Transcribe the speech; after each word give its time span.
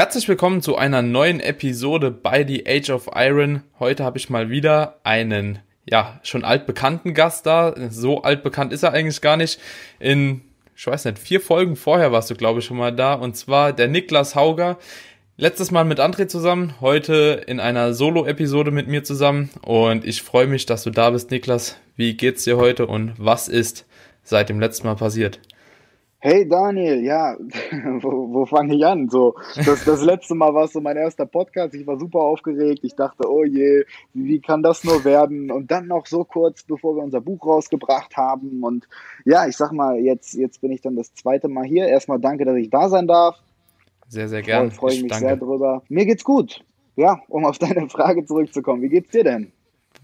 Herzlich 0.00 0.28
willkommen 0.28 0.62
zu 0.62 0.76
einer 0.76 1.02
neuen 1.02 1.40
Episode 1.40 2.10
bei 2.10 2.46
The 2.46 2.64
Age 2.66 2.90
of 2.90 3.10
Iron. 3.14 3.62
Heute 3.78 4.02
habe 4.02 4.18
ich 4.18 4.30
mal 4.30 4.48
wieder 4.48 4.98
einen, 5.04 5.58
ja, 5.88 6.18
schon 6.22 6.42
altbekannten 6.42 7.12
Gast 7.12 7.44
da. 7.44 7.74
So 7.90 8.22
altbekannt 8.22 8.72
ist 8.72 8.82
er 8.82 8.92
eigentlich 8.92 9.20
gar 9.20 9.36
nicht. 9.36 9.60
In, 9.98 10.40
ich 10.80 10.86
weiß 10.86 11.04
nicht, 11.04 11.18
vier 11.18 11.42
Folgen 11.42 11.76
vorher 11.76 12.10
warst 12.10 12.30
du, 12.30 12.34
glaube 12.34 12.60
ich, 12.60 12.64
schon 12.64 12.78
mal 12.78 12.90
da. 12.90 13.12
Und 13.12 13.36
zwar 13.36 13.74
der 13.74 13.86
Niklas 13.86 14.34
Hauger. 14.34 14.78
Letztes 15.36 15.70
Mal 15.70 15.84
mit 15.84 16.00
André 16.00 16.26
zusammen, 16.26 16.72
heute 16.80 17.44
in 17.46 17.60
einer 17.60 17.92
Solo-Episode 17.92 18.70
mit 18.70 18.88
mir 18.88 19.04
zusammen. 19.04 19.50
Und 19.60 20.06
ich 20.06 20.22
freue 20.22 20.46
mich, 20.46 20.64
dass 20.64 20.82
du 20.82 20.88
da 20.88 21.10
bist, 21.10 21.30
Niklas. 21.30 21.76
Wie 21.96 22.16
geht's 22.16 22.44
dir 22.44 22.56
heute 22.56 22.86
und 22.86 23.12
was 23.18 23.46
ist 23.46 23.84
seit 24.22 24.48
dem 24.48 24.58
letzten 24.58 24.86
Mal 24.86 24.96
passiert? 24.96 25.38
Hey 26.22 26.46
Daniel, 26.46 27.02
ja, 27.02 27.34
wo, 28.02 28.34
wo 28.34 28.44
fange 28.44 28.76
ich 28.76 28.84
an? 28.84 29.08
So, 29.08 29.36
das, 29.56 29.86
das 29.86 30.02
letzte 30.02 30.34
Mal 30.34 30.52
war 30.52 30.64
es 30.64 30.74
so 30.74 30.80
mein 30.82 30.98
erster 30.98 31.24
Podcast. 31.24 31.72
Ich 31.74 31.86
war 31.86 31.98
super 31.98 32.18
aufgeregt. 32.18 32.80
Ich 32.82 32.94
dachte, 32.94 33.26
oh 33.26 33.42
je, 33.42 33.84
wie 34.12 34.38
kann 34.38 34.62
das 34.62 34.84
nur 34.84 35.02
werden? 35.06 35.50
Und 35.50 35.70
dann 35.70 35.86
noch 35.86 36.04
so 36.04 36.24
kurz, 36.24 36.62
bevor 36.62 36.94
wir 36.94 37.02
unser 37.02 37.22
Buch 37.22 37.46
rausgebracht 37.46 38.18
haben. 38.18 38.62
Und 38.62 38.86
ja, 39.24 39.46
ich 39.46 39.56
sag 39.56 39.72
mal, 39.72 39.98
jetzt, 39.98 40.34
jetzt 40.34 40.60
bin 40.60 40.72
ich 40.72 40.82
dann 40.82 40.94
das 40.94 41.14
zweite 41.14 41.48
Mal 41.48 41.64
hier. 41.64 41.88
Erstmal 41.88 42.20
danke, 42.20 42.44
dass 42.44 42.56
ich 42.56 42.68
da 42.68 42.90
sein 42.90 43.06
darf. 43.06 43.36
Sehr, 44.08 44.28
sehr 44.28 44.42
gerne. 44.42 44.70
Freue 44.70 44.92
ich 44.92 45.02
mich 45.02 45.12
danke. 45.12 45.26
sehr 45.26 45.36
drüber. 45.36 45.82
Mir 45.88 46.04
geht's 46.04 46.24
gut. 46.24 46.62
Ja, 46.96 47.22
um 47.28 47.46
auf 47.46 47.58
deine 47.60 47.88
Frage 47.88 48.26
zurückzukommen. 48.26 48.82
Wie 48.82 48.90
geht's 48.90 49.10
dir 49.10 49.24
denn? 49.24 49.52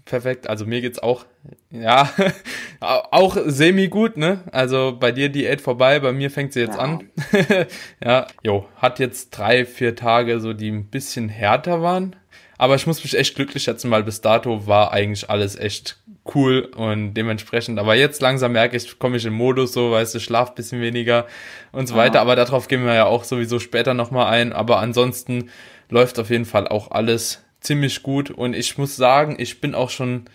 Perfekt. 0.09 0.49
Also 0.49 0.65
mir 0.65 0.81
geht's 0.81 0.99
auch, 0.99 1.25
ja, 1.69 2.09
auch 2.79 3.37
semi 3.45 3.87
gut, 3.87 4.17
ne? 4.17 4.43
Also 4.51 4.97
bei 4.99 5.11
dir 5.11 5.29
Diät 5.29 5.61
vorbei, 5.61 5.99
bei 5.99 6.11
mir 6.11 6.31
fängt 6.31 6.53
sie 6.53 6.61
jetzt 6.61 6.75
ja. 6.75 6.81
an. 6.81 7.09
ja, 8.03 8.27
jo, 8.43 8.67
hat 8.77 8.99
jetzt 8.99 9.31
drei, 9.31 9.65
vier 9.65 9.95
Tage 9.95 10.39
so, 10.39 10.53
die 10.53 10.71
ein 10.71 10.85
bisschen 10.85 11.29
härter 11.29 11.81
waren. 11.81 12.15
Aber 12.57 12.75
ich 12.75 12.87
muss 12.87 13.03
mich 13.03 13.15
echt 13.15 13.35
glücklich 13.35 13.63
schätzen, 13.63 13.91
weil 13.91 14.03
bis 14.03 14.21
dato 14.21 14.65
war 14.65 14.91
eigentlich 14.91 15.29
alles 15.29 15.55
echt 15.55 15.99
cool 16.33 16.71
und 16.75 17.13
dementsprechend. 17.13 17.79
Aber 17.79 17.95
jetzt 17.95 18.21
langsam 18.21 18.53
merke 18.53 18.75
ich, 18.75 18.99
komme 18.99 19.17
ich 19.17 19.25
in 19.25 19.33
Modus, 19.33 19.73
so, 19.73 19.91
weißt 19.91 20.15
du, 20.15 20.19
schlaf 20.19 20.55
bisschen 20.55 20.81
weniger 20.81 21.27
und 21.71 21.87
so 21.87 21.93
ja. 21.93 22.01
weiter. 22.01 22.21
Aber 22.21 22.35
darauf 22.35 22.67
gehen 22.67 22.83
wir 22.83 22.95
ja 22.95 23.05
auch 23.05 23.23
sowieso 23.23 23.59
später 23.59 23.93
nochmal 23.93 24.27
ein. 24.27 24.53
Aber 24.53 24.79
ansonsten 24.79 25.51
läuft 25.89 26.19
auf 26.19 26.29
jeden 26.29 26.45
Fall 26.45 26.67
auch 26.67 26.91
alles 26.91 27.43
ziemlich 27.67 28.01
gut 28.01 28.31
und 28.31 28.55
ich 28.55 28.77
muss 28.77 28.95
sagen, 28.95 29.35
ich 29.37 29.61
bin 29.61 29.75
auch 29.75 29.89
schon 29.89 30.25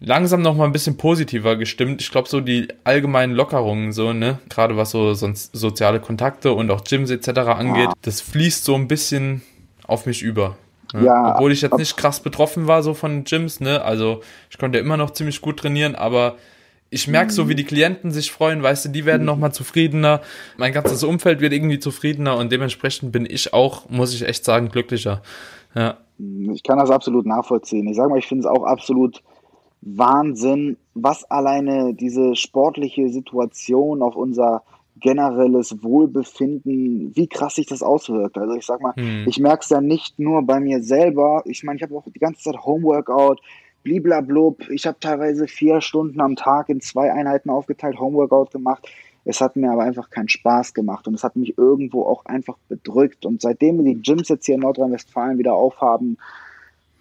langsam 0.00 0.42
noch 0.42 0.56
mal 0.56 0.64
ein 0.64 0.72
bisschen 0.72 0.96
positiver 0.96 1.56
gestimmt. 1.56 2.02
Ich 2.02 2.10
glaube 2.10 2.28
so 2.28 2.40
die 2.40 2.68
allgemeinen 2.84 3.34
Lockerungen 3.34 3.92
so, 3.92 4.12
ne, 4.12 4.38
gerade 4.48 4.76
was 4.76 4.90
so 4.90 5.14
sonst 5.14 5.56
soziale 5.56 6.00
Kontakte 6.00 6.52
und 6.52 6.70
auch 6.70 6.84
Gyms 6.84 7.10
etc. 7.10 7.28
angeht, 7.28 7.86
ja. 7.86 7.92
das 8.02 8.20
fließt 8.20 8.64
so 8.64 8.74
ein 8.74 8.88
bisschen 8.88 9.42
auf 9.86 10.06
mich 10.06 10.22
über. 10.22 10.56
Ne? 10.92 11.06
Ja, 11.06 11.34
Obwohl 11.34 11.52
ich 11.52 11.62
jetzt 11.62 11.78
nicht 11.78 11.96
krass 11.96 12.20
betroffen 12.20 12.66
war 12.66 12.82
so 12.82 12.94
von 12.94 13.24
Gyms, 13.24 13.60
ne? 13.60 13.82
Also 13.82 14.22
ich 14.50 14.58
konnte 14.58 14.78
immer 14.78 14.96
noch 14.96 15.12
ziemlich 15.12 15.40
gut 15.40 15.58
trainieren, 15.58 15.94
aber 15.94 16.36
ich 16.90 17.08
merke 17.08 17.32
so, 17.32 17.48
wie 17.48 17.54
die 17.54 17.64
Klienten 17.64 18.10
sich 18.10 18.30
freuen, 18.30 18.62
weißt 18.62 18.84
du, 18.84 18.88
die 18.90 19.06
werden 19.06 19.24
nochmal 19.24 19.52
zufriedener. 19.52 20.20
Mein 20.58 20.74
ganzes 20.74 21.02
Umfeld 21.02 21.40
wird 21.40 21.54
irgendwie 21.54 21.78
zufriedener 21.78 22.36
und 22.36 22.52
dementsprechend 22.52 23.12
bin 23.12 23.24
ich 23.24 23.54
auch, 23.54 23.88
muss 23.88 24.12
ich 24.12 24.28
echt 24.28 24.44
sagen, 24.44 24.68
glücklicher. 24.68 25.22
Ja. 25.74 25.96
Ich 26.52 26.62
kann 26.62 26.78
das 26.78 26.90
absolut 26.90 27.26
nachvollziehen. 27.26 27.86
Ich 27.88 27.96
sage 27.96 28.10
mal, 28.10 28.18
ich 28.18 28.26
finde 28.26 28.46
es 28.46 28.46
auch 28.46 28.64
absolut 28.64 29.22
Wahnsinn, 29.80 30.76
was 30.94 31.24
alleine 31.30 31.94
diese 31.94 32.36
sportliche 32.36 33.08
Situation 33.08 34.02
auf 34.02 34.14
unser 34.14 34.62
generelles 35.00 35.82
Wohlbefinden, 35.82 37.16
wie 37.16 37.26
krass 37.26 37.56
sich 37.56 37.66
das 37.66 37.82
auswirkt. 37.82 38.38
Also 38.38 38.54
ich 38.54 38.64
sag 38.64 38.80
mal, 38.80 38.94
hm. 38.94 39.26
ich 39.26 39.38
merke 39.40 39.62
es 39.64 39.70
ja 39.70 39.80
nicht 39.80 40.18
nur 40.18 40.42
bei 40.42 40.60
mir 40.60 40.82
selber. 40.82 41.42
Ich 41.46 41.64
meine, 41.64 41.76
ich 41.76 41.82
habe 41.82 41.96
auch 41.96 42.04
die 42.04 42.18
ganze 42.18 42.42
Zeit 42.42 42.64
Homeworkout, 42.64 43.40
bliblablub. 43.82 44.70
Ich 44.70 44.86
habe 44.86 45.00
teilweise 45.00 45.48
vier 45.48 45.80
Stunden 45.80 46.20
am 46.20 46.36
Tag 46.36 46.68
in 46.68 46.80
zwei 46.80 47.12
Einheiten 47.12 47.50
aufgeteilt 47.50 47.98
Homeworkout 47.98 48.50
gemacht. 48.52 48.88
Es 49.24 49.40
hat 49.40 49.56
mir 49.56 49.70
aber 49.70 49.82
einfach 49.82 50.10
keinen 50.10 50.28
Spaß 50.28 50.74
gemacht 50.74 51.06
und 51.06 51.14
es 51.14 51.22
hat 51.22 51.36
mich 51.36 51.56
irgendwo 51.56 52.04
auch 52.04 52.24
einfach 52.26 52.56
bedrückt. 52.68 53.24
Und 53.24 53.40
seitdem 53.40 53.84
die 53.84 54.00
Gyms 54.02 54.28
jetzt 54.28 54.46
hier 54.46 54.56
in 54.56 54.62
Nordrhein-Westfalen 54.62 55.38
wieder 55.38 55.54
aufhaben, 55.54 56.18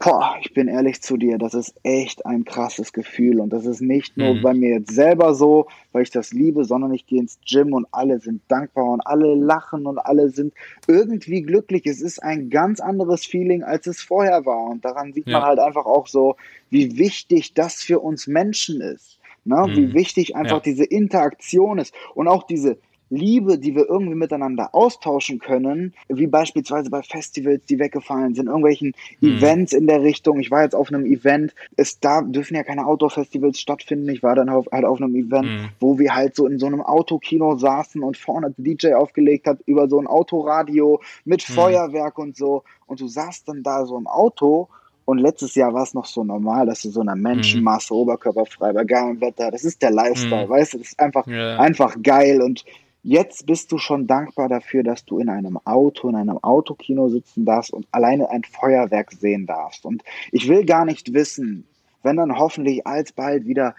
boah, 0.04 0.36
ich 0.42 0.54
bin 0.54 0.68
ehrlich 0.68 1.02
zu 1.02 1.18
dir, 1.18 1.38
das 1.38 1.54
ist 1.54 1.76
echt 1.84 2.26
ein 2.26 2.44
krasses 2.44 2.94
Gefühl. 2.94 3.40
Und 3.40 3.52
das 3.52 3.66
ist 3.66 3.82
nicht 3.82 4.18
nur 4.18 4.36
mhm. 4.36 4.42
bei 4.42 4.54
mir 4.54 4.70
jetzt 4.70 4.94
selber 4.94 5.34
so, 5.34 5.68
weil 5.92 6.04
ich 6.04 6.12
das 6.12 6.32
liebe, 6.32 6.66
sondern 6.66 6.94
ich 6.94 7.06
gehe 7.06 7.20
ins 7.20 7.40
Gym 7.48 7.74
und 7.74 7.88
alle 7.92 8.20
sind 8.20 8.42
dankbar 8.48 8.86
und 8.86 9.02
alle 9.02 9.36
lachen 9.36 9.86
und 9.86 10.00
alle 10.00 10.30
sind 10.30 10.53
irgendwie 10.88 11.42
glücklich. 11.42 11.86
Es 11.86 12.02
ist 12.02 12.22
ein 12.22 12.50
ganz 12.50 12.80
anderes 12.80 13.26
Feeling, 13.26 13.64
als 13.64 13.88
es 13.88 14.02
vorher 14.02 14.46
war. 14.46 14.70
Und 14.70 14.84
daran 14.86 15.14
sieht 15.14 15.28
ja. 15.28 15.40
man 15.40 15.48
halt 15.48 15.59
einfach 15.59 15.86
auch 15.86 16.08
so, 16.08 16.36
wie 16.70 16.98
wichtig 16.98 17.53
das 17.53 17.76
für 17.76 18.00
uns 18.00 18.28
Menschen 18.28 18.82
ist. 18.82 19.20
Ne? 19.44 19.68
Mhm. 19.68 19.75
Wie 19.75 19.94
wichtig 19.94 20.35
einfach 20.35 20.57
ja. 20.57 20.63
diese 20.63 20.84
Interaktion 20.84 21.79
ist 21.79 21.94
und 22.16 22.28
auch 22.28 22.44
diese 22.44 22.78
Liebe, 23.12 23.59
die 23.59 23.75
wir 23.75 23.90
irgendwie 23.90 24.16
miteinander 24.16 24.74
austauschen 24.74 25.40
können, 25.40 25.94
wie 26.07 26.28
beispielsweise 26.28 26.90
bei 26.90 27.03
Festivals, 27.03 27.66
die 27.66 27.78
weggefallen 27.78 28.34
sind, 28.35 28.47
irgendwelchen 28.47 28.94
mhm. 29.19 29.38
Events 29.38 29.74
in 29.74 29.85
der 29.85 30.02
Richtung. 30.02 30.40
Ich 30.40 30.50
war 30.50 30.63
jetzt 30.63 30.75
auf 30.75 30.88
einem 30.88 31.06
Event, 31.06 31.53
es 31.75 32.00
da 32.00 32.22
dürfen 32.22 32.56
ja 32.56 32.63
keine 32.63 32.85
Outdoor-Festivals 32.85 33.59
stattfinden. 33.59 34.07
Ich 34.07 34.24
war 34.24 34.35
dann 34.35 34.47
auf, 34.47 34.68
halt 34.72 34.85
auf 34.85 35.02
einem 35.02 35.13
Event, 35.13 35.46
mhm. 35.46 35.69
wo 35.81 36.00
wir 36.00 36.16
halt 36.16 36.35
so 36.35 36.47
in 36.47 36.58
so 36.58 36.68
einem 36.68 36.81
Autokino 36.81 37.58
saßen 37.58 38.02
und 38.02 38.16
vorne 38.16 38.56
der 38.58 38.63
DJ 38.63 38.94
aufgelegt 38.94 39.46
hat 39.46 39.59
über 39.66 39.90
so 39.90 40.00
ein 40.00 40.08
Autoradio 40.08 41.02
mit 41.25 41.47
mhm. 41.47 41.53
Feuerwerk 41.53 42.18
und 42.18 42.38
so. 42.38 42.63
Und 42.88 43.02
du 43.02 43.08
saßt 43.08 43.46
dann 43.50 43.62
da 43.62 43.85
so 43.85 43.97
im 43.97 44.08
Auto 44.08 44.69
und 45.12 45.18
letztes 45.18 45.56
Jahr 45.56 45.74
war 45.74 45.84
es 45.84 45.94
noch 45.94 46.06
so 46.06 46.24
normal, 46.24 46.66
dass 46.66 46.82
du 46.82 46.90
so 46.90 47.02
einer 47.02 47.18
Menschenmasse, 47.18 47.94
mhm. 47.94 48.00
oberkörperfrei, 48.00 48.72
bei 48.72 48.86
geilem 48.86 49.20
Wetter, 49.20 49.52
das 49.52 49.66
ist 49.66 49.82
der 49.82 49.92
Lifestyle, 49.92 50.46
mhm. 50.46 50.50
weißt 50.50 50.74
du, 50.74 50.78
das 50.78 50.88
ist 50.88 51.00
einfach, 51.02 51.28
ja. 51.28 51.60
einfach 51.60 51.98
geil. 52.02 52.42
Und 52.42 52.64
jetzt 53.04 53.46
bist 53.46 53.74
du 53.74 53.78
schon 53.78 54.08
dankbar 54.08 54.48
dafür, 54.48 54.84
dass 54.84 55.04
du 55.04 55.20
in 55.20 55.28
einem 55.28 55.60
Auto, 55.66 56.08
in 56.08 56.16
einem 56.16 56.38
Autokino 56.38 57.10
sitzen 57.10 57.44
darfst 57.44 57.74
und 57.74 57.88
alleine 57.92 58.30
ein 58.30 58.44
Feuerwerk 58.46 59.12
sehen 59.12 59.46
darfst. 59.46 59.86
Und 59.86 60.02
ich 60.32 60.48
will 60.48 60.66
gar 60.66 60.86
nicht 60.86 61.14
wissen, 61.14 61.68
wenn 62.04 62.16
dann 62.16 62.38
hoffentlich 62.38 62.88
alsbald 62.88 63.46
wieder 63.46 63.76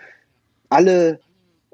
alle 0.69 1.21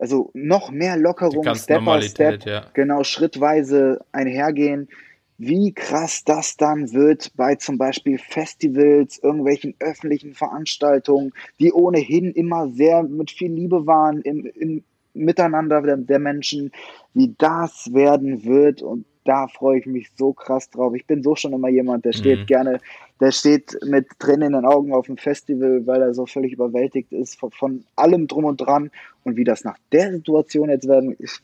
also 0.00 0.30
noch 0.32 0.70
mehr 0.70 0.96
Lockerungen, 0.96 1.56
Step 1.56 1.84
by 1.84 2.00
Step, 2.02 2.46
ja. 2.46 2.66
genau 2.72 3.02
schrittweise 3.02 3.98
einhergehen, 4.12 4.88
wie 5.38 5.72
krass 5.72 6.24
das 6.24 6.56
dann 6.56 6.92
wird 6.92 7.32
bei 7.36 7.54
zum 7.54 7.78
Beispiel 7.78 8.18
Festivals, 8.18 9.18
irgendwelchen 9.22 9.74
öffentlichen 9.78 10.34
Veranstaltungen, 10.34 11.32
die 11.60 11.72
ohnehin 11.72 12.32
immer 12.32 12.68
sehr 12.68 13.04
mit 13.04 13.30
viel 13.30 13.52
Liebe 13.52 13.86
waren 13.86 14.20
im, 14.22 14.46
im 14.46 14.84
Miteinander 15.14 15.80
der, 15.82 15.96
der 15.96 16.18
Menschen, 16.18 16.72
wie 17.14 17.34
das 17.38 17.92
werden 17.92 18.44
wird 18.44 18.82
und 18.82 19.04
da 19.28 19.46
freue 19.46 19.78
ich 19.78 19.86
mich 19.86 20.10
so 20.16 20.32
krass 20.32 20.70
drauf. 20.70 20.94
Ich 20.94 21.06
bin 21.06 21.22
so 21.22 21.36
schon 21.36 21.52
immer 21.52 21.68
jemand, 21.68 22.06
der 22.06 22.12
steht 22.12 22.40
mhm. 22.40 22.46
gerne, 22.46 22.80
der 23.20 23.30
steht 23.30 23.76
mit 23.84 24.06
Tränen 24.18 24.42
in 24.42 24.52
den 24.54 24.64
Augen 24.64 24.94
auf 24.94 25.04
dem 25.04 25.18
Festival, 25.18 25.86
weil 25.86 26.00
er 26.00 26.14
so 26.14 26.24
völlig 26.24 26.54
überwältigt 26.54 27.12
ist 27.12 27.38
von, 27.38 27.50
von 27.50 27.84
allem 27.94 28.26
drum 28.26 28.46
und 28.46 28.56
dran. 28.56 28.90
Und 29.24 29.36
wie 29.36 29.44
das 29.44 29.64
nach 29.64 29.76
der 29.92 30.12
Situation 30.12 30.70
jetzt 30.70 30.88
werden, 30.88 31.14
ich, 31.18 31.40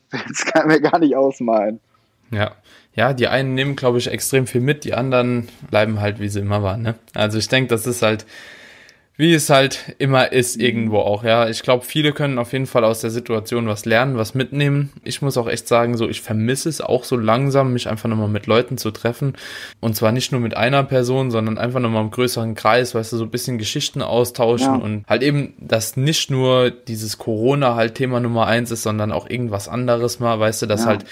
kann 0.51 0.67
mir 0.67 0.81
gar 0.81 0.97
nicht 0.97 1.15
ausmalen. 1.15 1.79
Ja, 2.31 2.55
ja, 2.95 3.13
die 3.13 3.27
einen 3.27 3.55
nehmen, 3.55 3.75
glaube 3.75 3.97
ich, 3.97 4.07
extrem 4.09 4.47
viel 4.47 4.61
mit, 4.61 4.85
die 4.85 4.93
anderen 4.93 5.49
bleiben 5.69 5.99
halt, 5.99 6.19
wie 6.19 6.29
sie 6.29 6.39
immer 6.39 6.63
waren. 6.63 6.81
Ne? 6.81 6.95
Also 7.13 7.37
ich 7.37 7.49
denke, 7.49 7.67
das 7.67 7.85
ist 7.85 8.01
halt, 8.01 8.25
wie 9.17 9.33
es 9.33 9.49
halt 9.49 9.95
immer 9.97 10.31
ist, 10.31 10.57
irgendwo 10.57 10.99
auch. 10.99 11.23
Ja, 11.23 11.49
ich 11.49 11.61
glaube, 11.61 11.85
viele 11.85 12.13
können 12.13 12.37
auf 12.37 12.53
jeden 12.53 12.67
Fall 12.67 12.85
aus 12.85 12.99
der 12.99 13.09
Situation 13.09 13.67
was 13.67 13.85
lernen, 13.85 14.17
was 14.17 14.33
mitnehmen. 14.33 14.91
Ich 15.03 15.21
muss 15.21 15.37
auch 15.37 15.47
echt 15.47 15.67
sagen, 15.67 15.95
so 15.95 16.07
ich 16.07 16.21
vermisse 16.21 16.69
es 16.69 16.79
auch 16.79 17.03
so 17.03 17.17
langsam, 17.17 17.73
mich 17.73 17.89
einfach 17.89 18.09
nochmal 18.09 18.29
mit 18.29 18.45
Leuten 18.45 18.77
zu 18.77 18.91
treffen. 18.91 19.33
Und 19.81 19.95
zwar 19.95 20.13
nicht 20.13 20.31
nur 20.31 20.41
mit 20.41 20.55
einer 20.55 20.83
Person, 20.83 21.31
sondern 21.31 21.57
einfach 21.57 21.81
nochmal 21.81 22.03
im 22.03 22.11
größeren 22.11 22.55
Kreis, 22.55 22.95
weißt 22.95 23.13
du, 23.13 23.17
so 23.17 23.23
ein 23.25 23.31
bisschen 23.31 23.57
Geschichten 23.57 24.01
austauschen 24.01 24.73
ja. 24.73 24.81
und 24.81 25.05
halt 25.07 25.23
eben, 25.23 25.53
dass 25.59 25.97
nicht 25.97 26.29
nur 26.29 26.71
dieses 26.71 27.17
Corona 27.17 27.75
halt 27.75 27.95
Thema 27.95 28.19
Nummer 28.21 28.47
eins 28.47 28.71
ist, 28.71 28.83
sondern 28.83 29.11
auch 29.11 29.29
irgendwas 29.29 29.67
anderes 29.67 30.19
mal, 30.19 30.39
weißt 30.39 30.61
du, 30.61 30.65
dass 30.65 30.81
ja. 30.81 30.87
halt 30.87 31.05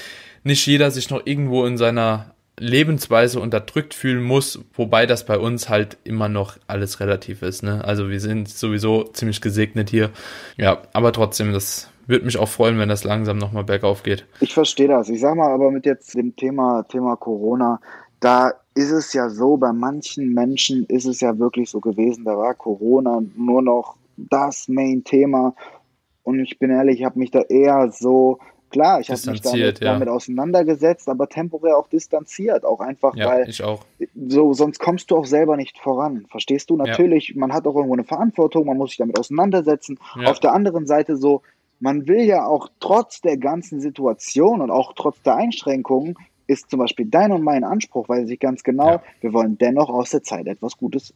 nicht 0.43 0.65
jeder 0.65 0.91
sich 0.91 1.09
noch 1.09 1.25
irgendwo 1.25 1.65
in 1.65 1.77
seiner 1.77 2.33
Lebensweise 2.59 3.39
unterdrückt 3.39 3.93
fühlen 3.93 4.23
muss, 4.23 4.59
wobei 4.75 5.05
das 5.05 5.25
bei 5.25 5.37
uns 5.37 5.69
halt 5.69 5.97
immer 6.03 6.29
noch 6.29 6.57
alles 6.67 6.99
relativ 6.99 7.41
ist. 7.41 7.63
Ne? 7.63 7.83
Also 7.83 8.09
wir 8.09 8.19
sind 8.19 8.47
sowieso 8.47 9.03
ziemlich 9.05 9.41
gesegnet 9.41 9.89
hier. 9.89 10.11
Ja, 10.57 10.83
aber 10.93 11.11
trotzdem, 11.13 11.51
das 11.51 11.89
würde 12.05 12.25
mich 12.25 12.37
auch 12.37 12.49
freuen, 12.49 12.77
wenn 12.77 12.89
das 12.89 13.03
langsam 13.03 13.37
nochmal 13.37 13.63
bergauf 13.63 14.03
geht. 14.03 14.25
Ich 14.39 14.53
verstehe 14.53 14.87
das. 14.87 15.09
Ich 15.09 15.21
sag 15.21 15.35
mal 15.35 15.51
aber 15.51 15.71
mit 15.71 15.85
jetzt 15.85 16.15
dem 16.15 16.35
Thema, 16.35 16.83
Thema 16.83 17.15
Corona, 17.15 17.79
da 18.19 18.53
ist 18.75 18.91
es 18.91 19.13
ja 19.13 19.29
so, 19.29 19.57
bei 19.57 19.73
manchen 19.73 20.33
Menschen 20.33 20.85
ist 20.85 21.05
es 21.05 21.21
ja 21.21 21.37
wirklich 21.39 21.69
so 21.69 21.79
gewesen, 21.79 22.25
da 22.25 22.37
war 22.37 22.53
Corona 22.53 23.21
nur 23.35 23.61
noch 23.61 23.95
das 24.17 24.67
Main-Thema. 24.67 25.55
Und 26.23 26.39
ich 26.39 26.59
bin 26.59 26.69
ehrlich, 26.69 26.99
ich 26.99 27.05
habe 27.05 27.19
mich 27.19 27.31
da 27.31 27.41
eher 27.41 27.91
so, 27.91 28.39
klar, 28.73 28.99
ich 28.99 29.09
habe 29.09 29.31
mich 29.31 29.41
damit, 29.41 29.79
ja. 29.79 29.93
damit, 29.93 30.09
auseinandergesetzt, 30.09 31.07
aber 31.07 31.29
temporär 31.29 31.77
auch 31.77 31.87
distanziert. 31.87 32.65
Auch 32.65 32.81
einfach, 32.81 33.15
ja, 33.15 33.27
weil 33.27 33.49
auch. 33.63 33.85
so, 34.27 34.53
sonst 34.53 34.79
kommst 34.79 35.11
du 35.11 35.15
auch 35.15 35.25
selber 35.25 35.55
nicht 35.55 35.77
voran. 35.77 36.25
Verstehst 36.29 36.69
du? 36.69 36.75
Natürlich, 36.75 37.29
ja. 37.29 37.35
man 37.37 37.53
hat 37.53 37.65
auch 37.65 37.75
irgendwo 37.75 37.93
eine 37.93 38.03
Verantwortung, 38.03 38.65
man 38.65 38.77
muss 38.77 38.89
sich 38.89 38.97
damit 38.97 39.17
auseinandersetzen. 39.17 39.99
Auf 40.25 40.39
der 40.39 40.53
anderen 40.53 40.87
Seite 40.87 41.15
so, 41.15 41.41
man 41.79 42.07
will 42.07 42.21
ja 42.21 42.45
auch 42.45 42.69
trotz 42.79 43.21
der 43.21 43.37
ganzen 43.37 43.79
Situation 43.79 44.61
und 44.61 44.71
auch 44.71 44.93
trotz 44.95 45.21
der 45.21 45.35
Einschränkungen 45.35 46.15
ist 46.47 46.69
zum 46.69 46.79
Beispiel 46.79 47.05
dein 47.05 47.31
und 47.31 47.43
mein 47.43 47.63
Anspruch, 47.63 48.09
weiß 48.09 48.29
ich 48.29 48.39
ganz 48.39 48.63
genau, 48.63 49.01
wir 49.21 49.33
wollen 49.33 49.57
dennoch 49.57 49.89
aus 49.89 50.09
der 50.09 50.23
Zeit 50.23 50.47
etwas 50.47 50.77
Gutes 50.77 51.13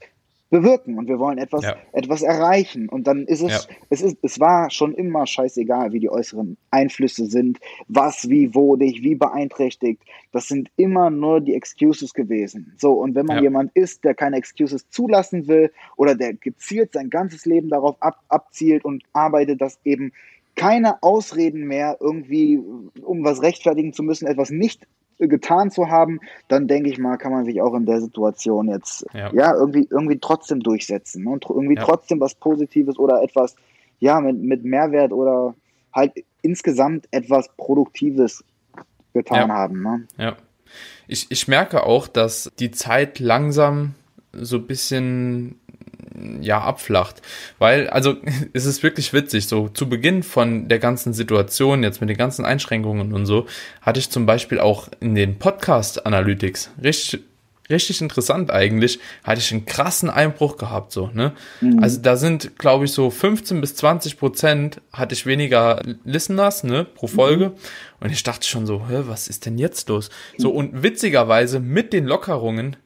bewirken 0.49 0.97
und 0.97 1.07
wir 1.07 1.19
wollen 1.19 1.37
etwas, 1.37 1.63
ja. 1.63 1.75
etwas 1.91 2.21
erreichen. 2.21 2.87
Und 2.89 3.07
dann 3.07 3.25
ist 3.25 3.41
es, 3.41 3.67
ja. 3.67 3.75
es 3.89 4.01
ist, 4.01 4.17
es 4.21 4.39
war 4.39 4.69
schon 4.69 4.93
immer 4.93 5.27
scheißegal, 5.27 5.91
wie 5.91 5.99
die 5.99 6.09
äußeren 6.09 6.57
Einflüsse 6.71 7.25
sind, 7.25 7.59
was, 7.87 8.29
wie, 8.29 8.53
wo 8.55 8.75
dich, 8.75 9.03
wie 9.03 9.15
beeinträchtigt. 9.15 10.01
Das 10.31 10.47
sind 10.47 10.69
immer 10.77 11.09
nur 11.09 11.41
die 11.41 11.53
Excuses 11.53 12.13
gewesen. 12.13 12.73
So, 12.77 12.93
und 12.93 13.15
wenn 13.15 13.25
man 13.25 13.37
ja. 13.37 13.43
jemand 13.43 13.71
ist, 13.75 14.03
der 14.03 14.13
keine 14.13 14.37
Excuses 14.37 14.89
zulassen 14.89 15.47
will 15.47 15.71
oder 15.97 16.15
der 16.15 16.33
gezielt 16.33 16.93
sein 16.93 17.09
ganzes 17.09 17.45
Leben 17.45 17.69
darauf 17.69 17.95
ab, 18.01 18.21
abzielt 18.29 18.85
und 18.85 19.03
arbeitet, 19.13 19.61
dass 19.61 19.79
eben 19.83 20.13
keine 20.55 21.03
Ausreden 21.03 21.67
mehr 21.67 21.97
irgendwie, 21.99 22.59
um 23.03 23.23
was 23.23 23.41
rechtfertigen 23.41 23.93
zu 23.93 24.01
müssen, 24.01 24.27
etwas 24.27 24.49
nicht 24.49 24.87
getan 25.19 25.71
zu 25.71 25.89
haben, 25.89 26.19
dann 26.47 26.67
denke 26.67 26.89
ich 26.89 26.99
mal, 26.99 27.17
kann 27.17 27.31
man 27.31 27.45
sich 27.45 27.61
auch 27.61 27.73
in 27.73 27.85
der 27.85 28.01
Situation 28.01 28.69
jetzt 28.69 29.05
ja, 29.13 29.33
ja 29.33 29.55
irgendwie, 29.55 29.87
irgendwie 29.89 30.19
trotzdem 30.19 30.59
durchsetzen 30.59 31.23
ne? 31.23 31.31
und 31.31 31.45
irgendwie 31.49 31.75
ja. 31.75 31.83
trotzdem 31.83 32.19
was 32.19 32.35
Positives 32.35 32.99
oder 32.99 33.23
etwas, 33.23 33.55
ja, 33.99 34.19
mit, 34.19 34.37
mit 34.37 34.63
Mehrwert 34.63 35.11
oder 35.11 35.55
halt 35.91 36.13
insgesamt 36.41 37.07
etwas 37.11 37.49
Produktives 37.57 38.43
getan 39.13 39.49
ja. 39.49 39.55
haben. 39.55 39.81
Ne? 39.81 40.07
Ja. 40.17 40.37
Ich, 41.07 41.27
ich 41.29 41.47
merke 41.47 41.83
auch, 41.83 42.07
dass 42.07 42.51
die 42.59 42.71
Zeit 42.71 43.19
langsam 43.19 43.95
so 44.33 44.57
ein 44.57 44.67
bisschen 44.67 45.59
ja, 46.41 46.61
abflacht. 46.61 47.21
Weil, 47.59 47.89
also, 47.89 48.15
es 48.53 48.65
ist 48.65 48.83
wirklich 48.83 49.13
witzig, 49.13 49.47
so 49.47 49.69
zu 49.69 49.89
Beginn 49.89 50.23
von 50.23 50.67
der 50.67 50.79
ganzen 50.79 51.13
Situation, 51.13 51.83
jetzt 51.83 52.01
mit 52.01 52.09
den 52.09 52.17
ganzen 52.17 52.45
Einschränkungen 52.45 53.13
und 53.13 53.25
so, 53.25 53.45
hatte 53.81 53.99
ich 53.99 54.09
zum 54.09 54.25
Beispiel 54.25 54.59
auch 54.59 54.89
in 54.99 55.15
den 55.15 55.37
Podcast 55.37 56.05
Analytics 56.05 56.71
richtig, 56.83 57.23
richtig 57.69 58.01
interessant 58.01 58.51
eigentlich, 58.51 58.99
hatte 59.23 59.39
ich 59.39 59.51
einen 59.51 59.65
krassen 59.65 60.09
Einbruch 60.09 60.57
gehabt, 60.57 60.91
so, 60.91 61.09
ne? 61.13 61.33
Mhm. 61.61 61.83
Also 61.83 61.99
da 62.01 62.15
sind, 62.15 62.57
glaube 62.57 62.85
ich, 62.85 62.91
so 62.91 63.09
15 63.09 63.61
bis 63.61 63.75
20 63.75 64.17
Prozent 64.17 64.81
hatte 64.93 65.13
ich 65.13 65.25
weniger 65.25 65.81
Listeners, 66.03 66.63
ne, 66.63 66.85
pro 66.85 67.07
Folge. 67.07 67.49
Mhm. 67.49 67.55
Und 67.99 68.11
ich 68.11 68.23
dachte 68.23 68.47
schon 68.47 68.65
so, 68.65 68.87
hä, 68.87 69.03
was 69.05 69.27
ist 69.27 69.45
denn 69.45 69.57
jetzt 69.57 69.89
los? 69.89 70.09
So, 70.37 70.51
und 70.51 70.83
witzigerweise 70.83 71.59
mit 71.59 71.93
den 71.93 72.05
Lockerungen 72.05 72.77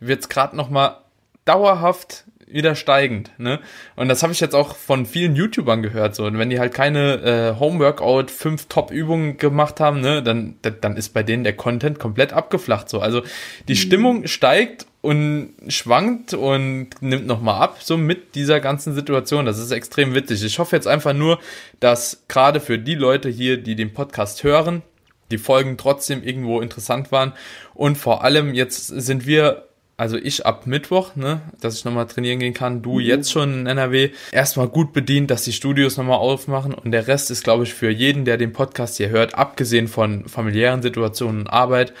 wird's 0.00 0.28
gerade 0.28 0.56
noch 0.56 0.70
mal 0.70 1.02
dauerhaft 1.44 2.24
wieder 2.46 2.74
steigend, 2.74 3.32
ne? 3.38 3.60
Und 3.96 4.08
das 4.08 4.22
habe 4.22 4.32
ich 4.32 4.40
jetzt 4.40 4.54
auch 4.54 4.76
von 4.76 5.04
vielen 5.04 5.34
YouTubern 5.34 5.82
gehört, 5.82 6.14
so. 6.14 6.24
Und 6.24 6.38
wenn 6.38 6.50
die 6.50 6.60
halt 6.60 6.72
keine 6.72 7.54
äh, 7.56 7.60
Homeworkout 7.60 8.30
fünf 8.30 8.66
Top-Übungen 8.66 9.36
gemacht 9.36 9.80
haben, 9.80 10.00
ne, 10.00 10.22
dann, 10.22 10.56
dann 10.62 10.96
ist 10.96 11.10
bei 11.10 11.22
denen 11.22 11.44
der 11.44 11.54
Content 11.54 11.98
komplett 11.98 12.32
abgeflacht, 12.32 12.88
so. 12.88 13.00
Also 13.00 13.22
die 13.68 13.74
mhm. 13.74 13.78
Stimmung 13.78 14.26
steigt 14.26 14.86
und 15.02 15.54
schwankt 15.68 16.34
und 16.34 16.90
nimmt 17.00 17.26
nochmal 17.26 17.60
ab, 17.62 17.78
so 17.80 17.96
mit 17.96 18.34
dieser 18.34 18.60
ganzen 18.60 18.94
Situation. 18.94 19.46
Das 19.46 19.58
ist 19.58 19.70
extrem 19.70 20.14
witzig. 20.14 20.44
Ich 20.44 20.58
hoffe 20.58 20.76
jetzt 20.76 20.88
einfach 20.88 21.14
nur, 21.14 21.38
dass 21.80 22.24
gerade 22.28 22.60
für 22.60 22.78
die 22.78 22.94
Leute 22.94 23.28
hier, 23.28 23.56
die 23.56 23.76
den 23.76 23.92
Podcast 23.92 24.44
hören, 24.44 24.82
die 25.30 25.38
Folgen 25.38 25.76
trotzdem 25.76 26.22
irgendwo 26.22 26.60
interessant 26.60 27.12
waren. 27.12 27.32
Und 27.74 27.98
vor 27.98 28.24
allem 28.24 28.54
jetzt 28.54 28.86
sind 28.86 29.26
wir 29.26 29.65
also 29.96 30.16
ich 30.16 30.44
ab 30.44 30.66
Mittwoch, 30.66 31.16
ne, 31.16 31.40
dass 31.60 31.78
ich 31.78 31.84
nochmal 31.84 32.06
trainieren 32.06 32.38
gehen 32.38 32.54
kann, 32.54 32.82
du 32.82 32.94
mhm. 32.94 33.00
jetzt 33.00 33.32
schon 33.32 33.60
in 33.60 33.66
NRW, 33.66 34.10
erstmal 34.30 34.68
gut 34.68 34.92
bedient, 34.92 35.30
dass 35.30 35.44
die 35.44 35.52
Studios 35.52 35.96
nochmal 35.96 36.18
aufmachen 36.18 36.74
und 36.74 36.90
der 36.92 37.08
Rest 37.08 37.30
ist, 37.30 37.44
glaube 37.44 37.64
ich, 37.64 37.72
für 37.72 37.90
jeden, 37.90 38.24
der 38.24 38.36
den 38.36 38.52
Podcast 38.52 38.98
hier 38.98 39.08
hört, 39.08 39.34
abgesehen 39.34 39.88
von 39.88 40.28
familiären 40.28 40.82
Situationen 40.82 41.42
und 41.42 41.46
Arbeit, 41.48 41.94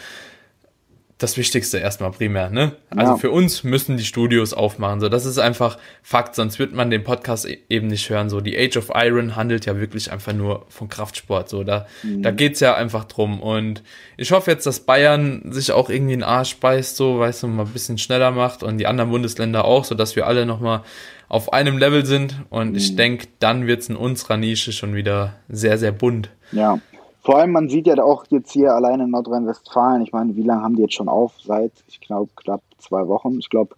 das 1.18 1.38
Wichtigste 1.38 1.78
erstmal 1.78 2.10
primär, 2.10 2.50
ne? 2.50 2.72
Also 2.90 3.12
ja. 3.12 3.16
für 3.16 3.30
uns 3.30 3.64
müssen 3.64 3.96
die 3.96 4.04
Studios 4.04 4.52
aufmachen. 4.52 5.00
So, 5.00 5.08
das 5.08 5.24
ist 5.24 5.38
einfach 5.38 5.78
Fakt, 6.02 6.34
sonst 6.34 6.58
wird 6.58 6.74
man 6.74 6.90
den 6.90 7.04
Podcast 7.04 7.46
e-, 7.46 7.58
eben 7.70 7.86
nicht 7.86 8.10
hören. 8.10 8.28
So, 8.28 8.42
die 8.42 8.58
Age 8.58 8.76
of 8.76 8.90
Iron 8.94 9.34
handelt 9.34 9.64
ja 9.64 9.80
wirklich 9.80 10.12
einfach 10.12 10.34
nur 10.34 10.66
von 10.68 10.90
Kraftsport. 10.90 11.48
So, 11.48 11.64
da, 11.64 11.86
mhm. 12.02 12.22
da 12.22 12.32
geht's 12.32 12.60
ja 12.60 12.74
einfach 12.74 13.04
drum. 13.04 13.40
Und 13.40 13.82
ich 14.18 14.30
hoffe 14.30 14.50
jetzt, 14.50 14.66
dass 14.66 14.80
Bayern 14.80 15.40
sich 15.52 15.72
auch 15.72 15.88
irgendwie 15.88 16.12
in 16.12 16.22
Arsch 16.22 16.56
beißt, 16.56 16.96
so, 16.96 17.18
weißt 17.18 17.44
du, 17.44 17.46
mal 17.46 17.64
ein 17.64 17.72
bisschen 17.72 17.96
schneller 17.96 18.30
macht 18.30 18.62
und 18.62 18.76
die 18.76 18.86
anderen 18.86 19.10
Bundesländer 19.10 19.64
auch, 19.64 19.86
so 19.86 19.94
dass 19.94 20.16
wir 20.16 20.26
alle 20.26 20.44
nochmal 20.44 20.82
auf 21.28 21.50
einem 21.54 21.78
Level 21.78 22.04
sind. 22.04 22.36
Und 22.50 22.72
mhm. 22.72 22.76
ich 22.76 22.94
denke, 22.94 23.28
dann 23.38 23.66
wird's 23.66 23.88
in 23.88 23.96
unserer 23.96 24.36
Nische 24.36 24.72
schon 24.72 24.94
wieder 24.94 25.36
sehr, 25.48 25.78
sehr 25.78 25.92
bunt. 25.92 26.28
Ja. 26.52 26.78
Vor 27.26 27.38
allem, 27.38 27.50
man 27.50 27.68
sieht 27.68 27.88
ja 27.88 28.00
auch 28.04 28.24
jetzt 28.28 28.52
hier 28.52 28.72
alleine 28.72 29.02
in 29.02 29.10
Nordrhein-Westfalen, 29.10 30.00
ich 30.00 30.12
meine, 30.12 30.36
wie 30.36 30.44
lange 30.44 30.62
haben 30.62 30.76
die 30.76 30.82
jetzt 30.82 30.94
schon 30.94 31.08
auf? 31.08 31.32
Seit, 31.42 31.72
ich 31.88 32.00
glaube, 32.00 32.30
knapp 32.36 32.62
zwei 32.78 33.08
Wochen. 33.08 33.40
Ich 33.40 33.50
glaube, 33.50 33.74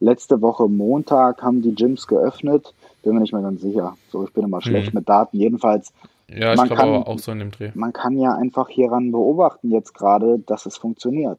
letzte 0.00 0.42
Woche 0.42 0.68
Montag 0.68 1.40
haben 1.40 1.62
die 1.62 1.76
Gyms 1.76 2.08
geöffnet. 2.08 2.74
Bin 3.04 3.14
mir 3.14 3.20
nicht 3.20 3.32
mehr 3.32 3.42
ganz 3.42 3.60
sicher. 3.60 3.96
So, 4.10 4.24
ich 4.24 4.32
bin 4.32 4.42
immer 4.42 4.60
schlecht 4.60 4.92
mhm. 4.92 4.98
mit 4.98 5.08
Daten. 5.08 5.36
Jedenfalls. 5.38 5.92
Ja, 6.28 6.54
ich 6.54 6.64
glaube 6.64 7.06
auch 7.06 7.20
so 7.20 7.30
in 7.30 7.38
dem 7.38 7.52
Dreh. 7.52 7.70
Man 7.74 7.92
kann 7.92 8.18
ja 8.18 8.34
einfach 8.34 8.68
hieran 8.68 9.12
beobachten 9.12 9.70
jetzt 9.70 9.94
gerade, 9.94 10.40
dass 10.40 10.66
es 10.66 10.76
funktioniert. 10.76 11.38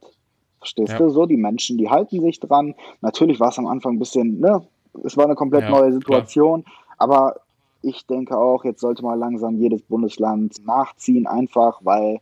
Verstehst 0.59 0.93
ja. 0.93 0.97
du 0.97 1.09
so? 1.09 1.25
Die 1.25 1.35
Menschen, 1.35 1.77
die 1.77 1.89
halten 1.89 2.21
sich 2.21 2.39
dran. 2.39 2.73
Natürlich 3.01 3.41
war 3.41 3.49
es 3.49 3.59
am 3.59 3.67
Anfang 3.67 3.95
ein 3.95 3.99
bisschen, 3.99 4.39
ne? 4.39 4.61
Es 5.03 5.17
war 5.17 5.25
eine 5.25 5.35
komplett 5.35 5.63
ja, 5.63 5.71
neue 5.71 5.91
Situation. 5.91 6.63
Klar. 6.63 6.75
Aber 6.99 7.35
ich 7.81 8.05
denke 8.07 8.37
auch, 8.37 8.65
jetzt 8.65 8.81
sollte 8.81 9.03
mal 9.03 9.17
langsam 9.17 9.57
jedes 9.57 9.81
Bundesland 9.83 10.65
nachziehen, 10.65 11.27
einfach 11.27 11.79
weil 11.83 12.19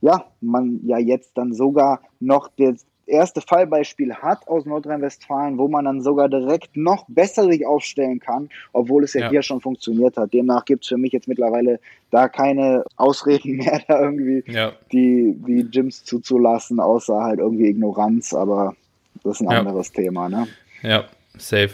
ja, 0.00 0.24
man 0.40 0.80
ja 0.84 0.98
jetzt 0.98 1.36
dann 1.36 1.52
sogar 1.52 2.00
noch 2.20 2.48
das 2.56 2.86
erste 3.08 3.40
Fallbeispiel 3.40 4.14
hat 4.14 4.46
aus 4.46 4.66
Nordrhein-Westfalen, 4.66 5.58
wo 5.58 5.66
man 5.66 5.86
dann 5.86 6.02
sogar 6.02 6.28
direkt 6.28 6.76
noch 6.76 7.06
besser 7.08 7.50
sich 7.50 7.66
aufstellen 7.66 8.20
kann, 8.20 8.50
obwohl 8.72 9.04
es 9.04 9.14
ja, 9.14 9.22
ja. 9.22 9.30
hier 9.30 9.42
schon 9.42 9.60
funktioniert 9.60 10.16
hat. 10.16 10.32
Demnach 10.32 10.64
gibt 10.64 10.84
es 10.84 10.88
für 10.88 10.98
mich 10.98 11.12
jetzt 11.12 11.26
mittlerweile 11.26 11.80
da 12.10 12.28
keine 12.28 12.84
Ausreden 12.96 13.56
mehr, 13.56 13.80
da 13.88 14.00
irgendwie 14.00 14.44
ja. 14.46 14.72
die, 14.92 15.34
die 15.46 15.64
Gyms 15.70 16.04
zuzulassen, 16.04 16.80
außer 16.80 17.22
halt 17.22 17.40
irgendwie 17.40 17.68
Ignoranz, 17.68 18.34
aber 18.34 18.76
das 19.24 19.40
ist 19.40 19.46
ein 19.46 19.48
anderes 19.48 19.90
Thema, 19.90 20.28
ne? 20.28 20.46
Ja, 20.82 21.04
safe. 21.36 21.70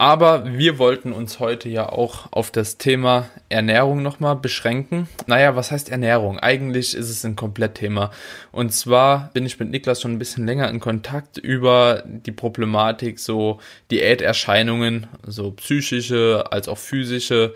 Aber 0.00 0.56
wir 0.56 0.78
wollten 0.78 1.12
uns 1.12 1.40
heute 1.40 1.68
ja 1.68 1.86
auch 1.86 2.32
auf 2.32 2.50
das 2.50 2.78
Thema 2.78 3.28
Ernährung 3.50 4.02
nochmal 4.02 4.34
beschränken. 4.34 5.08
Naja, 5.26 5.56
was 5.56 5.72
heißt 5.72 5.90
Ernährung? 5.90 6.38
Eigentlich 6.38 6.94
ist 6.94 7.10
es 7.10 7.22
ein 7.26 7.36
Komplettthema. 7.36 8.10
Und 8.50 8.72
zwar 8.72 9.28
bin 9.34 9.44
ich 9.44 9.60
mit 9.60 9.68
Niklas 9.68 10.00
schon 10.00 10.12
ein 10.12 10.18
bisschen 10.18 10.46
länger 10.46 10.70
in 10.70 10.80
Kontakt 10.80 11.36
über 11.36 12.02
die 12.06 12.32
Problematik 12.32 13.18
so 13.18 13.60
Diäterscheinungen, 13.90 15.06
so 15.26 15.50
psychische 15.50 16.46
als 16.50 16.66
auch 16.66 16.78
physische 16.78 17.52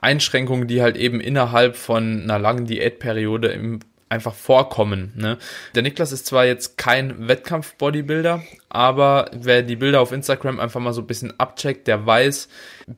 Einschränkungen, 0.00 0.66
die 0.66 0.82
halt 0.82 0.96
eben 0.96 1.20
innerhalb 1.20 1.76
von 1.76 2.22
einer 2.24 2.40
langen 2.40 2.66
Diätperiode 2.66 3.52
im 3.52 3.78
einfach 4.08 4.34
vorkommen. 4.34 5.12
Ne? 5.16 5.38
Der 5.74 5.82
Niklas 5.82 6.12
ist 6.12 6.26
zwar 6.26 6.44
jetzt 6.44 6.78
kein 6.78 7.28
Wettkampf-Bodybuilder, 7.28 8.42
aber 8.68 9.30
wer 9.32 9.62
die 9.62 9.76
Bilder 9.76 10.00
auf 10.00 10.12
Instagram 10.12 10.60
einfach 10.60 10.80
mal 10.80 10.92
so 10.92 11.00
ein 11.00 11.06
bisschen 11.06 11.38
abcheckt, 11.38 11.86
der 11.86 12.06
weiß, 12.06 12.48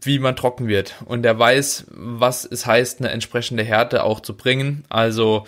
wie 0.02 0.18
man 0.18 0.36
trocken 0.36 0.68
wird 0.68 0.94
und 1.04 1.22
der 1.22 1.38
weiß, 1.38 1.86
was 1.90 2.44
es 2.44 2.66
heißt, 2.66 3.00
eine 3.00 3.10
entsprechende 3.10 3.64
Härte 3.64 4.04
auch 4.04 4.20
zu 4.20 4.36
bringen. 4.36 4.84
Also 4.88 5.44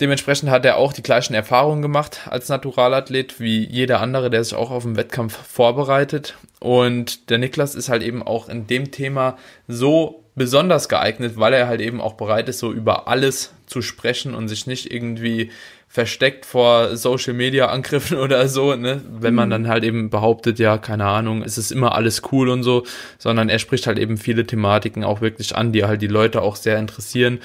Dementsprechend 0.00 0.50
hat 0.50 0.66
er 0.66 0.76
auch 0.76 0.92
die 0.92 1.02
gleichen 1.02 1.32
Erfahrungen 1.32 1.80
gemacht 1.80 2.20
als 2.26 2.50
Naturalathlet 2.50 3.40
wie 3.40 3.66
jeder 3.66 4.00
andere, 4.00 4.28
der 4.28 4.44
sich 4.44 4.54
auch 4.54 4.70
auf 4.70 4.82
den 4.82 4.96
Wettkampf 4.96 5.34
vorbereitet. 5.34 6.36
Und 6.60 7.30
der 7.30 7.38
Niklas 7.38 7.74
ist 7.74 7.88
halt 7.88 8.02
eben 8.02 8.22
auch 8.22 8.50
in 8.50 8.66
dem 8.66 8.90
Thema 8.90 9.38
so 9.68 10.25
besonders 10.36 10.88
geeignet, 10.88 11.32
weil 11.36 11.54
er 11.54 11.66
halt 11.66 11.80
eben 11.80 12.00
auch 12.00 12.12
bereit 12.12 12.48
ist, 12.48 12.60
so 12.60 12.72
über 12.72 13.08
alles 13.08 13.52
zu 13.66 13.82
sprechen 13.82 14.34
und 14.34 14.48
sich 14.48 14.66
nicht 14.66 14.92
irgendwie 14.92 15.50
versteckt 15.88 16.44
vor 16.44 16.96
Social 16.96 17.32
Media 17.32 17.66
Angriffen 17.66 18.18
oder 18.18 18.46
so, 18.48 18.76
ne? 18.76 19.00
Wenn 19.08 19.34
man 19.34 19.48
mhm. 19.48 19.50
dann 19.50 19.68
halt 19.68 19.82
eben 19.82 20.10
behauptet, 20.10 20.58
ja, 20.58 20.78
keine 20.78 21.06
Ahnung, 21.06 21.42
es 21.42 21.58
ist 21.58 21.72
immer 21.72 21.94
alles 21.94 22.22
cool 22.30 22.50
und 22.50 22.62
so, 22.62 22.84
sondern 23.18 23.48
er 23.48 23.58
spricht 23.58 23.86
halt 23.86 23.98
eben 23.98 24.18
viele 24.18 24.46
Thematiken 24.46 25.04
auch 25.04 25.20
wirklich 25.20 25.56
an, 25.56 25.72
die 25.72 25.84
halt 25.84 26.02
die 26.02 26.06
Leute 26.06 26.42
auch 26.42 26.56
sehr 26.56 26.78
interessieren. 26.78 27.40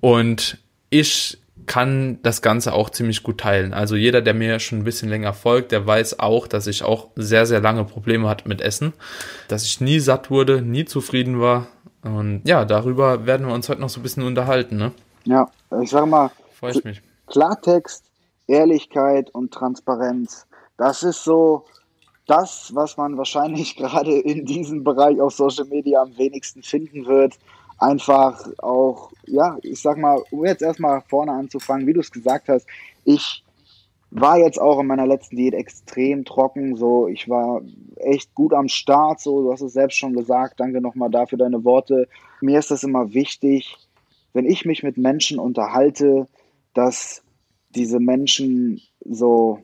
Und 0.00 0.58
ich 0.90 1.38
kann 1.66 2.18
das 2.22 2.42
Ganze 2.42 2.74
auch 2.74 2.90
ziemlich 2.90 3.22
gut 3.22 3.38
teilen. 3.38 3.72
Also 3.72 3.96
jeder, 3.96 4.20
der 4.20 4.34
mir 4.34 4.58
schon 4.58 4.80
ein 4.80 4.84
bisschen 4.84 5.08
länger 5.08 5.32
folgt, 5.32 5.72
der 5.72 5.86
weiß 5.86 6.18
auch, 6.20 6.46
dass 6.46 6.66
ich 6.66 6.82
auch 6.82 7.08
sehr, 7.16 7.46
sehr 7.46 7.60
lange 7.60 7.84
Probleme 7.84 8.28
hatte 8.28 8.48
mit 8.48 8.60
Essen, 8.60 8.92
dass 9.48 9.64
ich 9.64 9.80
nie 9.80 9.98
satt 9.98 10.30
wurde, 10.30 10.60
nie 10.60 10.84
zufrieden 10.84 11.40
war. 11.40 11.68
Und 12.04 12.42
ja, 12.44 12.64
darüber 12.64 13.26
werden 13.26 13.46
wir 13.46 13.54
uns 13.54 13.68
heute 13.68 13.80
noch 13.80 13.88
so 13.88 14.00
ein 14.00 14.02
bisschen 14.02 14.22
unterhalten. 14.22 14.76
Ne? 14.76 14.92
Ja, 15.24 15.50
ich 15.82 15.90
sage 15.90 16.06
mal, 16.06 16.30
Freue 16.52 16.72
ich 16.72 16.84
mich. 16.84 17.02
Klartext, 17.26 18.04
Ehrlichkeit 18.46 19.30
und 19.30 19.52
Transparenz, 19.52 20.46
das 20.76 21.02
ist 21.02 21.24
so 21.24 21.64
das, 22.26 22.70
was 22.74 22.96
man 22.96 23.16
wahrscheinlich 23.16 23.76
gerade 23.76 24.18
in 24.18 24.44
diesem 24.44 24.84
Bereich 24.84 25.20
auf 25.20 25.34
Social 25.34 25.64
Media 25.64 26.02
am 26.02 26.16
wenigsten 26.16 26.62
finden 26.62 27.06
wird 27.06 27.38
einfach 27.78 28.48
auch, 28.58 29.10
ja, 29.26 29.58
ich 29.62 29.80
sag 29.80 29.98
mal, 29.98 30.22
um 30.30 30.44
jetzt 30.44 30.62
erstmal 30.62 31.02
vorne 31.02 31.32
anzufangen, 31.32 31.86
wie 31.86 31.92
du 31.92 32.00
es 32.00 32.10
gesagt 32.10 32.48
hast, 32.48 32.66
ich 33.04 33.43
war 34.14 34.38
jetzt 34.38 34.60
auch 34.60 34.78
in 34.78 34.86
meiner 34.86 35.06
letzten 35.06 35.36
Diät 35.36 35.54
extrem 35.54 36.24
trocken, 36.24 36.76
so 36.76 37.08
ich 37.08 37.28
war 37.28 37.62
echt 37.96 38.32
gut 38.34 38.52
am 38.52 38.68
Start, 38.68 39.20
so 39.20 39.42
du 39.42 39.52
hast 39.52 39.60
es 39.60 39.72
selbst 39.72 39.98
schon 39.98 40.14
gesagt, 40.14 40.60
danke 40.60 40.80
nochmal 40.80 41.10
dafür 41.10 41.36
deine 41.36 41.64
Worte. 41.64 42.08
Mir 42.40 42.60
ist 42.60 42.70
das 42.70 42.84
immer 42.84 43.12
wichtig, 43.12 43.76
wenn 44.32 44.46
ich 44.46 44.64
mich 44.64 44.84
mit 44.84 44.96
Menschen 44.96 45.40
unterhalte, 45.40 46.28
dass 46.74 47.24
diese 47.70 47.98
Menschen 47.98 48.80
so 49.04 49.58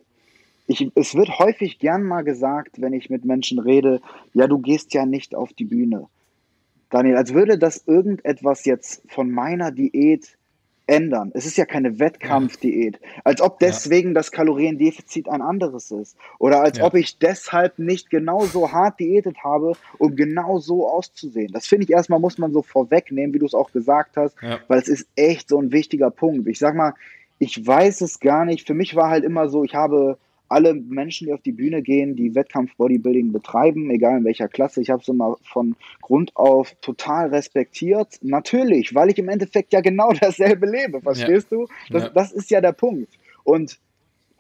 ich, 0.67 0.91
es 0.95 1.15
wird 1.17 1.39
häufig 1.41 1.79
gern 1.79 2.05
mal 2.05 2.23
gesagt, 2.23 2.81
wenn 2.81 2.93
ich 2.93 3.11
mit 3.11 3.25
Menschen 3.25 3.59
rede, 3.59 4.01
ja, 4.35 4.47
du 4.47 4.59
gehst 4.59 4.95
ja 4.95 5.05
nicht 5.05 5.35
auf 5.35 5.53
die 5.53 5.65
Bühne. 5.65 6.07
Daniel, 6.91 7.17
als 7.17 7.35
würde 7.35 7.59
das 7.59 7.85
irgendetwas 7.87 8.65
jetzt 8.65 9.03
von 9.09 9.31
meiner 9.31 9.73
Diät 9.73 10.37
ändern. 10.91 11.31
Es 11.35 11.47
ist 11.47 11.57
ja 11.57 11.65
keine 11.65 12.01
Wettkampfdiät. 12.01 13.01
Als 13.23 13.41
ob 13.41 13.61
deswegen 13.61 14.13
das 14.13 14.33
Kaloriendefizit 14.33 15.29
ein 15.29 15.41
anderes 15.41 15.93
ist. 15.93 16.17
Oder 16.41 16.63
als 16.63 16.79
ja. 16.79 16.85
ob 16.85 16.95
ich 16.95 17.19
deshalb 17.19 17.79
nicht 17.79 18.11
genauso 18.11 18.73
hart 18.73 18.99
diätet 18.99 19.45
habe, 19.45 19.75
um 19.99 20.17
genau 20.17 20.59
so 20.59 20.89
auszusehen. 20.89 21.53
Das 21.53 21.69
finde 21.69 21.85
ich 21.85 21.91
erstmal, 21.91 22.19
muss 22.19 22.39
man 22.39 22.53
so 22.53 22.63
vorwegnehmen, 22.63 23.33
wie 23.33 23.39
du 23.39 23.47
es 23.47 23.55
auch 23.55 23.73
gesagt 23.73 24.17
hast, 24.17 24.37
ja. 24.43 24.59
weil 24.67 24.81
es 24.81 24.89
ist 24.89 25.07
echt 25.15 25.49
so 25.49 25.61
ein 25.61 25.71
wichtiger 25.71 26.11
Punkt. 26.11 26.49
Ich 26.49 26.59
sag 26.59 26.75
mal, 26.75 26.95
ich 27.39 27.65
weiß 27.65 28.01
es 28.01 28.19
gar 28.19 28.45
nicht. 28.45 28.67
Für 28.67 28.75
mich 28.75 28.97
war 28.97 29.11
halt 29.11 29.25
immer 29.25 29.49
so, 29.49 29.63
ich 29.63 29.77
habe 29.77 30.19
alle 30.51 30.75
Menschen, 30.75 31.29
die 31.29 31.33
auf 31.33 31.43
die 31.43 31.53
Bühne 31.53 31.81
gehen, 31.81 32.17
die 32.17 32.35
Wettkampf-Bodybuilding 32.35 33.33
betreiben, 33.33 33.89
egal 33.91 34.19
in 34.19 34.25
welcher 34.25 34.49
Klasse, 34.49 34.81
ich 34.81 34.91
habe 34.91 35.01
es 35.01 35.09
immer 35.09 35.37
von 35.43 35.77
Grund 36.03 36.37
auf 36.37 36.75
total 36.81 37.29
respektiert. 37.29 38.19
Natürlich, 38.21 38.95
weil 38.95 39.11
ich 39.11 39.19
im 39.19 39.29
Endeffekt 39.29 39.73
ja 39.73 39.81
genau 39.81 40.13
dasselbe 40.21 40.67
lebe, 40.67 41.01
verstehst 41.01 41.53
ja. 41.53 41.59
du? 41.59 41.67
Das, 41.91 42.03
ja. 42.05 42.09
das 42.11 42.33
ist 42.33 42.51
ja 42.51 42.61
der 42.61 42.73
Punkt. 42.73 43.17
Und 43.45 43.79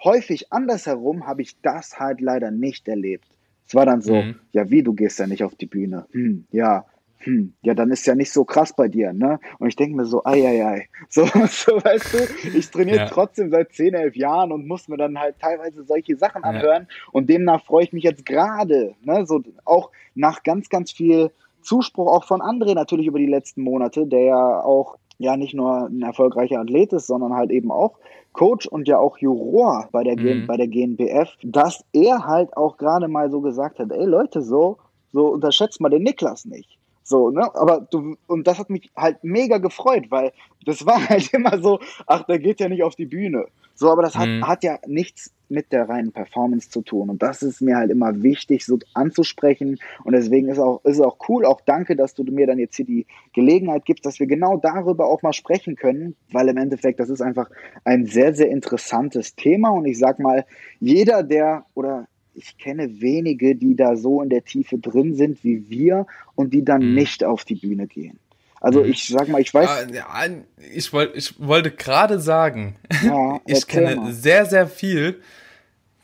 häufig 0.02 0.52
andersherum 0.52 1.26
habe 1.26 1.42
ich 1.42 1.60
das 1.62 2.00
halt 2.00 2.20
leider 2.20 2.50
nicht 2.50 2.88
erlebt. 2.88 3.26
Es 3.68 3.76
war 3.76 3.86
dann 3.86 4.02
so, 4.02 4.16
mhm. 4.16 4.34
ja 4.50 4.68
wie, 4.68 4.82
du 4.82 4.94
gehst 4.94 5.20
ja 5.20 5.28
nicht 5.28 5.44
auf 5.44 5.54
die 5.54 5.66
Bühne. 5.66 6.06
Hm, 6.10 6.44
ja, 6.50 6.86
hm, 7.22 7.52
ja, 7.62 7.74
dann 7.74 7.90
ist 7.90 8.06
ja 8.06 8.14
nicht 8.14 8.32
so 8.32 8.44
krass 8.44 8.74
bei 8.74 8.88
dir, 8.88 9.12
ne? 9.12 9.38
Und 9.58 9.68
ich 9.68 9.76
denke 9.76 9.96
mir 9.96 10.06
so, 10.06 10.24
ei, 10.24 10.46
ei, 10.46 10.64
ei. 10.64 10.88
So, 11.08 11.24
so 11.48 11.72
weißt 11.72 12.14
du, 12.14 12.58
ich 12.58 12.70
trainiere 12.70 12.98
ja. 12.98 13.06
trotzdem 13.06 13.50
seit 13.50 13.72
10, 13.72 13.94
11 13.94 14.16
Jahren 14.16 14.52
und 14.52 14.66
muss 14.66 14.88
mir 14.88 14.96
dann 14.96 15.18
halt 15.18 15.38
teilweise 15.38 15.84
solche 15.84 16.16
Sachen 16.16 16.44
anhören. 16.44 16.86
Ja. 16.88 16.96
Und 17.12 17.28
demnach 17.28 17.64
freue 17.64 17.84
ich 17.84 17.92
mich 17.92 18.04
jetzt 18.04 18.24
gerade, 18.24 18.94
ne? 19.02 19.26
So 19.26 19.42
auch 19.64 19.90
nach 20.14 20.42
ganz, 20.42 20.70
ganz 20.70 20.90
viel 20.90 21.30
Zuspruch 21.62 22.10
auch 22.10 22.24
von 22.24 22.40
André 22.40 22.74
natürlich 22.74 23.06
über 23.06 23.18
die 23.18 23.26
letzten 23.26 23.62
Monate, 23.62 24.06
der 24.06 24.22
ja 24.22 24.62
auch 24.62 24.96
ja 25.18 25.36
nicht 25.36 25.52
nur 25.52 25.88
ein 25.88 26.00
erfolgreicher 26.00 26.60
Athlet 26.60 26.94
ist, 26.94 27.06
sondern 27.06 27.34
halt 27.34 27.50
eben 27.50 27.70
auch 27.70 27.98
Coach 28.32 28.66
und 28.66 28.88
ja 28.88 28.98
auch 28.98 29.18
Juror 29.18 29.88
bei 29.92 30.02
der, 30.02 30.18
mhm. 30.18 30.46
bei 30.46 30.56
der 30.56 30.68
GNBF, 30.68 31.28
dass 31.42 31.84
er 31.92 32.26
halt 32.26 32.56
auch 32.56 32.78
gerade 32.78 33.08
mal 33.08 33.30
so 33.30 33.42
gesagt 33.42 33.78
hat, 33.78 33.90
ey 33.92 34.06
Leute, 34.06 34.40
so, 34.40 34.78
so 35.12 35.26
unterschätzt 35.28 35.80
mal 35.80 35.90
den 35.90 36.04
Niklas 36.04 36.46
nicht. 36.46 36.79
So, 37.02 37.30
ne? 37.30 37.54
Aber 37.54 37.86
du, 37.90 38.16
und 38.26 38.46
das 38.46 38.58
hat 38.58 38.70
mich 38.70 38.90
halt 38.96 39.22
mega 39.24 39.58
gefreut, 39.58 40.10
weil 40.10 40.32
das 40.64 40.86
war 40.86 41.08
halt 41.08 41.32
immer 41.32 41.60
so, 41.60 41.80
ach, 42.06 42.24
der 42.24 42.38
geht 42.38 42.60
ja 42.60 42.68
nicht 42.68 42.82
auf 42.82 42.94
die 42.94 43.06
Bühne. 43.06 43.46
So, 43.74 43.90
aber 43.90 44.02
das 44.02 44.14
hat, 44.14 44.28
mhm. 44.28 44.46
hat 44.46 44.62
ja 44.62 44.78
nichts 44.86 45.32
mit 45.48 45.72
der 45.72 45.88
reinen 45.88 46.12
Performance 46.12 46.70
zu 46.70 46.82
tun. 46.82 47.10
Und 47.10 47.22
das 47.22 47.42
ist 47.42 47.60
mir 47.60 47.76
halt 47.76 47.90
immer 47.90 48.22
wichtig, 48.22 48.64
so 48.64 48.78
anzusprechen. 48.94 49.78
Und 50.04 50.12
deswegen 50.12 50.48
ist 50.48 50.58
auch, 50.58 50.84
ist 50.84 51.00
auch 51.00 51.16
cool, 51.28 51.44
auch 51.44 51.60
danke, 51.62 51.96
dass 51.96 52.14
du 52.14 52.22
mir 52.24 52.46
dann 52.46 52.58
jetzt 52.58 52.76
hier 52.76 52.84
die 52.84 53.06
Gelegenheit 53.32 53.84
gibst, 53.84 54.06
dass 54.06 54.20
wir 54.20 54.26
genau 54.26 54.58
darüber 54.58 55.06
auch 55.06 55.22
mal 55.22 55.32
sprechen 55.32 55.76
können, 55.76 56.14
weil 56.30 56.48
im 56.48 56.58
Endeffekt, 56.58 57.00
das 57.00 57.08
ist 57.08 57.22
einfach 57.22 57.50
ein 57.84 58.06
sehr, 58.06 58.34
sehr 58.34 58.50
interessantes 58.50 59.34
Thema. 59.34 59.70
Und 59.70 59.86
ich 59.86 59.98
sag 59.98 60.18
mal, 60.18 60.44
jeder, 60.78 61.22
der 61.22 61.64
oder 61.74 62.06
ich 62.40 62.56
kenne 62.58 63.00
wenige, 63.00 63.54
die 63.54 63.76
da 63.76 63.96
so 63.96 64.22
in 64.22 64.30
der 64.30 64.44
Tiefe 64.44 64.78
drin 64.78 65.14
sind 65.14 65.44
wie 65.44 65.68
wir 65.68 66.06
und 66.34 66.54
die 66.54 66.64
dann 66.64 66.90
mhm. 66.90 66.94
nicht 66.94 67.22
auf 67.22 67.44
die 67.44 67.54
Bühne 67.54 67.86
gehen. 67.86 68.18
Also 68.60 68.82
mhm. 68.82 68.90
ich 68.90 69.08
sag 69.08 69.28
mal, 69.28 69.40
ich 69.40 69.52
weiß. 69.52 69.88
Ja, 69.92 70.06
ich, 70.72 70.92
wollt, 70.92 71.16
ich 71.16 71.38
wollte 71.38 71.70
gerade 71.70 72.18
sagen, 72.18 72.76
ja, 73.02 73.40
ich 73.46 73.66
kenne 73.66 73.96
mal. 73.96 74.12
sehr, 74.12 74.46
sehr 74.46 74.66
viel, 74.66 75.20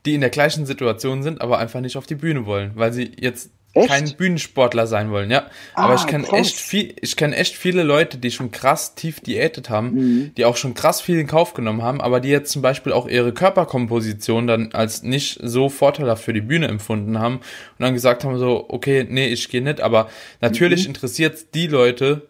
die 0.04 0.14
in 0.14 0.20
der 0.20 0.30
gleichen 0.30 0.66
Situation 0.66 1.22
sind, 1.22 1.40
aber 1.40 1.58
einfach 1.58 1.80
nicht 1.80 1.96
auf 1.96 2.06
die 2.06 2.14
Bühne 2.14 2.46
wollen, 2.46 2.72
weil 2.74 2.92
sie 2.92 3.12
jetzt 3.18 3.50
Echt? 3.76 3.88
kein 3.88 4.10
Bühnensportler 4.16 4.86
sein 4.86 5.10
wollen, 5.10 5.30
ja. 5.30 5.46
Ah, 5.74 5.84
Aber 5.84 5.94
ich 5.94 6.06
kenne 6.06 6.26
echt 6.32 6.56
viel, 6.56 6.94
ich 7.00 7.16
kenne 7.16 7.36
echt 7.36 7.54
viele 7.54 7.82
Leute, 7.82 8.18
die 8.18 8.30
schon 8.30 8.50
krass 8.50 8.94
tief 8.94 9.20
diätet 9.20 9.70
haben, 9.70 9.94
mhm. 9.94 10.34
die 10.36 10.44
auch 10.44 10.56
schon 10.56 10.74
krass 10.74 11.00
viel 11.00 11.18
in 11.18 11.26
Kauf 11.26 11.54
genommen 11.54 11.82
haben, 11.82 12.00
aber 12.00 12.20
die 12.20 12.30
jetzt 12.30 12.52
zum 12.52 12.62
Beispiel 12.62 12.92
auch 12.92 13.06
ihre 13.06 13.32
Körperkomposition 13.32 14.46
dann 14.46 14.72
als 14.72 15.02
nicht 15.02 15.38
so 15.42 15.68
vorteilhaft 15.68 16.24
für 16.24 16.32
die 16.32 16.40
Bühne 16.40 16.68
empfunden 16.68 17.18
haben 17.18 17.36
und 17.36 17.44
dann 17.78 17.94
gesagt 17.94 18.24
haben 18.24 18.38
so, 18.38 18.64
okay, 18.68 19.06
nee, 19.08 19.28
ich 19.28 19.48
gehe 19.48 19.62
nicht. 19.62 19.80
Aber 19.80 20.08
natürlich 20.40 20.84
mhm. 20.84 20.94
interessiert 20.94 21.54
die 21.54 21.66
Leute, 21.66 22.28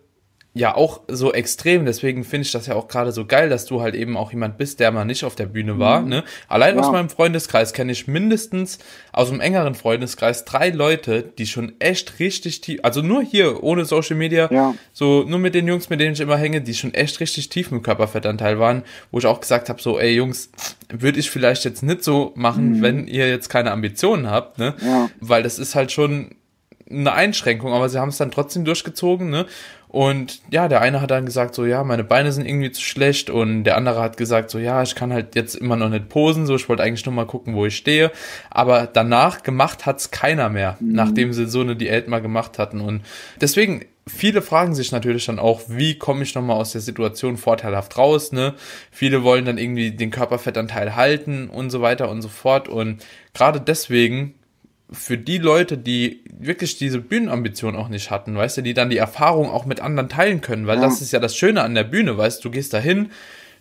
ja 0.56 0.74
auch 0.74 1.02
so 1.06 1.34
extrem. 1.34 1.84
Deswegen 1.84 2.24
finde 2.24 2.46
ich 2.46 2.52
das 2.52 2.66
ja 2.66 2.74
auch 2.74 2.88
gerade 2.88 3.12
so 3.12 3.26
geil, 3.26 3.50
dass 3.50 3.66
du 3.66 3.82
halt 3.82 3.94
eben 3.94 4.16
auch 4.16 4.32
jemand 4.32 4.56
bist, 4.56 4.80
der 4.80 4.90
mal 4.90 5.04
nicht 5.04 5.24
auf 5.24 5.34
der 5.34 5.44
Bühne 5.44 5.78
war. 5.78 6.00
Mhm. 6.00 6.08
Ne? 6.08 6.24
Allein 6.48 6.76
ja. 6.76 6.80
aus 6.80 6.90
meinem 6.90 7.10
Freundeskreis 7.10 7.74
kenne 7.74 7.92
ich 7.92 8.06
mindestens 8.06 8.78
aus 9.12 9.30
einem 9.30 9.40
engeren 9.40 9.74
Freundeskreis 9.74 10.46
drei 10.46 10.70
Leute, 10.70 11.22
die 11.22 11.46
schon 11.46 11.74
echt 11.78 12.20
richtig 12.20 12.62
tief, 12.62 12.80
also 12.82 13.02
nur 13.02 13.22
hier 13.22 13.62
ohne 13.62 13.84
Social 13.84 14.16
Media, 14.16 14.48
ja. 14.50 14.74
so 14.94 15.24
nur 15.24 15.38
mit 15.38 15.54
den 15.54 15.68
Jungs, 15.68 15.90
mit 15.90 16.00
denen 16.00 16.14
ich 16.14 16.20
immer 16.20 16.38
hänge, 16.38 16.62
die 16.62 16.74
schon 16.74 16.94
echt 16.94 17.20
richtig 17.20 17.50
tief 17.50 17.70
im 17.70 17.82
Körperfettanteil 17.82 18.58
waren, 18.58 18.82
wo 19.10 19.18
ich 19.18 19.26
auch 19.26 19.40
gesagt 19.40 19.68
habe, 19.68 19.82
so, 19.82 19.98
ey 19.98 20.14
Jungs, 20.14 20.50
würde 20.90 21.20
ich 21.20 21.30
vielleicht 21.30 21.64
jetzt 21.66 21.82
nicht 21.82 22.02
so 22.02 22.32
machen, 22.34 22.78
mhm. 22.78 22.82
wenn 22.82 23.06
ihr 23.06 23.28
jetzt 23.28 23.50
keine 23.50 23.72
Ambitionen 23.72 24.30
habt, 24.30 24.58
ne? 24.58 24.74
Ja. 24.82 25.10
Weil 25.20 25.42
das 25.42 25.58
ist 25.58 25.74
halt 25.74 25.92
schon 25.92 26.30
eine 26.88 27.12
Einschränkung, 27.12 27.72
aber 27.72 27.88
sie 27.88 27.98
haben 27.98 28.10
es 28.10 28.18
dann 28.18 28.30
trotzdem 28.30 28.64
durchgezogen, 28.64 29.30
ne? 29.30 29.46
Und 29.88 30.40
ja, 30.50 30.68
der 30.68 30.80
eine 30.80 31.00
hat 31.00 31.10
dann 31.10 31.26
gesagt, 31.26 31.54
so 31.54 31.64
ja, 31.64 31.84
meine 31.84 32.04
Beine 32.04 32.32
sind 32.32 32.46
irgendwie 32.46 32.72
zu 32.72 32.82
schlecht 32.82 33.30
und 33.30 33.64
der 33.64 33.76
andere 33.76 34.02
hat 34.02 34.16
gesagt, 34.16 34.50
so 34.50 34.58
ja, 34.58 34.82
ich 34.82 34.94
kann 34.94 35.12
halt 35.12 35.34
jetzt 35.34 35.54
immer 35.54 35.76
noch 35.76 35.88
nicht 35.88 36.08
posen, 36.08 36.46
so 36.46 36.56
ich 36.56 36.68
wollte 36.68 36.82
eigentlich 36.82 37.06
nur 37.06 37.14
mal 37.14 37.26
gucken, 37.26 37.54
wo 37.54 37.66
ich 37.66 37.76
stehe. 37.76 38.10
Aber 38.50 38.86
danach 38.86 39.42
gemacht 39.42 39.86
hat's 39.86 40.10
keiner 40.10 40.48
mehr, 40.48 40.76
mhm. 40.80 40.92
nachdem 40.92 41.32
sie 41.32 41.46
so 41.46 41.60
eine 41.60 41.76
Diät 41.76 42.08
mal 42.08 42.20
gemacht 42.20 42.58
hatten. 42.58 42.80
Und 42.80 43.02
deswegen, 43.40 43.84
viele 44.06 44.42
fragen 44.42 44.74
sich 44.74 44.92
natürlich 44.92 45.26
dann 45.26 45.38
auch, 45.38 45.62
wie 45.68 45.96
komme 45.96 46.24
ich 46.24 46.34
nochmal 46.34 46.56
aus 46.56 46.72
der 46.72 46.80
Situation 46.80 47.36
vorteilhaft 47.36 47.96
raus, 47.96 48.32
ne? 48.32 48.54
Viele 48.90 49.22
wollen 49.22 49.44
dann 49.44 49.58
irgendwie 49.58 49.92
den 49.92 50.10
Körperfettanteil 50.10 50.96
halten 50.96 51.48
und 51.48 51.70
so 51.70 51.80
weiter 51.80 52.10
und 52.10 52.22
so 52.22 52.28
fort. 52.28 52.68
Und 52.68 53.04
gerade 53.34 53.60
deswegen 53.60 54.34
für 54.90 55.18
die 55.18 55.38
Leute, 55.38 55.76
die 55.76 56.22
wirklich 56.38 56.78
diese 56.78 57.00
Bühnenambition 57.00 57.74
auch 57.74 57.88
nicht 57.88 58.10
hatten, 58.10 58.36
weißt 58.36 58.58
du, 58.58 58.62
die 58.62 58.74
dann 58.74 58.90
die 58.90 58.98
Erfahrung 58.98 59.50
auch 59.50 59.66
mit 59.66 59.80
anderen 59.80 60.08
teilen 60.08 60.40
können, 60.40 60.66
weil 60.66 60.78
ja. 60.78 60.84
das 60.84 61.00
ist 61.00 61.12
ja 61.12 61.18
das 61.18 61.36
Schöne 61.36 61.62
an 61.62 61.74
der 61.74 61.84
Bühne, 61.84 62.16
weißt 62.16 62.44
du, 62.44 62.48
du 62.48 62.52
gehst 62.52 62.72
dahin, 62.72 63.10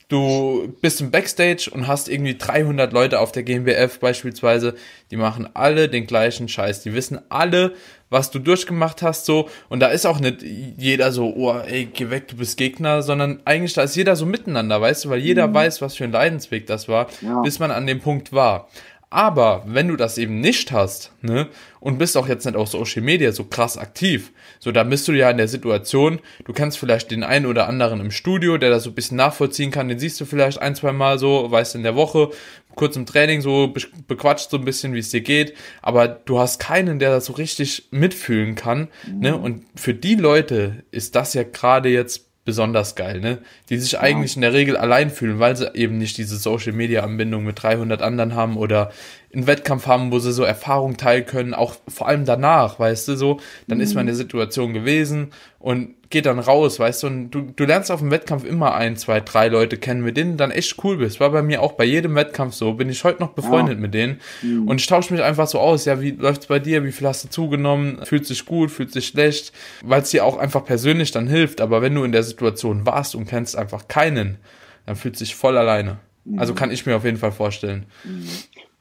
du 0.07 0.75
bist 0.81 1.01
im 1.01 1.09
Backstage 1.09 1.69
und 1.73 1.87
hast 1.87 2.09
irgendwie 2.09 2.37
300 2.37 2.93
Leute 2.93 3.19
auf 3.19 3.31
der 3.31 3.41
GmbF 3.41 3.99
beispielsweise, 3.99 4.75
die 5.09 5.17
machen 5.17 5.49
alle 5.55 5.89
den 5.89 6.05
gleichen 6.05 6.47
Scheiß, 6.47 6.83
die 6.83 6.93
wissen 6.93 7.19
alle, 7.29 7.73
was 8.11 8.29
du 8.29 8.37
durchgemacht 8.37 9.01
hast, 9.01 9.25
so, 9.25 9.49
und 9.67 9.79
da 9.79 9.87
ist 9.87 10.05
auch 10.05 10.19
nicht 10.19 10.43
jeder 10.43 11.11
so, 11.11 11.33
oh, 11.35 11.55
ey, 11.65 11.89
geh 11.91 12.11
weg, 12.11 12.27
du 12.27 12.35
bist 12.35 12.55
Gegner, 12.57 13.01
sondern 13.01 13.41
eigentlich 13.45 13.73
da 13.73 13.81
ist 13.81 13.95
jeder 13.95 14.15
so 14.15 14.27
miteinander, 14.27 14.79
weißt 14.79 15.05
du, 15.05 15.09
weil 15.09 15.19
jeder 15.19 15.47
mhm. 15.47 15.55
weiß, 15.55 15.81
was 15.81 15.95
für 15.95 16.03
ein 16.03 16.11
Leidensweg 16.11 16.67
das 16.67 16.87
war, 16.87 17.07
ja. 17.21 17.41
bis 17.41 17.57
man 17.57 17.71
an 17.71 17.87
dem 17.87 17.99
Punkt 17.99 18.31
war. 18.31 18.69
Aber 19.09 19.63
wenn 19.65 19.87
du 19.87 19.95
das 19.95 20.17
eben 20.17 20.39
nicht 20.39 20.71
hast, 20.71 21.11
ne, 21.21 21.47
und 21.79 21.99
bist 21.99 22.17
auch 22.17 22.27
jetzt 22.27 22.45
nicht 22.45 22.55
auf 22.55 22.69
Social 22.69 23.03
Media 23.03 23.31
so 23.31 23.43
krass 23.43 23.77
aktiv, 23.77 24.31
so 24.59 24.71
da 24.71 24.83
bist 24.83 25.07
du 25.07 25.11
ja 25.11 25.29
in 25.29 25.37
der 25.37 25.47
Situation, 25.47 26.19
du 26.43 26.53
kennst 26.53 26.79
vielleicht 26.79 27.11
den 27.11 27.23
einen 27.23 27.45
oder 27.45 27.67
anderen 27.67 27.99
im 27.99 28.11
Studio, 28.11 28.57
der 28.57 28.71
das 28.71 28.83
so 28.83 28.89
ein 28.89 28.95
bisschen 28.95 29.17
nachvollziehen 29.17 29.71
kann, 29.71 29.87
den 29.87 29.99
siehst 29.99 30.19
du 30.19 30.25
vielleicht 30.25 30.59
ein, 30.59 30.75
zwei 30.75 30.91
Mal 30.91 31.19
so, 31.19 31.49
weißt 31.49 31.75
in 31.75 31.83
der 31.83 31.95
Woche, 31.95 32.31
kurz 32.75 32.95
im 32.95 33.05
Training 33.05 33.41
so 33.41 33.73
bequatscht 34.07 34.49
so 34.49 34.57
ein 34.57 34.65
bisschen, 34.65 34.93
wie 34.93 34.99
es 34.99 35.09
dir 35.09 35.21
geht, 35.21 35.53
aber 35.81 36.07
du 36.07 36.39
hast 36.39 36.59
keinen, 36.59 36.99
der 36.99 37.11
das 37.11 37.25
so 37.25 37.33
richtig 37.33 37.87
mitfühlen 37.91 38.55
kann, 38.55 38.89
ne, 39.07 39.37
und 39.37 39.63
für 39.75 39.93
die 39.93 40.15
Leute 40.15 40.83
ist 40.91 41.15
das 41.15 41.33
ja 41.33 41.43
gerade 41.43 41.89
jetzt 41.89 42.24
besonders 42.45 42.95
geil, 42.95 43.19
ne? 43.19 43.39
Die 43.69 43.77
sich 43.77 43.93
ja. 43.93 44.01
eigentlich 44.01 44.35
in 44.35 44.41
der 44.41 44.53
Regel 44.53 44.77
allein 44.77 45.09
fühlen, 45.09 45.39
weil 45.39 45.57
sie 45.57 45.73
eben 45.73 45.97
nicht 45.97 46.17
diese 46.17 46.37
Social 46.37 46.73
Media 46.73 47.03
Anbindung 47.03 47.43
mit 47.43 47.61
300 47.61 48.01
anderen 48.01 48.35
haben 48.35 48.55
oder 48.55 48.91
einen 49.35 49.47
Wettkampf 49.47 49.85
haben, 49.85 50.11
wo 50.11 50.19
sie 50.19 50.31
so 50.31 50.43
Erfahrung 50.43 50.97
teilen 50.97 51.25
können, 51.25 51.53
auch 51.53 51.75
vor 51.87 52.07
allem 52.07 52.25
danach, 52.25 52.79
weißt 52.79 53.07
du, 53.09 53.15
so, 53.15 53.39
dann 53.67 53.79
mhm. 53.79 53.83
ist 53.83 53.93
man 53.93 54.01
in 54.01 54.07
der 54.07 54.15
Situation 54.15 54.73
gewesen 54.73 55.31
und 55.59 55.95
geht 56.09 56.25
dann 56.25 56.39
raus, 56.39 56.79
weißt 56.79 57.03
du, 57.03 57.07
und 57.07 57.31
du, 57.31 57.41
du 57.41 57.65
lernst 57.65 57.91
auf 57.91 57.99
dem 57.99 58.11
Wettkampf 58.11 58.45
immer 58.45 58.75
ein, 58.75 58.95
zwei, 58.95 59.19
drei 59.19 59.47
Leute 59.49 59.77
kennen, 59.77 60.03
mit 60.03 60.15
denen 60.15 60.31
du 60.31 60.37
dann 60.37 60.51
echt 60.51 60.81
cool 60.83 60.97
bist. 60.97 61.19
War 61.19 61.31
bei 61.31 61.41
mir 61.41 61.61
auch 61.61 61.73
bei 61.73 61.83
jedem 61.83 62.15
Wettkampf 62.15 62.53
so, 62.53 62.73
bin 62.73 62.89
ich 62.89 63.03
heute 63.03 63.21
noch 63.21 63.31
befreundet 63.31 63.75
ja. 63.75 63.81
mit 63.81 63.93
denen 63.93 64.21
mhm. 64.41 64.67
und 64.67 64.79
ich 64.79 64.87
tausche 64.87 65.13
mich 65.13 65.21
einfach 65.21 65.47
so 65.47 65.59
aus, 65.59 65.85
ja, 65.85 65.99
wie 66.01 66.11
läuft's 66.11 66.47
bei 66.47 66.59
dir, 66.59 66.83
wie 66.85 66.91
viel 66.91 67.07
hast 67.07 67.25
du 67.25 67.29
zugenommen, 67.29 67.99
fühlt 68.05 68.25
sich 68.25 68.45
gut, 68.45 68.71
fühlt 68.71 68.93
sich 68.93 69.07
schlecht, 69.07 69.51
weil 69.83 70.01
es 70.01 70.11
dir 70.11 70.23
auch 70.23 70.37
einfach 70.37 70.63
persönlich 70.63 71.11
dann 71.11 71.27
hilft, 71.27 71.59
aber 71.59 71.81
wenn 71.81 71.95
du 71.95 72.03
in 72.03 72.11
der 72.11 72.23
Situation 72.23 72.85
warst 72.85 73.15
und 73.15 73.25
kennst 73.25 73.57
einfach 73.57 73.87
keinen, 73.87 74.37
dann 74.85 74.95
fühlt 74.95 75.17
sich 75.17 75.35
voll 75.35 75.57
alleine. 75.57 75.97
Mhm. 76.25 76.39
Also 76.39 76.53
kann 76.53 76.71
ich 76.71 76.85
mir 76.85 76.95
auf 76.95 77.05
jeden 77.05 77.17
Fall 77.17 77.31
vorstellen. 77.31 77.85
Mhm. 78.03 78.27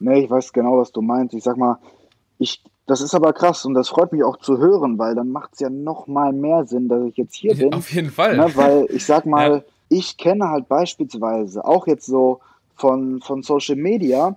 Nee, 0.00 0.24
ich 0.24 0.30
weiß 0.30 0.52
genau, 0.52 0.78
was 0.78 0.92
du 0.92 1.00
meinst. 1.02 1.34
Ich 1.34 1.44
sag 1.44 1.56
mal, 1.56 1.78
ich, 2.38 2.62
das 2.86 3.00
ist 3.00 3.14
aber 3.14 3.32
krass 3.32 3.64
und 3.64 3.74
das 3.74 3.88
freut 3.88 4.12
mich 4.12 4.24
auch 4.24 4.38
zu 4.38 4.58
hören, 4.58 4.98
weil 4.98 5.14
dann 5.14 5.30
macht 5.30 5.54
es 5.54 5.60
ja 5.60 5.70
noch 5.70 6.06
mal 6.06 6.32
mehr 6.32 6.66
Sinn, 6.66 6.88
dass 6.88 7.04
ich 7.04 7.16
jetzt 7.16 7.34
hier 7.34 7.54
bin. 7.54 7.72
Auf 7.72 7.90
jeden 7.92 8.10
Fall. 8.10 8.36
Ne, 8.36 8.50
weil 8.54 8.86
ich 8.90 9.04
sag 9.04 9.26
mal, 9.26 9.50
ja. 9.50 9.62
ich 9.88 10.16
kenne 10.16 10.48
halt 10.48 10.68
beispielsweise 10.68 11.64
auch 11.64 11.86
jetzt 11.86 12.06
so 12.06 12.40
von, 12.74 13.20
von 13.20 13.42
Social 13.42 13.76
Media 13.76 14.36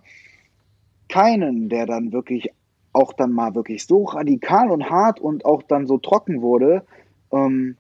keinen, 1.10 1.70
der 1.70 1.86
dann 1.86 2.12
wirklich 2.12 2.52
auch 2.94 3.14
dann 3.14 3.32
mal 3.32 3.56
wirklich 3.56 3.86
so 3.86 4.06
radikal 4.06 4.72
und 4.72 4.90
hart 4.90 5.20
und 5.20 5.46
auch 5.46 5.64
dann 5.64 5.88
so 5.88 5.98
trocken 5.98 6.42
wurde, 6.42 6.84
ähm, 7.32 7.76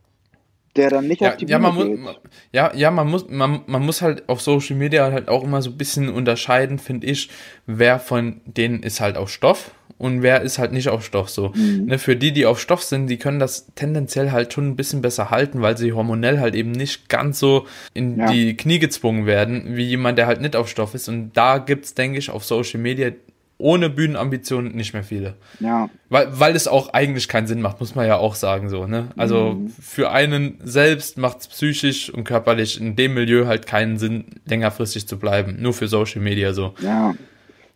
der 0.77 0.89
dann 0.89 1.07
nicht 1.07 1.21
ja, 1.21 1.31
auf 1.31 1.37
die 1.37 1.45
ja, 1.45 1.57
Bühne 1.57 1.71
man 1.71 1.87
geht. 1.87 1.99
Muss, 1.99 2.15
ja, 2.51 2.73
ja, 2.75 2.91
man 2.91 3.07
muss, 3.07 3.27
man, 3.29 3.61
man 3.65 3.85
muss 3.85 4.01
halt 4.01 4.29
auf 4.29 4.41
Social 4.41 4.75
Media 4.75 5.11
halt 5.11 5.27
auch 5.29 5.43
immer 5.43 5.61
so 5.61 5.71
ein 5.71 5.77
bisschen 5.77 6.09
unterscheiden, 6.09 6.79
finde 6.79 7.07
ich, 7.07 7.29
wer 7.65 7.99
von 7.99 8.41
denen 8.45 8.83
ist 8.83 9.01
halt 9.01 9.17
auf 9.17 9.29
Stoff 9.29 9.71
und 9.97 10.21
wer 10.21 10.41
ist 10.41 10.59
halt 10.59 10.71
nicht 10.71 10.89
auf 10.89 11.03
Stoff 11.03 11.29
so. 11.29 11.51
Mhm. 11.55 11.85
Ne, 11.85 11.99
für 11.99 12.15
die, 12.15 12.31
die 12.31 12.45
auf 12.45 12.59
Stoff 12.59 12.83
sind, 12.83 13.07
die 13.07 13.17
können 13.17 13.39
das 13.39 13.67
tendenziell 13.75 14.31
halt 14.31 14.53
schon 14.53 14.67
ein 14.67 14.75
bisschen 14.75 15.01
besser 15.01 15.31
halten, 15.31 15.61
weil 15.61 15.77
sie 15.77 15.93
hormonell 15.93 16.39
halt 16.39 16.55
eben 16.55 16.71
nicht 16.71 17.09
ganz 17.09 17.39
so 17.39 17.65
in 17.93 18.19
ja. 18.19 18.31
die 18.31 18.55
Knie 18.55 18.79
gezwungen 18.79 19.25
werden, 19.25 19.75
wie 19.75 19.85
jemand, 19.85 20.17
der 20.17 20.27
halt 20.27 20.41
nicht 20.41 20.55
auf 20.55 20.69
Stoff 20.69 20.93
ist. 20.93 21.09
Und 21.09 21.31
da 21.33 21.57
gibt's, 21.57 21.95
denke 21.95 22.19
ich, 22.19 22.29
auf 22.29 22.45
Social 22.45 22.79
Media 22.79 23.11
ohne 23.59 23.89
Bühnenambitionen 23.89 24.75
nicht 24.75 24.93
mehr 24.93 25.03
viele. 25.03 25.35
Ja. 25.59 25.89
Weil, 26.09 26.27
weil 26.39 26.55
es 26.55 26.67
auch 26.67 26.93
eigentlich 26.93 27.27
keinen 27.27 27.47
Sinn 27.47 27.61
macht, 27.61 27.79
muss 27.79 27.95
man 27.95 28.05
ja 28.05 28.17
auch 28.17 28.35
sagen, 28.35 28.69
so, 28.69 28.85
ne? 28.85 29.07
Also 29.17 29.53
mhm. 29.53 29.69
für 29.69 30.11
einen 30.11 30.59
selbst 30.63 31.17
macht 31.17 31.41
es 31.41 31.47
psychisch 31.47 32.13
und 32.13 32.23
körperlich 32.23 32.79
in 32.79 32.95
dem 32.95 33.15
Milieu 33.15 33.47
halt 33.47 33.65
keinen 33.65 33.97
Sinn, 33.97 34.25
längerfristig 34.45 35.07
zu 35.07 35.17
bleiben. 35.17 35.57
Nur 35.59 35.73
für 35.73 35.87
Social 35.87 36.21
Media 36.21 36.53
so. 36.53 36.73
Ja. 36.81 37.15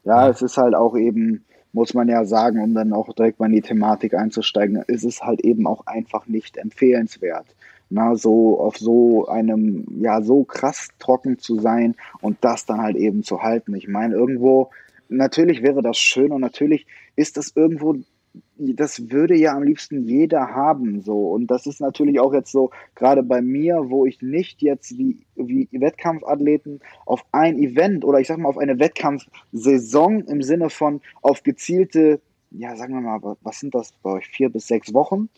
Ja, 0.04 0.26
ja. 0.26 0.30
es 0.30 0.42
ist 0.42 0.58
halt 0.58 0.76
auch 0.76 0.96
eben, 0.96 1.46
muss 1.74 1.94
man 1.94 2.08
ja 2.08 2.26
sagen, 2.26 2.62
um 2.62 2.74
dann 2.74 2.94
auch 2.94 3.12
direkt 3.14 3.40
mal 3.40 3.48
in 3.48 3.54
die 3.54 3.62
Thematik 3.62 4.14
einzusteigen, 4.14 4.84
ist 4.88 5.04
es 5.04 5.22
halt 5.22 5.42
eben 5.42 5.66
auch 5.66 5.88
einfach 5.88 6.28
nicht 6.28 6.58
empfehlenswert. 6.58 7.46
Na, 7.90 8.16
so 8.16 8.58
auf 8.60 8.78
so 8.78 9.28
einem, 9.28 9.86
ja, 10.00 10.22
so 10.22 10.46
krass 10.46 10.90
trocken 11.00 11.40
zu 11.40 11.60
sein 11.60 11.96
und 12.22 12.38
das 12.40 12.66
dann 12.66 12.82
halt 12.82 12.96
eben 12.96 13.24
zu 13.24 13.42
halten. 13.42 13.76
Ich 13.76 13.90
meine, 13.90 14.16
irgendwo 14.16 14.70
natürlich 15.12 15.62
wäre 15.62 15.82
das 15.82 15.98
schön 15.98 16.32
und 16.32 16.42
natürlich 16.42 16.88
ist 17.16 17.38
das 17.38 17.52
irgendwo, 17.56 17.98
das 18.56 19.12
würde 19.12 19.36
ja 19.36 19.54
am 19.54 19.64
liebsten 19.64 20.08
jeder 20.08 20.48
haben, 20.54 21.02
so. 21.02 21.32
Und 21.32 21.48
das 21.48 21.68
ist 21.68 21.82
natürlich 21.82 22.20
auch 22.20 22.34
jetzt 22.34 22.52
so, 22.52 22.72
gerade 22.96 23.24
bei 23.24 23.42
mir, 23.42 23.90
wo 23.90 24.06
ich 24.06 24.22
nicht 24.22 24.62
jetzt 24.62 24.98
wie, 24.98 25.26
wie 25.36 25.68
Wettkampfathleten 25.72 26.80
auf 27.06 27.26
ein 27.32 27.58
Event 27.60 28.06
oder 28.06 28.20
ich 28.20 28.28
sag 28.28 28.38
mal 28.38 28.50
auf 28.50 28.58
eine 28.58 28.80
Wettkampfsaison 28.80 30.22
im 30.22 30.42
Sinne 30.42 30.70
von 30.70 31.02
auf 31.22 31.44
gezielte, 31.44 32.22
ja, 32.52 32.76
sagen 32.76 32.94
wir 32.94 33.02
mal, 33.02 33.38
was 33.42 33.60
sind 33.60 33.76
das 33.76 33.94
bei 34.02 34.12
euch, 34.12 34.28
vier 34.28 34.50
bis 34.50 34.68
sechs 34.68 34.94
Wochen? 34.94 35.30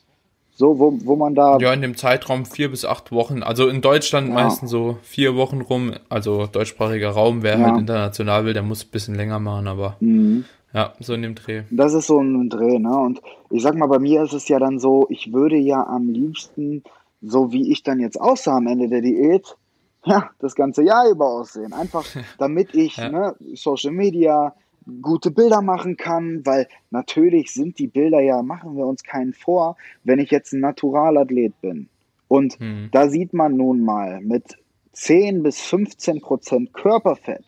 So, 0.56 0.78
wo, 0.78 0.98
wo 1.04 1.16
man 1.16 1.34
da. 1.34 1.58
Ja, 1.58 1.74
in 1.74 1.82
dem 1.82 1.98
Zeitraum 1.98 2.46
vier 2.46 2.70
bis 2.70 2.86
acht 2.86 3.12
Wochen. 3.12 3.42
Also 3.42 3.68
in 3.68 3.82
Deutschland 3.82 4.30
ja. 4.30 4.36
meistens 4.36 4.70
so 4.70 4.98
vier 5.02 5.36
Wochen 5.36 5.62
rum. 5.62 5.94
Also 6.10 6.46
deutschsprachiger 6.46 7.10
Raum. 7.10 7.42
Wer 7.42 7.58
ja. 7.58 7.66
halt 7.66 7.80
international 7.80 8.46
will, 8.46 8.54
der 8.54 8.64
muss 8.64 8.84
ein 8.84 8.92
bisschen 8.92 9.16
länger 9.16 9.40
machen, 9.40 9.68
aber 9.68 9.98
mhm. 10.00 10.46
ja, 10.74 10.94
so 11.00 11.14
in 11.16 11.24
dem 11.24 11.36
Dreh. 11.36 11.64
Das 11.72 11.94
ist 11.94 12.08
so 12.08 12.20
ein 12.20 12.50
Dreh, 12.50 12.78
ne? 12.78 12.96
Und 12.96 13.22
ich 13.50 13.64
sag 13.64 13.76
mal, 13.76 13.88
bei 13.88 14.00
mir 14.00 14.24
ist 14.24 14.34
es 14.34 14.48
ja 14.48 14.60
dann 14.60 14.80
so, 14.80 15.08
ich 15.10 15.34
würde 15.34 15.58
ja 15.58 15.86
am 15.88 16.10
liebsten, 16.10 16.84
so 17.22 17.52
wie 17.52 17.72
ich 17.72 17.82
dann 17.82 18.00
jetzt 18.00 18.22
aussah 18.22 18.58
am 18.58 18.68
Ende 18.68 18.90
der 18.90 19.02
Diät, 19.02 19.58
ja, 20.06 20.30
das 20.40 20.54
ganze 20.54 20.84
Jahr 20.84 21.10
über 21.10 21.26
aussehen. 21.26 21.74
Einfach, 21.74 22.06
damit 22.38 22.76
ich, 22.76 22.98
ja. 22.98 23.10
ne, 23.10 23.36
Social 23.56 23.92
Media, 23.92 24.54
gute 25.02 25.32
Bilder 25.32 25.62
machen 25.62 25.98
kann, 25.98 26.46
weil 26.46 26.68
natürlich 26.92 27.54
sind 27.54 27.80
die 27.80 27.88
Bilder 27.88 28.20
ja, 28.20 28.42
machen 28.42 28.76
wir 28.76 28.86
uns 28.86 29.04
keinen 29.04 29.34
vor, 29.34 29.78
wenn 30.04 30.20
ich 30.20 30.32
jetzt 30.32 30.54
ein 30.54 30.60
Naturalathlet 30.60 31.60
bin. 31.62 31.90
Und 32.28 32.60
hm. 32.60 32.90
da 32.92 33.10
sieht 33.10 33.34
man 33.34 33.56
nun 33.56 33.82
mal 33.82 34.22
mit 34.22 34.58
10 34.94 35.44
bis 35.44 35.60
15 35.62 36.22
Prozent 36.22 36.74
Körperfett 36.74 37.44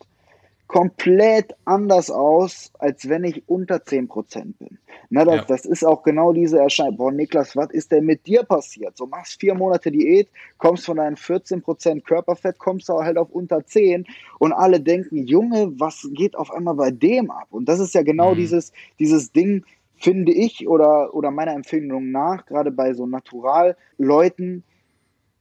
komplett 0.66 1.54
anders 1.64 2.10
aus, 2.10 2.72
als 2.78 3.08
wenn 3.08 3.24
ich 3.24 3.48
unter 3.48 3.76
10% 3.76 4.54
bin. 4.58 4.78
Na, 5.10 5.24
das, 5.24 5.36
ja. 5.36 5.44
das 5.44 5.64
ist 5.64 5.84
auch 5.84 6.02
genau 6.02 6.32
diese 6.32 6.58
Erscheinung. 6.58 6.96
Boah, 6.96 7.12
Niklas, 7.12 7.54
was 7.54 7.70
ist 7.70 7.92
denn 7.92 8.04
mit 8.04 8.26
dir 8.26 8.42
passiert? 8.42 8.96
So 8.96 9.06
machst 9.06 9.38
vier 9.40 9.54
Monate 9.54 9.92
Diät, 9.92 10.28
kommst 10.58 10.86
von 10.86 10.96
deinen 10.96 11.16
14% 11.16 12.02
Körperfett, 12.02 12.58
kommst 12.58 12.88
du 12.88 12.94
halt 12.94 13.16
auf 13.16 13.30
unter 13.30 13.64
10 13.64 14.06
und 14.40 14.52
alle 14.52 14.80
denken, 14.80 15.26
Junge, 15.26 15.72
was 15.78 16.08
geht 16.12 16.36
auf 16.36 16.50
einmal 16.50 16.74
bei 16.74 16.90
dem 16.90 17.30
ab? 17.30 17.46
Und 17.50 17.68
das 17.68 17.78
ist 17.78 17.94
ja 17.94 18.02
genau 18.02 18.32
mhm. 18.32 18.38
dieses, 18.38 18.72
dieses 18.98 19.30
Ding, 19.30 19.64
finde 19.98 20.32
ich, 20.32 20.66
oder, 20.66 21.14
oder 21.14 21.30
meiner 21.30 21.52
Empfindung 21.52 22.10
nach, 22.10 22.44
gerade 22.46 22.72
bei 22.72 22.92
so 22.92 23.06
Naturalleuten, 23.06 24.64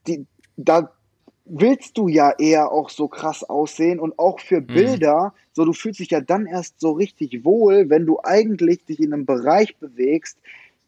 die, 0.08 0.26
da 0.56 0.92
willst 1.46 1.98
du 1.98 2.08
ja 2.08 2.34
eher 2.38 2.72
auch 2.72 2.90
so 2.90 3.08
krass 3.08 3.44
aussehen 3.44 4.00
und 4.00 4.18
auch 4.18 4.40
für 4.40 4.62
mhm. 4.62 4.68
Bilder, 4.68 5.26
mhm. 5.26 5.40
so 5.54 5.66
du 5.66 5.74
fühlst 5.74 6.00
dich 6.00 6.10
ja 6.10 6.22
dann 6.22 6.48
erst 6.48 6.80
so 6.80 6.92
richtig 6.92 7.46
wohl, 7.46 7.90
wenn 7.90 8.06
du 8.06 8.20
eigentlich 8.24 8.84
dich 8.86 9.00
in 9.00 9.14
einem 9.14 9.26
Bereich 9.26 9.78
bewegst, 9.78 10.38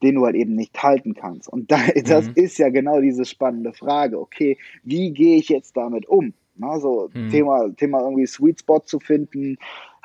den 0.04 0.16
du 0.16 0.26
halt 0.26 0.36
eben 0.36 0.56
nicht 0.56 0.82
halten 0.82 1.14
kannst. 1.14 1.48
Und 1.48 1.72
da, 1.72 1.80
das 2.06 2.28
mhm. 2.28 2.34
ist 2.36 2.58
ja 2.58 2.70
genau 2.70 3.00
diese 3.02 3.26
spannende 3.26 3.74
Frage. 3.74 4.20
Okay, 4.20 4.58
wie 4.84 5.12
gehe 5.12 5.38
ich 5.38 5.50
jetzt 5.50 5.78
damit 5.78 6.08
um? 6.08 6.34
Na, 6.56 6.80
so 6.80 7.10
mhm. 7.14 7.30
Thema, 7.30 7.70
Thema 7.76 8.02
irgendwie 8.02 8.26
Sweet 8.26 8.60
Spot 8.60 8.80
zu 8.80 9.00
finden, 9.00 9.58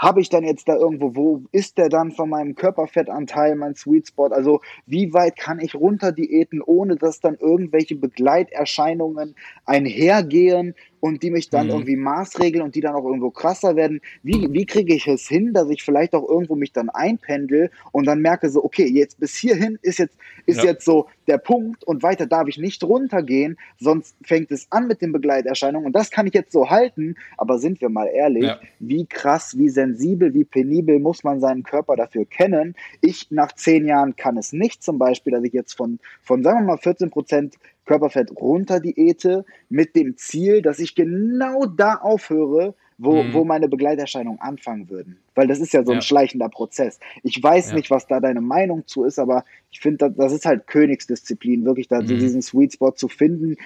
habe 0.03 0.21
ich 0.21 0.29
dann 0.29 0.43
jetzt 0.43 0.69
da 0.69 0.75
irgendwo, 0.75 1.15
wo 1.15 1.43
ist 1.53 1.79
der 1.79 1.88
dann 1.88 2.11
von 2.11 2.29
meinem 2.29 2.57
Körperfettanteil, 2.57 3.55
mein 3.55 3.77
Sweet 3.77 4.09
Spot? 4.09 4.27
Also 4.27 4.61
wie 4.85 5.15
weit 5.15 5.37
kann 5.37 5.61
ich 5.61 5.77
runter 5.77 6.11
diäten, 6.11 6.61
ohne 6.61 6.97
dass 6.97 7.21
dann 7.21 7.37
irgendwelche 7.37 7.95
Begleiterscheinungen 7.95 9.37
einhergehen 9.65 10.75
und 11.03 11.25
die 11.25 11.33
mich 11.33 11.51
dann 11.51 11.67
mhm. 11.67 11.73
irgendwie 11.73 11.97
maßregeln 11.97 12.65
und 12.65 12.77
die 12.77 12.81
dann 12.81 12.95
auch 12.95 13.05
irgendwo 13.05 13.31
krasser 13.31 13.75
werden. 13.75 14.01
Wie, 14.23 14.53
wie 14.53 14.65
kriege 14.67 14.95
ich 14.95 15.09
es 15.09 15.27
hin, 15.27 15.53
dass 15.53 15.69
ich 15.69 15.83
vielleicht 15.83 16.15
auch 16.15 16.29
irgendwo 16.29 16.55
mich 16.55 16.73
dann 16.73 16.91
einpendel 16.91 17.73
und 17.91 18.07
dann 18.07 18.21
merke 18.21 18.49
so, 18.49 18.62
okay, 18.62 18.87
jetzt 18.87 19.19
bis 19.19 19.35
hierhin 19.35 19.81
ist 19.83 19.99
jetzt, 19.99 20.15
ist 20.47 20.59
ja. 20.59 20.71
jetzt 20.71 20.85
so 20.85 21.09
der 21.27 21.38
Punkt 21.38 21.83
und 21.83 22.05
weiter 22.05 22.27
darf 22.27 22.47
ich 22.47 22.57
nicht 22.57 22.85
runtergehen, 22.85 23.59
sonst 23.81 24.15
fängt 24.23 24.53
es 24.53 24.71
an 24.71 24.87
mit 24.87 25.03
den 25.03 25.11
Begleiterscheinungen 25.11 25.87
und 25.87 25.97
das 25.97 26.12
kann 26.12 26.29
ich 26.29 26.35
jetzt 26.35 26.53
so 26.53 26.71
halten, 26.71 27.17
aber 27.37 27.59
sind 27.59 27.81
wir 27.81 27.88
mal 27.88 28.07
ehrlich, 28.07 28.45
ja. 28.45 28.61
wie 28.79 29.05
krass, 29.05 29.59
wie 29.59 29.71
sensibel, 29.71 30.35
wie 30.35 30.45
penibel 30.45 31.01
muss 31.01 31.25
man 31.25 31.41
seinen 31.41 31.65
Körper 31.65 31.97
dafür 31.97 32.27
kennen. 32.27 32.77
Ich 33.01 33.33
nach 33.33 33.51
zehn 33.51 33.87
Jahren 33.87 34.15
kann 34.15 34.37
es 34.37 34.53
nicht 34.53 34.85
zum 34.85 35.01
Beispiel, 35.01 35.33
dass 35.33 35.43
ich 35.43 35.53
jetzt 35.53 35.73
von, 35.73 35.99
von 36.23 36.45
sagen 36.45 36.61
wir 36.61 36.75
mal 36.75 36.79
14 36.79 37.11
Prozent 37.11 37.57
Körperfett 37.85 38.31
runter 38.40 38.81
diete 38.81 39.45
mit 39.68 39.97
dem 39.97 40.16
Ziel, 40.16 40.62
dass 40.62 40.79
ich 40.79 40.95
genau 40.95 41.66
da 41.66 41.95
aufhöre, 41.95 42.75
wo, 42.99 43.23
mhm. 43.23 43.33
wo 43.33 43.45
meine 43.45 43.68
Begleiterscheinungen 43.68 44.40
anfangen 44.40 44.88
würden. 44.88 45.18
Weil 45.35 45.49
das 45.49 45.59
ist 45.59 45.73
ja 45.73 45.85
so 45.85 45.92
ein 45.92 45.99
ja. 45.99 46.03
schleichender 46.03 46.49
Prozess. 46.49 47.01
Ich 47.23 47.42
weiß 47.42 47.71
ja. 47.71 47.75
nicht, 47.75 47.90
was 47.90 48.07
da 48.07 48.21
deine 48.21 48.40
Meinung 48.40 48.87
zu 48.87 49.05
ist, 49.05 49.18
aber 49.18 49.45
ich 49.71 49.81
finde, 49.81 49.99
das, 49.99 50.16
das, 50.16 50.33
ist 50.33 50.47
halt 50.47 50.66
Königsdisziplin, 50.66 51.64
wirklich 51.64 51.88
da 51.88 52.01
mhm. 52.01 52.07
diesen 52.07 52.42
Sweet 52.42 52.75
Spot 52.75 52.92
zu 52.92 53.09
finden, 53.09 53.57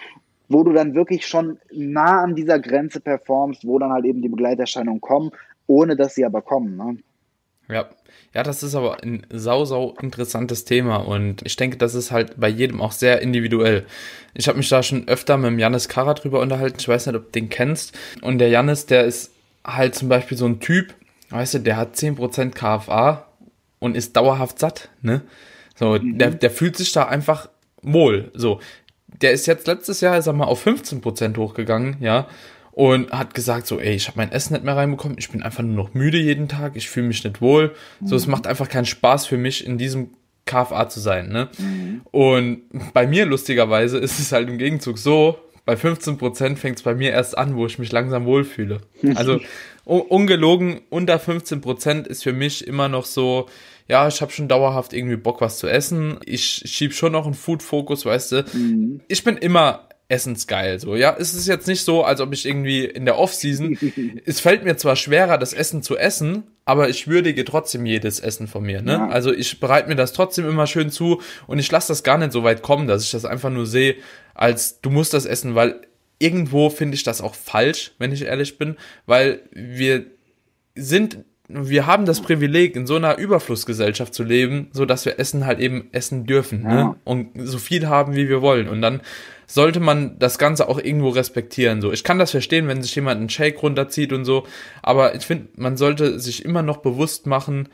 wo 0.48 0.62
du 0.62 0.72
dann 0.72 0.94
wirklich 0.94 1.26
schon 1.26 1.58
nah 1.72 2.22
an 2.22 2.34
dieser 2.34 2.58
Grenze 2.58 3.00
performst, 3.00 3.66
wo 3.66 3.78
dann 3.78 3.92
halt 3.92 4.04
eben 4.04 4.22
die 4.22 4.28
Begleiterscheinungen 4.28 5.00
kommen, 5.00 5.32
ohne 5.66 5.96
dass 5.96 6.14
sie 6.14 6.24
aber 6.24 6.40
kommen. 6.40 6.76
Ne? 6.76 6.98
Ja. 7.68 7.88
Ja, 8.34 8.42
das 8.42 8.62
ist 8.62 8.74
aber 8.74 9.02
ein 9.02 9.26
sau, 9.30 9.64
sau 9.64 9.94
interessantes 10.02 10.66
Thema 10.66 10.96
und 10.96 11.40
ich 11.46 11.56
denke, 11.56 11.78
das 11.78 11.94
ist 11.94 12.10
halt 12.10 12.38
bei 12.38 12.48
jedem 12.48 12.82
auch 12.82 12.92
sehr 12.92 13.22
individuell. 13.22 13.86
Ich 14.34 14.46
habe 14.46 14.58
mich 14.58 14.68
da 14.68 14.82
schon 14.82 15.08
öfter 15.08 15.38
mit 15.38 15.48
dem 15.48 15.58
Janis 15.58 15.88
Kara 15.88 16.12
drüber 16.12 16.40
unterhalten. 16.40 16.76
Ich 16.78 16.86
weiß 16.86 17.06
nicht, 17.06 17.16
ob 17.16 17.32
du 17.32 17.40
den 17.40 17.48
kennst. 17.48 17.96
Und 18.20 18.36
der 18.36 18.50
Janis, 18.50 18.84
der 18.84 19.04
ist 19.06 19.32
halt 19.64 19.94
zum 19.94 20.10
Beispiel 20.10 20.36
so 20.36 20.44
ein 20.44 20.60
Typ, 20.60 20.92
weißt 21.30 21.54
du, 21.54 21.58
der 21.60 21.78
hat 21.78 21.94
10% 21.94 22.50
KFA 22.50 23.26
und 23.78 23.96
ist 23.96 24.14
dauerhaft 24.14 24.58
satt, 24.58 24.90
ne? 25.00 25.22
So, 25.74 25.98
mhm. 25.98 26.18
der, 26.18 26.32
der 26.32 26.50
fühlt 26.50 26.76
sich 26.76 26.92
da 26.92 27.04
einfach 27.04 27.48
wohl. 27.80 28.30
So, 28.34 28.60
der 29.22 29.32
ist 29.32 29.46
jetzt 29.46 29.66
letztes 29.66 30.02
Jahr, 30.02 30.20
sag 30.20 30.36
mal, 30.36 30.44
auf 30.44 30.66
15% 30.66 31.38
hochgegangen, 31.38 31.96
ja 32.00 32.28
und 32.76 33.10
hat 33.10 33.32
gesagt 33.32 33.66
so, 33.66 33.80
ey, 33.80 33.94
ich 33.94 34.06
habe 34.06 34.18
mein 34.18 34.30
Essen 34.30 34.52
nicht 34.52 34.62
mehr 34.62 34.76
reinbekommen, 34.76 35.16
ich 35.18 35.30
bin 35.30 35.42
einfach 35.42 35.62
nur 35.62 35.74
noch 35.74 35.94
müde 35.94 36.18
jeden 36.18 36.46
Tag, 36.46 36.76
ich 36.76 36.90
fühle 36.90 37.06
mich 37.06 37.24
nicht 37.24 37.40
wohl. 37.40 37.74
Mhm. 38.00 38.06
So, 38.06 38.16
es 38.16 38.26
mhm. 38.26 38.32
macht 38.32 38.46
einfach 38.46 38.68
keinen 38.68 38.84
Spaß 38.84 39.24
für 39.24 39.38
mich 39.38 39.66
in 39.66 39.78
diesem 39.78 40.10
KFA 40.44 40.86
zu 40.86 41.00
sein, 41.00 41.30
ne? 41.30 41.48
Mhm. 41.56 42.02
Und 42.10 42.60
bei 42.92 43.06
mir 43.06 43.24
lustigerweise 43.24 43.96
ist 43.96 44.18
es 44.18 44.30
halt 44.30 44.50
im 44.50 44.58
Gegenzug 44.58 44.98
so, 44.98 45.38
bei 45.64 45.72
15% 45.72 46.56
fängt 46.56 46.76
es 46.76 46.82
bei 46.82 46.94
mir 46.94 47.12
erst 47.12 47.38
an, 47.38 47.56
wo 47.56 47.64
ich 47.64 47.78
mich 47.78 47.92
langsam 47.92 48.26
wohlfühle. 48.26 48.82
Also 49.14 49.40
ungelogen, 49.86 50.82
unter 50.90 51.16
15% 51.16 52.06
ist 52.06 52.24
für 52.24 52.34
mich 52.34 52.66
immer 52.66 52.90
noch 52.90 53.06
so, 53.06 53.46
ja, 53.88 54.06
ich 54.06 54.20
habe 54.20 54.32
schon 54.32 54.48
dauerhaft 54.48 54.92
irgendwie 54.92 55.16
Bock, 55.16 55.40
was 55.40 55.58
zu 55.58 55.66
essen. 55.66 56.18
Ich 56.26 56.62
schieb 56.66 56.92
schon 56.92 57.12
noch 57.12 57.24
einen 57.24 57.34
Food-Fokus, 57.34 58.04
weißt 58.04 58.32
du. 58.32 58.44
Mhm. 58.52 59.00
Ich 59.08 59.24
bin 59.24 59.38
immer 59.38 59.88
essensgeil. 60.08 60.78
So, 60.78 60.94
ja, 60.94 61.16
es 61.18 61.34
ist 61.34 61.48
jetzt 61.48 61.66
nicht 61.66 61.82
so, 61.82 62.04
als 62.04 62.20
ob 62.20 62.32
ich 62.32 62.46
irgendwie 62.46 62.84
in 62.84 63.04
der 63.04 63.18
Off-Season, 63.18 63.76
es 64.24 64.40
fällt 64.40 64.64
mir 64.64 64.76
zwar 64.76 64.94
schwerer, 64.94 65.36
das 65.36 65.52
Essen 65.52 65.82
zu 65.82 65.96
essen, 65.96 66.44
aber 66.64 66.88
ich 66.88 67.08
würdige 67.08 67.44
trotzdem 67.44 67.86
jedes 67.86 68.20
Essen 68.20 68.46
von 68.46 68.62
mir. 68.62 68.82
Ne? 68.82 68.92
Ja. 68.92 69.08
Also 69.08 69.32
ich 69.32 69.58
bereite 69.58 69.88
mir 69.88 69.96
das 69.96 70.12
trotzdem 70.12 70.48
immer 70.48 70.66
schön 70.66 70.90
zu 70.90 71.20
und 71.46 71.58
ich 71.58 71.70
lasse 71.70 71.88
das 71.88 72.04
gar 72.04 72.18
nicht 72.18 72.32
so 72.32 72.44
weit 72.44 72.62
kommen, 72.62 72.86
dass 72.86 73.02
ich 73.02 73.10
das 73.10 73.24
einfach 73.24 73.50
nur 73.50 73.66
sehe, 73.66 73.96
als 74.34 74.80
du 74.80 74.90
musst 74.90 75.12
das 75.12 75.26
essen, 75.26 75.54
weil 75.54 75.80
irgendwo 76.18 76.70
finde 76.70 76.94
ich 76.94 77.02
das 77.02 77.20
auch 77.20 77.34
falsch, 77.34 77.92
wenn 77.98 78.12
ich 78.12 78.22
ehrlich 78.22 78.58
bin, 78.58 78.76
weil 79.06 79.40
wir 79.52 80.06
sind 80.74 81.24
wir 81.48 81.86
haben 81.86 82.06
das 82.06 82.20
Privileg, 82.20 82.74
in 82.74 82.86
so 82.86 82.96
einer 82.96 83.18
Überflussgesellschaft 83.18 84.14
zu 84.14 84.24
leben, 84.24 84.68
so 84.72 84.84
dass 84.84 85.04
wir 85.04 85.18
Essen 85.18 85.46
halt 85.46 85.60
eben 85.60 85.88
essen 85.92 86.26
dürfen, 86.26 86.62
ne? 86.62 86.68
ja. 86.68 86.84
ne? 86.84 86.96
Und 87.04 87.28
so 87.36 87.58
viel 87.58 87.88
haben, 87.88 88.16
wie 88.16 88.28
wir 88.28 88.42
wollen. 88.42 88.68
Und 88.68 88.82
dann 88.82 89.00
sollte 89.46 89.78
man 89.78 90.18
das 90.18 90.38
Ganze 90.38 90.68
auch 90.68 90.78
irgendwo 90.78 91.10
respektieren. 91.10 91.80
So, 91.80 91.92
ich 91.92 92.02
kann 92.02 92.18
das 92.18 92.32
verstehen, 92.32 92.66
wenn 92.66 92.82
sich 92.82 92.94
jemand 92.96 93.20
einen 93.20 93.28
Shake 93.28 93.62
runterzieht 93.62 94.12
und 94.12 94.24
so, 94.24 94.44
aber 94.82 95.14
ich 95.14 95.24
finde, 95.24 95.48
man 95.56 95.76
sollte 95.76 96.18
sich 96.18 96.44
immer 96.44 96.62
noch 96.62 96.78
bewusst 96.78 97.26
machen, 97.26 97.68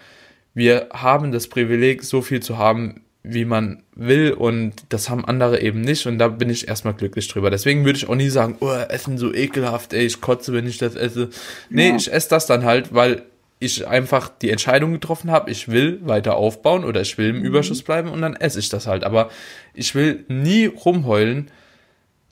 wir 0.54 0.88
haben 0.92 1.32
das 1.32 1.48
Privileg, 1.48 2.04
so 2.04 2.20
viel 2.20 2.40
zu 2.40 2.58
haben, 2.58 3.00
wie 3.22 3.44
man 3.44 3.84
will 3.94 4.32
und 4.32 4.72
das 4.88 5.08
haben 5.08 5.24
andere 5.24 5.60
eben 5.62 5.80
nicht 5.80 6.06
und 6.06 6.18
da 6.18 6.28
bin 6.28 6.50
ich 6.50 6.68
erstmal 6.68 6.92
glücklich 6.92 7.28
drüber. 7.28 7.50
Deswegen 7.50 7.84
würde 7.84 7.96
ich 7.96 8.08
auch 8.08 8.16
nie 8.16 8.28
sagen, 8.28 8.56
oh, 8.60 8.70
Essen 8.70 9.16
so 9.16 9.32
ekelhaft, 9.32 9.94
ey, 9.94 10.04
ich 10.04 10.20
kotze, 10.20 10.52
wenn 10.52 10.66
ich 10.66 10.78
das 10.78 10.96
esse. 10.96 11.30
Nee, 11.70 11.90
ja. 11.90 11.96
ich 11.96 12.12
esse 12.12 12.28
das 12.28 12.46
dann 12.46 12.64
halt, 12.64 12.92
weil 12.92 13.22
ich 13.62 13.86
einfach 13.86 14.28
die 14.28 14.50
Entscheidung 14.50 14.92
getroffen 14.92 15.30
habe, 15.30 15.50
ich 15.50 15.68
will 15.68 16.00
weiter 16.04 16.36
aufbauen 16.36 16.84
oder 16.84 17.00
ich 17.00 17.16
will 17.18 17.30
im 17.30 17.38
mhm. 17.38 17.44
Überschuss 17.44 17.82
bleiben 17.82 18.10
und 18.10 18.20
dann 18.20 18.34
esse 18.34 18.58
ich 18.58 18.68
das 18.68 18.86
halt. 18.86 19.04
Aber 19.04 19.30
ich 19.74 19.94
will 19.94 20.24
nie 20.28 20.66
rumheulen, 20.66 21.50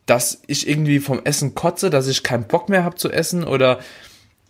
dass 0.07 0.43
ich 0.49 0.69
irgendwie 0.69 0.99
vom 0.99 1.21
Essen 1.25 1.55
kotze, 1.55 1.89
dass 1.89 2.09
ich 2.09 2.23
keinen 2.23 2.45
Bock 2.45 2.69
mehr 2.69 2.85
habe 2.85 2.97
zu 2.97 3.11
essen 3.11 3.45
oder 3.45 3.79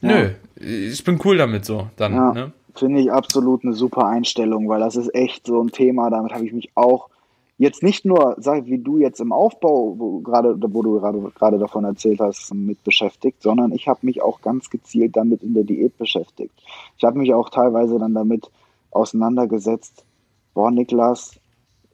ja. 0.01 0.09
nö, 0.09 0.31
ich 0.57 1.05
bin 1.05 1.21
cool 1.25 1.37
damit 1.37 1.67
so 1.67 1.91
dann. 1.97 2.15
Ja, 2.15 2.33
ne? 2.33 2.53
Finde 2.75 3.01
ich 3.01 3.13
absolut 3.13 3.65
eine 3.65 3.75
super 3.75 4.07
Einstellung, 4.07 4.69
weil 4.69 4.81
das 4.81 4.97
ist 4.97 5.15
echt 5.15 5.47
so 5.47 5.63
ein 5.63 5.71
Thema, 5.71 6.09
damit 6.09 6.33
habe 6.33 6.47
ich 6.47 6.53
mich 6.53 6.71
auch 6.77 7.10
jetzt 7.61 7.83
nicht 7.83 8.07
nur, 8.07 8.37
sag 8.39 8.65
wie 8.65 8.79
du 8.79 8.97
jetzt 8.97 9.21
im 9.21 9.33
Aufbau, 9.33 9.95
wo, 9.99 10.21
gerade, 10.21 10.57
wo 10.59 10.83
du 10.83 10.99
gerade, 10.99 11.21
gerade 11.35 11.59
davon 11.59 11.85
erzählt 11.85 12.19
hast, 12.19 12.55
mit 12.55 12.83
beschäftigt, 12.85 13.43
sondern 13.43 13.73
ich 13.73 13.87
habe 13.87 14.01
mich 14.03 14.23
auch 14.23 14.41
ganz 14.41 14.71
gezielt 14.71 15.15
damit 15.15 15.43
in 15.43 15.53
der 15.53 15.65
Diät 15.65 15.97
beschäftigt. 15.99 16.55
Ich 16.97 17.05
habe 17.05 17.19
mich 17.19 17.35
auch 17.35 17.51
teilweise 17.51 17.99
dann 17.99 18.15
damit 18.15 18.51
auseinandergesetzt, 18.93 20.07
boah, 20.55 20.71
Niklas, 20.71 21.40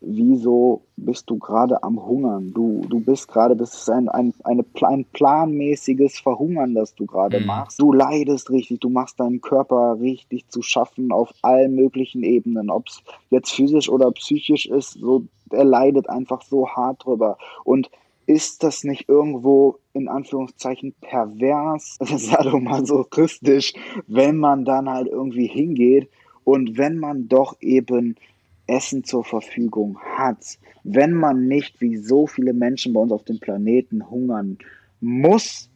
wieso 0.06 0.82
bist 0.96 1.28
du 1.28 1.38
gerade 1.38 1.82
am 1.82 2.04
Hungern? 2.04 2.52
Du, 2.54 2.82
du 2.88 3.00
bist 3.00 3.28
gerade, 3.28 3.56
das 3.56 3.74
ist 3.74 3.90
ein, 3.90 4.08
ein, 4.08 4.32
eine, 4.44 4.64
ein 4.82 5.04
planmäßiges 5.12 6.20
Verhungern, 6.20 6.74
das 6.74 6.94
du 6.94 7.06
gerade 7.06 7.40
mhm. 7.40 7.46
machst. 7.46 7.80
Du 7.80 7.92
leidest 7.92 8.50
richtig, 8.50 8.80
du 8.80 8.88
machst 8.88 9.18
deinen 9.18 9.40
Körper 9.40 9.98
richtig 10.00 10.48
zu 10.48 10.62
schaffen 10.62 11.12
auf 11.12 11.30
allen 11.42 11.74
möglichen 11.74 12.22
Ebenen, 12.22 12.70
ob 12.70 12.86
es 12.88 13.02
jetzt 13.30 13.52
physisch 13.52 13.88
oder 13.88 14.10
psychisch 14.12 14.66
ist, 14.66 14.92
so, 14.92 15.24
er 15.50 15.64
leidet 15.64 16.08
einfach 16.08 16.42
so 16.42 16.68
hart 16.68 17.04
drüber. 17.04 17.36
Und 17.64 17.90
ist 18.26 18.62
das 18.62 18.84
nicht 18.84 19.08
irgendwo 19.08 19.78
in 19.92 20.08
Anführungszeichen 20.08 20.94
pervers, 21.00 21.96
sadomasochistisch, 22.00 23.72
wenn 24.06 24.36
man 24.36 24.64
dann 24.64 24.88
halt 24.88 25.08
irgendwie 25.08 25.46
hingeht 25.46 26.08
und 26.44 26.76
wenn 26.76 26.98
man 26.98 27.28
doch 27.28 27.56
eben 27.60 28.16
Essen 28.66 29.04
zur 29.04 29.24
Verfügung 29.24 29.98
hat, 30.16 30.58
wenn 30.84 31.12
man 31.12 31.46
nicht 31.46 31.80
wie 31.80 31.96
so 31.96 32.26
viele 32.26 32.52
Menschen 32.52 32.92
bei 32.92 33.00
uns 33.00 33.12
auf 33.12 33.24
dem 33.24 33.40
Planeten 33.40 34.08
hungern 34.10 34.58
muss, 35.00 35.70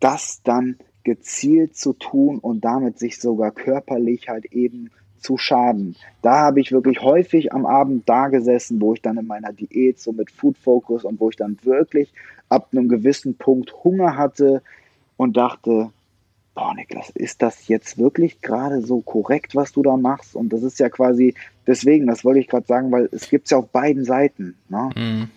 das 0.00 0.42
dann 0.42 0.76
gezielt 1.04 1.76
zu 1.76 1.92
tun 1.92 2.38
und 2.38 2.64
damit 2.64 2.98
sich 2.98 3.20
sogar 3.20 3.50
körperlich 3.50 4.28
halt 4.28 4.46
eben 4.52 4.90
zu 5.18 5.38
schaden. 5.38 5.96
Da 6.20 6.38
habe 6.40 6.60
ich 6.60 6.72
wirklich 6.72 7.00
häufig 7.00 7.52
am 7.52 7.64
Abend 7.64 8.08
da 8.08 8.28
gesessen, 8.28 8.80
wo 8.80 8.94
ich 8.94 9.02
dann 9.02 9.18
in 9.18 9.26
meiner 9.26 9.52
Diät 9.52 10.00
so 10.00 10.12
mit 10.12 10.30
Food 10.30 10.58
Focus 10.58 11.04
und 11.04 11.20
wo 11.20 11.30
ich 11.30 11.36
dann 11.36 11.58
wirklich 11.62 12.12
ab 12.48 12.68
einem 12.72 12.88
gewissen 12.88 13.36
Punkt 13.36 13.72
Hunger 13.84 14.16
hatte 14.16 14.62
und 15.16 15.36
dachte, 15.36 15.90
boah, 16.54 16.74
Niklas, 16.74 17.10
ist 17.10 17.42
das 17.42 17.68
jetzt 17.68 17.98
wirklich 17.98 18.40
gerade 18.42 18.82
so 18.82 19.00
korrekt, 19.00 19.54
was 19.54 19.72
du 19.72 19.82
da 19.82 19.96
machst? 19.96 20.36
Und 20.36 20.52
das 20.52 20.62
ist 20.62 20.78
ja 20.78 20.88
quasi, 20.88 21.34
deswegen, 21.66 22.06
das 22.06 22.24
wollte 22.24 22.40
ich 22.40 22.48
gerade 22.48 22.66
sagen, 22.66 22.92
weil 22.92 23.08
es 23.12 23.28
gibt 23.30 23.46
es 23.46 23.50
ja 23.50 23.58
auf 23.58 23.68
beiden 23.68 24.04
Seiten. 24.04 24.56
Ne? 24.68 24.90
Mhm. 24.94 25.30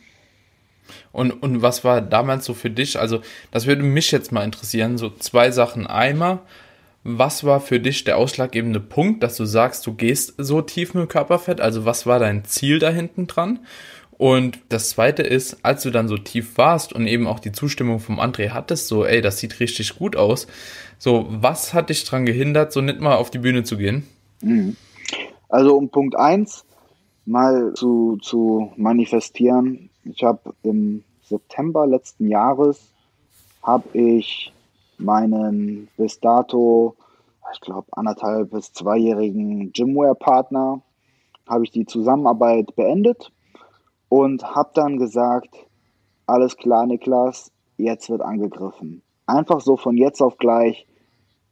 Und, 1.12 1.32
und 1.32 1.62
was 1.62 1.84
war 1.84 2.01
damals 2.01 2.45
so 2.45 2.54
für 2.54 2.69
dich? 2.69 2.99
Also, 2.99 3.21
das 3.51 3.65
würde 3.65 3.84
mich 3.84 4.12
jetzt 4.12 4.32
mal 4.32 4.43
interessieren. 4.43 4.97
So 4.97 5.10
zwei 5.10 5.51
Sachen. 5.51 5.88
Einmal, 5.88 6.39
was 7.04 7.43
war 7.43 7.60
für 7.60 7.80
dich 7.80 8.04
der 8.04 8.17
ausschlaggebende 8.17 8.80
Punkt, 8.80 9.23
dass 9.23 9.36
du 9.38 9.45
sagst, 9.45 9.88
du 9.88 9.93
gehst 9.93 10.36
so 10.38 10.62
tief 10.62 10.93
mit 10.93 11.10
Körperfett? 11.10 11.62
Also, 11.62 11.86
was 11.86 12.06
war 12.06 12.19
dein 12.19 12.45
Ziel 12.45 12.80
da 12.80 12.89
hinten 12.89 13.28
dran? 13.28 13.60
Und 14.17 14.60
das 14.69 14.89
zweite 14.89 15.23
ist, 15.23 15.58
als 15.63 15.84
du 15.84 15.91
dann 15.91 16.08
so 16.08 16.17
tief 16.17 16.58
warst 16.58 16.93
und 16.93 17.06
eben 17.08 17.28
auch 17.28 17.39
die 17.39 17.51
Zustimmung 17.51 17.99
vom 17.99 18.19
André 18.19 18.51
hattest, 18.51 18.88
so, 18.88 19.06
ey, 19.06 19.21
das 19.21 19.39
sieht 19.39 19.60
richtig 19.60 19.97
gut 19.97 20.15
aus. 20.15 20.47
So, 20.97 21.25
was 21.30 21.73
hat 21.73 21.89
dich 21.89 22.06
daran 22.06 22.25
gehindert, 22.25 22.71
so 22.71 22.82
nicht 22.82 23.01
mal 23.01 23.15
auf 23.15 23.30
die 23.30 23.39
Bühne 23.39 23.63
zu 23.63 23.78
gehen? 23.78 24.08
Mhm. 24.41 24.78
Also, 25.49 25.75
um 25.75 25.89
Punkt 25.89 26.15
1 26.15 26.65
mal 27.25 27.73
zu, 27.73 28.17
zu 28.21 28.71
manifestieren. 28.78 29.89
Ich 30.06 30.23
habe 30.23 30.54
im 30.63 31.04
September 31.23 31.86
letzten 31.86 32.30
Jahres 32.30 32.91
habe 33.63 33.97
ich 33.97 34.54
meinen 34.97 35.89
bis 35.97 36.19
dato, 36.19 36.95
ich 37.54 37.60
glaube, 37.62 37.88
anderthalb 37.91 38.51
bis 38.51 38.71
zweijährigen 38.71 39.73
Gymwear-Partner, 39.73 40.82
habe 41.47 41.63
ich 41.63 41.71
die 41.71 41.86
Zusammenarbeit 41.86 42.75
beendet 42.75 43.32
und 44.09 44.55
habe 44.55 44.71
dann 44.73 44.97
gesagt, 44.97 45.55
alles 46.25 46.57
klar, 46.57 46.85
Niklas, 46.85 47.51
jetzt 47.77 48.09
wird 48.09 48.21
angegriffen. 48.21 49.01
Einfach 49.25 49.61
so 49.61 49.77
von 49.77 49.97
jetzt 49.97 50.21
auf 50.21 50.37
gleich, 50.37 50.85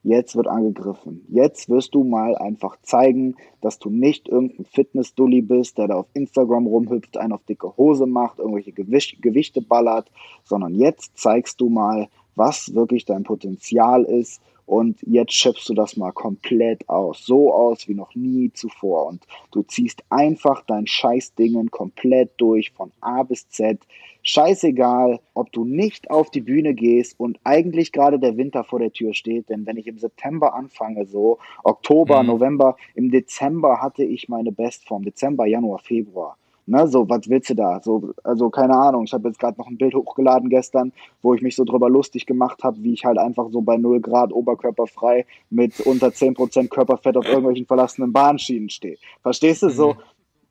jetzt 0.03 0.35
wird 0.35 0.47
angegriffen. 0.47 1.25
Jetzt 1.29 1.69
wirst 1.69 1.95
du 1.95 2.03
mal 2.03 2.35
einfach 2.37 2.77
zeigen, 2.81 3.35
dass 3.61 3.79
du 3.79 3.89
nicht 3.89 4.27
irgendein 4.27 4.65
Fitness-Dulli 4.65 5.41
bist, 5.41 5.77
der 5.77 5.87
da 5.87 5.95
auf 5.95 6.07
Instagram 6.13 6.67
rumhüpft, 6.67 7.17
einen 7.17 7.33
auf 7.33 7.43
dicke 7.45 7.75
Hose 7.77 8.05
macht, 8.05 8.39
irgendwelche 8.39 8.73
Gewicht 8.73 9.21
Gewichte 9.21 9.61
ballert, 9.61 10.11
sondern 10.43 10.75
jetzt 10.75 11.17
zeigst 11.17 11.59
du 11.61 11.69
mal, 11.69 12.09
was 12.35 12.73
wirklich 12.73 13.05
dein 13.05 13.23
Potenzial 13.23 14.03
ist 14.03 14.41
und 14.65 14.99
jetzt 15.01 15.33
schöpfst 15.33 15.67
du 15.67 15.73
das 15.73 15.97
mal 15.97 16.11
komplett 16.11 16.87
aus. 16.89 17.25
So 17.25 17.53
aus 17.53 17.87
wie 17.87 17.93
noch 17.93 18.15
nie 18.15 18.51
zuvor. 18.53 19.07
Und 19.07 19.25
du 19.51 19.63
ziehst 19.63 20.03
einfach 20.09 20.63
dein 20.65 20.87
Scheißdingen 20.87 21.71
komplett 21.71 22.31
durch 22.37 22.71
von 22.71 22.91
A 23.01 23.23
bis 23.23 23.49
Z. 23.49 23.79
Scheißegal, 24.21 25.19
ob 25.33 25.51
du 25.51 25.65
nicht 25.65 26.09
auf 26.09 26.31
die 26.31 26.41
Bühne 26.41 26.73
gehst 26.73 27.19
und 27.19 27.39
eigentlich 27.43 27.91
gerade 27.91 28.19
der 28.19 28.37
Winter 28.37 28.63
vor 28.63 28.79
der 28.79 28.93
Tür 28.93 29.13
steht, 29.13 29.49
denn 29.49 29.65
wenn 29.65 29.75
ich 29.75 29.87
im 29.87 29.97
September 29.97 30.53
anfange, 30.53 31.05
so 31.05 31.39
Oktober, 31.63 32.23
mhm. 32.23 32.29
November, 32.29 32.77
im 32.95 33.11
Dezember 33.11 33.81
hatte 33.81 34.05
ich 34.05 34.29
meine 34.29 34.53
Bestform, 34.53 35.03
Dezember, 35.03 35.45
Januar, 35.45 35.79
Februar 35.79 36.37
Ne, 36.65 36.87
so, 36.87 37.09
was 37.09 37.27
willst 37.27 37.49
du 37.49 37.55
da? 37.55 37.81
So, 37.83 38.13
also 38.23 38.49
keine 38.49 38.77
Ahnung, 38.77 39.03
ich 39.03 39.13
habe 39.13 39.27
jetzt 39.27 39.39
gerade 39.39 39.57
noch 39.57 39.67
ein 39.67 39.77
Bild 39.77 39.95
hochgeladen 39.95 40.49
gestern, 40.49 40.93
wo 41.21 41.33
ich 41.33 41.41
mich 41.41 41.57
so 41.57 41.65
drüber 41.65 41.89
lustig 41.89 42.25
gemacht 42.25 42.63
habe, 42.63 42.81
wie 42.83 42.93
ich 42.93 43.03
halt 43.03 43.17
einfach 43.17 43.49
so 43.49 43.61
bei 43.61 43.75
0 43.75 43.99
Grad 43.99 44.31
oberkörperfrei 44.31 45.25
mit 45.49 45.81
unter 45.81 46.07
10% 46.07 46.69
Körperfett 46.69 47.17
auf 47.17 47.25
irgendwelchen 47.25 47.65
verlassenen 47.65 48.13
Bahnschienen 48.13 48.69
stehe. 48.69 48.97
Verstehst 49.21 49.63
du? 49.63 49.69
So, 49.69 49.93
mhm. 49.93 49.97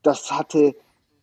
das 0.02 0.30
hatte 0.30 0.74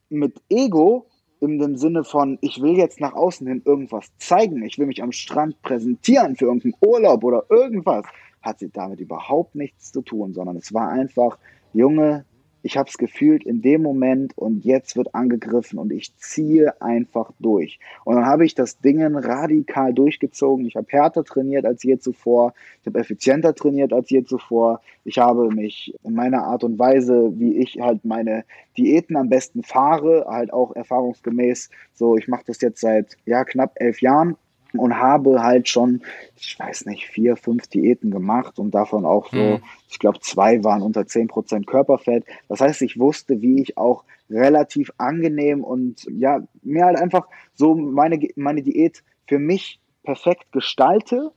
mit 0.09 0.41
Ego 0.49 1.05
in 1.39 1.59
dem 1.59 1.75
Sinne 1.77 2.03
von, 2.03 2.37
ich 2.41 2.61
will 2.61 2.75
jetzt 2.75 2.99
nach 2.99 3.13
außen 3.13 3.47
hin 3.47 3.61
irgendwas 3.63 4.11
zeigen, 4.17 4.63
ich 4.63 4.77
will 4.77 4.87
mich 4.87 5.03
am 5.03 5.11
Strand 5.11 5.61
präsentieren 5.61 6.35
für 6.35 6.45
irgendeinen 6.45 6.73
Urlaub 6.81 7.23
oder 7.23 7.45
irgendwas, 7.49 8.05
hat 8.41 8.59
sie 8.59 8.69
damit 8.69 8.99
überhaupt 8.99 9.55
nichts 9.55 9.91
zu 9.91 10.01
tun, 10.01 10.33
sondern 10.33 10.57
es 10.57 10.73
war 10.73 10.89
einfach, 10.89 11.37
Junge, 11.73 12.25
ich 12.61 12.77
habe 12.77 12.89
es 12.89 12.97
gefühlt 12.97 13.43
in 13.45 13.61
dem 13.61 13.81
Moment 13.81 14.37
und 14.37 14.65
jetzt 14.65 14.97
wird 14.97 15.15
angegriffen 15.15 15.79
und 15.79 15.91
ich 15.91 16.15
ziehe 16.17 16.81
einfach 16.81 17.31
durch. 17.39 17.79
Und 18.03 18.15
dann 18.15 18.25
habe 18.25 18.45
ich 18.45 18.55
das 18.55 18.79
Ding 18.79 18.99
radikal 19.01 19.93
durchgezogen. 19.93 20.65
Ich 20.65 20.75
habe 20.75 20.87
härter 20.89 21.23
trainiert 21.23 21.65
als 21.65 21.83
je 21.83 21.97
zuvor. 21.97 22.53
Ich 22.81 22.87
habe 22.87 22.99
effizienter 22.99 23.55
trainiert 23.55 23.93
als 23.93 24.09
je 24.09 24.23
zuvor. 24.23 24.81
Ich 25.05 25.17
habe 25.19 25.49
mich 25.49 25.93
in 26.03 26.13
meiner 26.13 26.43
Art 26.43 26.63
und 26.63 26.77
Weise, 26.77 27.31
wie 27.35 27.57
ich 27.57 27.79
halt 27.79 28.03
meine 28.03 28.43
Diäten 28.77 29.15
am 29.15 29.29
besten 29.29 29.63
fahre, 29.63 30.25
halt 30.27 30.51
auch 30.51 30.75
erfahrungsgemäß 30.75 31.69
so, 31.93 32.17
ich 32.17 32.27
mache 32.27 32.43
das 32.47 32.61
jetzt 32.61 32.81
seit 32.81 33.17
ja, 33.25 33.43
knapp 33.45 33.73
elf 33.75 34.01
Jahren 34.01 34.35
und 34.73 34.97
habe 34.97 35.41
halt 35.41 35.67
schon, 35.67 36.01
ich 36.35 36.57
weiß 36.59 36.85
nicht, 36.85 37.07
vier, 37.07 37.35
fünf 37.35 37.67
Diäten 37.67 38.11
gemacht 38.11 38.59
und 38.59 38.71
davon 38.71 39.05
auch 39.05 39.29
so, 39.31 39.37
mhm. 39.37 39.63
ich 39.89 39.99
glaube, 39.99 40.19
zwei 40.19 40.63
waren 40.63 40.81
unter 40.81 41.07
zehn 41.07 41.27
Prozent 41.27 41.67
Körperfett. 41.67 42.25
Das 42.47 42.61
heißt, 42.61 42.81
ich 42.81 42.99
wusste, 42.99 43.41
wie 43.41 43.61
ich 43.61 43.77
auch 43.77 44.03
relativ 44.29 44.91
angenehm 44.97 45.63
und 45.63 46.05
ja, 46.11 46.41
mir 46.61 46.85
halt 46.85 46.99
einfach 46.99 47.27
so 47.55 47.75
meine, 47.75 48.19
meine 48.35 48.61
Diät 48.61 49.03
für 49.27 49.39
mich 49.39 49.79
perfekt 50.03 50.51
gestalte, 50.51 51.31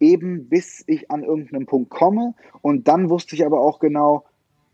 eben 0.00 0.48
bis 0.48 0.84
ich 0.86 1.10
an 1.10 1.22
irgendeinen 1.22 1.66
Punkt 1.66 1.90
komme. 1.90 2.34
Und 2.62 2.88
dann 2.88 3.10
wusste 3.10 3.36
ich 3.36 3.44
aber 3.44 3.60
auch 3.60 3.78
genau, 3.78 4.24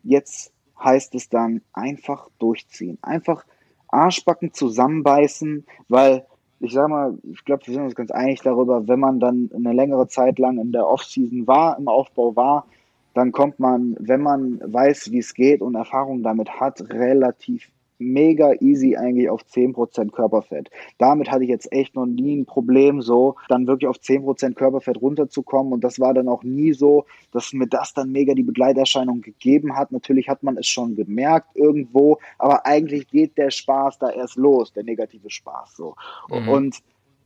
jetzt 0.02 0.52
heißt 0.82 1.14
es 1.14 1.28
dann 1.28 1.62
einfach 1.72 2.28
durchziehen, 2.38 2.98
einfach 3.02 3.44
Arschbacken 3.88 4.52
zusammenbeißen, 4.52 5.66
weil 5.88 6.26
ich 6.64 6.72
sag 6.72 6.88
mal, 6.88 7.16
ich 7.30 7.44
glaube, 7.44 7.66
wir 7.66 7.74
sind 7.74 7.84
uns 7.84 7.94
ganz 7.94 8.10
einig 8.10 8.40
darüber, 8.42 8.88
wenn 8.88 8.98
man 8.98 9.20
dann 9.20 9.50
eine 9.54 9.72
längere 9.72 10.08
Zeit 10.08 10.38
lang 10.38 10.58
in 10.58 10.72
der 10.72 10.86
Offseason 10.86 11.46
war, 11.46 11.78
im 11.78 11.88
Aufbau 11.88 12.34
war, 12.34 12.66
dann 13.12 13.32
kommt 13.32 13.60
man, 13.60 13.96
wenn 14.00 14.22
man 14.22 14.60
weiß, 14.64 15.12
wie 15.12 15.18
es 15.18 15.34
geht 15.34 15.60
und 15.60 15.74
Erfahrung 15.74 16.22
damit 16.22 16.60
hat, 16.60 16.80
relativ 16.90 17.70
mega 17.98 18.52
easy 18.60 18.96
eigentlich 18.96 19.28
auf 19.28 19.42
10% 19.42 20.10
Körperfett. 20.10 20.70
Damit 20.98 21.30
hatte 21.30 21.44
ich 21.44 21.50
jetzt 21.50 21.72
echt 21.72 21.94
noch 21.94 22.06
nie 22.06 22.36
ein 22.36 22.46
Problem, 22.46 23.00
so 23.02 23.36
dann 23.48 23.66
wirklich 23.66 23.88
auf 23.88 23.96
10% 23.96 24.54
Körperfett 24.54 25.00
runterzukommen. 25.00 25.72
Und 25.72 25.84
das 25.84 26.00
war 26.00 26.14
dann 26.14 26.28
auch 26.28 26.42
nie 26.42 26.72
so, 26.72 27.04
dass 27.32 27.52
mir 27.52 27.66
das 27.66 27.94
dann 27.94 28.12
mega 28.12 28.34
die 28.34 28.42
Begleiterscheinung 28.42 29.20
gegeben 29.20 29.76
hat. 29.76 29.92
Natürlich 29.92 30.28
hat 30.28 30.42
man 30.42 30.56
es 30.56 30.66
schon 30.66 30.96
gemerkt 30.96 31.54
irgendwo, 31.54 32.18
aber 32.38 32.66
eigentlich 32.66 33.08
geht 33.08 33.38
der 33.38 33.50
Spaß 33.50 33.98
da 33.98 34.10
erst 34.10 34.36
los, 34.36 34.72
der 34.72 34.84
negative 34.84 35.30
Spaß 35.30 35.76
so. 35.76 35.94
Mhm. 36.28 36.48
Und 36.48 36.82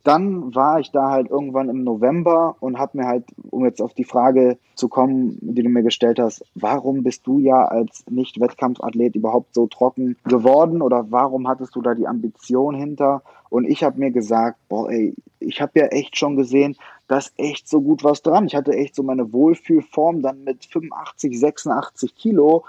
dann 0.08 0.54
war 0.54 0.80
ich 0.80 0.90
da 0.90 1.10
halt 1.10 1.28
irgendwann 1.28 1.68
im 1.68 1.84
November 1.84 2.56
und 2.60 2.78
habe 2.78 2.96
mir 2.96 3.06
halt, 3.06 3.26
um 3.50 3.66
jetzt 3.66 3.82
auf 3.82 3.92
die 3.92 4.04
Frage 4.04 4.56
zu 4.74 4.88
kommen, 4.88 5.36
die 5.42 5.62
du 5.62 5.68
mir 5.68 5.82
gestellt 5.82 6.18
hast, 6.18 6.42
warum 6.54 7.02
bist 7.02 7.26
du 7.26 7.40
ja 7.40 7.66
als 7.66 8.04
Nicht-Wettkampfathlet 8.08 9.16
überhaupt 9.16 9.54
so 9.54 9.66
trocken 9.66 10.16
geworden 10.24 10.80
oder 10.80 11.10
warum 11.10 11.46
hattest 11.46 11.76
du 11.76 11.82
da 11.82 11.94
die 11.94 12.06
Ambition 12.06 12.74
hinter? 12.74 13.22
Und 13.50 13.66
ich 13.66 13.84
habe 13.84 14.00
mir 14.00 14.10
gesagt, 14.10 14.56
boah, 14.70 14.90
ey, 14.90 15.14
ich 15.40 15.60
habe 15.60 15.72
ja 15.78 15.86
echt 15.88 16.16
schon 16.16 16.36
gesehen, 16.36 16.76
da 17.06 17.18
ist 17.18 17.34
echt 17.36 17.68
so 17.68 17.82
gut 17.82 18.02
was 18.02 18.22
dran. 18.22 18.46
Ich 18.46 18.56
hatte 18.56 18.72
echt 18.72 18.94
so 18.94 19.02
meine 19.02 19.30
Wohlfühlform 19.30 20.22
dann 20.22 20.42
mit 20.42 20.64
85, 20.64 21.38
86 21.38 22.14
Kilo. 22.14 22.64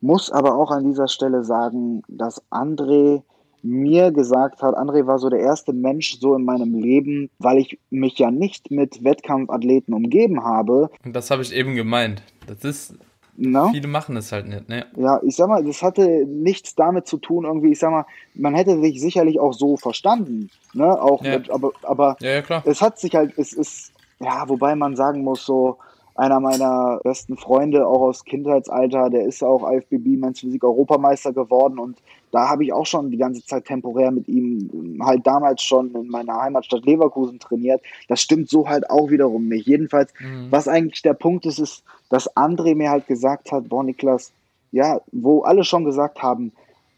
Muss 0.00 0.32
aber 0.32 0.56
auch 0.56 0.72
an 0.72 0.84
dieser 0.84 1.06
Stelle 1.06 1.44
sagen, 1.44 2.02
dass 2.08 2.42
André 2.50 3.22
mir 3.66 4.12
gesagt 4.12 4.62
hat, 4.62 4.76
André 4.76 5.06
war 5.06 5.18
so 5.18 5.28
der 5.28 5.40
erste 5.40 5.72
Mensch 5.72 6.18
so 6.20 6.34
in 6.34 6.44
meinem 6.44 6.74
Leben, 6.74 7.30
weil 7.38 7.58
ich 7.58 7.78
mich 7.90 8.18
ja 8.18 8.30
nicht 8.30 8.70
mit 8.70 9.02
Wettkampfathleten 9.04 9.92
umgeben 9.94 10.44
habe. 10.44 10.90
Und 11.04 11.14
das 11.14 11.30
habe 11.30 11.42
ich 11.42 11.52
eben 11.52 11.74
gemeint. 11.74 12.22
Das 12.46 12.64
ist 12.64 12.94
No? 13.38 13.68
Viele 13.68 13.88
machen 13.88 14.16
es 14.16 14.32
halt 14.32 14.48
nicht, 14.48 14.68
ne? 14.68 14.86
Ja, 14.96 15.20
ich 15.22 15.36
sag 15.36 15.48
mal, 15.48 15.62
das 15.62 15.82
hatte 15.82 16.24
nichts 16.26 16.74
damit 16.74 17.06
zu 17.06 17.18
tun, 17.18 17.44
irgendwie, 17.44 17.72
ich 17.72 17.78
sag 17.78 17.90
mal, 17.90 18.06
man 18.34 18.54
hätte 18.54 18.80
sich 18.80 19.00
sicherlich 19.00 19.38
auch 19.38 19.52
so 19.52 19.76
verstanden, 19.76 20.48
ne? 20.72 21.00
Auch 21.00 21.22
ja. 21.22 21.38
mit, 21.38 21.50
aber, 21.50 21.72
aber 21.82 22.16
ja, 22.20 22.40
ja, 22.40 22.62
es 22.64 22.80
hat 22.80 22.98
sich 22.98 23.14
halt, 23.14 23.36
es 23.36 23.52
ist, 23.52 23.92
ja, 24.20 24.48
wobei 24.48 24.74
man 24.74 24.96
sagen 24.96 25.22
muss, 25.22 25.44
so, 25.44 25.76
einer 26.16 26.40
meiner 26.40 27.00
besten 27.04 27.36
Freunde, 27.36 27.86
auch 27.86 28.00
aus 28.00 28.24
Kindheitsalter, 28.24 29.10
der 29.10 29.26
ist 29.26 29.42
auch 29.42 29.70
IFBB 29.70 30.18
Men's 30.18 30.40
Physik 30.40 30.64
Europameister 30.64 31.32
geworden 31.32 31.78
und 31.78 31.98
da 32.32 32.48
habe 32.48 32.64
ich 32.64 32.72
auch 32.72 32.86
schon 32.86 33.10
die 33.10 33.16
ganze 33.16 33.44
Zeit 33.44 33.66
temporär 33.66 34.10
mit 34.10 34.28
ihm 34.28 35.00
halt 35.02 35.26
damals 35.26 35.62
schon 35.62 35.94
in 35.94 36.08
meiner 36.08 36.40
Heimatstadt 36.40 36.84
Leverkusen 36.84 37.38
trainiert. 37.38 37.80
Das 38.08 38.20
stimmt 38.20 38.50
so 38.50 38.68
halt 38.68 38.90
auch 38.90 39.10
wiederum 39.10 39.48
nicht. 39.48 39.66
Jedenfalls, 39.66 40.12
mhm. 40.20 40.48
was 40.50 40.68
eigentlich 40.68 41.02
der 41.02 41.14
Punkt 41.14 41.46
ist, 41.46 41.58
ist, 41.58 41.84
dass 42.10 42.34
André 42.36 42.74
mir 42.74 42.90
halt 42.90 43.06
gesagt 43.06 43.52
hat, 43.52 43.68
boah 43.68 43.84
Niklas, 43.84 44.32
ja, 44.72 45.00
wo 45.12 45.42
alle 45.42 45.64
schon 45.64 45.84
gesagt 45.84 46.22
haben, 46.22 46.52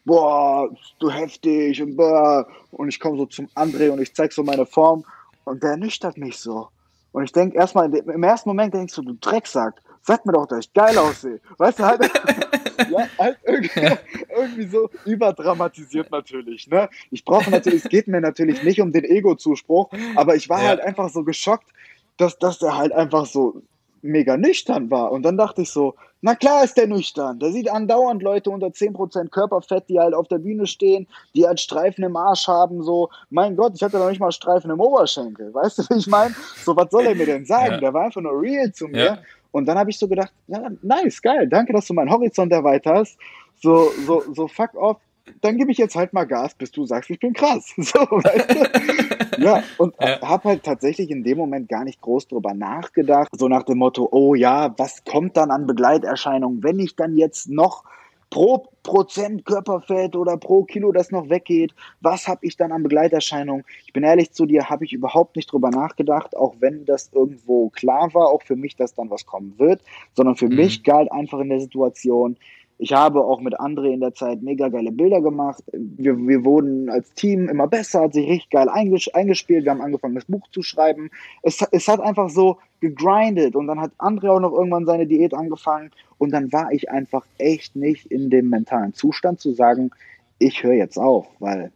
boah, 0.04 0.68
du 0.98 1.11
heftig 1.11 1.83
und 1.83 1.96
boah, 1.96 2.46
und 2.72 2.88
ich 2.88 2.98
komme 2.98 3.18
so 3.18 3.26
zum 3.26 3.46
André 3.54 3.90
und 3.90 4.00
ich 4.00 4.14
zeig 4.14 4.33
so 4.33 4.42
meine 4.42 4.66
Form 4.66 5.04
und 5.44 5.62
der 5.62 5.76
nüchtert 5.76 6.16
mich 6.16 6.38
so. 6.38 6.68
Und 7.12 7.24
ich 7.24 7.32
denke 7.32 7.56
erstmal, 7.56 7.92
im 7.94 8.22
ersten 8.22 8.48
Moment 8.48 8.74
denkst 8.74 8.94
du, 8.94 9.02
du 9.02 9.14
Drecksack, 9.20 9.80
sag 10.02 10.24
mir 10.26 10.32
doch, 10.32 10.46
dass 10.46 10.60
ich 10.60 10.72
geil 10.72 10.96
aussehe. 10.98 11.40
Weißt 11.56 11.78
du, 11.78 11.84
halt, 11.84 12.02
ja, 12.90 13.06
halt 13.18 13.38
irgendwie, 13.44 13.96
irgendwie, 14.36 14.66
so 14.68 14.90
überdramatisiert 15.04 16.10
natürlich. 16.10 16.68
Ne? 16.68 16.88
Ich 17.10 17.24
brauche 17.24 17.50
natürlich, 17.50 17.84
es 17.84 17.90
geht 17.90 18.08
mir 18.08 18.20
natürlich 18.20 18.62
nicht 18.62 18.80
um 18.80 18.92
den 18.92 19.04
Ego-Zuspruch, 19.04 19.90
aber 20.16 20.36
ich 20.36 20.48
war 20.48 20.62
ja. 20.62 20.68
halt 20.68 20.80
einfach 20.80 21.08
so 21.10 21.24
geschockt, 21.24 21.68
dass, 22.16 22.38
dass 22.38 22.58
der 22.58 22.76
halt 22.76 22.92
einfach 22.92 23.26
so 23.26 23.62
mega 24.02 24.37
nüchtern 24.37 24.90
war. 24.90 25.12
Und 25.12 25.22
dann 25.22 25.37
dachte 25.37 25.62
ich 25.62 25.70
so, 25.70 25.94
na 26.20 26.34
klar 26.34 26.64
ist 26.64 26.76
der 26.76 26.87
nüchtern. 26.87 27.38
Der 27.38 27.52
sieht 27.52 27.70
andauernd 27.70 28.22
Leute 28.22 28.50
unter 28.50 28.68
10% 28.68 29.28
Körperfett, 29.28 29.88
die 29.88 29.98
halt 29.98 30.14
auf 30.14 30.26
der 30.28 30.38
Bühne 30.38 30.66
stehen, 30.66 31.06
die 31.34 31.46
halt 31.46 31.61
Streifen 31.61 32.04
im 32.04 32.16
Arsch 32.16 32.48
haben, 32.48 32.82
so, 32.82 33.08
mein 33.30 33.56
Gott, 33.56 33.72
ich 33.76 33.82
hatte 33.82 33.98
noch 33.98 34.08
nicht 34.08 34.20
mal 34.20 34.32
Streifen 34.32 34.70
im 34.70 34.80
Oberschenkel. 34.80 35.54
Weißt 35.54 35.78
du, 35.78 35.82
wie 35.90 35.98
ich 35.98 36.06
meine? 36.06 36.34
So, 36.64 36.76
was 36.76 36.90
soll 36.90 37.06
er 37.06 37.14
mir 37.14 37.26
denn 37.26 37.44
sagen? 37.44 37.74
Ja. 37.74 37.80
Der 37.80 37.94
war 37.94 38.06
einfach 38.06 38.20
nur 38.20 38.40
real 38.40 38.72
zu 38.72 38.88
mir. 38.88 39.04
Ja. 39.04 39.18
Und 39.52 39.66
dann 39.66 39.78
habe 39.78 39.90
ich 39.90 39.98
so 39.98 40.08
gedacht, 40.08 40.32
ja, 40.48 40.68
nice, 40.82 41.22
geil, 41.22 41.48
danke, 41.48 41.72
dass 41.72 41.87
du 41.87 41.94
meinen 41.94 42.11
Horizont 42.11 42.52
erweiterst. 42.52 43.16
So, 43.61 43.90
so, 44.06 44.22
so 44.34 44.48
fuck 44.48 44.74
off, 44.74 44.98
dann 45.40 45.56
gebe 45.56 45.70
ich 45.70 45.78
jetzt 45.78 45.96
halt 45.96 46.12
mal 46.12 46.24
Gas, 46.24 46.54
bis 46.54 46.70
du 46.70 46.84
sagst, 46.84 47.11
ich 47.11 47.18
bin 47.18 47.32
krass. 47.32 47.72
So, 47.76 48.00
weißt 48.00 48.50
du? 48.50 49.17
Ja, 49.38 49.62
und 49.78 49.94
ja. 50.00 50.20
habe 50.22 50.50
halt 50.50 50.62
tatsächlich 50.62 51.10
in 51.10 51.24
dem 51.24 51.38
Moment 51.38 51.68
gar 51.68 51.84
nicht 51.84 52.00
groß 52.00 52.28
drüber 52.28 52.54
nachgedacht. 52.54 53.28
So 53.32 53.48
nach 53.48 53.64
dem 53.64 53.78
Motto, 53.78 54.08
oh 54.10 54.34
ja, 54.34 54.74
was 54.78 55.04
kommt 55.04 55.36
dann 55.36 55.50
an 55.50 55.66
Begleiterscheinungen, 55.66 56.62
wenn 56.62 56.78
ich 56.78 56.96
dann 56.96 57.16
jetzt 57.16 57.48
noch 57.48 57.84
pro 58.30 58.68
Prozent 58.82 59.44
Körperfett 59.44 60.16
oder 60.16 60.38
pro 60.38 60.64
Kilo 60.64 60.92
das 60.92 61.10
noch 61.10 61.28
weggeht, 61.28 61.74
was 62.00 62.26
habe 62.26 62.46
ich 62.46 62.56
dann 62.56 62.72
an 62.72 62.82
Begleiterscheinungen? 62.82 63.64
Ich 63.84 63.92
bin 63.92 64.02
ehrlich 64.02 64.32
zu 64.32 64.46
dir, 64.46 64.70
habe 64.70 64.86
ich 64.86 64.94
überhaupt 64.94 65.36
nicht 65.36 65.52
drüber 65.52 65.70
nachgedacht, 65.70 66.34
auch 66.34 66.54
wenn 66.60 66.86
das 66.86 67.10
irgendwo 67.12 67.68
klar 67.68 68.14
war, 68.14 68.28
auch 68.28 68.42
für 68.42 68.56
mich, 68.56 68.76
dass 68.76 68.94
dann 68.94 69.10
was 69.10 69.26
kommen 69.26 69.58
wird, 69.58 69.82
sondern 70.14 70.36
für 70.36 70.48
mhm. 70.48 70.56
mich 70.56 70.84
galt 70.84 71.12
einfach 71.12 71.40
in 71.40 71.50
der 71.50 71.60
Situation, 71.60 72.38
ich 72.80 72.92
habe 72.92 73.24
auch 73.24 73.40
mit 73.40 73.58
André 73.58 73.92
in 73.92 74.00
der 74.00 74.14
Zeit 74.14 74.40
mega 74.40 74.68
geile 74.68 74.92
Bilder 74.92 75.20
gemacht. 75.20 75.64
Wir, 75.72 76.16
wir 76.16 76.44
wurden 76.44 76.88
als 76.88 77.12
Team 77.14 77.48
immer 77.48 77.66
besser, 77.66 78.02
hat 78.02 78.12
sich 78.12 78.28
richtig 78.28 78.50
geil 78.50 78.68
eingespielt. 78.68 79.64
Wir 79.64 79.72
haben 79.72 79.80
angefangen, 79.80 80.14
das 80.14 80.26
Buch 80.26 80.46
zu 80.52 80.62
schreiben. 80.62 81.10
Es, 81.42 81.60
es 81.72 81.88
hat 81.88 81.98
einfach 81.98 82.30
so 82.30 82.58
gegrindet 82.80 83.56
und 83.56 83.66
dann 83.66 83.80
hat 83.80 83.90
André 83.98 84.30
auch 84.30 84.38
noch 84.38 84.52
irgendwann 84.52 84.86
seine 84.86 85.08
Diät 85.08 85.34
angefangen 85.34 85.90
und 86.18 86.30
dann 86.30 86.52
war 86.52 86.70
ich 86.70 86.88
einfach 86.88 87.26
echt 87.38 87.74
nicht 87.74 88.06
in 88.06 88.30
dem 88.30 88.48
mentalen 88.48 88.94
Zustand 88.94 89.40
zu 89.40 89.52
sagen, 89.52 89.90
ich 90.38 90.62
höre 90.62 90.74
jetzt 90.74 90.98
auf, 90.98 91.26
weil 91.40 91.72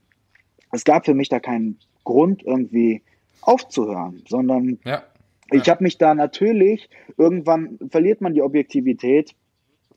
es 0.70 0.84
gab 0.84 1.04
für 1.04 1.14
mich 1.14 1.28
da 1.28 1.40
keinen 1.40 1.78
Grund 2.04 2.44
irgendwie 2.44 3.02
aufzuhören, 3.40 4.22
sondern. 4.28 4.78
Ja. 4.84 5.02
ich 5.50 5.68
habe 5.68 5.82
mich 5.82 5.98
da 5.98 6.14
natürlich, 6.14 6.88
irgendwann 7.16 7.76
verliert 7.90 8.20
man 8.20 8.34
die 8.34 8.42
Objektivität 8.42 9.34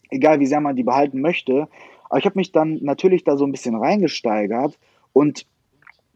egal 0.10 0.40
wie 0.40 0.46
sehr 0.46 0.62
man 0.62 0.76
die 0.76 0.84
behalten 0.84 1.22
möchte. 1.22 1.68
Aber 2.10 2.20
ich 2.20 2.26
habe 2.26 2.38
mich 2.38 2.52
dann 2.52 2.80
natürlich 2.82 3.24
da 3.24 3.38
so 3.38 3.46
ein 3.46 3.52
bisschen 3.52 3.76
reingesteigert 3.76 4.78
und 5.14 5.46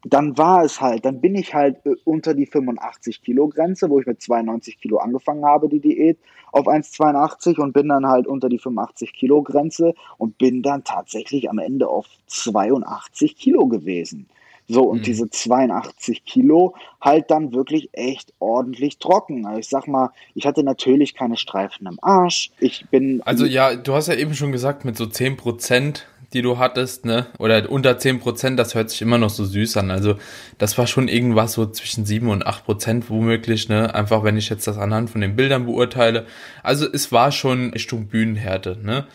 dann 0.05 0.37
war 0.37 0.63
es 0.63 0.79
halt, 0.79 1.03
dann 1.05 1.19
bin 1.19 1.35
ich 1.35 1.53
halt 1.53 1.85
äh, 1.85 1.95
unter 2.05 2.33
die 2.33 2.45
85 2.45 3.21
Kilo 3.21 3.49
Grenze, 3.49 3.89
wo 3.89 3.99
ich 3.99 4.05
mit 4.05 4.21
92 4.21 4.79
Kilo 4.79 4.97
angefangen 4.97 5.45
habe, 5.45 5.67
die 5.67 5.79
Diät, 5.79 6.17
auf 6.51 6.67
1,82 6.67 7.59
und 7.59 7.73
bin 7.73 7.89
dann 7.89 8.07
halt 8.07 8.25
unter 8.25 8.49
die 8.49 8.59
85 8.59 9.13
Kilo 9.13 9.43
Grenze 9.43 9.93
und 10.17 10.37
bin 10.37 10.63
dann 10.63 10.83
tatsächlich 10.83 11.49
am 11.49 11.59
Ende 11.59 11.87
auf 11.87 12.07
82 12.27 13.35
Kilo 13.35 13.67
gewesen. 13.67 14.27
So, 14.71 14.83
und 14.83 14.99
mhm. 14.99 15.03
diese 15.03 15.29
82 15.29 16.23
Kilo 16.25 16.75
halt 17.01 17.31
dann 17.31 17.53
wirklich 17.53 17.89
echt 17.91 18.33
ordentlich 18.37 18.99
trocken. 18.99 19.47
Also 19.47 19.59
ich 19.59 19.67
sag 19.67 19.87
mal, 19.87 20.11
ich 20.35 20.45
hatte 20.45 20.63
natürlich 20.63 21.15
keine 21.15 21.37
Streifen 21.37 21.87
im 21.87 21.97
Arsch. 22.03 22.51
Ich 22.59 22.85
bin. 22.89 23.21
Also 23.25 23.45
ja, 23.45 23.75
du 23.75 23.95
hast 23.95 24.07
ja 24.07 24.13
eben 24.13 24.35
schon 24.35 24.51
gesagt, 24.51 24.85
mit 24.85 24.95
so 24.95 25.07
10 25.07 25.37
Prozent 25.37 26.05
die 26.33 26.41
du 26.41 26.59
hattest, 26.59 27.05
ne? 27.05 27.25
Oder 27.39 27.69
unter 27.71 27.91
10%, 27.91 28.55
das 28.55 28.75
hört 28.75 28.89
sich 28.91 29.01
immer 29.01 29.17
noch 29.17 29.29
so 29.29 29.43
süß 29.45 29.77
an. 29.77 29.89
Also 29.89 30.15
das 30.57 30.77
war 30.77 30.85
schon 30.85 31.07
irgendwas 31.07 31.53
so 31.53 31.65
zwischen 31.65 32.05
7 32.05 32.29
und 32.29 32.45
8% 32.45 33.05
womöglich, 33.07 33.67
ne? 33.67 33.93
Einfach 33.95 34.23
wenn 34.23 34.37
ich 34.37 34.49
jetzt 34.49 34.67
das 34.67 34.77
anhand 34.77 35.09
von 35.09 35.21
den 35.21 35.35
Bildern 35.35 35.65
beurteile. 35.65 36.27
Also 36.61 36.85
es 36.91 37.11
war 37.11 37.31
schon 37.31 37.71
Richtung 37.71 38.07
Bühnenhärte, 38.07 38.77
ne? 38.83 39.07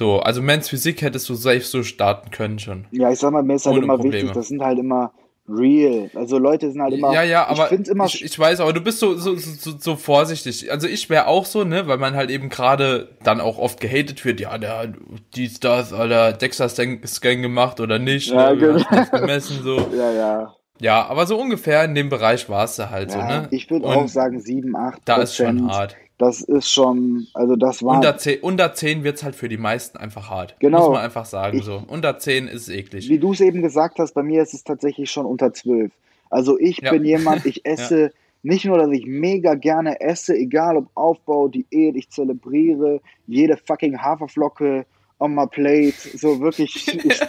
So, 0.00 0.18
also 0.20 0.40
Men's 0.40 0.70
Physik 0.70 1.02
hättest 1.02 1.28
du 1.28 1.34
safe 1.34 1.60
so 1.60 1.82
starten 1.82 2.30
können 2.30 2.58
schon. 2.58 2.86
Ja, 2.90 3.10
ich 3.10 3.18
sag 3.18 3.32
mal, 3.32 3.42
mir 3.42 3.56
ist 3.56 3.66
halt 3.66 3.76
Ohne 3.76 3.84
immer 3.84 3.96
Probleme. 3.96 4.14
wichtig, 4.14 4.32
das 4.32 4.48
sind 4.48 4.62
halt 4.62 4.78
immer 4.78 5.12
real. 5.46 6.10
Also 6.14 6.38
Leute 6.38 6.70
sind 6.70 6.80
halt 6.80 6.94
immer. 6.94 7.12
Ja, 7.12 7.22
ja, 7.22 7.46
aber 7.46 7.70
ich, 7.70 7.86
immer 7.86 8.06
ich, 8.06 8.24
ich 8.24 8.38
weiß, 8.38 8.60
aber 8.60 8.72
du 8.72 8.80
bist 8.80 8.98
so, 8.98 9.14
so, 9.18 9.36
so, 9.36 9.72
so 9.78 9.96
vorsichtig. 9.96 10.72
Also 10.72 10.86
ich 10.86 11.10
wäre 11.10 11.26
auch 11.26 11.44
so, 11.44 11.64
ne, 11.64 11.86
weil 11.86 11.98
man 11.98 12.14
halt 12.14 12.30
eben 12.30 12.48
gerade 12.48 13.10
dann 13.24 13.42
auch 13.42 13.58
oft 13.58 13.78
gehatet 13.78 14.24
wird, 14.24 14.40
ja, 14.40 14.56
der 14.56 14.90
dies, 15.36 15.60
das, 15.60 15.92
oder 15.92 16.32
Dexter-Scan 16.32 17.42
gemacht 17.42 17.78
oder 17.78 17.98
nicht, 17.98 18.30
ja, 18.30 18.54
ne, 18.54 18.56
genau. 18.56 19.04
gemessen, 19.12 19.60
so. 19.62 19.76
Ja, 19.94 20.12
ja. 20.12 20.54
Ja, 20.80 21.06
aber 21.08 21.26
so 21.26 21.38
ungefähr 21.38 21.84
in 21.84 21.94
dem 21.94 22.08
Bereich 22.08 22.48
warst 22.48 22.78
du 22.78 22.88
halt 22.88 23.10
ja, 23.10 23.20
so, 23.20 23.26
ne? 23.26 23.48
Ich 23.50 23.70
würde 23.70 23.84
auch 23.84 24.08
sagen 24.08 24.40
7, 24.40 24.74
8 24.74 25.02
Da 25.04 25.16
ist 25.16 25.36
schon 25.36 25.70
hart 25.70 25.94
das 26.20 26.42
ist 26.42 26.70
schon, 26.70 27.26
also 27.32 27.56
das 27.56 27.82
war. 27.82 27.96
Unter 27.96 28.18
10, 28.18 28.40
unter 28.42 28.74
10 28.74 29.04
wird 29.04 29.16
es 29.16 29.24
halt 29.24 29.34
für 29.34 29.48
die 29.48 29.56
meisten 29.56 29.96
einfach 29.96 30.28
hart. 30.28 30.54
Genau. 30.60 30.80
Muss 30.80 30.88
man 30.90 31.04
einfach 31.04 31.24
sagen 31.24 31.56
ich, 31.56 31.64
so. 31.64 31.82
Unter 31.86 32.18
10 32.18 32.46
ist 32.46 32.62
es 32.62 32.68
eklig. 32.68 33.08
Wie 33.08 33.18
du 33.18 33.32
es 33.32 33.40
eben 33.40 33.62
gesagt 33.62 33.98
hast, 33.98 34.12
bei 34.12 34.22
mir 34.22 34.42
ist 34.42 34.52
es 34.52 34.62
tatsächlich 34.62 35.10
schon 35.10 35.24
unter 35.24 35.54
12. 35.54 35.90
Also 36.28 36.58
ich 36.58 36.82
ja. 36.82 36.90
bin 36.90 37.06
jemand, 37.06 37.46
ich 37.46 37.64
esse 37.64 38.00
ja. 38.02 38.08
nicht 38.42 38.66
nur, 38.66 38.76
dass 38.76 38.90
ich 38.90 39.06
mega 39.06 39.54
gerne 39.54 39.98
esse, 40.02 40.36
egal 40.36 40.76
ob 40.76 40.90
Aufbau, 40.94 41.48
Diät, 41.48 41.96
ich 41.96 42.10
zelebriere 42.10 43.00
jede 43.26 43.56
fucking 43.56 44.02
Haferflocke 44.02 44.84
on 45.20 45.34
my 45.34 45.46
plate, 45.46 46.18
so 46.18 46.40
wirklich, 46.40 46.88
ich, 47.04 47.20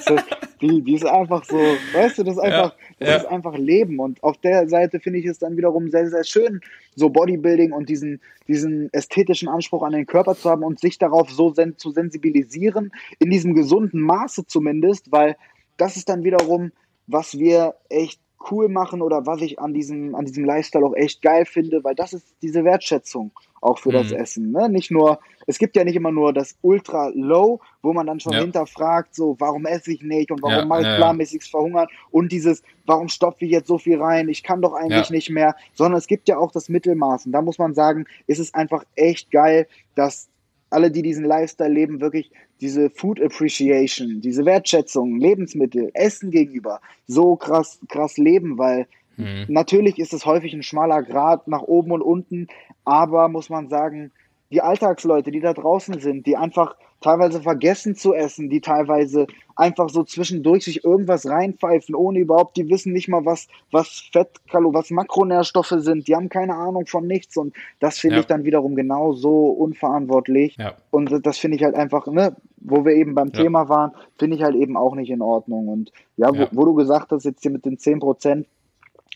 die, 0.61 0.81
die 0.81 0.95
ist 0.95 1.05
einfach 1.05 1.43
so, 1.43 1.57
weißt 1.57 2.17
du, 2.17 2.23
das 2.23 2.35
ist 2.35 2.41
einfach, 2.41 2.71
ja, 2.71 2.95
das 2.99 3.09
ja. 3.09 3.15
ist 3.17 3.25
einfach 3.25 3.57
Leben 3.57 3.99
und 3.99 4.23
auf 4.23 4.37
der 4.37 4.67
Seite 4.67 4.99
finde 4.99 5.19
ich 5.19 5.25
es 5.25 5.39
dann 5.39 5.57
wiederum 5.57 5.91
sehr, 5.91 6.09
sehr 6.09 6.23
schön, 6.23 6.61
so 6.95 7.09
Bodybuilding 7.09 7.73
und 7.73 7.89
diesen, 7.89 8.21
diesen 8.47 8.91
ästhetischen 8.93 9.49
Anspruch 9.49 9.83
an 9.83 9.91
den 9.91 10.05
Körper 10.05 10.35
zu 10.35 10.49
haben 10.49 10.63
und 10.63 10.79
sich 10.79 10.97
darauf 10.97 11.29
so 11.29 11.53
sen 11.53 11.77
zu 11.77 11.91
sensibilisieren, 11.91 12.91
in 13.19 13.29
diesem 13.29 13.53
gesunden 13.53 14.01
Maße 14.01 14.47
zumindest, 14.47 15.11
weil 15.11 15.35
das 15.77 15.97
ist 15.97 16.09
dann 16.09 16.23
wiederum, 16.23 16.71
was 17.07 17.37
wir 17.37 17.75
echt 17.89 18.21
cool 18.49 18.69
machen 18.69 19.01
oder 19.01 19.25
was 19.25 19.41
ich 19.41 19.59
an 19.59 19.73
diesem, 19.73 20.15
an 20.15 20.25
diesem 20.25 20.45
Lifestyle 20.45 20.85
auch 20.85 20.95
echt 20.95 21.21
geil 21.21 21.45
finde, 21.45 21.83
weil 21.83 21.95
das 21.95 22.13
ist 22.13 22.35
diese 22.41 22.63
Wertschätzung 22.63 23.31
auch 23.61 23.77
für 23.77 23.89
mhm. 23.89 23.93
das 23.93 24.11
Essen. 24.11 24.51
Ne? 24.51 24.69
Nicht 24.69 24.91
nur, 24.91 25.19
es 25.47 25.59
gibt 25.59 25.75
ja 25.75 25.83
nicht 25.83 25.95
immer 25.95 26.11
nur 26.11 26.33
das 26.33 26.57
Ultra 26.61 27.11
Low, 27.13 27.59
wo 27.81 27.93
man 27.93 28.07
dann 28.07 28.19
schon 28.19 28.33
ja. 28.33 28.39
hinterfragt, 28.39 29.15
so, 29.15 29.35
warum 29.39 29.65
esse 29.65 29.93
ich 29.93 30.01
nicht 30.01 30.31
und 30.31 30.41
warum 30.41 30.57
ja, 30.57 30.65
mache 30.65 30.81
ich 30.81 30.87
ja, 30.87 30.97
planmäßig 30.97 31.43
verhungern 31.43 31.87
und 32.09 32.31
dieses, 32.31 32.63
warum 32.85 33.07
stopfe 33.07 33.45
ich 33.45 33.51
jetzt 33.51 33.67
so 33.67 33.77
viel 33.77 34.01
rein, 34.01 34.29
ich 34.29 34.43
kann 34.43 34.61
doch 34.61 34.73
eigentlich 34.73 35.11
nicht 35.11 35.29
mehr, 35.29 35.55
sondern 35.73 35.97
es 35.97 36.07
gibt 36.07 36.27
ja 36.27 36.37
auch 36.37 36.51
das 36.51 36.69
Mittelmaß 36.69 37.27
und 37.27 37.31
da 37.31 37.41
muss 37.41 37.59
man 37.59 37.73
sagen, 37.73 38.05
ist 38.27 38.39
es 38.39 38.53
einfach 38.53 38.83
echt 38.95 39.31
geil, 39.31 39.67
dass 39.95 40.29
alle, 40.71 40.89
die 40.89 41.01
diesen 41.01 41.25
Lifestyle 41.25 41.71
leben, 41.71 42.01
wirklich 42.01 42.31
diese 42.61 42.89
Food 42.89 43.21
Appreciation, 43.21 44.21
diese 44.21 44.45
Wertschätzung, 44.45 45.19
Lebensmittel, 45.19 45.91
Essen 45.93 46.31
gegenüber 46.31 46.79
so 47.07 47.35
krass, 47.35 47.79
krass 47.89 48.17
leben, 48.17 48.57
weil 48.57 48.87
mhm. 49.17 49.45
natürlich 49.47 49.99
ist 49.99 50.13
es 50.13 50.25
häufig 50.25 50.53
ein 50.53 50.63
schmaler 50.63 51.03
Grad 51.03 51.47
nach 51.47 51.61
oben 51.61 51.91
und 51.91 52.01
unten, 52.01 52.47
aber 52.85 53.27
muss 53.27 53.49
man 53.49 53.69
sagen, 53.69 54.11
die 54.51 54.61
Alltagsleute, 54.61 55.31
die 55.31 55.39
da 55.39 55.53
draußen 55.53 55.99
sind, 55.99 56.25
die 56.25 56.37
einfach 56.37 56.75
teilweise 57.01 57.41
vergessen 57.41 57.95
zu 57.95 58.13
essen, 58.13 58.49
die 58.49 58.61
teilweise 58.61 59.27
einfach 59.55 59.89
so 59.89 60.03
zwischendurch 60.03 60.63
sich 60.65 60.83
irgendwas 60.83 61.27
reinpfeifen, 61.27 61.95
ohne 61.95 62.19
überhaupt, 62.19 62.57
die 62.57 62.69
wissen 62.69 62.93
nicht 62.93 63.09
mal, 63.09 63.25
was, 63.25 63.47
was 63.71 64.09
Fett, 64.11 64.29
was 64.51 64.91
Makronährstoffe 64.91 65.73
sind, 65.77 66.07
die 66.07 66.15
haben 66.15 66.29
keine 66.29 66.55
Ahnung 66.55 66.85
von 66.85 67.05
nichts 67.05 67.35
und 67.37 67.53
das 67.79 67.97
finde 67.97 68.17
ja. 68.17 68.21
ich 68.21 68.27
dann 68.27 68.43
wiederum 68.43 68.75
genau 68.75 69.13
so 69.13 69.49
unverantwortlich 69.49 70.55
ja. 70.57 70.75
und 70.91 71.25
das 71.25 71.37
finde 71.37 71.57
ich 71.57 71.63
halt 71.63 71.75
einfach, 71.75 72.07
ne, 72.07 72.35
wo 72.57 72.85
wir 72.85 72.93
eben 72.93 73.15
beim 73.15 73.31
ja. 73.33 73.41
Thema 73.43 73.67
waren, 73.67 73.91
finde 74.17 74.37
ich 74.37 74.43
halt 74.43 74.55
eben 74.55 74.77
auch 74.77 74.95
nicht 74.95 75.09
in 75.09 75.21
Ordnung 75.21 75.67
und 75.67 75.91
ja, 76.17 76.29
wo, 76.29 76.47
wo 76.51 76.65
du 76.65 76.75
gesagt 76.75 77.11
hast, 77.11 77.25
jetzt 77.25 77.41
hier 77.41 77.51
mit 77.51 77.65
den 77.65 77.77
10 77.77 77.99
Prozent, 77.99 78.47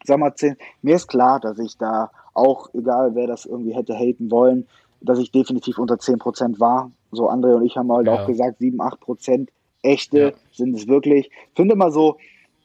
sag 0.04 0.20
mal 0.20 0.36
10, 0.36 0.58
mir 0.82 0.96
ist 0.96 1.08
klar, 1.08 1.40
dass 1.40 1.60
ich 1.60 1.78
da 1.78 2.12
auch, 2.34 2.70
egal 2.74 3.16
wer 3.16 3.28
das 3.28 3.46
irgendwie 3.46 3.74
hätte 3.76 3.96
haten 3.96 4.30
wollen, 4.30 4.68
dass 5.02 5.20
ich 5.20 5.32
definitiv 5.32 5.78
unter 5.78 6.00
10 6.00 6.20
Prozent 6.20 6.60
war. 6.60 6.92
So 7.12 7.30
André 7.30 7.56
und 7.56 7.66
ich 7.66 7.78
haben 7.78 7.92
halt 7.92 8.08
ja. 8.08 8.14
auch 8.14 8.28
gesagt, 8.28 8.60
7, 8.60 8.82
8 8.82 9.00
Prozent 9.00 9.50
echte 9.82 10.20
ja. 10.20 10.32
sind 10.52 10.76
es 10.76 10.88
wirklich. 10.88 11.28
Ich 11.28 11.56
finde 11.56 11.74
immer 11.74 11.92
so, 11.92 12.18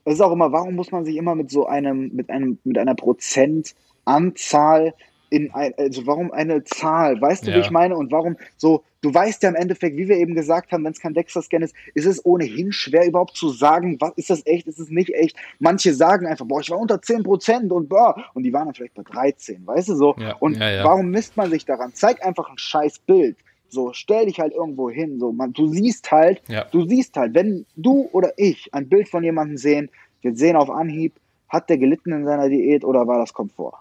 es 0.04 0.14
ist 0.14 0.20
auch 0.20 0.32
immer, 0.32 0.52
warum 0.52 0.74
muss 0.74 0.90
man 0.90 1.04
sich 1.04 1.16
immer 1.16 1.34
mit 1.34 1.50
so 1.50 1.66
einem, 1.66 2.10
mit 2.14 2.30
einem, 2.30 2.58
mit 2.64 2.78
einer 2.78 2.94
Prozentanzahl 2.94 4.94
in 5.30 5.52
ein, 5.54 5.72
also 5.78 6.06
warum 6.06 6.32
eine 6.32 6.64
Zahl, 6.64 7.20
weißt 7.20 7.46
du, 7.46 7.50
ja. 7.50 7.56
wie 7.56 7.60
ich 7.60 7.70
meine? 7.70 7.96
Und 7.96 8.10
warum 8.10 8.36
so, 8.56 8.82
du 9.00 9.14
weißt 9.14 9.42
ja 9.44 9.50
im 9.50 9.54
Endeffekt, 9.54 9.96
wie 9.96 10.08
wir 10.08 10.16
eben 10.16 10.34
gesagt 10.34 10.72
haben, 10.72 10.84
wenn 10.84 10.92
es 10.92 11.00
kein 11.00 11.14
Dexter-Scan 11.14 11.62
ist, 11.62 11.74
ist 11.94 12.06
es 12.06 12.24
ohnehin 12.24 12.72
schwer 12.72 13.06
überhaupt 13.06 13.36
zu 13.36 13.50
sagen, 13.50 13.96
was 14.00 14.12
ist 14.16 14.30
das 14.30 14.44
echt, 14.46 14.66
ist 14.66 14.80
es 14.80 14.90
nicht 14.90 15.14
echt. 15.14 15.36
Manche 15.60 15.94
sagen 15.94 16.26
einfach, 16.26 16.46
boah, 16.46 16.60
ich 16.60 16.70
war 16.70 16.78
unter 16.78 17.00
10 17.00 17.22
Prozent 17.22 17.72
und 17.72 17.88
boah, 17.88 18.16
und 18.34 18.42
die 18.42 18.52
waren 18.52 18.66
dann 18.66 18.74
vielleicht 18.74 18.94
bei 18.94 19.04
13, 19.04 19.66
weißt 19.66 19.90
du 19.90 19.94
so. 19.94 20.16
Ja. 20.18 20.36
Und 20.40 20.56
ja, 20.56 20.84
warum 20.84 21.10
misst 21.10 21.36
man 21.36 21.50
sich 21.50 21.64
daran? 21.64 21.92
Zeig 21.94 22.26
einfach 22.26 22.50
ein 22.50 22.58
scheiß 22.58 22.98
Bild. 23.00 23.36
So, 23.72 23.92
stell 23.92 24.26
dich 24.26 24.40
halt 24.40 24.52
irgendwo 24.52 24.90
hin. 24.90 25.18
So, 25.18 25.32
man, 25.32 25.52
du 25.52 25.68
siehst 25.68 26.10
halt, 26.10 26.42
du 26.72 26.86
siehst 26.86 27.16
halt, 27.16 27.34
wenn 27.34 27.66
du 27.76 28.08
oder 28.12 28.32
ich 28.36 28.72
ein 28.74 28.88
Bild 28.88 29.08
von 29.08 29.22
jemandem 29.22 29.56
sehen, 29.56 29.90
wir 30.20 30.34
sehen 30.34 30.56
auf 30.56 30.70
Anhieb, 30.70 31.14
hat 31.48 31.68
der 31.68 31.78
gelitten 31.78 32.12
in 32.12 32.24
seiner 32.24 32.48
Diät 32.48 32.84
oder 32.84 33.06
war 33.06 33.18
das 33.18 33.32
Komfort? 33.32 33.80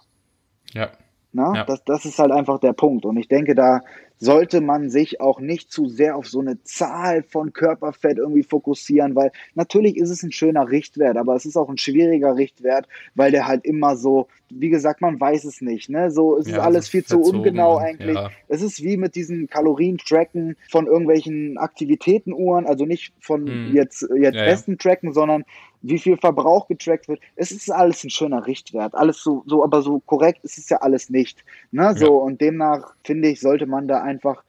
Ja. 0.74 0.90
Na, 1.32 1.56
ja. 1.56 1.64
das, 1.64 1.84
das 1.84 2.06
ist 2.06 2.18
halt 2.18 2.32
einfach 2.32 2.60
der 2.60 2.74
Punkt. 2.74 3.06
Und 3.06 3.18
ich 3.18 3.28
denke, 3.28 3.54
da 3.54 3.82
sollte 4.20 4.60
man 4.62 4.90
sich 4.90 5.22
auch 5.22 5.40
nicht 5.40 5.72
zu 5.72 5.88
sehr 5.88 6.18
auf 6.18 6.28
so 6.28 6.42
eine 6.42 6.62
Zahl 6.64 7.24
von 7.24 7.54
Körperfett 7.54 8.18
irgendwie 8.18 8.44
fokussieren, 8.44 9.16
weil 9.16 9.32
natürlich 9.56 9.98
ist 9.98 10.10
es 10.10 10.24
ein 10.24 10.32
schöner 10.32 10.70
Richtwert, 10.70 11.18
aber 11.18 11.36
es 11.36 11.46
ist 11.46 11.56
auch 11.56 11.70
ein 11.70 11.78
schwieriger 11.78 12.36
Richtwert, 12.36 12.88
weil 13.16 13.32
der 13.32 13.48
halt 13.48 13.64
immer 13.66 13.96
so, 13.96 14.28
wie 14.50 14.70
gesagt, 14.70 15.02
man 15.02 15.20
weiß 15.20 15.46
es 15.46 15.62
nicht, 15.62 15.90
ne? 15.90 16.12
So, 16.12 16.38
es 16.38 16.48
ja, 16.48 16.58
ist 16.58 16.60
alles 16.60 16.90
viel 16.90 17.06
zu 17.06 17.20
ungenau 17.20 17.78
eigentlich. 17.78 18.16
Ja. 18.16 18.30
Es 18.50 18.62
ist 18.62 18.84
wie 18.84 18.98
mit 18.98 19.16
diesen 19.16 19.48
Kalorien-Tracken 19.48 20.58
von 20.70 20.88
irgendwelchen 20.88 21.58
Aktivitätenuhren, 21.58 22.66
also 22.66 22.86
nicht 22.86 23.14
von 23.22 23.48
hm. 23.48 23.74
jetzt, 23.74 24.06
jetzt 24.18 24.36
ja, 24.36 24.46
Essen 24.46 24.78
tracken, 24.78 25.14
sondern 25.14 25.46
wie 25.82 26.00
viel 26.00 26.18
Verbrauch 26.18 26.68
getrackt 26.68 27.08
wird. 27.08 27.22
Es 27.36 27.52
ist 27.52 27.72
alles 27.72 28.04
ein 28.04 28.10
schöner 28.10 28.48
Richtwert. 28.48 28.96
Alles 28.96 29.24
so, 29.24 29.44
so, 29.46 29.64
aber 29.64 29.82
so 29.82 30.00
korrekt 30.00 30.44
ist 30.44 30.58
es 30.58 30.70
ja 30.70 30.78
alles 30.78 31.10
nicht. 31.10 31.44
Ne? 31.72 31.96
So, 31.96 32.18
und 32.18 32.42
demnach 32.42 32.94
finde 33.04 33.30
ich, 33.30 33.40
sollte 33.40 33.66
man 33.66 33.88
da 33.88 34.02
einfach, 34.10 34.44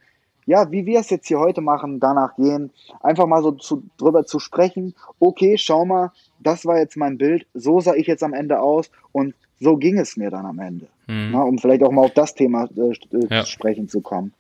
ja, 0.47 0.71
wie 0.73 0.87
wir 0.87 1.01
es 1.01 1.11
jetzt 1.11 1.29
hier 1.29 1.39
heute 1.39 1.61
machen, 1.61 2.01
danach 2.01 2.35
gehen, 2.37 2.71
einfach 3.01 3.27
mal 3.27 3.43
so 3.43 3.53
zu, 3.53 3.85
drüber 3.99 4.25
zu 4.25 4.41
sprechen. 4.41 4.95
Okay, 5.19 5.57
schau 5.59 5.85
mal, 5.85 6.11
das 6.41 6.65
war 6.65 6.79
jetzt 6.79 6.97
mein 6.97 7.19
Bild, 7.19 7.47
so 7.55 7.81
sah 7.81 7.95
ich 7.95 8.07
jetzt 8.07 8.23
am 8.23 8.35
Ende 8.35 8.61
aus 8.61 8.91
und 9.13 9.35
so 9.61 9.77
ging 9.77 9.99
es 9.99 10.17
mir 10.17 10.31
dann 10.31 10.47
am 10.47 10.59
Ende. 10.59 10.87
Mhm. 11.07 11.31
Ne? 11.33 11.45
Um 11.45 11.59
vielleicht 11.59 11.83
auch 11.83 11.93
mal 11.93 12.07
auf 12.07 12.15
das 12.15 12.35
Thema 12.35 12.69
äh, 12.77 13.17
äh 13.17 13.27
ja. 13.29 13.45
sprechen 13.45 13.89
zu 13.89 14.01
kommen. 14.01 14.33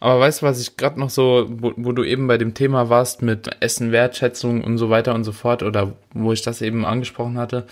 Aber 0.00 0.20
weißt 0.20 0.42
du, 0.42 0.46
was 0.46 0.60
ich 0.60 0.76
gerade 0.76 1.00
noch 1.00 1.10
so, 1.10 1.46
wo, 1.48 1.72
wo, 1.76 1.92
du 1.92 2.04
eben 2.04 2.26
bei 2.26 2.36
dem 2.36 2.52
Thema 2.52 2.90
warst 2.90 3.22
mit 3.22 3.48
Essen, 3.60 3.90
Wertschätzung 3.90 4.62
und 4.62 4.76
so 4.76 4.90
weiter 4.90 5.14
und 5.14 5.24
so 5.24 5.32
fort, 5.32 5.62
oder 5.62 5.92
wo 6.12 6.32
ich 6.32 6.42
das 6.42 6.60
eben 6.60 6.84
angesprochen 6.84 7.38
hatte. 7.38 7.66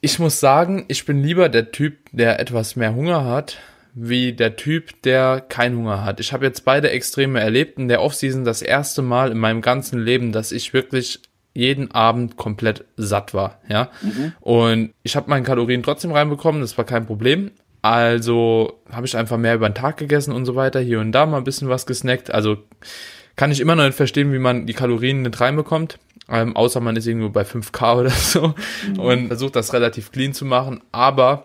Ich 0.00 0.18
muss 0.18 0.40
sagen, 0.40 0.84
ich 0.88 1.06
bin 1.06 1.22
lieber 1.22 1.48
der 1.48 1.70
Typ, 1.70 1.94
der 2.12 2.40
etwas 2.40 2.74
mehr 2.74 2.94
Hunger 2.94 3.24
hat, 3.24 3.58
wie 4.00 4.32
der 4.32 4.56
Typ, 4.56 5.02
der 5.02 5.40
keinen 5.40 5.78
Hunger 5.78 6.04
hat. 6.04 6.20
Ich 6.20 6.32
habe 6.32 6.44
jetzt 6.44 6.64
beide 6.64 6.90
Extreme 6.90 7.40
erlebt 7.40 7.78
in 7.78 7.88
der 7.88 8.02
Offseason 8.02 8.44
das 8.44 8.62
erste 8.62 9.02
Mal 9.02 9.30
in 9.30 9.38
meinem 9.38 9.60
ganzen 9.60 9.98
Leben, 9.98 10.32
dass 10.32 10.52
ich 10.52 10.72
wirklich 10.72 11.20
jeden 11.54 11.90
Abend 11.90 12.36
komplett 12.36 12.84
satt 12.96 13.34
war, 13.34 13.60
ja. 13.68 13.90
Mhm. 14.02 14.32
Und 14.40 14.94
ich 15.02 15.16
habe 15.16 15.28
meine 15.28 15.44
Kalorien 15.44 15.82
trotzdem 15.82 16.12
reinbekommen, 16.12 16.60
das 16.60 16.78
war 16.78 16.84
kein 16.84 17.06
Problem. 17.06 17.50
Also 17.82 18.80
habe 18.90 19.06
ich 19.06 19.16
einfach 19.16 19.38
mehr 19.38 19.54
über 19.54 19.68
den 19.68 19.74
Tag 19.74 19.96
gegessen 19.96 20.32
und 20.32 20.44
so 20.44 20.54
weiter, 20.54 20.80
hier 20.80 21.00
und 21.00 21.12
da 21.12 21.26
mal 21.26 21.38
ein 21.38 21.44
bisschen 21.44 21.68
was 21.68 21.86
gesnackt. 21.86 22.32
Also 22.32 22.58
kann 23.36 23.50
ich 23.50 23.60
immer 23.60 23.76
noch 23.76 23.84
nicht 23.84 23.96
verstehen, 23.96 24.32
wie 24.32 24.38
man 24.38 24.66
die 24.66 24.72
Kalorien 24.72 25.22
nicht 25.22 25.40
reinbekommt. 25.40 25.98
Ähm, 26.28 26.56
außer 26.56 26.80
man 26.80 26.96
ist 26.96 27.06
irgendwo 27.06 27.30
bei 27.30 27.42
5K 27.42 28.00
oder 28.00 28.10
so 28.10 28.54
mhm. 28.88 29.00
und 29.00 29.26
versucht 29.28 29.56
das 29.56 29.72
relativ 29.72 30.12
clean 30.12 30.34
zu 30.34 30.44
machen. 30.44 30.80
Aber 30.92 31.44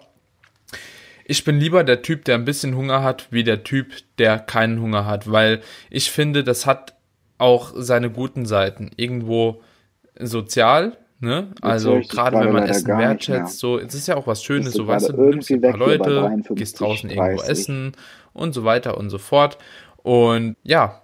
ich 1.25 1.43
bin 1.43 1.59
lieber 1.59 1.83
der 1.83 2.01
Typ, 2.01 2.25
der 2.25 2.35
ein 2.35 2.45
bisschen 2.45 2.75
Hunger 2.75 3.03
hat, 3.03 3.27
wie 3.31 3.43
der 3.43 3.63
Typ, 3.63 3.93
der 4.17 4.39
keinen 4.39 4.81
Hunger 4.81 5.05
hat, 5.05 5.31
weil 5.31 5.61
ich 5.89 6.11
finde, 6.11 6.43
das 6.43 6.65
hat 6.65 6.95
auch 7.37 7.73
seine 7.75 8.09
guten 8.09 8.45
Seiten. 8.45 8.91
Irgendwo 8.95 9.61
sozial, 10.19 10.97
ne? 11.19 11.47
Also 11.61 12.01
gerade 12.07 12.39
wenn 12.39 12.53
man 12.53 12.63
Essen 12.63 12.87
wertschätzt, 12.87 13.59
so, 13.59 13.79
es 13.79 13.93
ist 13.93 14.07
ja 14.07 14.15
auch 14.15 14.27
was 14.27 14.43
Schönes, 14.43 14.73
so 14.73 14.87
weißt 14.87 15.09
du, 15.09 15.13
du 15.13 15.23
nimmst 15.29 15.51
ein 15.51 15.61
paar 15.61 15.77
Leute, 15.77 16.21
53, 16.21 16.55
gehst 16.55 16.79
draußen 16.79 17.09
30. 17.09 17.17
irgendwo 17.17 17.43
essen 17.43 17.91
und 18.33 18.53
so 18.53 18.63
weiter 18.63 18.97
und 18.97 19.09
so 19.09 19.17
fort. 19.17 19.57
Und 19.97 20.55
ja, 20.63 21.01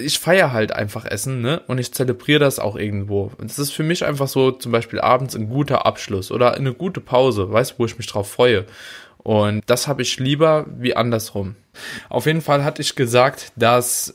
ich 0.00 0.18
feiere 0.18 0.52
halt 0.52 0.72
einfach 0.72 1.04
Essen, 1.04 1.40
ne? 1.40 1.62
Und 1.66 1.78
ich 1.78 1.92
zelebriere 1.92 2.40
das 2.40 2.58
auch 2.58 2.76
irgendwo. 2.76 3.32
Und 3.38 3.50
es 3.50 3.58
ist 3.58 3.72
für 3.72 3.82
mich 3.82 4.04
einfach 4.04 4.28
so 4.28 4.50
zum 4.50 4.72
Beispiel 4.72 5.00
abends 5.00 5.34
ein 5.34 5.48
guter 5.48 5.86
Abschluss 5.86 6.30
oder 6.30 6.54
eine 6.54 6.72
gute 6.72 7.00
Pause, 7.00 7.52
weißt 7.52 7.72
du, 7.72 7.74
wo 7.78 7.86
ich 7.86 7.98
mich 7.98 8.06
drauf 8.06 8.30
freue. 8.30 8.64
Und 9.18 9.62
das 9.66 9.88
habe 9.88 10.02
ich 10.02 10.18
lieber 10.18 10.66
wie 10.78 10.96
andersrum. 10.96 11.56
Auf 12.08 12.26
jeden 12.26 12.40
Fall 12.40 12.64
hatte 12.64 12.82
ich 12.82 12.94
gesagt, 12.94 13.52
dass 13.56 14.14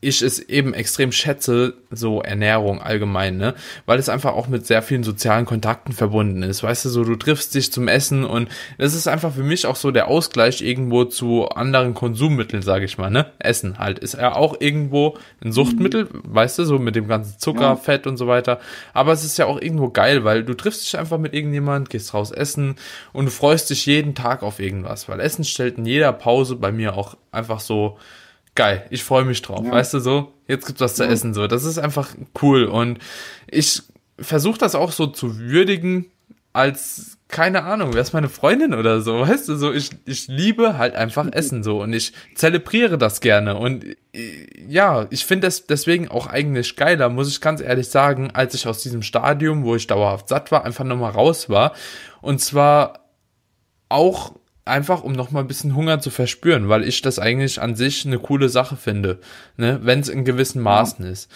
ich 0.00 0.22
es 0.22 0.38
eben 0.38 0.74
extrem 0.74 1.10
schätze, 1.10 1.74
so 1.90 2.22
Ernährung 2.22 2.80
allgemein, 2.80 3.36
ne? 3.36 3.54
Weil 3.84 3.98
es 3.98 4.08
einfach 4.08 4.34
auch 4.34 4.46
mit 4.46 4.64
sehr 4.64 4.80
vielen 4.82 5.02
sozialen 5.02 5.44
Kontakten 5.44 5.92
verbunden 5.92 6.44
ist. 6.44 6.62
Weißt 6.62 6.84
du, 6.84 6.88
so 6.88 7.02
du 7.02 7.16
triffst 7.16 7.54
dich 7.54 7.72
zum 7.72 7.88
Essen 7.88 8.24
und 8.24 8.48
das 8.78 8.94
ist 8.94 9.08
einfach 9.08 9.32
für 9.34 9.42
mich 9.42 9.66
auch 9.66 9.74
so 9.74 9.90
der 9.90 10.06
Ausgleich 10.06 10.62
irgendwo 10.62 11.04
zu 11.04 11.48
anderen 11.48 11.94
Konsummitteln, 11.94 12.62
sage 12.62 12.84
ich 12.84 12.96
mal, 12.96 13.10
ne? 13.10 13.32
Essen 13.40 13.78
halt 13.78 13.98
ist 13.98 14.14
ja 14.14 14.36
auch 14.36 14.60
irgendwo 14.60 15.16
ein 15.42 15.50
Suchtmittel, 15.50 16.04
mhm. 16.04 16.22
weißt 16.24 16.60
du, 16.60 16.64
so 16.64 16.78
mit 16.78 16.94
dem 16.94 17.08
ganzen 17.08 17.38
Zucker, 17.40 17.60
ja. 17.62 17.76
Fett 17.76 18.06
und 18.06 18.18
so 18.18 18.28
weiter. 18.28 18.60
Aber 18.94 19.12
es 19.12 19.24
ist 19.24 19.36
ja 19.36 19.46
auch 19.46 19.60
irgendwo 19.60 19.88
geil, 19.88 20.22
weil 20.22 20.44
du 20.44 20.54
triffst 20.54 20.84
dich 20.84 20.96
einfach 20.96 21.18
mit 21.18 21.34
irgendjemand, 21.34 21.90
gehst 21.90 22.14
raus 22.14 22.30
essen 22.30 22.76
und 23.12 23.24
du 23.24 23.30
freust 23.32 23.70
dich 23.70 23.84
jeden 23.86 24.14
Tag 24.14 24.44
auf 24.44 24.60
irgendwas, 24.60 25.08
weil 25.08 25.18
Essen 25.18 25.42
stellt 25.44 25.76
in 25.76 25.86
jeder 25.86 26.12
Pause 26.12 26.54
bei 26.54 26.70
mir 26.70 26.96
auch 26.96 27.16
einfach 27.32 27.58
so 27.58 27.98
geil, 28.58 28.84
ich 28.90 29.04
freue 29.04 29.24
mich 29.24 29.40
drauf, 29.40 29.64
ja. 29.64 29.70
weißt 29.70 29.94
du 29.94 30.00
so, 30.00 30.34
jetzt 30.48 30.66
gibt's 30.66 30.80
was 30.80 30.96
zu 30.96 31.04
ja. 31.04 31.10
essen, 31.10 31.32
so, 31.32 31.46
das 31.46 31.64
ist 31.64 31.78
einfach 31.78 32.08
cool 32.42 32.64
und 32.64 32.98
ich 33.46 33.82
versuche 34.18 34.58
das 34.58 34.74
auch 34.74 34.90
so 34.90 35.06
zu 35.06 35.38
würdigen, 35.38 36.06
als, 36.52 37.18
keine 37.28 37.62
Ahnung, 37.62 37.90
wer 37.92 38.02
ist 38.02 38.14
meine 38.14 38.28
Freundin 38.28 38.74
oder 38.74 39.00
so, 39.00 39.20
weißt 39.20 39.48
du, 39.48 39.54
so, 39.54 39.72
ich, 39.72 39.90
ich 40.06 40.26
liebe 40.26 40.76
halt 40.76 40.96
einfach 40.96 41.28
Essen 41.30 41.62
so 41.62 41.80
und 41.82 41.92
ich 41.92 42.12
zelebriere 42.34 42.98
das 42.98 43.20
gerne 43.20 43.56
und 43.56 43.84
ja, 44.66 45.06
ich 45.10 45.24
finde 45.24 45.46
es 45.46 45.66
deswegen 45.68 46.08
auch 46.08 46.26
eigentlich 46.26 46.74
geiler, 46.74 47.10
muss 47.10 47.28
ich 47.28 47.40
ganz 47.40 47.60
ehrlich 47.60 47.88
sagen, 47.90 48.32
als 48.32 48.54
ich 48.54 48.66
aus 48.66 48.82
diesem 48.82 49.02
Stadium, 49.02 49.62
wo 49.62 49.76
ich 49.76 49.86
dauerhaft 49.86 50.28
satt 50.28 50.50
war, 50.50 50.64
einfach 50.64 50.84
nochmal 50.84 51.12
raus 51.12 51.48
war 51.48 51.74
und 52.22 52.40
zwar 52.40 53.04
auch 53.88 54.32
einfach 54.68 55.02
um 55.02 55.12
noch 55.12 55.30
mal 55.30 55.40
ein 55.40 55.48
bisschen 55.48 55.74
Hunger 55.74 56.00
zu 56.00 56.10
verspüren, 56.10 56.68
weil 56.68 56.84
ich 56.84 57.02
das 57.02 57.18
eigentlich 57.18 57.60
an 57.60 57.74
sich 57.74 58.06
eine 58.06 58.18
coole 58.18 58.48
Sache 58.48 58.76
finde, 58.76 59.18
ne, 59.56 59.80
wenn 59.82 60.00
es 60.00 60.08
in 60.08 60.24
gewissen 60.24 60.62
Maßen 60.62 61.04
ja. 61.04 61.10
ist. 61.10 61.30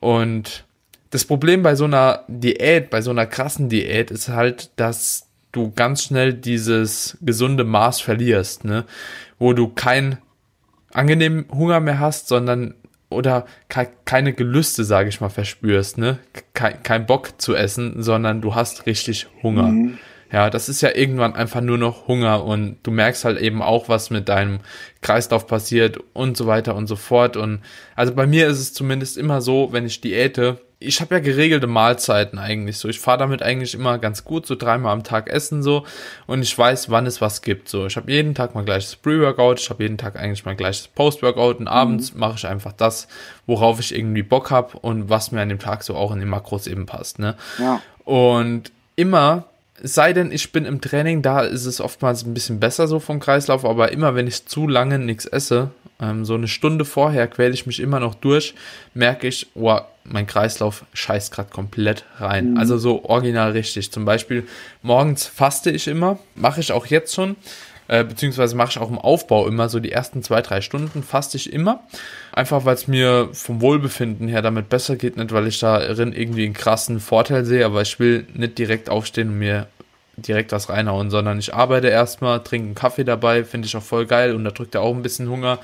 Und 0.00 0.64
das 1.10 1.24
Problem 1.24 1.62
bei 1.62 1.74
so 1.74 1.84
einer 1.84 2.24
Diät, 2.28 2.90
bei 2.90 3.02
so 3.02 3.10
einer 3.10 3.26
krassen 3.26 3.68
Diät 3.68 4.10
ist 4.10 4.28
halt, 4.28 4.70
dass 4.76 5.28
du 5.52 5.72
ganz 5.72 6.04
schnell 6.04 6.32
dieses 6.32 7.18
gesunde 7.20 7.64
Maß 7.64 8.00
verlierst, 8.00 8.64
ne, 8.64 8.84
wo 9.38 9.52
du 9.52 9.68
kein 9.68 10.18
angenehmen 10.92 11.46
Hunger 11.50 11.80
mehr 11.80 12.00
hast, 12.00 12.28
sondern 12.28 12.74
oder 13.10 13.46
ke 13.68 13.88
keine 14.04 14.32
Gelüste, 14.32 14.84
sage 14.84 15.08
ich 15.08 15.20
mal, 15.20 15.28
verspürst, 15.28 15.98
ne? 15.98 16.18
Ke 16.54 16.74
kein 16.82 17.06
Bock 17.06 17.40
zu 17.40 17.54
essen, 17.54 18.02
sondern 18.02 18.40
du 18.40 18.54
hast 18.54 18.86
richtig 18.86 19.26
Hunger. 19.42 19.64
Mhm. 19.64 19.98
Ja, 20.32 20.48
das 20.48 20.68
ist 20.68 20.80
ja 20.80 20.94
irgendwann 20.94 21.34
einfach 21.34 21.60
nur 21.60 21.78
noch 21.78 22.06
Hunger 22.06 22.44
und 22.44 22.78
du 22.84 22.90
merkst 22.90 23.24
halt 23.24 23.38
eben 23.38 23.62
auch, 23.62 23.88
was 23.88 24.10
mit 24.10 24.28
deinem 24.28 24.60
Kreislauf 25.00 25.46
passiert 25.46 25.98
und 26.12 26.36
so 26.36 26.46
weiter 26.46 26.76
und 26.76 26.86
so 26.86 26.96
fort. 26.96 27.36
Und 27.36 27.62
also 27.96 28.14
bei 28.14 28.26
mir 28.26 28.46
ist 28.46 28.60
es 28.60 28.72
zumindest 28.72 29.18
immer 29.18 29.40
so, 29.40 29.72
wenn 29.72 29.86
ich 29.86 30.00
diäte, 30.00 30.58
ich 30.82 31.02
habe 31.02 31.16
ja 31.16 31.20
geregelte 31.20 31.66
Mahlzeiten 31.66 32.38
eigentlich 32.38 32.78
so. 32.78 32.88
Ich 32.88 33.00
fahre 33.00 33.18
damit 33.18 33.42
eigentlich 33.42 33.74
immer 33.74 33.98
ganz 33.98 34.24
gut, 34.24 34.46
so 34.46 34.54
dreimal 34.54 34.94
am 34.94 35.04
Tag 35.04 35.28
essen 35.28 35.62
so 35.62 35.84
und 36.26 36.42
ich 36.42 36.56
weiß, 36.56 36.90
wann 36.90 37.06
es 37.06 37.20
was 37.20 37.42
gibt. 37.42 37.68
So, 37.68 37.86
ich 37.86 37.96
habe 37.96 38.10
jeden 38.10 38.34
Tag 38.34 38.54
mein 38.54 38.64
gleiches 38.64 38.96
Pre-Workout, 38.96 39.60
ich 39.60 39.68
habe 39.68 39.82
jeden 39.82 39.98
Tag 39.98 40.16
eigentlich 40.16 40.46
mein 40.46 40.56
gleiches 40.56 40.88
Post-Workout 40.88 41.58
und 41.58 41.68
abends 41.68 42.14
mhm. 42.14 42.20
mache 42.20 42.36
ich 42.36 42.46
einfach 42.46 42.72
das, 42.72 43.08
worauf 43.46 43.78
ich 43.78 43.94
irgendwie 43.94 44.22
Bock 44.22 44.50
habe 44.50 44.78
und 44.78 45.10
was 45.10 45.32
mir 45.32 45.42
an 45.42 45.50
dem 45.50 45.58
Tag 45.58 45.82
so 45.82 45.96
auch 45.96 46.12
in 46.12 46.18
den 46.18 46.28
Makros 46.28 46.66
eben 46.66 46.86
passt. 46.86 47.18
Ne? 47.18 47.36
Ja. 47.58 47.82
Und 48.04 48.72
immer 48.96 49.49
sei 49.82 50.12
denn, 50.12 50.32
ich 50.32 50.52
bin 50.52 50.64
im 50.64 50.80
Training, 50.80 51.22
da 51.22 51.40
ist 51.40 51.66
es 51.66 51.80
oftmals 51.80 52.24
ein 52.24 52.34
bisschen 52.34 52.60
besser 52.60 52.88
so 52.88 53.00
vom 53.00 53.20
Kreislauf, 53.20 53.64
aber 53.64 53.92
immer 53.92 54.14
wenn 54.14 54.26
ich 54.26 54.46
zu 54.46 54.68
lange 54.68 54.98
nichts 54.98 55.26
esse, 55.26 55.70
ähm, 56.00 56.24
so 56.24 56.34
eine 56.34 56.48
Stunde 56.48 56.84
vorher 56.84 57.26
quäle 57.28 57.52
ich 57.52 57.66
mich 57.66 57.80
immer 57.80 58.00
noch 58.00 58.14
durch, 58.14 58.54
merke 58.94 59.28
ich, 59.28 59.48
oh, 59.54 59.80
mein 60.04 60.26
Kreislauf 60.26 60.84
scheißt 60.94 61.32
gerade 61.32 61.50
komplett 61.50 62.04
rein. 62.18 62.52
Mhm. 62.52 62.56
Also 62.58 62.78
so 62.78 63.04
original 63.04 63.52
richtig. 63.52 63.92
Zum 63.92 64.04
Beispiel 64.04 64.46
morgens 64.82 65.26
faste 65.26 65.70
ich 65.70 65.86
immer, 65.88 66.18
mache 66.34 66.60
ich 66.60 66.72
auch 66.72 66.86
jetzt 66.86 67.14
schon 67.14 67.36
äh, 67.90 68.04
beziehungsweise 68.04 68.54
mache 68.54 68.70
ich 68.70 68.78
auch 68.78 68.88
im 68.88 68.98
Aufbau 68.98 69.48
immer 69.48 69.68
so 69.68 69.80
die 69.80 69.90
ersten 69.90 70.22
zwei, 70.22 70.42
drei 70.42 70.60
Stunden 70.60 71.02
faste 71.02 71.36
ich 71.36 71.52
immer. 71.52 71.80
Einfach 72.30 72.64
weil 72.64 72.74
es 72.74 72.86
mir 72.86 73.30
vom 73.32 73.60
Wohlbefinden 73.60 74.28
her 74.28 74.42
damit 74.42 74.68
besser 74.68 74.94
geht, 74.94 75.16
nicht 75.16 75.32
weil 75.32 75.48
ich 75.48 75.58
darin 75.58 76.12
irgendwie 76.12 76.44
einen 76.44 76.54
krassen 76.54 77.00
Vorteil 77.00 77.44
sehe, 77.44 77.66
aber 77.66 77.82
ich 77.82 77.98
will 77.98 78.28
nicht 78.32 78.58
direkt 78.58 78.88
aufstehen 78.88 79.30
und 79.30 79.38
mir 79.40 79.66
direkt 80.16 80.52
was 80.52 80.68
reinhauen, 80.68 81.10
sondern 81.10 81.40
ich 81.40 81.52
arbeite 81.52 81.88
erstmal, 81.88 82.44
trinke 82.44 82.66
einen 82.66 82.74
Kaffee 82.76 83.02
dabei, 83.02 83.42
finde 83.42 83.66
ich 83.66 83.76
auch 83.76 83.82
voll 83.82 84.06
geil 84.06 84.36
und 84.36 84.44
da 84.44 84.52
drückt 84.52 84.76
er 84.76 84.82
auch 84.82 84.94
ein 84.94 85.02
bisschen 85.02 85.28
Hunger. 85.28 85.58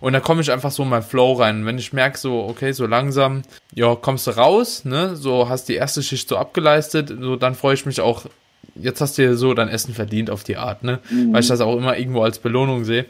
Und 0.00 0.12
da 0.12 0.20
komme 0.20 0.42
ich 0.42 0.52
einfach 0.52 0.70
so 0.70 0.84
in 0.84 0.90
mein 0.90 1.02
Flow 1.02 1.32
rein. 1.32 1.66
Wenn 1.66 1.78
ich 1.78 1.92
merke, 1.92 2.18
so, 2.18 2.44
okay, 2.44 2.70
so 2.70 2.86
langsam, 2.86 3.42
ja, 3.74 3.96
kommst 3.96 4.28
du 4.28 4.30
raus, 4.30 4.84
ne, 4.84 5.16
so 5.16 5.48
hast 5.48 5.68
die 5.68 5.74
erste 5.74 6.04
Schicht 6.04 6.28
so 6.28 6.36
abgeleistet, 6.36 7.12
so 7.20 7.34
dann 7.34 7.56
freue 7.56 7.74
ich 7.74 7.84
mich 7.84 8.00
auch 8.00 8.26
jetzt 8.74 9.00
hast 9.00 9.18
du 9.18 9.22
dir 9.22 9.36
so 9.36 9.54
dein 9.54 9.68
Essen 9.68 9.94
verdient 9.94 10.30
auf 10.30 10.44
die 10.44 10.56
Art, 10.56 10.82
ne? 10.82 11.00
Mhm. 11.10 11.32
Weil 11.32 11.40
ich 11.40 11.48
das 11.48 11.60
auch 11.60 11.76
immer 11.76 11.96
irgendwo 11.96 12.22
als 12.22 12.38
Belohnung 12.38 12.84
sehe. 12.84 13.06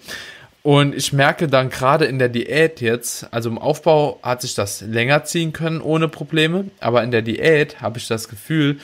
Und 0.63 0.95
ich 0.95 1.13
merke 1.13 1.47
dann 1.47 1.69
gerade 1.69 2.07
in 2.07 2.19
der 2.19 2.31
Diät 2.31 2.81
jetzt, 2.81 3.29
also 3.33 3.51
im 3.51 3.59
Aufbau 3.59 4.19
hat 4.23 4.41
sich 4.41 4.55
das 4.55 4.81
länger 4.81 5.25
ziehen 5.25 5.53
können 5.53 5.83
ohne 5.83 6.09
Probleme, 6.09 6.67
aber 6.81 7.05
in 7.05 7.11
der 7.11 7.21
Diät 7.21 7.83
habe 7.83 7.99
ich 7.99 8.09
das 8.09 8.29
Gefühl, 8.31 8.79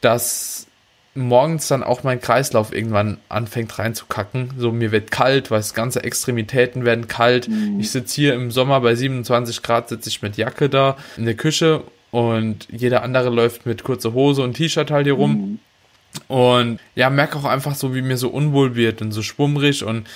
dass 0.00 0.68
morgens 1.16 1.66
dann 1.66 1.82
auch 1.82 2.04
mein 2.04 2.20
Kreislauf 2.20 2.72
irgendwann 2.72 3.18
anfängt 3.28 3.76
reinzukacken. 3.78 4.50
So 4.56 4.70
mir 4.70 4.92
wird 4.92 5.10
kalt, 5.10 5.50
weil 5.50 5.60
es 5.60 5.74
ganze 5.74 6.04
Extremitäten 6.04 6.84
werden 6.84 7.08
kalt. 7.08 7.48
Mhm. 7.48 7.80
Ich 7.80 7.90
sitze 7.90 8.14
hier 8.14 8.34
im 8.34 8.50
Sommer 8.50 8.80
bei 8.80 8.94
27 8.94 9.62
Grad, 9.62 9.88
sitze 9.88 10.08
ich 10.08 10.22
mit 10.22 10.36
Jacke 10.36 10.68
da 10.68 10.96
in 11.16 11.24
der 11.24 11.34
Küche 11.34 11.82
und 12.12 12.68
jeder 12.70 13.02
andere 13.02 13.30
läuft 13.30 13.66
mit 13.66 13.82
kurzer 13.82 14.12
Hose 14.12 14.42
und 14.42 14.54
T-Shirt 14.54 14.90
halt 14.90 15.06
hier 15.06 15.14
rum. 15.14 15.32
Mhm. 15.32 15.58
Und 16.28 16.80
ja, 16.94 17.10
merke 17.10 17.38
auch 17.38 17.44
einfach 17.44 17.74
so, 17.74 17.94
wie 17.94 18.02
mir 18.02 18.16
so 18.16 18.28
unwohl 18.28 18.74
wird 18.74 19.02
und 19.02 19.12
so 19.12 19.22
schwummrig. 19.22 19.84
Und 19.84 20.06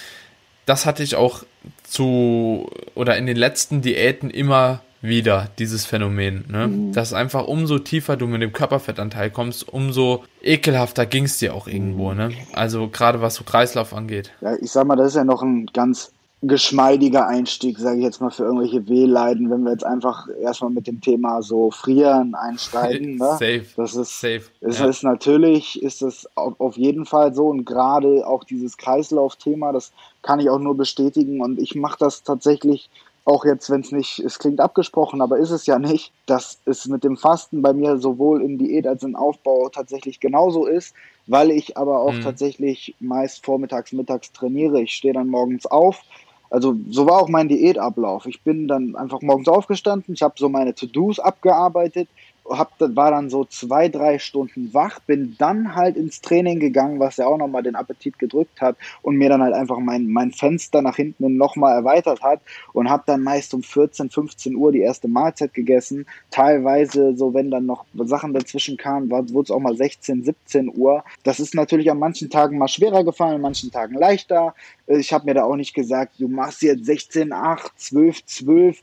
das 0.67 0.87
hatte 0.87 1.03
ich 1.03 1.17
auch 1.17 1.45
zu 1.85 2.71
oder 2.95 3.17
in 3.17 3.27
den 3.27 3.37
letzten 3.37 3.83
Diäten 3.83 4.31
immer 4.31 4.83
wieder, 5.03 5.49
dieses 5.59 5.87
Phänomen. 5.87 6.45
Ne? 6.49 6.69
Mhm. 6.69 6.93
Dass 6.93 7.13
einfach 7.13 7.47
umso 7.47 7.79
tiefer 7.79 8.17
du 8.17 8.27
mit 8.27 8.43
dem 8.43 8.53
Körperfettanteil 8.53 9.31
kommst, 9.31 9.69
umso 9.69 10.25
ekelhafter 10.43 11.07
ging 11.07 11.25
es 11.25 11.39
dir 11.39 11.55
auch 11.55 11.67
irgendwo. 11.67 12.13
Ne? 12.13 12.33
Also 12.53 12.89
gerade 12.89 13.21
was 13.21 13.35
so 13.35 13.45
Kreislauf 13.45 13.95
angeht. 13.95 14.31
Ja, 14.41 14.55
ich 14.61 14.71
sag 14.71 14.87
mal, 14.87 14.97
das 14.97 15.09
ist 15.09 15.17
ja 15.17 15.25
noch 15.25 15.43
ein 15.43 15.67
ganz 15.73 16.13
geschmeidiger 16.43 17.27
Einstieg, 17.27 17.79
sage 17.79 17.99
ich 17.99 18.05
jetzt 18.05 18.21
mal, 18.21 18.31
für 18.31 18.45
irgendwelche 18.45 18.89
Wehleiden, 18.89 19.51
wenn 19.51 19.63
wir 19.63 19.73
jetzt 19.73 19.85
einfach 19.85 20.27
erstmal 20.41 20.71
mit 20.71 20.87
dem 20.87 21.01
Thema 21.01 21.43
so 21.43 21.71
Frieren 21.71 22.35
einsteigen. 22.35 23.11
Ne? 23.21 23.27
Safe. 23.27 23.65
Das 23.77 23.95
ist, 23.95 24.21
Safe. 24.21 24.43
Es 24.61 24.79
ja. 24.79 24.87
ist 24.87 25.03
natürlich, 25.03 25.83
ist 25.83 26.01
es 26.01 26.29
auf 26.37 26.77
jeden 26.77 27.05
Fall 27.05 27.35
so 27.35 27.49
und 27.49 27.65
gerade 27.67 28.27
auch 28.27 28.45
dieses 28.45 28.77
Kreislauf-Thema, 28.79 29.73
das 29.73 29.93
kann 30.23 30.41
ich 30.41 30.49
auch 30.49 30.59
nur 30.59 30.77
bestätigen 30.77 31.43
und 31.43 31.59
ich 31.59 31.75
mache 31.75 31.99
das 31.99 32.23
tatsächlich 32.23 32.89
auch 33.25 33.45
jetzt, 33.45 33.69
wenn 33.71 33.83
es 33.83 33.93
nicht, 33.93 34.19
es 34.21 34.39
klingt 34.39 34.61
abgesprochen, 34.61 35.21
aber 35.21 35.39
ist 35.39 35.51
es 35.51 35.67
ja 35.67 35.79
nicht, 35.79 36.13
dass 36.27 36.59
es 36.65 36.87
mit 36.87 37.05
dem 37.05 37.17
Fasten 37.17 37.63
bei 37.63 37.73
mir 37.73 37.99
sowohl 37.99 38.43
in 38.43 38.59
Diät 38.59 38.87
als 38.87 39.03
in 39.03 39.17
Aufbau 39.17 39.69
tatsächlich 39.69 40.21
genauso 40.21 40.67
ist, 40.67 40.95
weil 41.27 41.51
ich 41.51 41.77
aber 41.77 42.01
auch 42.01 42.13
mhm. 42.13 42.23
tatsächlich 42.23 42.95
meist 42.99 43.45
vormittags, 43.45 43.93
mittags 43.93 44.33
trainiere. 44.33 44.81
Ich 44.81 44.93
stehe 44.93 45.15
dann 45.15 45.29
morgens 45.29 45.67
auf, 45.67 46.03
also 46.51 46.77
so 46.91 47.07
war 47.07 47.23
auch 47.23 47.29
mein 47.29 47.49
Diätablauf. 47.49 48.27
Ich 48.27 48.43
bin 48.43 48.69
dann 48.69 48.97
einfach 48.97 49.23
morgens 49.23 49.49
aufgestanden, 49.49 50.15
ich 50.15 50.23
habe 50.23 50.35
so 50.37 50.49
meine 50.49 50.75
To-Dos 50.75 51.21
abgearbeitet 51.21 52.09
hab, 52.51 52.73
war 52.79 53.11
dann 53.11 53.31
so 53.31 53.45
zwei, 53.45 53.89
drei 53.89 54.19
Stunden 54.19 54.75
wach, 54.75 55.01
bin 55.01 55.37
dann 55.39 55.75
halt 55.75 55.97
ins 55.97 56.21
Training 56.21 56.61
gegangen, 56.61 57.01
was 57.01 57.17
ja 57.17 57.27
auch 57.27 57.39
nochmal 57.39 57.63
den 57.63 57.77
Appetit 57.77 58.19
gedrückt 58.19 58.61
hat 58.61 58.77
und 59.03 59.17
mir 59.17 59.29
dann 59.29 59.43
halt 59.43 59.55
einfach 59.55 59.79
mein, 59.79 60.09
mein 60.09 60.33
Fenster 60.33 60.83
nach 60.83 60.97
hinten 60.97 61.37
nochmal 61.37 61.75
erweitert 61.75 62.23
hat 62.23 62.41
und 62.73 62.91
habe 62.91 63.05
dann 63.07 63.23
meist 63.23 63.55
um 63.55 63.63
14, 63.63 64.11
15 64.11 64.57
Uhr 64.57 64.73
die 64.73 64.81
erste 64.81 65.09
Mahlzeit 65.09 65.55
gegessen. 65.55 66.07
Teilweise, 66.31 67.17
so 67.17 67.35
wenn 67.35 67.51
dann 67.51 67.67
noch 67.67 67.85
Sachen 67.95 68.35
dazwischen 68.35 68.77
kamen, 68.77 69.11
wurde 69.11 69.43
es 69.43 69.51
auch 69.51 69.61
mal 69.61 69.77
16, 69.77 70.25
17 70.25 70.73
Uhr. 70.77 71.05
Das 71.23 71.41
ist 71.41 71.55
natürlich 71.55 71.91
an 71.91 71.99
manchen 71.99 72.31
Tagen 72.31 72.59
mal 72.59 72.69
schwerer 72.69 73.05
gefallen, 73.05 73.37
an 73.37 73.41
manchen 73.43 73.71
Tagen 73.71 73.95
leichter. 73.95 74.55
Ich 74.87 75.13
habe 75.13 75.27
mir 75.27 75.35
da 75.35 75.45
auch 75.45 75.57
nicht 75.57 75.75
gesagt, 75.75 76.15
du 76.19 76.29
machst 76.29 76.63
jetzt 76.63 76.85
16, 76.85 77.33
8, 77.33 77.73
12, 77.77 78.27
12 78.27 78.83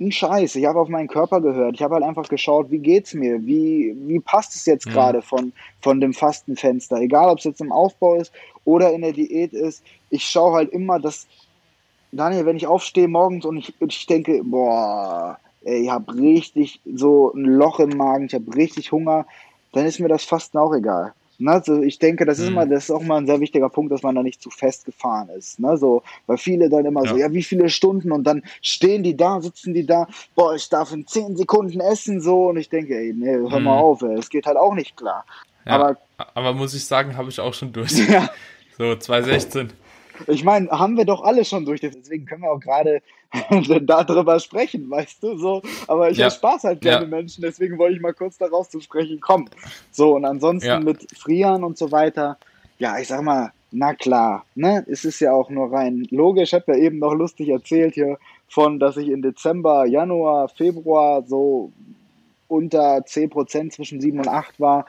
ein 0.00 0.12
Scheiß. 0.12 0.56
Ich 0.56 0.64
habe 0.66 0.80
auf 0.80 0.88
meinen 0.88 1.08
Körper 1.08 1.40
gehört. 1.40 1.74
Ich 1.74 1.82
habe 1.82 1.94
halt 1.94 2.04
einfach 2.04 2.28
geschaut, 2.28 2.70
wie 2.70 2.78
geht's 2.78 3.14
mir? 3.14 3.46
Wie, 3.46 3.94
wie 4.06 4.20
passt 4.20 4.54
es 4.54 4.66
jetzt 4.66 4.86
mhm. 4.86 4.92
gerade 4.92 5.22
von, 5.22 5.52
von 5.80 6.00
dem 6.00 6.14
Fastenfenster? 6.14 6.96
Egal, 6.96 7.28
ob 7.28 7.38
es 7.38 7.44
jetzt 7.44 7.60
im 7.60 7.72
Aufbau 7.72 8.14
ist 8.14 8.32
oder 8.64 8.92
in 8.92 9.02
der 9.02 9.12
Diät 9.12 9.52
ist. 9.52 9.84
Ich 10.08 10.24
schaue 10.24 10.54
halt 10.54 10.70
immer, 10.70 10.98
dass, 10.98 11.26
Daniel, 12.12 12.46
wenn 12.46 12.56
ich 12.56 12.66
aufstehe 12.66 13.08
morgens 13.08 13.44
und 13.44 13.58
ich, 13.58 13.74
ich 13.80 14.06
denke, 14.06 14.42
boah, 14.42 15.38
ey, 15.62 15.84
ich 15.84 15.90
habe 15.90 16.14
richtig 16.14 16.80
so 16.84 17.32
ein 17.34 17.44
Loch 17.44 17.78
im 17.80 17.96
Magen, 17.96 18.26
ich 18.26 18.34
habe 18.34 18.54
richtig 18.54 18.92
Hunger, 18.92 19.26
dann 19.72 19.86
ist 19.86 20.00
mir 20.00 20.08
das 20.08 20.24
Fasten 20.24 20.58
auch 20.58 20.74
egal. 20.74 21.12
Ne, 21.40 21.62
so 21.64 21.80
ich 21.80 21.98
denke, 21.98 22.26
das 22.26 22.38
ist 22.38 22.46
mhm. 22.46 22.52
immer, 22.52 22.66
das 22.66 22.84
ist 22.84 22.90
auch 22.90 23.02
mal 23.02 23.16
ein 23.16 23.26
sehr 23.26 23.40
wichtiger 23.40 23.68
Punkt, 23.68 23.90
dass 23.92 24.02
man 24.02 24.14
da 24.14 24.22
nicht 24.22 24.42
zu 24.42 24.50
fest 24.50 24.84
gefahren 24.84 25.30
ist. 25.30 25.58
Ne, 25.58 25.76
so, 25.76 26.02
weil 26.26 26.36
viele 26.36 26.68
dann 26.68 26.84
immer 26.84 27.04
ja. 27.04 27.10
so, 27.10 27.16
ja, 27.16 27.32
wie 27.32 27.42
viele 27.42 27.70
Stunden 27.70 28.12
und 28.12 28.24
dann 28.24 28.42
stehen 28.62 29.02
die 29.02 29.16
da, 29.16 29.40
sitzen 29.40 29.72
die 29.72 29.86
da, 29.86 30.06
boah, 30.34 30.54
ich 30.54 30.68
darf 30.68 30.92
in 30.92 31.06
zehn 31.06 31.36
Sekunden 31.36 31.80
essen, 31.80 32.20
so, 32.20 32.48
und 32.48 32.58
ich 32.58 32.68
denke, 32.68 32.94
ey, 32.94 33.14
nee, 33.14 33.36
hör 33.36 33.58
mhm. 33.58 33.64
mal 33.64 33.78
auf, 33.78 34.02
es 34.02 34.28
geht 34.28 34.46
halt 34.46 34.56
auch 34.56 34.74
nicht 34.74 34.96
klar. 34.96 35.24
Ja, 35.66 35.72
aber, 35.72 35.96
aber 36.34 36.52
muss 36.52 36.74
ich 36.74 36.84
sagen, 36.84 37.16
habe 37.16 37.30
ich 37.30 37.40
auch 37.40 37.54
schon 37.54 37.72
durch. 37.72 37.92
Ja. 38.10 38.30
So, 38.78 38.96
2016. 38.96 39.72
Ich 40.26 40.44
meine, 40.44 40.70
haben 40.70 40.96
wir 40.96 41.04
doch 41.04 41.22
alle 41.22 41.44
schon 41.44 41.64
durch. 41.64 41.80
Deswegen 41.80 42.26
können 42.26 42.42
wir 42.42 42.50
auch 42.50 42.60
gerade 42.60 43.02
darüber 43.82 44.40
sprechen, 44.40 44.90
weißt 44.90 45.22
du, 45.22 45.36
so. 45.36 45.62
Aber 45.86 46.10
ich 46.10 46.18
ja. 46.18 46.30
Spaß 46.30 46.64
halt 46.64 46.80
gerne 46.80 47.04
ja. 47.04 47.08
Menschen, 47.08 47.42
deswegen 47.42 47.78
wollte 47.78 47.96
ich 47.96 48.02
mal 48.02 48.14
kurz 48.14 48.38
daraus 48.38 48.68
zu 48.70 48.80
sprechen 48.80 49.20
kommen. 49.20 49.48
So, 49.90 50.16
und 50.16 50.24
ansonsten 50.24 50.68
ja. 50.68 50.80
mit 50.80 51.06
Frieren 51.16 51.64
und 51.64 51.78
so 51.78 51.92
weiter, 51.92 52.38
ja, 52.78 52.98
ich 52.98 53.08
sag 53.08 53.22
mal, 53.22 53.52
na 53.72 53.94
klar, 53.94 54.44
ne, 54.54 54.84
es 54.88 55.04
ist 55.04 55.20
ja 55.20 55.32
auch 55.32 55.48
nur 55.48 55.72
rein 55.72 56.06
logisch. 56.10 56.52
Ich 56.52 56.54
habe 56.54 56.72
ja 56.72 56.78
eben 56.78 56.98
noch 56.98 57.14
lustig 57.14 57.48
erzählt 57.50 57.94
hier 57.94 58.18
von, 58.48 58.80
dass 58.80 58.96
ich 58.96 59.08
in 59.08 59.22
Dezember, 59.22 59.86
Januar, 59.86 60.48
Februar 60.48 61.22
so 61.22 61.72
unter 62.48 62.98
10% 62.98 63.70
zwischen 63.70 64.00
7 64.00 64.18
und 64.18 64.28
8 64.28 64.58
war 64.58 64.86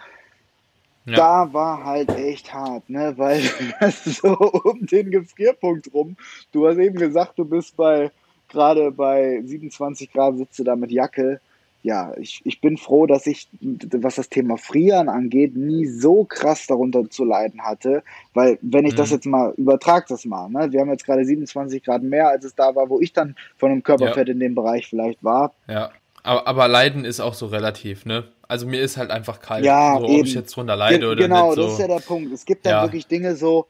ja. 1.05 1.15
Da 1.15 1.53
war 1.53 1.83
halt 1.83 2.09
echt 2.17 2.53
hart, 2.53 2.89
ne? 2.89 3.13
Weil 3.17 3.41
so 4.05 4.37
um 4.37 4.85
den 4.85 5.11
Gefrierpunkt 5.11 5.93
rum. 5.93 6.15
Du 6.51 6.67
hast 6.67 6.77
eben 6.77 6.95
gesagt, 6.95 7.39
du 7.39 7.45
bist 7.45 7.75
bei 7.75 8.11
gerade 8.51 8.91
bei 8.91 9.41
27 9.43 10.11
Grad 10.11 10.37
sitzt 10.37 10.59
du 10.59 10.63
da 10.63 10.75
mit 10.75 10.91
Jacke. 10.91 11.39
Ja, 11.83 12.13
ich, 12.17 12.41
ich 12.43 12.61
bin 12.61 12.77
froh, 12.77 13.07
dass 13.07 13.25
ich, 13.25 13.47
was 13.59 14.15
das 14.15 14.29
Thema 14.29 14.57
Frieren 14.57 15.09
angeht, 15.09 15.55
nie 15.55 15.87
so 15.87 16.25
krass 16.25 16.67
darunter 16.67 17.09
zu 17.09 17.25
leiden 17.25 17.63
hatte. 17.63 18.03
Weil, 18.35 18.59
wenn 18.61 18.85
ich 18.85 18.93
mhm. 18.93 18.97
das 18.97 19.09
jetzt 19.09 19.25
mal 19.25 19.55
übertrage, 19.57 20.05
das 20.09 20.25
mal, 20.25 20.47
ne? 20.49 20.71
Wir 20.71 20.81
haben 20.81 20.91
jetzt 20.91 21.05
gerade 21.05 21.25
27 21.25 21.83
Grad 21.83 22.03
mehr, 22.03 22.29
als 22.29 22.45
es 22.45 22.53
da 22.53 22.75
war, 22.75 22.87
wo 22.89 22.99
ich 22.99 23.13
dann 23.13 23.35
von 23.57 23.71
einem 23.71 23.81
Körperfett 23.81 24.27
ja. 24.27 24.33
in 24.33 24.39
dem 24.39 24.53
Bereich 24.53 24.87
vielleicht 24.87 25.23
war. 25.23 25.53
Ja. 25.67 25.89
Aber, 26.21 26.45
aber 26.45 26.67
Leiden 26.67 27.03
ist 27.03 27.19
auch 27.19 27.33
so 27.33 27.47
relativ, 27.47 28.05
ne? 28.05 28.25
Also 28.51 28.67
mir 28.67 28.81
ist 28.81 28.97
halt 28.97 29.11
einfach 29.11 29.39
kalt. 29.39 29.63
Ja, 29.63 29.97
so, 29.97 30.03
ob 30.03 30.25
ich 30.25 30.33
jetzt 30.33 30.53
drunter 30.53 30.75
leide 30.75 30.99
Ge 30.99 31.07
oder 31.07 31.21
genau, 31.21 31.47
nicht. 31.47 31.55
Genau, 31.55 31.67
das 31.67 31.73
ist 31.75 31.79
ja 31.79 31.87
der 31.87 32.01
Punkt. 32.01 32.33
Es 32.33 32.43
gibt 32.43 32.65
dann 32.65 32.73
ja. 32.73 32.83
wirklich 32.83 33.07
Dinge 33.07 33.37
so, 33.37 33.67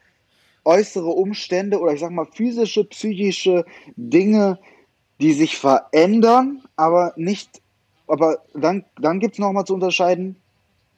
äußere 0.65 1.05
Umstände 1.05 1.79
oder 1.79 1.93
ich 1.93 1.99
sag 1.99 2.09
mal 2.09 2.25
physische, 2.25 2.85
psychische 2.85 3.63
Dinge, 3.95 4.57
die 5.19 5.33
sich 5.33 5.55
verändern, 5.55 6.63
aber 6.77 7.13
nicht, 7.15 7.61
aber 8.07 8.39
dann, 8.55 8.83
dann 8.99 9.19
gibt 9.19 9.35
es 9.35 9.39
nochmal 9.39 9.65
zu 9.65 9.75
unterscheiden, 9.75 10.35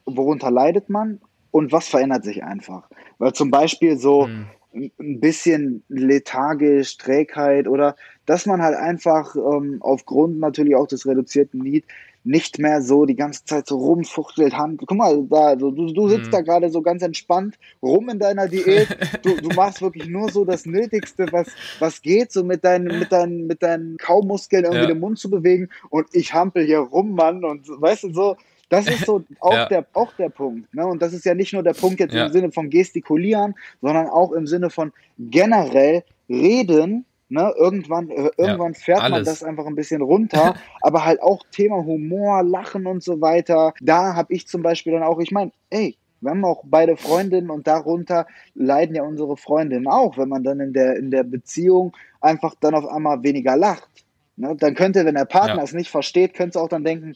worunter 0.06 0.50
leidet 0.50 0.88
man 0.88 1.20
und 1.50 1.70
was 1.70 1.86
verändert 1.86 2.24
sich 2.24 2.42
einfach. 2.42 2.88
Weil 3.18 3.34
zum 3.34 3.50
Beispiel 3.50 3.98
so, 3.98 4.28
hm 4.28 4.46
ein 4.74 5.20
bisschen 5.20 5.84
lethargisch, 5.88 6.96
Trägheit 6.96 7.68
oder 7.68 7.96
dass 8.26 8.46
man 8.46 8.62
halt 8.62 8.76
einfach 8.76 9.36
ähm, 9.36 9.78
aufgrund 9.80 10.40
natürlich 10.40 10.74
auch 10.74 10.88
des 10.88 11.06
reduzierten 11.06 11.60
Need 11.60 11.84
nicht 12.24 12.58
mehr 12.58 12.80
so 12.80 13.04
die 13.04 13.16
ganze 13.16 13.44
Zeit 13.44 13.66
so 13.66 13.76
rumfuchtelt, 13.76 14.56
Hand. 14.56 14.80
Guck 14.80 14.96
mal, 14.96 15.22
da, 15.28 15.58
so, 15.58 15.70
du, 15.70 15.92
du 15.92 16.08
sitzt 16.08 16.28
mhm. 16.28 16.30
da 16.30 16.40
gerade 16.40 16.70
so 16.70 16.80
ganz 16.80 17.02
entspannt 17.02 17.56
rum 17.82 18.08
in 18.08 18.18
deiner 18.18 18.48
Diät. 18.48 18.88
Du, 19.22 19.36
du 19.36 19.48
machst 19.54 19.82
wirklich 19.82 20.08
nur 20.08 20.30
so 20.30 20.44
das 20.44 20.64
Nötigste, 20.64 21.26
was, 21.30 21.48
was 21.78 22.00
geht, 22.00 22.32
so 22.32 22.42
mit 22.42 22.64
deinen, 22.64 22.98
mit 22.98 23.12
deinen, 23.12 23.46
mit 23.46 23.62
deinen 23.62 23.98
Kaumuskeln 23.98 24.64
irgendwie 24.64 24.82
ja. 24.84 24.88
den 24.88 25.00
Mund 25.00 25.18
zu 25.18 25.30
bewegen 25.30 25.68
und 25.90 26.06
ich 26.12 26.32
hampel 26.32 26.64
hier 26.64 26.78
rum, 26.78 27.14
Mann, 27.14 27.44
und 27.44 27.68
weißt 27.68 28.04
du, 28.04 28.12
so, 28.14 28.36
das 28.68 28.88
ist 28.88 29.04
so 29.04 29.22
auch, 29.40 29.52
ja. 29.52 29.66
der, 29.66 29.86
auch 29.92 30.12
der 30.14 30.30
Punkt. 30.30 30.74
Ne? 30.74 30.86
Und 30.86 31.02
das 31.02 31.12
ist 31.12 31.24
ja 31.24 31.34
nicht 31.34 31.52
nur 31.52 31.62
der 31.62 31.74
Punkt 31.74 32.00
jetzt 32.00 32.14
ja. 32.14 32.26
im 32.26 32.32
Sinne 32.32 32.52
von 32.52 32.70
gestikulieren, 32.70 33.54
sondern 33.80 34.08
auch 34.08 34.32
im 34.32 34.46
Sinne 34.46 34.70
von 34.70 34.92
generell 35.18 36.04
reden. 36.28 37.04
Ne? 37.28 37.52
Irgendwann, 37.56 38.10
äh, 38.10 38.30
irgendwann 38.36 38.72
ja, 38.72 38.78
fährt 38.78 39.00
alles. 39.00 39.10
man 39.12 39.24
das 39.24 39.42
einfach 39.42 39.66
ein 39.66 39.74
bisschen 39.74 40.02
runter, 40.02 40.54
aber 40.82 41.04
halt 41.04 41.22
auch 41.22 41.44
Thema 41.50 41.84
Humor, 41.84 42.42
Lachen 42.42 42.86
und 42.86 43.02
so 43.02 43.20
weiter. 43.20 43.72
Da 43.80 44.14
habe 44.14 44.32
ich 44.32 44.46
zum 44.46 44.62
Beispiel 44.62 44.92
dann 44.92 45.02
auch, 45.02 45.18
ich 45.20 45.30
meine, 45.30 45.52
ey, 45.70 45.96
wir 46.20 46.30
haben 46.30 46.44
auch 46.44 46.62
beide 46.64 46.96
Freundinnen 46.96 47.50
und 47.50 47.66
darunter 47.66 48.26
leiden 48.54 48.94
ja 48.94 49.02
unsere 49.02 49.36
Freundinnen 49.36 49.86
auch, 49.86 50.16
wenn 50.16 50.28
man 50.28 50.42
dann 50.42 50.58
in 50.60 50.72
der, 50.72 50.96
in 50.96 51.10
der 51.10 51.22
Beziehung 51.22 51.94
einfach 52.20 52.54
dann 52.60 52.74
auf 52.74 52.86
einmal 52.86 53.22
weniger 53.22 53.56
lacht. 53.56 54.06
Ne? 54.36 54.56
Dann 54.56 54.74
könnte, 54.74 55.04
wenn 55.04 55.14
der 55.14 55.26
Partner 55.26 55.58
ja. 55.58 55.62
es 55.62 55.74
nicht 55.74 55.90
versteht, 55.90 56.34
könnte 56.34 56.58
es 56.58 56.62
auch 56.62 56.68
dann 56.68 56.84
denken, 56.84 57.14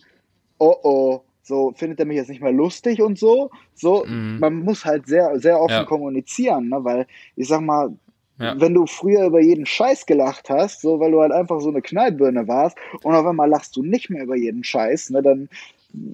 oh 0.58 0.74
oh, 0.82 1.20
so 1.42 1.72
findet 1.74 2.00
er 2.00 2.06
mich 2.06 2.18
jetzt 2.18 2.28
nicht 2.28 2.42
mehr 2.42 2.52
lustig 2.52 3.00
und 3.00 3.18
so. 3.18 3.50
So, 3.74 4.04
mhm. 4.04 4.38
man 4.40 4.56
muss 4.56 4.84
halt 4.84 5.06
sehr, 5.06 5.38
sehr 5.40 5.60
offen 5.60 5.72
ja. 5.72 5.84
kommunizieren, 5.84 6.68
ne? 6.68 6.84
weil 6.84 7.06
ich 7.36 7.48
sag 7.48 7.62
mal, 7.62 7.90
ja. 8.38 8.60
wenn 8.60 8.74
du 8.74 8.86
früher 8.86 9.26
über 9.26 9.40
jeden 9.40 9.66
Scheiß 9.66 10.06
gelacht 10.06 10.50
hast, 10.50 10.80
so 10.80 11.00
weil 11.00 11.10
du 11.10 11.20
halt 11.20 11.32
einfach 11.32 11.60
so 11.60 11.68
eine 11.68 11.82
Knallbirne 11.82 12.48
warst 12.48 12.76
und 13.02 13.14
auf 13.14 13.26
einmal 13.26 13.48
lachst 13.48 13.76
du 13.76 13.82
nicht 13.82 14.10
mehr 14.10 14.22
über 14.22 14.36
jeden 14.36 14.64
Scheiß, 14.64 15.10
ne, 15.10 15.22
dann 15.22 15.48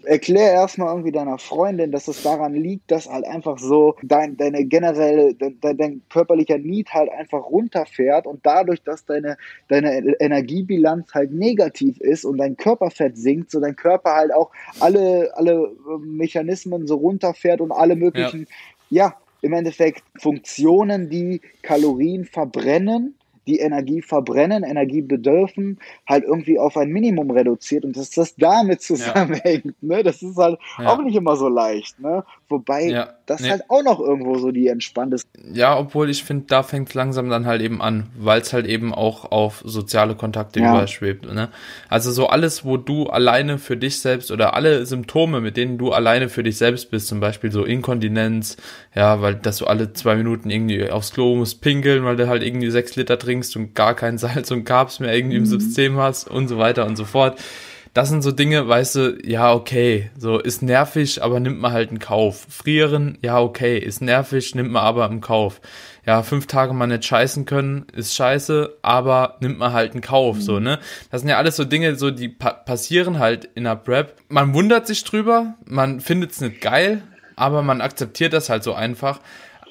erklär 0.05 0.53
erstmal 0.53 0.89
irgendwie 0.89 1.11
deiner 1.11 1.39
Freundin, 1.39 1.91
dass 1.91 2.07
es 2.07 2.22
daran 2.22 2.55
liegt, 2.55 2.91
dass 2.91 3.11
halt 3.11 3.25
einfach 3.27 3.59
so 3.59 3.97
dein, 4.03 4.37
deine 4.37 4.64
generelle, 4.64 5.35
dein, 5.35 5.77
dein 5.77 6.03
körperlicher 6.11 6.59
Need 6.59 6.93
halt 6.93 7.11
einfach 7.11 7.45
runterfährt 7.51 8.27
und 8.27 8.47
dadurch, 8.47 8.83
dass 8.83 9.05
deine, 9.05 9.37
deine 9.68 10.14
Energiebilanz 10.20 11.12
halt 11.12 11.33
negativ 11.33 12.01
ist 12.01 12.25
und 12.25 12.39
dein 12.39 12.57
Körperfett 12.57 13.18
sinkt, 13.18 13.51
so 13.51 13.61
dein 13.61 13.75
Körper 13.75 14.12
halt 14.14 14.33
auch 14.33 14.53
alle, 14.79 15.33
alle 15.35 15.72
Mechanismen 16.01 16.87
so 16.87 16.97
runterfährt 16.97 17.61
und 17.61 17.72
alle 17.72 17.97
möglichen, 17.97 18.47
ja, 18.91 19.07
ja 19.07 19.16
im 19.45 19.53
Endeffekt 19.53 20.03
Funktionen, 20.17 21.11
die 21.11 21.43
Kalorien 21.63 22.25
verbrennen, 22.25 23.15
die 23.47 23.59
Energie 23.59 24.03
verbrennen, 24.03 24.63
Energie 24.63 25.03
bedürfen, 25.03 25.79
halt 26.07 26.25
irgendwie 26.25 26.59
auf 26.59 26.77
ein 26.77 26.89
Minimum 26.91 27.31
reduziert 27.31 27.85
und 27.85 27.97
dass 27.97 28.11
das 28.11 28.37
damit 28.37 28.83
zusammenhängt, 28.83 29.65
ja. 29.65 29.97
ne? 29.97 30.03
Das 30.03 30.23
ist 30.23 30.37
halt 30.37 30.59
ja. 30.79 30.89
auch 30.89 31.03
nicht 31.03 31.17
immer 31.17 31.37
so 31.37 31.49
leicht, 31.49 32.01
ne? 32.01 32.25
Wobei 32.49 32.89
ja. 32.89 33.09
das 33.27 33.41
nee. 33.41 33.51
halt 33.51 33.63
auch 33.69 33.83
noch 33.83 34.01
irgendwo 34.01 34.39
so 34.39 34.51
die 34.51 34.69
entspannte. 34.69 35.17
Ja, 35.53 35.79
obwohl 35.79 36.11
ich 36.11 36.25
finde, 36.25 36.45
da 36.47 36.63
fängt 36.63 36.89
es 36.89 36.95
langsam 36.95 37.29
dann 37.29 37.47
halt 37.47 37.63
eben 37.63 37.83
an, 37.83 38.07
weil 38.17 38.41
es 38.41 38.53
halt 38.53 38.67
eben 38.67 38.95
auch 38.95 39.31
auf 39.31 39.63
soziale 39.65 40.15
Kontakte 40.15 40.61
überschwebt, 40.61 41.33
ne? 41.33 41.49
Also 41.89 42.13
so 42.13 42.29
alles, 42.29 42.65
wo 42.65 42.77
du 42.77 43.07
alleine 43.07 43.59
für 43.59 43.77
dich 43.77 44.01
selbst 44.01 44.31
oder 44.31 44.55
alle 44.55 44.87
Symptome, 44.87 45.41
mit 45.41 45.57
denen 45.57 45.79
du 45.79 45.93
alleine 45.93 46.29
für 46.29 46.43
dich 46.43 46.59
selbst 46.59 46.91
bist, 46.91 47.09
zum 47.09 47.21
Beispiel 47.21 47.51
so 47.51 47.65
Inkontinenz, 47.65 48.57
ja, 48.95 49.21
weil 49.21 49.35
dass 49.35 49.59
du 49.59 49.67
alle 49.67 49.93
zwei 49.93 50.17
Minuten 50.17 50.51
irgendwie 50.51 50.91
aufs 50.91 51.13
Klo 51.13 51.35
musst 51.35 51.61
pinkeln, 51.61 52.05
weil 52.05 52.17
du 52.17 52.29
halt 52.29 52.43
irgendwie 52.43 52.71
sechs 52.71 52.97
Liter 52.97 53.19
trinkst 53.19 53.34
trinkst 53.35 53.57
und 53.57 53.74
gar 53.74 53.95
kein 53.95 54.18
Salz 54.24 54.51
und 54.51 54.64
Carbs 54.64 55.01
mehr 55.01 55.14
irgendwie 55.14 55.39
mhm. 55.39 55.45
im 55.45 55.47
System 55.47 55.99
hast 55.99 56.28
und 56.28 56.49
so 56.49 56.59
weiter 56.59 56.87
und 56.87 56.97
so 56.97 57.05
fort. 57.05 57.39
Das 57.93 58.09
sind 58.09 58.22
so 58.22 58.32
Dinge, 58.32 58.66
weißt 58.66 58.97
du, 58.97 59.18
ja, 59.24 59.55
okay, 59.55 60.11
so 60.18 60.41
ist 60.41 60.62
nervig, 60.62 61.22
aber 61.22 61.39
nimmt 61.39 61.61
man 61.61 61.72
halt 61.72 61.93
in 61.93 62.01
Kauf. 62.01 62.45
Frieren, 62.49 63.18
ja, 63.22 63.41
okay, 63.41 63.78
ist 63.78 64.03
nervig, 64.03 64.53
nimmt 64.57 64.72
man 64.72 64.82
aber 64.82 65.07
im 65.07 65.20
Kauf. 65.20 65.61
Ja, 66.05 66.24
fünf 66.24 66.49
Tage 66.49 66.72
mal 66.72 66.89
nicht 66.89 67.05
scheißen 67.05 67.45
können, 67.47 67.87
ist 67.93 68.16
scheiße, 68.16 68.78
aber 68.82 69.37
nimmt 69.39 69.61
man 69.61 69.72
halt 69.72 69.95
in 69.95 70.01
Kauf, 70.01 70.37
mhm. 70.37 70.41
so, 70.41 70.59
ne? 70.59 70.80
Das 71.12 71.20
sind 71.20 71.30
ja 71.30 71.39
alles 71.39 71.55
so 71.55 71.64
Dinge, 71.64 71.95
so, 71.95 72.11
die 72.11 72.28
pa 72.28 72.51
passieren 72.51 73.20
halt 73.20 73.49
in 73.55 73.62
der 73.62 73.76
Prep. 73.76 74.16
Man 74.28 74.55
wundert 74.55 74.89
sich 74.89 75.05
drüber, 75.05 75.55
man 75.64 76.01
findet 76.01 76.32
es 76.32 76.41
nicht 76.41 76.61
geil, 76.61 77.01
aber 77.37 77.62
man 77.62 77.80
akzeptiert 77.80 78.32
das 78.32 78.51
halt 78.51 78.64
so 78.64 78.74
einfach. 78.74 79.20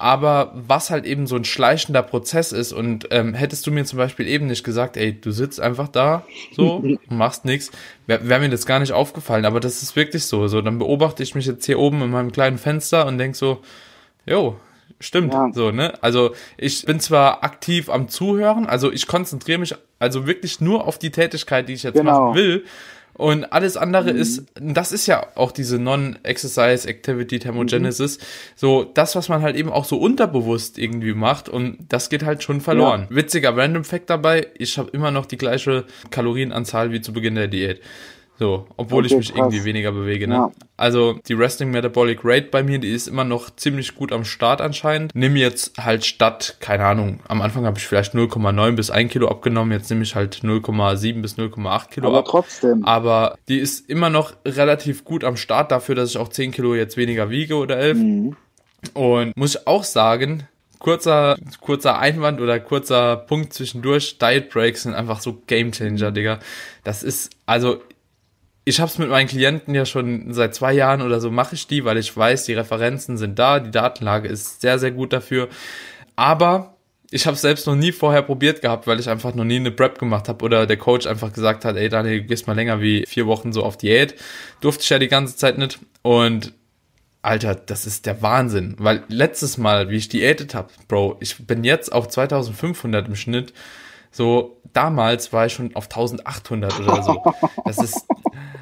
Aber 0.04 0.52
was 0.52 0.90
halt 0.90 1.06
eben 1.06 1.26
so 1.26 1.34
ein 1.34 1.46
schleichender 1.46 2.02
Prozess 2.02 2.52
ist 2.52 2.74
und 2.74 3.08
ähm, 3.10 3.32
hättest 3.32 3.66
du 3.66 3.70
mir 3.70 3.86
zum 3.86 3.96
Beispiel 3.96 4.28
eben 4.28 4.48
nicht 4.48 4.62
gesagt, 4.62 4.98
ey, 4.98 5.18
du 5.18 5.30
sitzt 5.30 5.60
einfach 5.60 5.88
da 5.88 6.26
so 6.54 6.84
machst 7.08 7.46
nichts, 7.46 7.70
wäre 8.06 8.28
wär 8.28 8.38
mir 8.38 8.50
das 8.50 8.66
gar 8.66 8.80
nicht 8.80 8.92
aufgefallen, 8.92 9.46
aber 9.46 9.60
das 9.60 9.82
ist 9.82 9.96
wirklich 9.96 10.26
so. 10.26 10.46
So, 10.46 10.60
dann 10.60 10.78
beobachte 10.78 11.22
ich 11.22 11.34
mich 11.34 11.46
jetzt 11.46 11.64
hier 11.64 11.78
oben 11.78 12.02
in 12.02 12.10
meinem 12.10 12.32
kleinen 12.32 12.58
Fenster 12.58 13.06
und 13.06 13.16
denk 13.16 13.34
so, 13.34 13.62
jo, 14.26 14.56
stimmt, 15.00 15.32
ja. 15.32 15.48
so, 15.54 15.70
ne? 15.70 15.94
Also 16.02 16.34
ich 16.58 16.84
bin 16.84 17.00
zwar 17.00 17.42
aktiv 17.42 17.88
am 17.88 18.08
Zuhören, 18.08 18.66
also 18.66 18.92
ich 18.92 19.06
konzentriere 19.06 19.58
mich 19.58 19.74
also 20.00 20.26
wirklich 20.26 20.60
nur 20.60 20.86
auf 20.86 20.98
die 20.98 21.12
Tätigkeit, 21.12 21.66
die 21.66 21.72
ich 21.72 21.82
jetzt 21.82 21.96
genau. 21.96 22.26
machen 22.26 22.34
will 22.34 22.64
und 23.14 23.44
alles 23.52 23.76
andere 23.76 24.12
mhm. 24.12 24.18
ist, 24.18 24.44
das 24.60 24.92
ist 24.92 25.06
ja 25.06 25.26
auch 25.36 25.52
diese 25.52 25.78
Non-Exercise 25.78 26.88
Activity 26.88 27.38
Thermogenesis, 27.38 28.18
mhm. 28.18 28.22
so 28.56 28.84
das, 28.84 29.16
was 29.16 29.28
man 29.28 29.42
halt 29.42 29.56
eben 29.56 29.70
auch 29.70 29.84
so 29.84 29.98
unterbewusst 29.98 30.78
irgendwie 30.78 31.14
macht 31.14 31.48
und 31.48 31.78
das 31.88 32.10
geht 32.10 32.24
halt 32.24 32.42
schon 32.42 32.60
verloren. 32.60 33.06
Ja. 33.10 33.16
Witziger 33.16 33.56
Random 33.56 33.84
Fact 33.84 34.10
dabei, 34.10 34.48
ich 34.58 34.78
habe 34.78 34.90
immer 34.90 35.10
noch 35.10 35.26
die 35.26 35.38
gleiche 35.38 35.84
Kalorienanzahl 36.10 36.90
wie 36.92 37.00
zu 37.00 37.12
Beginn 37.12 37.36
der 37.36 37.48
Diät. 37.48 37.80
So, 38.36 38.66
obwohl 38.76 39.04
okay, 39.04 39.12
ich 39.12 39.18
mich 39.18 39.28
krass. 39.28 39.38
irgendwie 39.38 39.64
weniger 39.64 39.92
bewege, 39.92 40.26
ne? 40.26 40.34
Ja. 40.34 40.52
Also 40.76 41.20
die 41.28 41.34
Resting 41.34 41.70
Metabolic 41.70 42.20
Rate 42.24 42.48
bei 42.50 42.64
mir, 42.64 42.80
die 42.80 42.90
ist 42.90 43.06
immer 43.06 43.22
noch 43.22 43.54
ziemlich 43.54 43.94
gut 43.94 44.10
am 44.12 44.24
Start 44.24 44.60
anscheinend. 44.60 45.12
Nimm 45.14 45.36
jetzt 45.36 45.78
halt 45.78 46.04
statt, 46.04 46.56
keine 46.58 46.84
Ahnung, 46.84 47.20
am 47.28 47.42
Anfang 47.42 47.64
habe 47.64 47.78
ich 47.78 47.86
vielleicht 47.86 48.14
0,9 48.14 48.72
bis 48.72 48.90
1 48.90 49.12
Kilo 49.12 49.28
abgenommen, 49.28 49.70
jetzt 49.70 49.88
nehme 49.88 50.02
ich 50.02 50.16
halt 50.16 50.40
0,7 50.42 51.22
bis 51.22 51.38
0,8 51.38 51.90
Kilo 51.90 52.08
Aber 52.08 52.18
ab. 52.18 52.26
trotzdem. 52.28 52.84
Aber 52.84 53.38
die 53.48 53.58
ist 53.58 53.88
immer 53.88 54.10
noch 54.10 54.32
relativ 54.44 55.04
gut 55.04 55.22
am 55.22 55.36
Start 55.36 55.70
dafür, 55.70 55.94
dass 55.94 56.10
ich 56.10 56.18
auch 56.18 56.28
10 56.28 56.50
Kilo 56.50 56.74
jetzt 56.74 56.96
weniger 56.96 57.30
wiege 57.30 57.54
oder 57.54 57.78
11. 57.78 57.98
Mhm. 57.98 58.36
Und 58.94 59.36
muss 59.36 59.54
ich 59.54 59.66
auch 59.68 59.84
sagen, 59.84 60.48
kurzer, 60.80 61.36
kurzer 61.60 61.98
Einwand 61.98 62.40
oder 62.40 62.58
kurzer 62.58 63.16
Punkt 63.16 63.52
zwischendurch, 63.52 64.18
Diet 64.18 64.50
Breaks 64.50 64.82
sind 64.82 64.94
einfach 64.94 65.20
so 65.20 65.40
Game 65.46 65.70
Changer, 65.72 66.10
Digga. 66.10 66.40
Das 66.82 67.02
ist, 67.02 67.30
also 67.46 67.80
ich 68.64 68.80
habe 68.80 68.90
es 68.90 68.98
mit 68.98 69.10
meinen 69.10 69.28
Klienten 69.28 69.74
ja 69.74 69.84
schon 69.84 70.32
seit 70.32 70.54
zwei 70.54 70.72
Jahren 70.72 71.02
oder 71.02 71.20
so 71.20 71.30
mache 71.30 71.54
ich 71.54 71.66
die, 71.66 71.84
weil 71.84 71.98
ich 71.98 72.16
weiß, 72.16 72.44
die 72.44 72.54
Referenzen 72.54 73.16
sind 73.18 73.38
da, 73.38 73.60
die 73.60 73.70
Datenlage 73.70 74.28
ist 74.28 74.60
sehr, 74.60 74.78
sehr 74.78 74.90
gut 74.90 75.12
dafür. 75.12 75.48
Aber 76.16 76.74
ich 77.10 77.26
habe 77.26 77.34
es 77.34 77.42
selbst 77.42 77.66
noch 77.66 77.76
nie 77.76 77.92
vorher 77.92 78.22
probiert 78.22 78.62
gehabt, 78.62 78.86
weil 78.86 78.98
ich 78.98 79.08
einfach 79.08 79.34
noch 79.34 79.44
nie 79.44 79.56
eine 79.56 79.70
Prep 79.70 79.98
gemacht 79.98 80.28
habe 80.28 80.44
oder 80.44 80.66
der 80.66 80.78
Coach 80.78 81.06
einfach 81.06 81.32
gesagt 81.32 81.64
hat, 81.64 81.76
ey 81.76 81.88
Daniel, 81.88 82.22
du 82.22 82.26
gehst 82.26 82.46
mal 82.46 82.54
länger 82.54 82.80
wie 82.80 83.04
vier 83.06 83.26
Wochen 83.26 83.52
so 83.52 83.62
auf 83.62 83.76
Diät. 83.76 84.14
Durfte 84.60 84.82
ich 84.82 84.90
ja 84.90 84.98
die 84.98 85.08
ganze 85.08 85.36
Zeit 85.36 85.58
nicht. 85.58 85.78
Und 86.02 86.54
Alter, 87.22 87.54
das 87.54 87.86
ist 87.86 88.06
der 88.06 88.20
Wahnsinn. 88.22 88.74
Weil 88.78 89.04
letztes 89.08 89.58
Mal, 89.58 89.90
wie 89.90 89.96
ich 89.96 90.08
diätet 90.08 90.54
habe, 90.54 90.68
Bro, 90.88 91.18
ich 91.20 91.46
bin 91.46 91.64
jetzt 91.64 91.92
auf 91.92 92.08
2500 92.08 93.08
im 93.08 93.16
Schnitt. 93.16 93.52
So, 94.14 94.60
damals 94.72 95.32
war 95.32 95.46
ich 95.46 95.54
schon 95.54 95.74
auf 95.74 95.86
1800 95.86 96.80
oder 96.80 97.02
so. 97.02 97.22
Das 97.64 97.78
ist, 97.78 98.06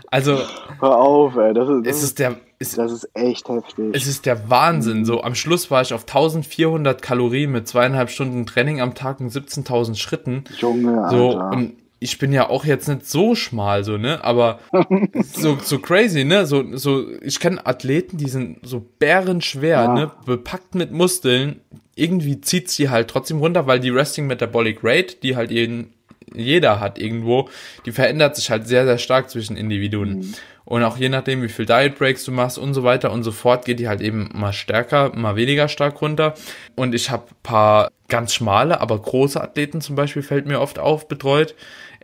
also. 0.06 0.38
Hör 0.80 0.96
auf, 0.96 1.36
ey. 1.36 1.52
Das 1.52 1.68
ist, 1.68 1.86
das 1.86 1.96
es 1.96 2.02
ist 2.02 2.18
der, 2.18 2.36
ist, 2.58 2.78
das 2.78 2.90
ist 2.90 3.10
echt 3.12 3.50
heftig. 3.50 3.94
Es 3.94 4.06
ist 4.06 4.24
der 4.24 4.48
Wahnsinn. 4.48 5.04
So, 5.04 5.22
am 5.22 5.34
Schluss 5.34 5.70
war 5.70 5.82
ich 5.82 5.92
auf 5.92 6.02
1400 6.02 7.02
Kalorien 7.02 7.52
mit 7.52 7.68
zweieinhalb 7.68 8.08
Stunden 8.08 8.46
Training 8.46 8.80
am 8.80 8.94
Tag 8.94 9.20
und 9.20 9.30
17.000 9.30 9.96
Schritten. 9.96 10.44
Junge, 10.58 11.04
Alter. 11.04 11.16
So, 11.16 11.38
und 11.38 11.74
ich 12.00 12.18
bin 12.18 12.32
ja 12.32 12.48
auch 12.48 12.64
jetzt 12.64 12.88
nicht 12.88 13.06
so 13.06 13.34
schmal, 13.34 13.84
so, 13.84 13.96
ne, 13.96 14.24
aber 14.24 14.58
so, 15.22 15.56
so 15.62 15.78
crazy, 15.78 16.24
ne, 16.24 16.46
so, 16.46 16.76
so, 16.76 17.06
ich 17.20 17.38
kenne 17.38 17.64
Athleten, 17.64 18.16
die 18.16 18.28
sind 18.28 18.58
so 18.62 18.84
bärenschwer, 18.98 19.84
ja. 19.84 19.94
ne, 19.94 20.10
bepackt 20.26 20.74
mit 20.74 20.90
Muskeln, 20.90 21.60
irgendwie 21.94 22.40
zieht 22.40 22.70
sie 22.70 22.90
halt 22.90 23.08
trotzdem 23.08 23.38
runter, 23.38 23.66
weil 23.66 23.80
die 23.80 23.90
Resting 23.90 24.26
Metabolic 24.26 24.78
Rate, 24.82 25.16
die 25.22 25.36
halt 25.36 25.50
jeden, 25.50 25.92
jeder 26.34 26.80
hat 26.80 26.98
irgendwo, 26.98 27.48
die 27.84 27.92
verändert 27.92 28.36
sich 28.36 28.50
halt 28.50 28.66
sehr, 28.66 28.84
sehr 28.84 28.98
stark 28.98 29.30
zwischen 29.30 29.56
Individuen. 29.56 30.18
Mhm. 30.18 30.34
Und 30.64 30.84
auch 30.84 30.96
je 30.96 31.08
nachdem, 31.08 31.42
wie 31.42 31.48
viel 31.48 31.66
Diet 31.66 31.98
Breaks 31.98 32.24
du 32.24 32.30
machst 32.30 32.56
und 32.56 32.72
so 32.72 32.84
weiter 32.84 33.12
und 33.12 33.24
so 33.24 33.32
fort, 33.32 33.64
geht 33.64 33.80
die 33.80 33.88
halt 33.88 34.00
eben 34.00 34.30
mal 34.32 34.52
stärker, 34.52 35.14
mal 35.14 35.36
weniger 35.36 35.68
stark 35.68 36.00
runter. 36.00 36.34
Und 36.76 36.94
ich 36.94 37.10
habe 37.10 37.26
paar 37.42 37.90
ganz 38.08 38.32
schmale, 38.32 38.80
aber 38.80 38.98
große 39.00 39.40
Athleten 39.40 39.80
zum 39.80 39.96
Beispiel, 39.96 40.22
fällt 40.22 40.46
mir 40.46 40.60
oft 40.60 40.78
auf, 40.78 41.08
betreut, 41.08 41.54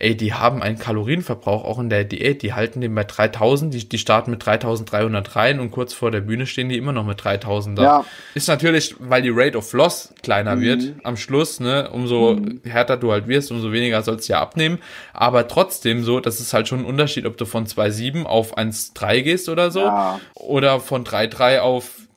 ey, 0.00 0.16
die 0.16 0.32
haben 0.32 0.62
einen 0.62 0.78
Kalorienverbrauch 0.78 1.64
auch 1.64 1.78
in 1.78 1.90
der 1.90 2.04
Diät, 2.04 2.42
die 2.42 2.52
halten 2.52 2.80
den 2.80 2.94
bei 2.94 3.02
3000, 3.02 3.74
die, 3.74 3.88
die 3.88 3.98
starten 3.98 4.30
mit 4.30 4.46
3300 4.46 5.34
rein 5.34 5.58
und 5.58 5.72
kurz 5.72 5.92
vor 5.92 6.12
der 6.12 6.20
Bühne 6.20 6.46
stehen 6.46 6.68
die 6.68 6.76
immer 6.76 6.92
noch 6.92 7.04
mit 7.04 7.22
3000 7.22 7.78
da. 7.78 7.82
Ja. 7.82 8.04
Ist 8.34 8.48
natürlich, 8.48 8.94
weil 9.00 9.22
die 9.22 9.32
Rate 9.32 9.58
of 9.58 9.72
Loss 9.72 10.14
kleiner 10.22 10.56
mhm. 10.56 10.60
wird 10.60 10.84
am 11.02 11.16
Schluss, 11.16 11.58
ne, 11.58 11.90
umso 11.90 12.34
mhm. 12.34 12.60
härter 12.64 12.96
du 12.96 13.10
halt 13.10 13.26
wirst, 13.26 13.50
umso 13.50 13.72
weniger 13.72 14.02
sollst 14.02 14.28
du 14.28 14.34
ja 14.34 14.40
abnehmen, 14.40 14.78
aber 15.12 15.48
trotzdem 15.48 16.04
so, 16.04 16.20
das 16.20 16.38
ist 16.38 16.54
halt 16.54 16.68
schon 16.68 16.80
ein 16.80 16.84
Unterschied, 16.84 17.26
ob 17.26 17.36
du 17.36 17.44
von 17.44 17.66
2,7 17.66 18.24
auf 18.24 18.56
1,3 18.56 19.22
gehst 19.22 19.48
oder 19.48 19.70
so 19.72 19.80
ja. 19.80 20.20
oder 20.34 20.78
von 20.78 21.04
3,3 21.04 21.58
auf 21.58 22.07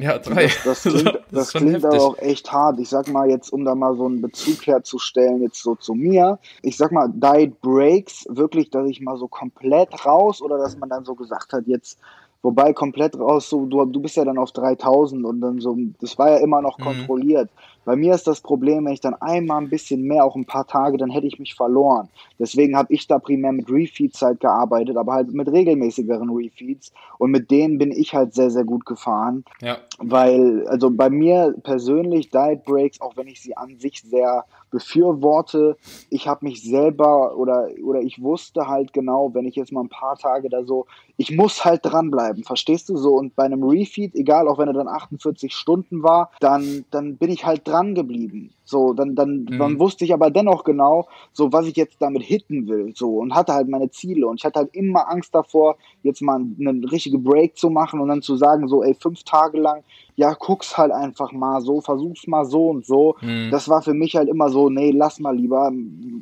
ja, 0.00 0.18
drei. 0.18 0.50
Das, 0.64 0.82
das 0.82 0.82
klingt, 0.82 1.06
das 1.06 1.22
das 1.30 1.52
klingt 1.52 1.84
aber 1.84 2.00
auch 2.00 2.18
echt 2.18 2.50
hart. 2.52 2.78
Ich 2.80 2.88
sag 2.88 3.08
mal 3.08 3.28
jetzt, 3.28 3.52
um 3.52 3.64
da 3.64 3.74
mal 3.74 3.96
so 3.96 4.06
einen 4.06 4.20
Bezug 4.20 4.66
herzustellen, 4.66 5.42
jetzt 5.42 5.62
so 5.62 5.74
zu 5.74 5.94
mir. 5.94 6.38
Ich 6.62 6.76
sag 6.76 6.92
mal, 6.92 7.08
Diet 7.12 7.60
Breaks, 7.60 8.26
wirklich, 8.28 8.70
dass 8.70 8.88
ich 8.88 9.00
mal 9.00 9.16
so 9.16 9.28
komplett 9.28 10.04
raus 10.06 10.40
oder 10.40 10.58
dass 10.58 10.76
man 10.76 10.88
dann 10.88 11.04
so 11.04 11.14
gesagt 11.14 11.52
hat, 11.52 11.66
jetzt 11.66 11.98
Wobei 12.42 12.72
komplett 12.72 13.18
raus, 13.18 13.48
so, 13.50 13.66
du, 13.66 13.84
du 13.84 14.00
bist 14.00 14.16
ja 14.16 14.24
dann 14.24 14.38
auf 14.38 14.52
3000 14.52 15.24
und 15.24 15.40
dann 15.40 15.58
so, 15.60 15.76
das 16.00 16.18
war 16.18 16.30
ja 16.30 16.36
immer 16.36 16.62
noch 16.62 16.78
mhm. 16.78 16.84
kontrolliert. 16.84 17.50
Bei 17.84 17.96
mir 17.96 18.14
ist 18.14 18.26
das 18.26 18.42
Problem, 18.42 18.84
wenn 18.84 18.92
ich 18.92 19.00
dann 19.00 19.14
einmal 19.14 19.62
ein 19.62 19.70
bisschen 19.70 20.02
mehr, 20.02 20.22
auch 20.22 20.36
ein 20.36 20.44
paar 20.44 20.66
Tage, 20.66 20.98
dann 20.98 21.08
hätte 21.08 21.26
ich 21.26 21.38
mich 21.38 21.54
verloren. 21.54 22.10
Deswegen 22.38 22.76
habe 22.76 22.92
ich 22.92 23.06
da 23.06 23.18
primär 23.18 23.50
mit 23.50 23.70
Refeeds 23.70 24.20
halt 24.20 24.40
gearbeitet, 24.40 24.98
aber 24.98 25.14
halt 25.14 25.32
mit 25.32 25.50
regelmäßigeren 25.50 26.28
Refeeds. 26.28 26.92
Und 27.16 27.30
mit 27.30 27.50
denen 27.50 27.78
bin 27.78 27.90
ich 27.90 28.14
halt 28.14 28.34
sehr, 28.34 28.50
sehr 28.50 28.64
gut 28.64 28.84
gefahren. 28.84 29.42
Ja. 29.62 29.78
Weil, 29.96 30.66
also 30.68 30.90
bei 30.90 31.08
mir 31.08 31.54
persönlich, 31.62 32.28
Diet 32.28 32.64
Breaks, 32.64 33.00
auch 33.00 33.16
wenn 33.16 33.26
ich 33.26 33.40
sie 33.40 33.56
an 33.56 33.78
sich 33.78 34.02
sehr 34.02 34.44
befürworte. 34.70 35.76
Ich 36.10 36.28
habe 36.28 36.44
mich 36.44 36.62
selber 36.62 37.36
oder, 37.36 37.68
oder 37.82 38.00
ich 38.00 38.22
wusste 38.22 38.68
halt 38.68 38.92
genau, 38.92 39.32
wenn 39.32 39.46
ich 39.46 39.56
jetzt 39.56 39.72
mal 39.72 39.80
ein 39.80 39.88
paar 39.88 40.18
Tage 40.18 40.50
da 40.50 40.62
so, 40.64 40.86
ich 41.16 41.34
muss 41.34 41.64
halt 41.64 41.80
dranbleiben, 41.84 42.27
verstehst 42.44 42.88
du 42.88 42.96
so? 42.96 43.14
Und 43.14 43.36
bei 43.36 43.44
einem 43.44 43.62
Refeed, 43.62 44.14
egal, 44.14 44.48
auch 44.48 44.58
wenn 44.58 44.68
er 44.68 44.74
dann 44.74 44.88
48 44.88 45.54
Stunden 45.54 46.02
war, 46.02 46.30
dann, 46.40 46.84
dann 46.90 47.16
bin 47.16 47.30
ich 47.30 47.44
halt 47.44 47.66
dran 47.66 47.94
geblieben. 47.94 48.50
So, 48.64 48.92
dann, 48.92 49.14
dann, 49.14 49.44
mhm. 49.44 49.58
dann 49.58 49.78
wusste 49.78 50.04
ich 50.04 50.12
aber 50.12 50.30
dennoch 50.30 50.64
genau, 50.64 51.08
so 51.32 51.52
was 51.52 51.66
ich 51.66 51.76
jetzt 51.76 51.96
damit 52.00 52.22
hitten 52.22 52.68
will, 52.68 52.92
so 52.94 53.16
und 53.16 53.34
hatte 53.34 53.54
halt 53.54 53.66
meine 53.68 53.90
Ziele 53.90 54.26
und 54.26 54.40
ich 54.40 54.44
hatte 54.44 54.58
halt 54.58 54.74
immer 54.74 55.08
Angst 55.08 55.34
davor, 55.34 55.76
jetzt 56.02 56.20
mal 56.20 56.36
einen 56.36 56.84
richtigen 56.84 57.24
Break 57.24 57.56
zu 57.56 57.70
machen 57.70 57.98
und 57.98 58.08
dann 58.08 58.20
zu 58.20 58.36
sagen, 58.36 58.68
so, 58.68 58.82
ey, 58.82 58.94
fünf 58.94 59.22
Tage 59.22 59.58
lang 59.58 59.82
ja, 60.18 60.34
guck's 60.34 60.76
halt 60.76 60.90
einfach 60.90 61.30
mal 61.30 61.60
so, 61.60 61.80
versuch's 61.80 62.26
mal 62.26 62.44
so 62.44 62.70
und 62.70 62.84
so. 62.84 63.14
Mhm. 63.20 63.52
Das 63.52 63.68
war 63.68 63.82
für 63.82 63.94
mich 63.94 64.16
halt 64.16 64.28
immer 64.28 64.48
so, 64.48 64.68
nee, 64.68 64.90
lass 64.90 65.20
mal 65.20 65.36
lieber. 65.36 65.70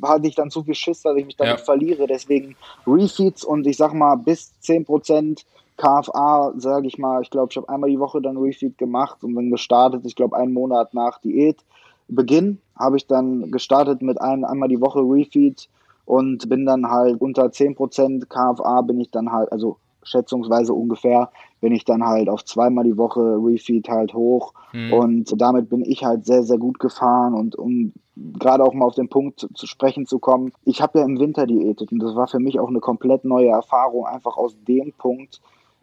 Hatte 0.03 0.27
ich 0.27 0.35
dann 0.35 0.51
zu 0.51 0.61
viel 0.61 0.75
Schiss, 0.75 1.01
dass 1.01 1.17
ich 1.17 1.25
mich 1.25 1.35
damit 1.35 1.57
ja. 1.57 1.65
verliere. 1.65 2.05
Deswegen 2.05 2.55
Refeeds 2.85 3.43
und 3.43 3.65
ich 3.65 3.75
sag 3.75 3.95
mal 3.95 4.13
bis 4.15 4.53
10% 4.61 5.45
KFA, 5.77 6.53
sage 6.57 6.87
ich 6.87 6.97
mal, 6.97 7.21
ich 7.21 7.29
glaube, 7.29 7.49
ich 7.51 7.57
habe 7.57 7.69
einmal 7.69 7.89
die 7.89 7.99
Woche 7.99 8.21
dann 8.21 8.37
Refeed 8.37 8.77
gemacht 8.77 9.23
und 9.23 9.35
dann 9.35 9.51
gestartet, 9.51 10.05
ich 10.05 10.15
glaube, 10.15 10.35
einen 10.35 10.53
Monat 10.53 10.93
nach 10.93 11.19
Diätbeginn 11.19 12.59
habe 12.77 12.97
ich 12.97 13.07
dann 13.07 13.51
gestartet 13.51 14.01
mit 14.01 14.19
ein, 14.19 14.43
einmal 14.43 14.69
die 14.69 14.81
Woche 14.81 14.99
Refeed 14.99 15.69
und 16.05 16.49
bin 16.49 16.65
dann 16.65 16.89
halt 16.89 17.21
unter 17.21 17.45
10% 17.45 18.27
KFA 18.27 18.81
bin 18.81 18.99
ich 18.99 19.11
dann 19.11 19.31
halt, 19.31 19.51
also 19.51 19.77
schätzungsweise 20.03 20.73
ungefähr, 20.73 21.29
bin 21.59 21.73
ich 21.73 21.85
dann 21.85 22.05
halt 22.05 22.29
auf 22.29 22.45
zweimal 22.45 22.83
die 22.83 22.97
Woche 22.97 23.19
Refeed 23.19 23.89
halt 23.89 24.13
hoch. 24.13 24.53
Mhm. 24.73 24.93
Und 24.93 25.41
damit 25.41 25.69
bin 25.69 25.83
ich 25.83 26.05
halt 26.05 26.25
sehr, 26.25 26.43
sehr 26.43 26.57
gut 26.57 26.79
gefahren. 26.79 27.33
Und 27.33 27.55
um 27.55 27.93
gerade 28.15 28.63
auch 28.63 28.73
mal 28.73 28.85
auf 28.85 28.95
den 28.95 29.09
Punkt 29.09 29.39
zu, 29.39 29.53
zu 29.53 29.67
sprechen 29.67 30.05
zu 30.05 30.19
kommen, 30.19 30.53
ich 30.65 30.81
habe 30.81 30.99
ja 30.99 31.05
im 31.05 31.19
Winter 31.19 31.45
diätet 31.45 31.91
und 31.91 31.99
das 31.99 32.15
war 32.15 32.27
für 32.27 32.39
mich 32.39 32.59
auch 32.59 32.69
eine 32.69 32.79
komplett 32.79 33.25
neue 33.25 33.49
Erfahrung, 33.49 34.05
einfach 34.05 34.37
aus 34.37 34.55
dem 34.67 34.93
Punkt, 34.93 35.41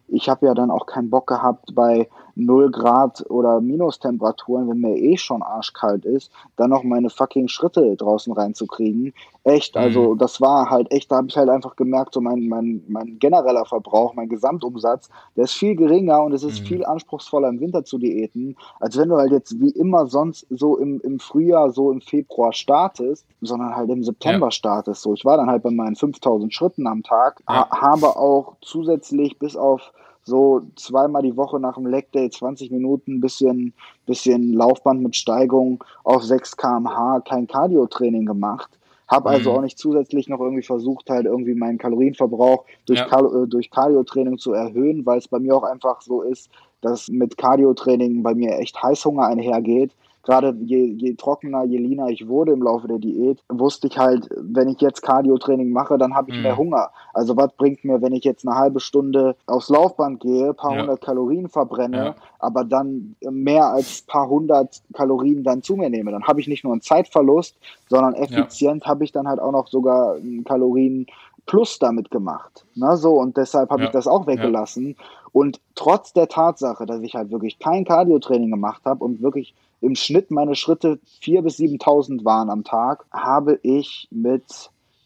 ich 0.09 0.29
habe 0.29 0.47
ja 0.47 0.55
dann 0.55 0.71
auch 0.71 0.87
keinen 0.87 1.11
Bock 1.11 1.27
gehabt, 1.27 1.75
bei 1.75 2.09
0 2.37 2.71
Grad 2.71 3.25
oder 3.31 3.61
Minustemperaturen, 3.61 4.69
wenn 4.69 4.81
mir 4.81 4.97
eh 4.97 5.17
schon 5.17 5.43
arschkalt 5.43 6.05
ist, 6.05 6.31
dann 6.57 6.71
noch 6.71 6.83
meine 6.83 7.11
fucking 7.11 7.49
Schritte 7.49 7.97
draußen 7.97 8.33
reinzukriegen. 8.33 9.15
Echt, 9.45 9.77
also 9.77 10.15
mhm. 10.15 10.19
das 10.19 10.41
war 10.41 10.71
halt 10.71 10.91
echt, 10.91 11.13
da 11.13 11.17
habe 11.17 11.29
ich 11.29 11.37
halt 11.37 11.51
einfach 11.51 11.77
gemerkt, 11.77 12.15
so 12.15 12.21
mein, 12.21 12.49
mein, 12.49 12.83
mein 12.89 13.19
genereller 13.19 13.67
Verbrauch, 13.67 14.15
mein 14.15 14.29
Gesamtumsatz, 14.29 15.11
der 15.37 15.45
ist 15.45 15.53
viel 15.53 15.77
geringer 15.77 16.23
und 16.23 16.33
es 16.33 16.43
ist 16.43 16.63
mhm. 16.63 16.67
viel 16.67 16.85
anspruchsvoller 16.85 17.51
im 17.51 17.61
Winter 17.61 17.85
zu 17.85 17.99
diäten, 17.99 18.57
als 18.81 18.97
wenn 18.97 19.11
du 19.11 19.17
halt 19.17 19.33
jetzt 19.33 19.61
wie 19.61 19.71
immer 19.71 20.07
sonst 20.07 20.47
so 20.51 20.79
im, 20.79 21.01
im 21.03 21.21
Frühjahr, 21.21 21.71
so 21.71 21.93
im 21.93 22.01
Februar 22.01 22.53
startest, 22.53 23.27
sondern 23.43 23.77
halt 23.77 23.91
im 23.91 24.03
September 24.03 24.47
ja. 24.47 24.51
startest. 24.51 25.03
So, 25.03 25.13
ich 25.13 25.25
war 25.25 25.37
dann 25.37 25.51
halt 25.51 25.63
bei 25.63 25.71
meinen 25.71 25.95
5000 25.95 26.53
Schritten 26.53 26.87
am 26.87 27.03
Tag, 27.03 27.43
ja. 27.49 27.69
ha 27.69 27.83
habe 27.83 28.17
auch 28.17 28.57
zusätzlich 28.63 29.39
bis 29.39 29.57
auf 29.57 29.93
so 30.25 30.63
zweimal 30.77 31.23
die 31.23 31.37
Woche 31.37 31.61
nach 31.61 31.75
dem 31.75 31.87
Leg 31.87 32.11
Day 32.13 32.31
20 32.31 32.71
Minuten, 32.71 33.21
bisschen, 33.21 33.75
bisschen 34.07 34.53
Laufband 34.53 35.03
mit 35.03 35.17
Steigung 35.17 35.85
auf 36.03 36.23
6 36.23 36.57
kmh, 36.57 37.21
kein 37.29 37.47
Cardio-Training 37.47 38.27
gemacht. 38.27 38.71
Habe 39.07 39.29
also 39.29 39.51
mhm. 39.51 39.57
auch 39.57 39.63
nicht 39.63 39.79
zusätzlich 39.79 40.29
noch 40.29 40.41
irgendwie 40.41 40.63
versucht, 40.63 41.11
halt 41.11 41.27
irgendwie 41.27 41.55
meinen 41.55 41.77
Kalorienverbrauch 41.77 42.65
durch, 42.87 43.01
ja. 43.01 43.07
Kal 43.07 43.27
äh, 43.27 43.47
durch 43.47 43.71
Cardio-Training 43.71 44.39
zu 44.39 44.53
erhöhen, 44.53 45.05
weil 45.05 45.19
es 45.19 45.29
bei 45.29 45.39
mir 45.39 45.55
auch 45.55 45.63
einfach 45.63 46.01
so 46.01 46.23
ist, 46.23 46.51
dass 46.81 47.09
mit 47.09 47.37
Cardio-Training 47.37 48.23
bei 48.23 48.35
mir 48.35 48.59
echt 48.59 48.83
Heißhunger 48.83 49.27
einhergeht 49.27 49.93
gerade 50.25 50.57
je, 50.61 50.87
je 50.87 51.15
trockener, 51.15 51.65
je 51.65 51.79
leaner 51.79 52.09
ich 52.09 52.27
wurde 52.29 52.53
im 52.53 52.63
Laufe 52.63 52.89
der 52.89 52.99
Diät, 52.99 53.43
wusste 53.49 53.87
ich 53.87 53.99
halt, 53.99 54.29
wenn 54.37 54.69
ich 54.69 54.81
jetzt 54.81 55.03
Cardio-Training 55.03 55.71
mache, 55.71 55.99
dann 55.99 56.15
habe 56.15 56.31
ich 56.31 56.37
mhm. 56.37 56.43
mehr 56.43 56.57
Hunger. 56.57 56.91
Also 57.13 57.37
was 57.37 57.53
bringt 57.53 57.85
mir, 57.85 58.03
wenn 58.03 58.13
ich 58.13 58.25
jetzt 58.25 58.47
eine 58.47 58.57
halbe 58.57 58.81
Stunde 58.81 59.37
aufs 59.47 59.69
Laufband 59.69 60.21
gehe, 60.21 60.55
paar 60.55 60.75
ja. 60.75 60.81
hundert 60.81 61.01
Kalorien 61.01 61.49
verbrenne, 61.49 61.97
ja. 61.97 62.15
aber 62.39 62.65
dann 62.65 63.17
mehr 63.21 63.67
als 63.67 64.03
paar 64.03 64.29
hundert 64.29 64.83
Kalorien 64.93 65.45
dann 65.45 65.63
zu 65.63 65.77
mir 65.77 65.91
nehme? 65.91 66.11
Dann 66.11 66.25
habe 66.25 66.41
ich 66.41 66.49
nicht 66.49 66.65
nur 66.65 66.73
einen 66.73 66.83
Zeitverlust, 66.83 67.57
sondern 67.89 68.15
effizient 68.15 68.85
ja. 68.85 68.91
habe 68.91 69.05
ich 69.05 69.13
dann 69.13 69.29
halt 69.29 69.41
auch 69.41 69.53
noch 69.53 69.69
sogar 69.69 70.17
Kalorien 70.45 71.07
Plus 71.47 71.79
damit 71.79 72.11
gemacht. 72.11 72.65
Ne, 72.75 72.97
so, 72.97 73.15
und 73.15 73.37
deshalb 73.37 73.69
habe 73.71 73.85
ich 73.85 73.91
das 73.91 74.07
auch 74.07 74.27
weggelassen. 74.27 74.97
Und 75.31 75.61
trotz 75.75 76.13
der 76.13 76.29
Tatsache, 76.29 76.87
dass 76.87 77.03
ich 77.03 77.15
halt 77.17 77.31
wirklich 77.31 77.59
kein 77.59 77.85
Cardio-Training 77.85 78.51
gemacht 78.51 78.83
habe 78.85 79.05
und 79.05 79.21
wirklich 79.21 79.55
im 79.81 79.95
Schnitt 79.95 80.31
meine 80.31 80.55
Schritte 80.55 80.99
4.000 81.23 81.43
bis 81.43 81.59
7.000 81.59 82.25
waren 82.25 82.51
am 82.51 82.65
Tag, 82.65 83.05
habe 83.11 83.59
ich 83.63 84.09
mit 84.11 84.45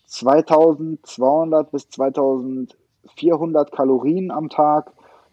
2.200 0.09 1.65
bis 1.65 1.89
2.400 1.89 3.71
Kalorien 3.71 4.31
am 4.31 4.49
Tag 4.49 4.93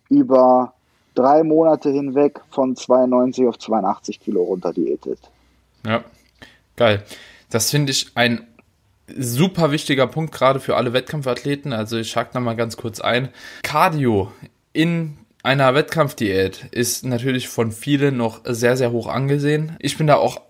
über 0.10 0.74
drei 1.14 1.44
Monate 1.44 1.90
hinweg 1.90 2.42
von 2.50 2.76
92 2.76 3.48
auf 3.48 3.58
82 3.58 4.20
Kilo 4.20 4.44
runter 4.44 4.74
diätet. 4.74 5.20
Ja, 5.86 6.04
geil. 6.76 7.04
Das 7.50 7.72
finde 7.72 7.92
ich 7.92 8.12
ein 8.16 8.46
super 9.08 9.72
wichtiger 9.72 10.08
Punkt, 10.08 10.34
gerade 10.34 10.60
für 10.60 10.76
alle 10.76 10.94
Wettkampfathleten. 10.94 11.74
Also 11.74 11.98
ich 11.98 12.16
hake 12.16 12.36
nochmal 12.36 12.56
ganz 12.56 12.76
kurz 12.76 13.00
ein. 13.00 13.30
Cardio 13.64 14.32
in 14.74 15.18
einer 15.46 15.76
Wettkampfdiät 15.76 16.66
ist 16.72 17.06
natürlich 17.06 17.48
von 17.48 17.72
vielen 17.72 18.18
noch 18.18 18.42
sehr, 18.46 18.76
sehr 18.78 18.92
hoch 18.92 19.08
angesehen. 19.08 19.76
Ich 19.80 19.98
bin 19.98 20.08
da 20.08 20.16
auch 20.16 20.42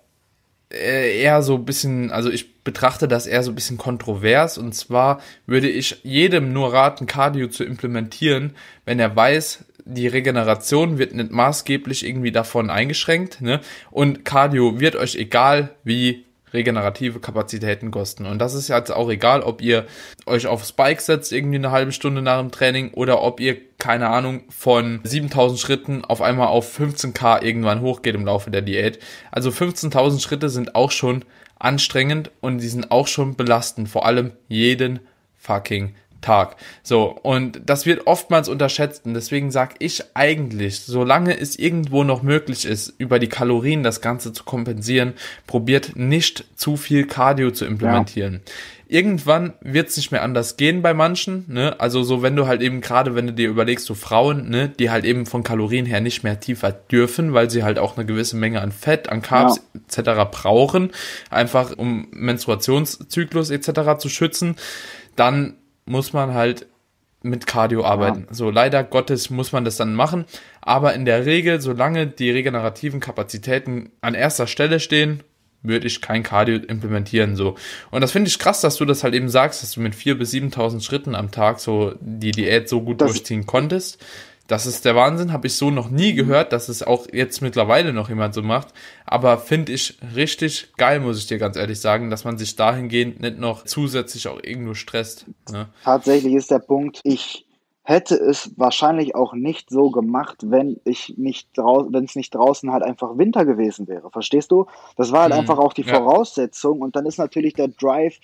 äh, 0.72 1.22
eher 1.22 1.42
so 1.42 1.56
ein 1.56 1.66
bisschen, 1.66 2.12
also 2.12 2.30
ich 2.30 2.64
betrachte 2.64 3.08
das 3.08 3.28
eher 3.28 3.44
so 3.44 3.52
ein 3.52 3.56
bisschen 3.56 3.78
kontrovers. 3.78 4.58
Und 4.58 4.74
zwar 4.74 5.22
würde 5.46 5.70
ich 5.70 6.00
jedem 6.04 6.54
nur 6.54 6.74
raten, 6.74 7.06
Cardio 7.08 7.48
zu 7.48 7.64
implementieren, 7.64 8.56
wenn 8.86 9.00
er 9.00 9.16
weiß, 9.16 9.66
die 9.84 10.08
Regeneration 10.08 10.98
wird 10.98 11.14
nicht 11.14 11.32
maßgeblich 11.32 12.06
irgendwie 12.06 12.32
davon 12.32 12.70
eingeschränkt, 12.70 13.42
ne? 13.42 13.62
Und 13.92 14.26
Cardio 14.26 14.80
wird 14.80 14.96
euch 14.96 15.16
egal 15.16 15.76
wie 15.84 16.25
regenerative 16.56 17.20
Kapazitäten 17.20 17.92
kosten. 17.92 18.26
Und 18.26 18.40
das 18.40 18.54
ist 18.54 18.68
jetzt 18.68 18.92
auch 18.92 19.10
egal, 19.10 19.42
ob 19.42 19.62
ihr 19.62 19.86
euch 20.26 20.48
auf 20.48 20.66
Spike 20.66 21.02
setzt, 21.02 21.32
irgendwie 21.32 21.58
eine 21.58 21.72
halbe 21.72 21.92
Stunde 21.92 22.22
nach 22.22 22.40
dem 22.40 22.52
Training, 22.52 22.92
oder 22.94 23.22
ob 23.22 23.40
ihr, 23.40 23.58
keine 23.78 24.10
Ahnung, 24.10 24.44
von 24.50 25.02
7000 25.04 25.60
Schritten 25.60 26.06
auf 26.06 26.22
einmal 26.22 26.48
auf 26.48 26.80
15k 26.80 27.44
irgendwann 27.44 27.82
hochgeht 27.82 28.16
im 28.16 28.26
Laufe 28.26 28.50
der 28.50 28.62
Diät. 28.62 29.00
Also 29.32 29.50
15.000 29.50 30.22
Schritte 30.22 30.50
sind 30.50 30.76
auch 30.76 30.92
schon 30.92 31.24
anstrengend 31.60 32.32
und 32.42 32.60
die 32.60 32.68
sind 32.68 32.92
auch 32.92 33.08
schon 33.08 33.36
belastend, 33.36 33.90
vor 33.90 34.06
allem 34.06 34.32
jeden 34.48 35.00
fucking 35.38 35.96
Tag. 36.26 36.56
So, 36.82 37.18
und 37.22 37.62
das 37.68 37.86
wird 37.86 38.08
oftmals 38.08 38.50
unterschätzt 38.50 39.06
und 39.06 39.14
deswegen 39.14 39.52
sage 39.52 39.76
ich 39.78 40.04
eigentlich, 40.16 40.82
solange 40.82 41.40
es 41.40 41.58
irgendwo 41.58 42.04
noch 42.04 42.24
möglich 42.24 42.66
ist, 42.66 42.94
über 42.98 43.20
die 43.20 43.30
Kalorien 43.30 43.84
das 43.84 44.02
Ganze 44.02 44.34
zu 44.34 44.44
kompensieren, 44.44 45.14
probiert 45.46 45.96
nicht 45.96 46.46
zu 46.56 46.78
viel 46.78 47.06
Cardio 47.06 47.52
zu 47.52 47.66
implementieren. 47.66 48.42
Ja. 48.44 48.52
Irgendwann 48.88 49.54
wird 49.62 49.90
es 49.90 49.98
nicht 49.98 50.12
mehr 50.12 50.22
anders 50.22 50.58
gehen 50.58 50.82
bei 50.82 50.94
manchen, 50.94 51.46
ne? 51.48 51.80
Also 51.80 52.04
so, 52.04 52.22
wenn 52.22 52.36
du 52.36 52.46
halt 52.46 52.62
eben 52.62 52.82
gerade, 52.82 53.16
wenn 53.16 53.26
du 53.26 53.34
dir 53.34 53.50
überlegst, 53.50 53.86
so 53.86 53.96
Frauen, 53.96 54.50
ne, 54.50 54.70
die 54.70 54.92
halt 54.92 55.06
eben 55.06 55.26
von 55.26 55.42
Kalorien 55.44 55.88
her 55.88 56.02
nicht 56.02 56.24
mehr 56.24 56.40
tiefer 56.40 56.72
dürfen, 56.72 57.34
weil 57.34 57.50
sie 57.50 57.64
halt 57.64 57.80
auch 57.80 57.98
eine 57.98 58.06
gewisse 58.06 58.36
Menge 58.36 58.62
an 58.62 58.72
Fett, 58.72 59.10
an 59.10 59.24
Carbs 59.24 59.60
ja. 59.74 60.02
etc. 60.02 60.30
brauchen, 60.32 60.92
einfach 61.32 61.76
um 61.76 62.08
Menstruationszyklus 62.12 63.50
etc. 63.50 63.98
zu 63.98 64.10
schützen, 64.10 64.56
dann 65.16 65.56
muss 65.86 66.14
man 66.14 66.34
halt 66.34 66.68
mit 67.22 67.48
Cardio 67.48 67.84
arbeiten. 67.84 68.26
Ja. 68.28 68.34
So, 68.34 68.52
leider 68.52 68.84
Gottes 68.84 69.30
muss 69.30 69.52
man 69.52 69.66
das 69.66 69.78
dann 69.78 69.96
machen. 69.96 70.26
Aber 70.62 70.94
in 70.94 71.06
der 71.06 71.26
Regel, 71.26 71.60
solange 71.60 72.08
die 72.08 72.30
regenerativen 72.30 73.00
Kapazitäten 73.00 73.92
an 74.02 74.14
erster 74.14 74.48
Stelle 74.48 74.80
stehen, 74.80 75.24
würde 75.64 75.88
ich 75.88 76.02
kein 76.02 76.22
Cardio 76.22 76.58
implementieren, 76.58 77.36
so. 77.36 77.56
Und 77.90 78.02
das 78.02 78.12
finde 78.12 78.28
ich 78.28 78.38
krass, 78.38 78.62
dass 78.62 78.76
du 78.76 78.86
das 78.86 79.04
halt 79.04 79.16
eben 79.16 79.30
sagst, 79.30 79.64
dass 79.64 79.72
du 79.72 79.82
mit 79.82 79.96
4.000 79.96 80.16
bis 80.16 80.32
7.000 80.32 80.84
Schritten 80.84 81.16
am 81.16 81.32
Tag 81.32 81.60
so 81.60 81.96
die 82.00 82.32
Diät 82.32 82.70
so 82.70 82.82
gut 82.82 83.02
das 83.02 83.12
durchziehen 83.12 83.48
konntest. 83.48 84.04
Das 84.48 84.68
ist 84.68 84.86
der 84.86 84.96
Wahnsinn, 84.96 85.34
habe 85.34 85.48
ich 85.48 85.56
so 85.56 85.72
noch 85.72 85.90
nie 85.90 86.14
gehört, 86.14 86.54
dass 86.54 86.70
es 86.70 86.84
auch 86.84 87.08
jetzt 87.12 87.42
mittlerweile 87.42 87.94
noch 87.94 88.10
jemand 88.10 88.34
so 88.36 88.44
macht. 88.44 88.74
Aber 89.06 89.40
finde 89.40 89.72
ich 89.72 89.98
richtig 90.16 90.74
geil, 90.78 91.00
muss 91.00 91.18
ich 91.18 91.26
dir 91.26 91.40
ganz 91.40 91.58
ehrlich 91.58 91.80
sagen, 91.80 92.10
dass 92.10 92.26
man 92.26 92.38
sich 92.38 92.56
dahingehend 92.56 93.22
nicht 93.22 93.40
noch 93.40 93.64
zusätzlich 93.64 94.28
auch 94.28 94.40
irgendwo 94.44 94.76
stresst. 94.76 95.26
Ne? 95.52 95.68
Tatsächlich 95.84 96.34
ist 96.34 96.52
der 96.52 96.60
Punkt, 96.60 97.02
ich 97.04 97.46
hätte 97.86 98.16
es 98.16 98.52
wahrscheinlich 98.58 99.16
auch 99.16 99.34
nicht 99.34 99.70
so 99.70 99.92
gemacht, 99.92 100.38
wenn 100.44 100.82
ich 100.86 101.14
nicht 101.18 101.50
wenn 101.56 102.04
es 102.04 102.16
nicht 102.16 102.34
draußen 102.34 102.72
halt 102.72 102.84
einfach 102.84 103.18
Winter 103.18 103.46
gewesen 103.46 103.88
wäre. 103.88 104.10
Verstehst 104.10 104.52
du? 104.52 104.66
Das 104.98 105.12
war 105.12 105.22
halt 105.22 105.34
mhm. 105.34 105.40
einfach 105.40 105.60
auch 105.60 105.72
die 105.72 105.84
Voraussetzung 105.84 106.82
und 106.82 106.96
dann 106.96 107.06
ist 107.06 107.20
natürlich 107.20 107.54
der 107.54 107.68
Drive 107.68 108.18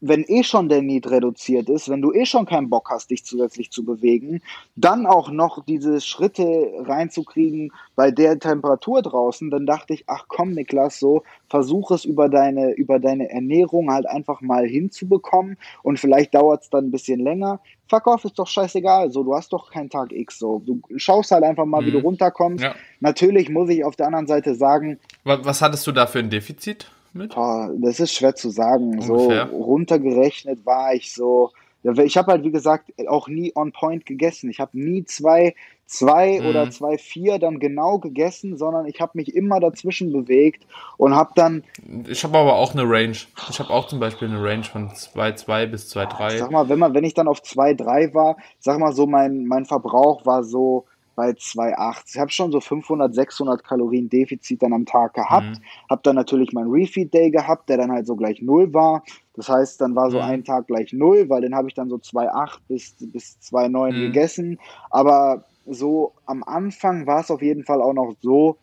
wenn 0.00 0.24
eh 0.24 0.42
schon 0.42 0.68
der 0.68 0.82
Need 0.82 1.10
reduziert 1.10 1.68
ist, 1.70 1.88
wenn 1.88 2.02
du 2.02 2.12
eh 2.12 2.26
schon 2.26 2.44
keinen 2.44 2.68
Bock 2.68 2.90
hast, 2.90 3.10
dich 3.10 3.24
zusätzlich 3.24 3.70
zu 3.70 3.84
bewegen, 3.84 4.42
dann 4.76 5.06
auch 5.06 5.30
noch 5.30 5.64
diese 5.64 6.00
Schritte 6.00 6.72
reinzukriegen 6.80 7.72
bei 7.96 8.10
der 8.10 8.38
Temperatur 8.38 9.00
draußen, 9.00 9.50
dann 9.50 9.64
dachte 9.64 9.94
ich, 9.94 10.04
ach 10.06 10.26
komm, 10.28 10.52
Niklas, 10.52 10.98
so 10.98 11.22
versuch 11.48 11.90
es 11.90 12.04
über 12.04 12.28
deine, 12.28 12.72
über 12.72 12.98
deine 12.98 13.30
Ernährung 13.30 13.90
halt 13.90 14.06
einfach 14.06 14.40
mal 14.40 14.66
hinzubekommen 14.66 15.56
und 15.82 15.98
vielleicht 15.98 16.34
dauert 16.34 16.64
es 16.64 16.70
dann 16.70 16.86
ein 16.86 16.90
bisschen 16.90 17.20
länger. 17.20 17.60
Fuck 17.88 18.06
off, 18.06 18.24
ist 18.24 18.38
doch 18.38 18.48
scheißegal, 18.48 19.10
so, 19.10 19.22
du 19.22 19.34
hast 19.34 19.52
doch 19.52 19.70
keinen 19.70 19.90
Tag 19.90 20.12
X, 20.12 20.38
so. 20.38 20.62
Du 20.64 20.80
schaust 20.96 21.30
halt 21.30 21.44
einfach 21.44 21.64
mal, 21.64 21.80
mhm. 21.80 21.86
wie 21.86 21.92
du 21.92 21.98
mhm. 21.98 22.04
runterkommst. 22.04 22.64
Ja. 22.64 22.74
Natürlich 23.00 23.48
muss 23.48 23.70
ich 23.70 23.84
auf 23.84 23.96
der 23.96 24.06
anderen 24.06 24.26
Seite 24.26 24.54
sagen. 24.54 24.98
Was 25.24 25.62
hattest 25.62 25.86
du 25.86 25.92
da 25.92 26.06
für 26.06 26.18
ein 26.18 26.30
Defizit? 26.30 26.90
Mit? 27.14 27.36
Das 27.36 28.00
ist 28.00 28.12
schwer 28.12 28.34
zu 28.34 28.50
sagen. 28.50 28.98
Ungefähr. 29.00 29.48
So 29.48 29.56
runtergerechnet 29.56 30.64
war 30.66 30.94
ich 30.94 31.12
so. 31.12 31.50
Ich 31.82 32.16
habe 32.16 32.32
halt, 32.32 32.44
wie 32.44 32.50
gesagt, 32.50 32.92
auch 33.08 33.28
nie 33.28 33.52
on 33.54 33.72
point 33.72 34.06
gegessen. 34.06 34.48
Ich 34.48 34.58
habe 34.58 34.78
nie 34.78 35.04
zwei, 35.04 35.54
zwei 35.84 36.40
mhm. 36.40 36.46
oder 36.46 36.70
zwei, 36.70 36.96
vier 36.96 37.38
dann 37.38 37.58
genau 37.58 37.98
gegessen, 37.98 38.56
sondern 38.56 38.86
ich 38.86 39.02
habe 39.02 39.12
mich 39.14 39.34
immer 39.34 39.60
dazwischen 39.60 40.10
bewegt 40.10 40.66
und 40.96 41.14
habe 41.14 41.32
dann. 41.34 41.62
Ich 42.08 42.24
habe 42.24 42.38
aber 42.38 42.54
auch 42.54 42.72
eine 42.72 42.88
Range. 42.88 43.16
Ich 43.50 43.58
habe 43.58 43.70
auch 43.70 43.86
zum 43.86 44.00
Beispiel 44.00 44.28
eine 44.28 44.42
Range 44.42 44.64
von 44.64 44.88
2,2 44.88 45.66
bis 45.66 45.94
2,3. 45.94 46.38
Sag 46.38 46.50
mal, 46.50 46.70
wenn 46.70 46.78
man, 46.78 46.94
wenn 46.94 47.04
ich 47.04 47.12
dann 47.12 47.28
auf 47.28 47.42
2,3 47.42 48.14
war, 48.14 48.36
sag 48.58 48.78
mal 48.78 48.92
so, 48.92 49.06
mein, 49.06 49.44
mein 49.46 49.66
Verbrauch 49.66 50.24
war 50.24 50.42
so 50.42 50.86
bei 51.14 51.30
2,8. 51.30 52.02
Ich 52.14 52.18
habe 52.18 52.30
schon 52.30 52.52
so 52.52 52.60
500, 52.60 53.14
600 53.14 53.64
Kalorien 53.64 54.08
Defizit 54.08 54.62
dann 54.62 54.72
am 54.72 54.86
Tag 54.86 55.14
gehabt. 55.14 55.46
Mhm. 55.46 55.88
Habe 55.90 56.02
dann 56.02 56.16
natürlich 56.16 56.52
meinen 56.52 56.70
Refeed 56.70 57.12
Day 57.12 57.30
gehabt, 57.30 57.68
der 57.68 57.78
dann 57.78 57.92
halt 57.92 58.06
so 58.06 58.16
gleich 58.16 58.42
null 58.42 58.72
war. 58.72 59.02
Das 59.34 59.48
heißt, 59.48 59.80
dann 59.80 59.94
war 59.94 60.10
so 60.10 60.18
mhm. 60.18 60.24
ein 60.24 60.44
Tag 60.44 60.66
gleich 60.66 60.92
null, 60.92 61.28
weil 61.28 61.42
den 61.42 61.54
habe 61.54 61.68
ich 61.68 61.74
dann 61.74 61.88
so 61.88 61.96
2,8 61.96 62.58
bis, 62.68 62.94
bis 63.00 63.38
2,9 63.42 63.92
mhm. 63.92 64.00
gegessen. 64.00 64.58
Aber 64.90 65.44
so 65.66 66.12
am 66.26 66.42
Anfang 66.44 67.06
war 67.06 67.20
es 67.20 67.30
auf 67.30 67.42
jeden 67.42 67.64
Fall 67.64 67.80
auch 67.80 67.94
noch 67.94 68.14
so, 68.20 68.58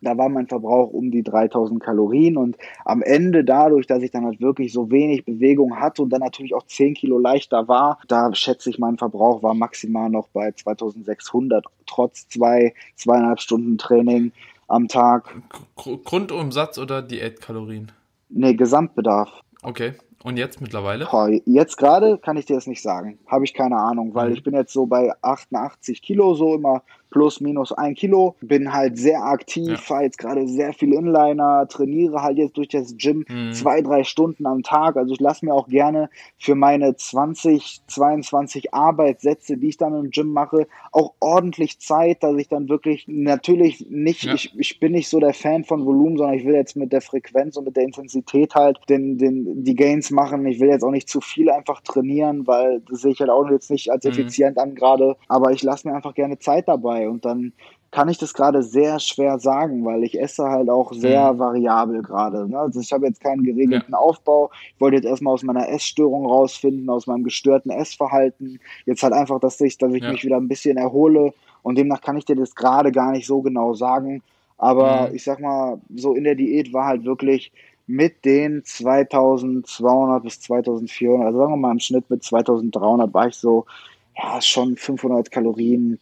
da 0.00 0.16
war 0.16 0.28
mein 0.28 0.46
Verbrauch 0.46 0.92
um 0.92 1.10
die 1.10 1.22
3000 1.22 1.82
Kalorien 1.82 2.36
und 2.36 2.56
am 2.84 3.02
Ende 3.02 3.44
dadurch, 3.44 3.86
dass 3.86 4.02
ich 4.02 4.10
dann 4.10 4.24
halt 4.24 4.40
wirklich 4.40 4.72
so 4.72 4.90
wenig 4.90 5.24
Bewegung 5.24 5.76
hatte 5.76 6.02
und 6.02 6.10
dann 6.10 6.20
natürlich 6.20 6.54
auch 6.54 6.66
10 6.66 6.94
Kilo 6.94 7.18
leichter 7.18 7.68
war, 7.68 7.98
da 8.08 8.34
schätze 8.34 8.70
ich, 8.70 8.78
mein 8.78 8.98
Verbrauch 8.98 9.42
war 9.42 9.54
maximal 9.54 10.10
noch 10.10 10.28
bei 10.28 10.52
2600, 10.52 11.64
trotz 11.86 12.28
zwei, 12.28 12.74
zweieinhalb 12.94 13.40
Stunden 13.40 13.78
Training 13.78 14.32
am 14.68 14.88
Tag. 14.88 15.34
Grundumsatz 15.76 16.78
oder 16.78 17.02
Diätkalorien? 17.02 17.90
Nee, 18.28 18.54
Gesamtbedarf. 18.54 19.30
Okay. 19.62 19.94
Und 20.24 20.36
jetzt 20.36 20.60
mittlerweile? 20.60 21.06
Boah, 21.10 21.30
jetzt 21.46 21.76
gerade 21.76 22.18
kann 22.18 22.36
ich 22.36 22.44
dir 22.44 22.56
das 22.56 22.66
nicht 22.66 22.82
sagen. 22.82 23.18
Habe 23.26 23.44
ich 23.44 23.54
keine 23.54 23.76
Ahnung, 23.76 24.14
weil 24.14 24.30
mhm. 24.30 24.34
ich 24.34 24.42
bin 24.42 24.54
jetzt 24.54 24.72
so 24.72 24.86
bei 24.86 25.12
88 25.22 26.02
Kilo 26.02 26.34
so 26.34 26.56
immer 26.56 26.82
plus 27.10 27.40
minus 27.40 27.72
ein 27.72 27.94
Kilo. 27.94 28.34
Bin 28.40 28.72
halt 28.72 28.98
sehr 28.98 29.22
aktiv, 29.22 29.68
ja. 29.68 29.76
fahre 29.76 30.04
jetzt 30.04 30.18
gerade 30.18 30.46
sehr 30.48 30.72
viel 30.72 30.92
Inliner, 30.92 31.66
trainiere 31.68 32.22
halt 32.22 32.38
jetzt 32.38 32.56
durch 32.56 32.68
das 32.68 32.96
Gym 32.96 33.24
mhm. 33.28 33.52
zwei, 33.52 33.80
drei 33.82 34.04
Stunden 34.04 34.46
am 34.46 34.62
Tag. 34.62 34.96
Also 34.96 35.12
ich 35.14 35.20
lasse 35.20 35.44
mir 35.44 35.54
auch 35.54 35.68
gerne 35.68 36.10
für 36.38 36.54
meine 36.54 36.96
20, 36.96 37.82
22 37.86 38.74
Arbeitssätze, 38.74 39.56
die 39.56 39.68
ich 39.68 39.76
dann 39.76 39.94
im 39.94 40.10
Gym 40.10 40.32
mache, 40.32 40.66
auch 40.92 41.14
ordentlich 41.20 41.78
Zeit, 41.78 42.22
dass 42.22 42.36
ich 42.36 42.48
dann 42.48 42.68
wirklich 42.68 43.04
natürlich 43.06 43.86
nicht, 43.88 44.24
ja. 44.24 44.34
ich, 44.34 44.58
ich 44.58 44.80
bin 44.80 44.92
nicht 44.92 45.08
so 45.08 45.20
der 45.20 45.34
Fan 45.34 45.64
von 45.64 45.84
Volumen, 45.86 46.16
sondern 46.16 46.36
ich 46.36 46.44
will 46.44 46.54
jetzt 46.54 46.76
mit 46.76 46.92
der 46.92 47.00
Frequenz 47.00 47.56
und 47.56 47.64
mit 47.64 47.76
der 47.76 47.84
Intensität 47.84 48.54
halt 48.54 48.78
den, 48.88 49.18
den, 49.18 49.64
die 49.64 49.74
Gains 49.74 50.10
machen. 50.10 50.46
Ich 50.46 50.60
will 50.60 50.68
jetzt 50.68 50.82
auch 50.82 50.90
nicht 50.90 51.08
zu 51.08 51.20
viel 51.20 51.50
einfach 51.50 51.80
trainieren, 51.80 52.46
weil 52.46 52.80
das 52.88 53.02
sehe 53.02 53.12
ich 53.12 53.20
halt 53.20 53.30
auch 53.30 53.48
jetzt 53.50 53.70
nicht 53.70 53.90
als 53.90 54.04
mhm. 54.04 54.10
effizient 54.10 54.56
mhm. 54.56 54.62
an 54.62 54.74
gerade. 54.74 55.16
Aber 55.28 55.52
ich 55.52 55.62
lasse 55.62 55.88
mir 55.88 55.94
einfach 55.94 56.14
gerne 56.14 56.38
Zeit 56.38 56.68
dabei 56.68 56.97
und 57.06 57.24
dann 57.24 57.52
kann 57.90 58.08
ich 58.08 58.18
das 58.18 58.34
gerade 58.34 58.62
sehr 58.62 59.00
schwer 59.00 59.38
sagen, 59.38 59.84
weil 59.84 60.04
ich 60.04 60.20
esse 60.20 60.44
halt 60.44 60.68
auch 60.68 60.92
sehr 60.92 61.32
mhm. 61.32 61.38
variabel 61.38 62.02
gerade. 62.02 62.48
Ne? 62.48 62.58
Also 62.58 62.80
ich 62.80 62.92
habe 62.92 63.06
jetzt 63.06 63.20
keinen 63.20 63.44
geregelten 63.44 63.92
ja. 63.92 63.98
Aufbau. 63.98 64.50
Ich 64.74 64.80
wollte 64.80 64.96
jetzt 64.96 65.06
erstmal 65.06 65.32
aus 65.32 65.42
meiner 65.42 65.68
Essstörung 65.68 66.26
rausfinden, 66.26 66.90
aus 66.90 67.06
meinem 67.06 67.24
gestörten 67.24 67.70
Essverhalten. 67.70 68.60
Jetzt 68.84 69.02
halt 69.02 69.14
einfach, 69.14 69.40
dass 69.40 69.60
ich, 69.60 69.78
dass 69.78 69.94
ich 69.94 70.02
ja. 70.02 70.12
mich 70.12 70.22
wieder 70.22 70.36
ein 70.36 70.48
bisschen 70.48 70.76
erhole 70.76 71.32
und 71.62 71.78
demnach 71.78 72.02
kann 72.02 72.18
ich 72.18 72.26
dir 72.26 72.36
das 72.36 72.54
gerade 72.54 72.92
gar 72.92 73.12
nicht 73.12 73.26
so 73.26 73.40
genau 73.40 73.72
sagen. 73.72 74.22
Aber 74.58 75.08
mhm. 75.08 75.14
ich 75.14 75.24
sag 75.24 75.40
mal, 75.40 75.80
so 75.94 76.14
in 76.14 76.24
der 76.24 76.34
Diät 76.34 76.72
war 76.74 76.86
halt 76.86 77.04
wirklich 77.04 77.52
mit 77.86 78.24
den 78.26 78.62
2200 78.64 80.22
bis 80.22 80.40
2400, 80.40 81.26
also 81.26 81.38
sagen 81.38 81.52
wir 81.52 81.56
mal 81.56 81.72
im 81.72 81.78
Schnitt 81.80 82.10
mit 82.10 82.22
2300 82.22 83.14
war 83.14 83.28
ich 83.28 83.34
so, 83.34 83.64
ja, 84.14 84.42
schon 84.42 84.76
500 84.76 85.30
Kalorien 85.30 85.98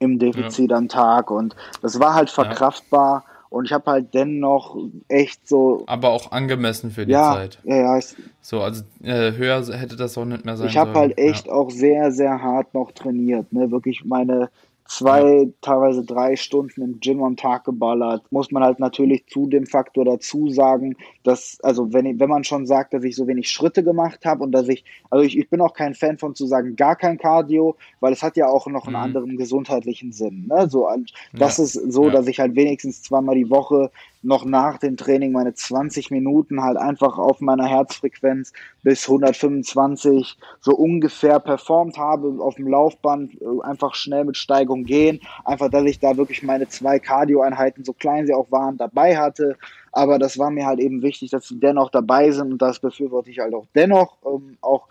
im 0.00 0.18
Defizit 0.18 0.70
ja. 0.70 0.76
am 0.76 0.88
Tag 0.88 1.30
und 1.30 1.54
das 1.82 2.00
war 2.00 2.14
halt 2.14 2.30
verkraftbar. 2.30 3.24
Ja. 3.24 3.30
Und 3.50 3.64
ich 3.64 3.72
habe 3.72 3.90
halt 3.90 4.14
dennoch 4.14 4.76
echt 5.08 5.48
so. 5.48 5.82
Aber 5.86 6.10
auch 6.10 6.30
angemessen 6.30 6.92
für 6.92 7.04
die 7.04 7.12
ja, 7.12 7.34
Zeit. 7.34 7.58
Ja, 7.64 7.76
ja. 7.76 7.98
Ich, 7.98 8.14
so, 8.40 8.60
also 8.60 8.84
äh, 9.02 9.32
höher 9.32 9.66
hätte 9.76 9.96
das 9.96 10.16
auch 10.16 10.24
nicht 10.24 10.44
mehr 10.44 10.56
sein 10.56 10.68
Ich 10.68 10.76
habe 10.76 10.94
halt 10.94 11.18
echt 11.18 11.48
ja. 11.48 11.52
auch 11.52 11.68
sehr, 11.68 12.12
sehr 12.12 12.40
hart 12.40 12.72
noch 12.74 12.92
trainiert. 12.92 13.52
Ne? 13.52 13.72
Wirklich 13.72 14.04
meine 14.04 14.50
zwei, 14.90 15.48
teilweise 15.60 16.04
drei 16.04 16.34
Stunden 16.34 16.82
im 16.82 16.98
Gym 16.98 17.22
am 17.22 17.36
Tag 17.36 17.64
geballert. 17.64 18.24
Muss 18.32 18.50
man 18.50 18.64
halt 18.64 18.80
natürlich 18.80 19.24
zu 19.28 19.46
dem 19.46 19.64
Faktor 19.64 20.04
dazu 20.04 20.48
sagen, 20.48 20.96
dass, 21.22 21.58
also 21.62 21.92
wenn, 21.92 22.18
wenn 22.18 22.28
man 22.28 22.42
schon 22.42 22.66
sagt, 22.66 22.92
dass 22.92 23.04
ich 23.04 23.14
so 23.14 23.28
wenig 23.28 23.48
Schritte 23.48 23.84
gemacht 23.84 24.24
habe 24.24 24.42
und 24.42 24.50
dass 24.50 24.68
ich, 24.68 24.84
also 25.08 25.24
ich, 25.24 25.38
ich 25.38 25.48
bin 25.48 25.60
auch 25.60 25.74
kein 25.74 25.94
Fan 25.94 26.18
von 26.18 26.34
zu 26.34 26.44
sagen, 26.46 26.74
gar 26.74 26.96
kein 26.96 27.18
Cardio, 27.18 27.76
weil 28.00 28.12
es 28.12 28.22
hat 28.22 28.36
ja 28.36 28.48
auch 28.48 28.66
noch 28.66 28.86
einen 28.86 28.96
mhm. 28.96 29.02
anderen 29.02 29.36
gesundheitlichen 29.36 30.10
Sinn. 30.10 30.48
Ne? 30.48 30.68
So, 30.68 30.88
das 31.34 31.58
ja. 31.58 31.64
ist 31.64 31.74
so, 31.74 32.06
ja. 32.06 32.10
dass 32.10 32.26
ich 32.26 32.40
halt 32.40 32.56
wenigstens 32.56 33.00
zweimal 33.02 33.36
die 33.36 33.48
Woche 33.48 33.92
noch 34.22 34.44
nach 34.44 34.78
dem 34.78 34.96
Training 34.96 35.32
meine 35.32 35.54
20 35.54 36.10
Minuten 36.10 36.62
halt 36.62 36.76
einfach 36.76 37.18
auf 37.18 37.40
meiner 37.40 37.66
Herzfrequenz 37.66 38.52
bis 38.82 39.08
125 39.08 40.36
so 40.60 40.72
ungefähr 40.72 41.40
performt 41.40 41.96
habe, 41.96 42.36
auf 42.40 42.56
dem 42.56 42.68
Laufband 42.68 43.40
äh, 43.40 43.46
einfach 43.62 43.94
schnell 43.94 44.24
mit 44.24 44.36
Steigung 44.36 44.84
gehen, 44.84 45.20
einfach, 45.44 45.70
dass 45.70 45.84
ich 45.84 46.00
da 46.00 46.16
wirklich 46.16 46.42
meine 46.42 46.68
zwei 46.68 46.98
Cardio-Einheiten, 46.98 47.84
so 47.84 47.92
klein 47.92 48.26
sie 48.26 48.34
auch 48.34 48.50
waren, 48.50 48.76
dabei 48.76 49.16
hatte, 49.16 49.56
aber 49.92 50.18
das 50.18 50.38
war 50.38 50.50
mir 50.50 50.66
halt 50.66 50.80
eben 50.80 51.02
wichtig, 51.02 51.30
dass 51.30 51.48
sie 51.48 51.58
dennoch 51.58 51.90
dabei 51.90 52.30
sind 52.30 52.52
und 52.52 52.62
das 52.62 52.78
befürworte 52.78 53.30
ich 53.30 53.38
halt 53.40 53.54
auch 53.54 53.66
dennoch, 53.74 54.16
ähm, 54.24 54.56
auch 54.60 54.86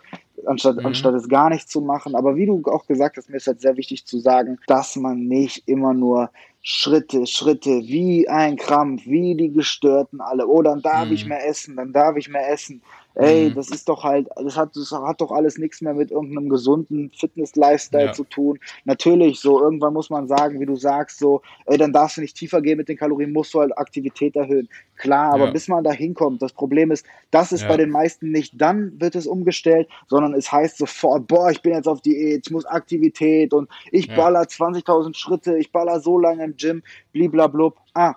anstatt, 0.46 0.76
mhm. 0.76 0.86
anstatt 0.86 1.14
es 1.14 1.28
gar 1.28 1.50
nicht 1.50 1.68
zu 1.68 1.80
machen. 1.80 2.14
Aber 2.14 2.36
wie 2.36 2.46
du 2.46 2.62
auch 2.66 2.86
gesagt 2.86 3.16
hast, 3.16 3.30
mir 3.30 3.36
ist 3.36 3.46
halt 3.46 3.60
sehr 3.60 3.76
wichtig 3.76 4.06
zu 4.06 4.18
sagen, 4.18 4.58
dass 4.66 4.96
man 4.96 5.26
nicht 5.26 5.68
immer 5.68 5.94
nur 5.94 6.30
Schritte, 6.62 7.26
Schritte, 7.26 7.70
wie 7.70 8.28
ein 8.28 8.56
Krampf, 8.56 9.06
wie 9.06 9.34
die 9.34 9.50
Gestörten 9.50 10.20
alle. 10.20 10.46
Oh, 10.46 10.62
dann 10.62 10.82
darf 10.82 11.06
mhm. 11.06 11.14
ich 11.14 11.26
mehr 11.26 11.46
essen, 11.46 11.76
dann 11.76 11.92
darf 11.92 12.16
ich 12.16 12.28
mehr 12.28 12.50
essen. 12.50 12.82
Ey, 13.16 13.50
mhm. 13.50 13.54
das 13.54 13.70
ist 13.70 13.88
doch 13.88 14.04
halt, 14.04 14.28
das 14.36 14.56
hat, 14.56 14.76
das 14.76 14.92
hat 14.92 15.20
doch 15.20 15.32
alles 15.32 15.58
nichts 15.58 15.80
mehr 15.80 15.94
mit 15.94 16.10
irgendeinem 16.10 16.48
gesunden 16.48 17.10
Fitness-Lifestyle 17.14 18.06
ja. 18.06 18.12
zu 18.12 18.24
tun. 18.24 18.58
Natürlich, 18.84 19.40
so 19.40 19.60
irgendwann 19.60 19.92
muss 19.92 20.10
man 20.10 20.28
sagen, 20.28 20.60
wie 20.60 20.66
du 20.66 20.76
sagst, 20.76 21.18
so, 21.18 21.42
ey, 21.66 21.76
dann 21.76 21.92
darfst 21.92 22.16
du 22.16 22.20
nicht 22.20 22.36
tiefer 22.36 22.62
gehen 22.62 22.78
mit 22.78 22.88
den 22.88 22.96
Kalorien, 22.96 23.32
musst 23.32 23.52
du 23.52 23.60
halt 23.60 23.76
Aktivität 23.76 24.36
erhöhen. 24.36 24.68
Klar, 24.96 25.34
aber 25.34 25.46
ja. 25.46 25.50
bis 25.50 25.66
man 25.66 25.82
da 25.82 25.92
hinkommt, 25.92 26.40
das 26.40 26.52
Problem 26.52 26.90
ist, 26.90 27.04
das 27.30 27.52
ist 27.52 27.62
ja. 27.62 27.68
bei 27.68 27.76
den 27.76 27.90
meisten 27.90 28.30
nicht 28.30 28.60
dann 28.60 29.00
wird 29.00 29.14
es 29.16 29.26
umgestellt, 29.26 29.88
sondern 30.08 30.34
es 30.34 30.52
heißt 30.52 30.78
sofort, 30.78 31.26
boah, 31.26 31.50
ich 31.50 31.62
bin 31.62 31.72
jetzt 31.72 31.88
auf 31.88 32.02
Diät, 32.02 32.46
ich 32.46 32.52
muss 32.52 32.64
Aktivität 32.66 33.52
und 33.52 33.68
ich 33.90 34.14
baller 34.14 34.42
20.000 34.42 35.16
Schritte, 35.16 35.56
ich 35.56 35.72
baller 35.72 36.00
so 36.00 36.18
lange 36.18 36.44
im 36.44 36.56
Gym, 36.56 36.82
bliblablub. 37.12 37.76
Ah, 37.94 38.14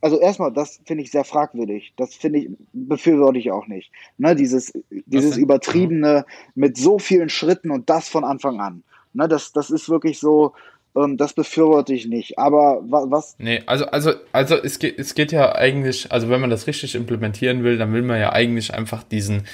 also 0.00 0.20
erstmal, 0.20 0.52
das 0.52 0.80
finde 0.86 1.02
ich 1.02 1.10
sehr 1.10 1.24
fragwürdig. 1.24 1.92
Das 1.96 2.14
finde 2.14 2.40
ich, 2.40 2.48
befürworte 2.72 3.38
ich 3.38 3.50
auch 3.50 3.66
nicht. 3.66 3.90
Ne, 4.16 4.36
dieses, 4.36 4.72
dieses 4.90 5.36
übertriebene 5.36 6.24
mit 6.54 6.76
so 6.76 6.98
vielen 6.98 7.28
Schritten 7.28 7.70
und 7.70 7.90
das 7.90 8.08
von 8.08 8.24
Anfang 8.24 8.60
an. 8.60 8.82
Ne, 9.12 9.28
das, 9.28 9.52
das 9.52 9.70
ist 9.70 9.88
wirklich 9.88 10.18
so, 10.18 10.54
ähm, 10.96 11.16
das 11.16 11.32
befürworte 11.32 11.94
ich 11.94 12.06
nicht. 12.06 12.38
Aber 12.38 12.80
was? 12.82 13.34
Nee, 13.38 13.62
also, 13.66 13.86
also, 13.86 14.12
also 14.32 14.56
es 14.56 14.78
geht, 14.78 14.98
es 14.98 15.14
geht 15.14 15.32
ja 15.32 15.54
eigentlich, 15.54 16.12
also 16.12 16.28
wenn 16.28 16.40
man 16.40 16.50
das 16.50 16.66
richtig 16.66 16.94
implementieren 16.94 17.64
will, 17.64 17.76
dann 17.76 17.92
will 17.92 18.02
man 18.02 18.20
ja 18.20 18.32
eigentlich 18.32 18.74
einfach 18.74 19.02
diesen 19.02 19.44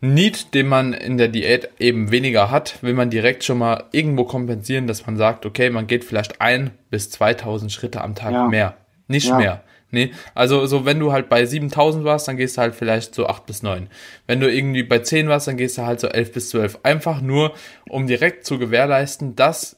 Need, 0.00 0.54
den 0.54 0.66
man 0.66 0.92
in 0.92 1.16
der 1.16 1.28
Diät 1.28 1.70
eben 1.78 2.10
weniger 2.10 2.50
hat, 2.50 2.82
will 2.82 2.94
man 2.94 3.10
direkt 3.10 3.44
schon 3.44 3.58
mal 3.58 3.84
irgendwo 3.92 4.24
kompensieren, 4.24 4.86
dass 4.86 5.06
man 5.06 5.16
sagt, 5.16 5.46
okay, 5.46 5.70
man 5.70 5.86
geht 5.86 6.04
vielleicht 6.04 6.40
ein 6.40 6.72
bis 6.90 7.10
2000 7.10 7.72
Schritte 7.72 8.02
am 8.02 8.14
Tag 8.14 8.32
ja. 8.32 8.48
mehr. 8.48 8.76
Nicht 9.08 9.28
ja. 9.28 9.38
mehr. 9.38 9.64
Nee, 9.94 10.12
also 10.34 10.66
so 10.66 10.84
wenn 10.84 11.00
du 11.00 11.12
halt 11.12 11.28
bei 11.28 11.46
7000 11.46 12.04
warst, 12.04 12.28
dann 12.28 12.36
gehst 12.36 12.56
du 12.56 12.60
halt 12.60 12.74
vielleicht 12.74 13.14
so 13.14 13.26
8 13.26 13.46
bis 13.46 13.62
9. 13.62 13.88
Wenn 14.26 14.40
du 14.40 14.52
irgendwie 14.52 14.82
bei 14.82 14.98
10 14.98 15.28
warst, 15.28 15.48
dann 15.48 15.56
gehst 15.56 15.78
du 15.78 15.82
halt 15.86 16.00
so 16.00 16.08
11 16.08 16.32
bis 16.32 16.50
12. 16.50 16.80
Einfach 16.82 17.20
nur, 17.20 17.54
um 17.88 18.06
direkt 18.06 18.44
zu 18.44 18.58
gewährleisten, 18.58 19.36
dass 19.36 19.76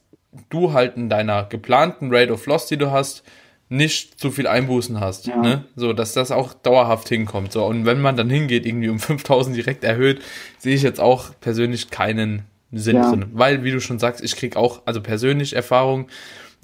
du 0.51 0.73
halt 0.73 0.97
in 0.97 1.09
deiner 1.09 1.45
geplanten 1.45 2.13
Rate 2.13 2.33
of 2.33 2.47
Loss, 2.47 2.67
die 2.67 2.77
du 2.77 2.91
hast, 2.91 3.23
nicht 3.69 4.21
zu 4.21 4.31
viel 4.31 4.47
Einbußen 4.47 5.01
hast, 5.01 5.27
ja. 5.27 5.37
ne? 5.37 5.65
So, 5.75 5.93
dass 5.93 6.13
das 6.13 6.31
auch 6.31 6.55
dauerhaft 6.55 7.09
hinkommt. 7.09 7.53
So, 7.53 7.65
und 7.65 7.85
wenn 7.85 8.01
man 8.01 8.17
dann 8.17 8.31
hingeht, 8.31 8.65
irgendwie 8.65 8.89
um 8.89 9.01
5000 9.01 9.57
direkt 9.57 9.83
erhöht, 9.83 10.23
sehe 10.59 10.75
ich 10.75 10.83
jetzt 10.83 11.01
auch 11.01 11.31
persönlich 11.41 11.91
keinen 11.91 12.45
Sinn 12.71 12.97
ja. 12.97 13.11
drin. 13.11 13.27
Weil, 13.33 13.65
wie 13.65 13.73
du 13.73 13.81
schon 13.81 13.99
sagst, 13.99 14.23
ich 14.23 14.37
krieg 14.37 14.57
auch, 14.57 14.83
also 14.87 15.01
persönlich 15.01 15.55
Erfahrung, 15.55 16.07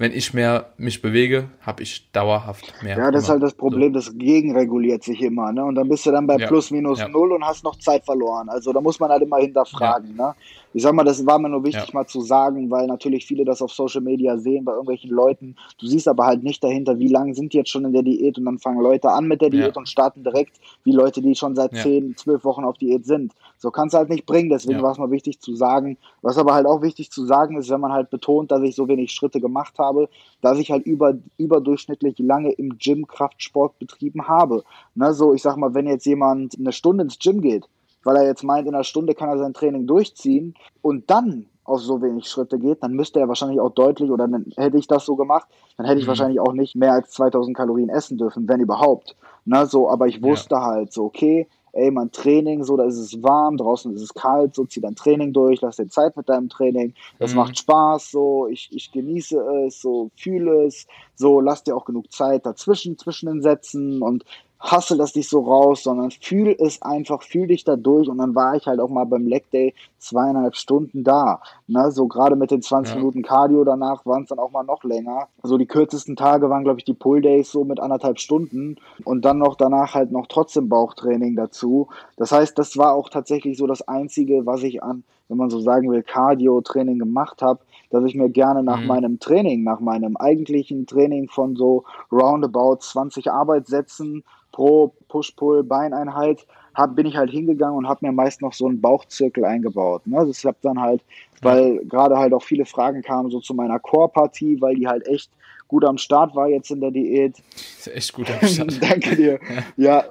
wenn 0.03 0.11
ich 0.11 0.33
mehr 0.33 0.65
mich 0.75 1.01
bewege, 1.01 1.47
habe 1.61 1.81
ich 1.81 2.11
dauerhaft 2.11 2.73
mehr. 2.83 2.97
Ja, 2.97 3.09
das 3.09 3.23
ist 3.23 3.29
halt 3.29 3.41
das 3.41 3.53
Problem, 3.53 3.93
das 3.93 4.11
gegenreguliert 4.17 5.01
sich 5.01 5.21
immer, 5.21 5.53
ne? 5.53 5.63
Und 5.63 5.75
dann 5.75 5.87
bist 5.87 6.05
du 6.05 6.11
dann 6.11 6.27
bei 6.27 6.35
ja. 6.35 6.47
plus 6.47 6.71
minus 6.71 6.99
ja. 6.99 7.07
null 7.07 7.31
und 7.31 7.45
hast 7.45 7.63
noch 7.63 7.77
Zeit 7.77 8.03
verloren. 8.03 8.49
Also 8.49 8.73
da 8.73 8.81
muss 8.81 8.99
man 8.99 9.11
halt 9.11 9.23
immer 9.23 9.37
hinterfragen, 9.37 10.17
ja. 10.17 10.27
ne? 10.27 10.35
Ich 10.73 10.81
sag 10.81 10.93
mal, 10.93 11.03
das 11.03 11.25
war 11.25 11.37
mir 11.39 11.49
nur 11.49 11.63
wichtig 11.63 11.87
ja. 11.87 11.93
mal 11.93 12.07
zu 12.07 12.21
sagen, 12.21 12.71
weil 12.71 12.87
natürlich 12.87 13.25
viele 13.25 13.45
das 13.45 13.61
auf 13.61 13.71
Social 13.71 14.01
Media 14.01 14.37
sehen 14.37 14.65
bei 14.65 14.71
irgendwelchen 14.71 15.11
Leuten. 15.11 15.55
Du 15.79 15.85
siehst 15.85 16.07
aber 16.07 16.25
halt 16.25 16.43
nicht 16.43 16.63
dahinter, 16.63 16.97
wie 16.97 17.07
lange 17.07 17.35
sind 17.35 17.53
die 17.53 17.57
jetzt 17.57 17.69
schon 17.69 17.85
in 17.85 17.93
der 17.93 18.01
Diät 18.01 18.37
und 18.37 18.45
dann 18.45 18.57
fangen 18.57 18.81
Leute 18.81 19.09
an 19.09 19.27
mit 19.27 19.41
der 19.41 19.51
Diät 19.51 19.75
ja. 19.75 19.75
und 19.75 19.87
starten 19.87 20.23
direkt 20.23 20.59
wie 20.83 20.91
Leute, 20.91 21.21
die 21.21 21.35
schon 21.35 21.55
seit 21.55 21.73
ja. 21.73 21.83
10, 21.83 22.17
12 22.17 22.43
Wochen 22.43 22.63
auf 22.63 22.77
Diät 22.77 23.05
sind. 23.05 23.33
So 23.57 23.69
kannst 23.71 23.93
du 23.93 23.99
halt 23.99 24.09
nicht 24.09 24.25
bringen, 24.25 24.49
deswegen 24.49 24.81
war 24.81 24.91
es 24.91 24.97
mal 24.97 25.11
wichtig 25.11 25.39
zu 25.39 25.55
sagen. 25.55 25.97
Was 26.21 26.37
aber 26.37 26.53
halt 26.53 26.65
auch 26.65 26.81
wichtig 26.81 27.11
zu 27.11 27.25
sagen 27.25 27.57
ist, 27.57 27.69
wenn 27.69 27.79
man 27.79 27.93
halt 27.93 28.09
betont, 28.09 28.51
dass 28.51 28.61
ich 28.63 28.75
so 28.75 28.87
wenig 28.87 29.11
Schritte 29.11 29.39
gemacht 29.39 29.77
habe, 29.77 30.09
dass 30.41 30.57
ich 30.57 30.71
halt 30.71 30.85
über, 30.85 31.13
überdurchschnittlich 31.37 32.17
lange 32.19 32.51
im 32.51 32.77
Gym 32.77 33.07
Kraftsport 33.07 33.77
betrieben 33.77 34.27
habe. 34.27 34.63
Ne, 34.95 35.13
so, 35.13 35.33
ich 35.33 35.41
sag 35.41 35.57
mal, 35.57 35.73
wenn 35.73 35.87
jetzt 35.87 36.05
jemand 36.05 36.57
eine 36.59 36.71
Stunde 36.71 37.03
ins 37.03 37.19
Gym 37.19 37.41
geht, 37.41 37.67
weil 38.03 38.17
er 38.17 38.25
jetzt 38.25 38.43
meint, 38.43 38.67
in 38.67 38.75
einer 38.75 38.83
Stunde 38.83 39.15
kann 39.15 39.29
er 39.29 39.37
sein 39.37 39.53
Training 39.53 39.87
durchziehen 39.87 40.55
und 40.81 41.09
dann 41.09 41.47
auf 41.65 41.79
so 41.79 42.01
wenig 42.01 42.27
Schritte 42.27 42.59
geht, 42.59 42.83
dann 42.83 42.93
müsste 42.93 43.19
er 43.19 43.27
wahrscheinlich 43.27 43.59
auch 43.59 43.71
deutlich, 43.71 44.11
oder 44.11 44.27
dann 44.27 44.45
hätte 44.57 44.77
ich 44.77 44.87
das 44.87 45.05
so 45.05 45.15
gemacht, 45.15 45.47
dann 45.77 45.85
hätte 45.85 45.99
ich 45.99 46.05
mhm. 46.05 46.09
wahrscheinlich 46.09 46.39
auch 46.39 46.53
nicht 46.53 46.75
mehr 46.75 46.93
als 46.93 47.11
2000 47.11 47.55
Kalorien 47.55 47.89
essen 47.89 48.17
dürfen, 48.17 48.47
wenn 48.47 48.59
überhaupt. 48.59 49.15
Na, 49.45 49.65
so, 49.65 49.89
aber 49.89 50.07
ich 50.07 50.21
wusste 50.21 50.55
ja. 50.55 50.61
halt 50.61 50.93
so, 50.93 51.05
okay, 51.05 51.47
ey, 51.73 51.89
mein 51.89 52.11
Training, 52.11 52.63
so, 52.63 52.77
da 52.77 52.83
ist 52.83 52.97
es 52.97 53.23
warm, 53.23 53.57
draußen 53.57 53.93
ist 53.95 54.01
es 54.01 54.13
kalt, 54.13 54.53
so, 54.55 54.65
zieh 54.65 54.79
dein 54.79 54.95
Training 54.95 55.33
durch, 55.33 55.61
lass 55.61 55.77
dir 55.77 55.87
Zeit 55.87 56.15
mit 56.15 56.29
deinem 56.29 56.47
Training, 56.47 56.93
das 57.19 57.31
mhm. 57.31 57.37
macht 57.37 57.57
Spaß, 57.57 58.11
so, 58.11 58.47
ich, 58.47 58.69
ich 58.71 58.91
genieße 58.91 59.39
es, 59.65 59.81
so, 59.81 60.11
fühle 60.15 60.65
es, 60.65 60.85
so, 61.15 61.41
lass 61.41 61.63
dir 61.63 61.75
auch 61.75 61.85
genug 61.85 62.11
Zeit 62.11 62.45
dazwischen, 62.45 62.97
zwischen 62.97 63.27
den 63.27 63.41
Sätzen 63.41 64.01
und 64.01 64.23
hassel 64.63 64.97
das 64.97 65.13
nicht 65.13 65.29
so 65.29 65.41
raus, 65.41 65.83
sondern 65.83 66.09
fühl 66.09 66.55
es 66.57 66.81
einfach, 66.81 67.21
fühl 67.21 67.47
dich 67.47 67.65
da 67.65 67.75
durch 67.75 68.07
und 68.07 68.17
dann 68.17 68.33
war 68.33 68.55
ich 68.55 68.65
halt 68.65 68.79
auch 68.79 68.89
mal 68.89 69.05
beim 69.05 69.27
Leg 69.27 69.51
Day 69.51 69.73
zweieinhalb 69.99 70.55
Stunden 70.55 71.03
da. 71.03 71.41
Ne? 71.67 71.91
So 71.91 72.07
gerade 72.07 72.37
mit 72.37 72.49
den 72.49 72.61
20 72.61 72.93
ja. 72.95 72.99
Minuten 72.99 73.23
Cardio 73.23 73.65
danach 73.65 74.05
waren 74.05 74.23
es 74.23 74.29
dann 74.29 74.39
auch 74.39 74.51
mal 74.51 74.63
noch 74.63 74.83
länger. 74.85 75.27
So 75.43 75.57
die 75.57 75.65
kürzesten 75.65 76.15
Tage 76.15 76.49
waren, 76.49 76.63
glaube 76.63 76.79
ich, 76.79 76.85
die 76.85 76.93
Pull 76.93 77.21
Days 77.21 77.51
so 77.51 77.65
mit 77.65 77.81
anderthalb 77.81 78.19
Stunden 78.19 78.77
und 79.03 79.25
dann 79.25 79.37
noch 79.37 79.55
danach 79.55 79.93
halt 79.93 80.11
noch 80.11 80.27
trotzdem 80.27 80.69
Bauchtraining 80.69 81.35
dazu. 81.35 81.89
Das 82.15 82.31
heißt, 82.31 82.57
das 82.57 82.77
war 82.77 82.93
auch 82.93 83.09
tatsächlich 83.09 83.57
so 83.57 83.67
das 83.67 83.85
Einzige, 83.87 84.45
was 84.45 84.63
ich 84.63 84.81
an 84.81 85.03
wenn 85.29 85.37
man 85.37 85.49
so 85.49 85.59
sagen 85.59 85.89
will, 85.89 86.03
Cardio-Training 86.03 86.99
gemacht 86.99 87.41
habe, 87.41 87.61
dass 87.89 88.03
ich 88.05 88.13
mir 88.13 88.29
gerne 88.29 88.61
nach 88.61 88.81
mhm. 88.81 88.87
meinem 88.87 89.19
Training, 89.19 89.63
nach 89.63 89.79
meinem 89.79 90.17
eigentlichen 90.17 90.85
Training 90.85 91.27
von 91.27 91.55
so 91.55 91.85
roundabout 92.11 92.77
20 92.81 93.31
Arbeitssätzen 93.31 94.23
pro 94.53 94.93
Push-Pull-Beineinheit, 95.09 96.47
hab, 96.73 96.95
bin 96.95 97.05
ich 97.05 97.17
halt 97.17 97.29
hingegangen 97.31 97.75
und 97.75 97.89
habe 97.89 98.05
mir 98.05 98.13
meist 98.13 98.41
noch 98.41 98.53
so 98.53 98.67
einen 98.67 98.79
Bauchzirkel 98.79 99.43
eingebaut. 99.43 100.07
Ne? 100.07 100.23
Das 100.25 100.45
habe 100.45 100.57
dann 100.61 100.79
halt, 100.79 101.03
weil 101.41 101.79
gerade 101.85 102.17
halt 102.17 102.33
auch 102.33 102.43
viele 102.43 102.65
Fragen 102.65 103.01
kamen 103.01 103.29
so 103.29 103.41
zu 103.41 103.53
meiner 103.53 103.79
Core-Partie, 103.79 104.61
weil 104.61 104.75
die 104.75 104.87
halt 104.87 105.05
echt 105.07 105.29
gut 105.67 105.83
am 105.83 105.97
Start 105.97 106.35
war 106.35 106.47
jetzt 106.47 106.71
in 106.71 106.79
der 106.79 106.91
Diät. 106.91 107.43
Ist 107.55 107.87
echt 107.87 108.13
gut 108.13 108.27
am 108.31 108.47
Start. 108.47 108.81
Danke 108.81 109.15
dir. 109.15 109.39
Ja, 109.75 110.05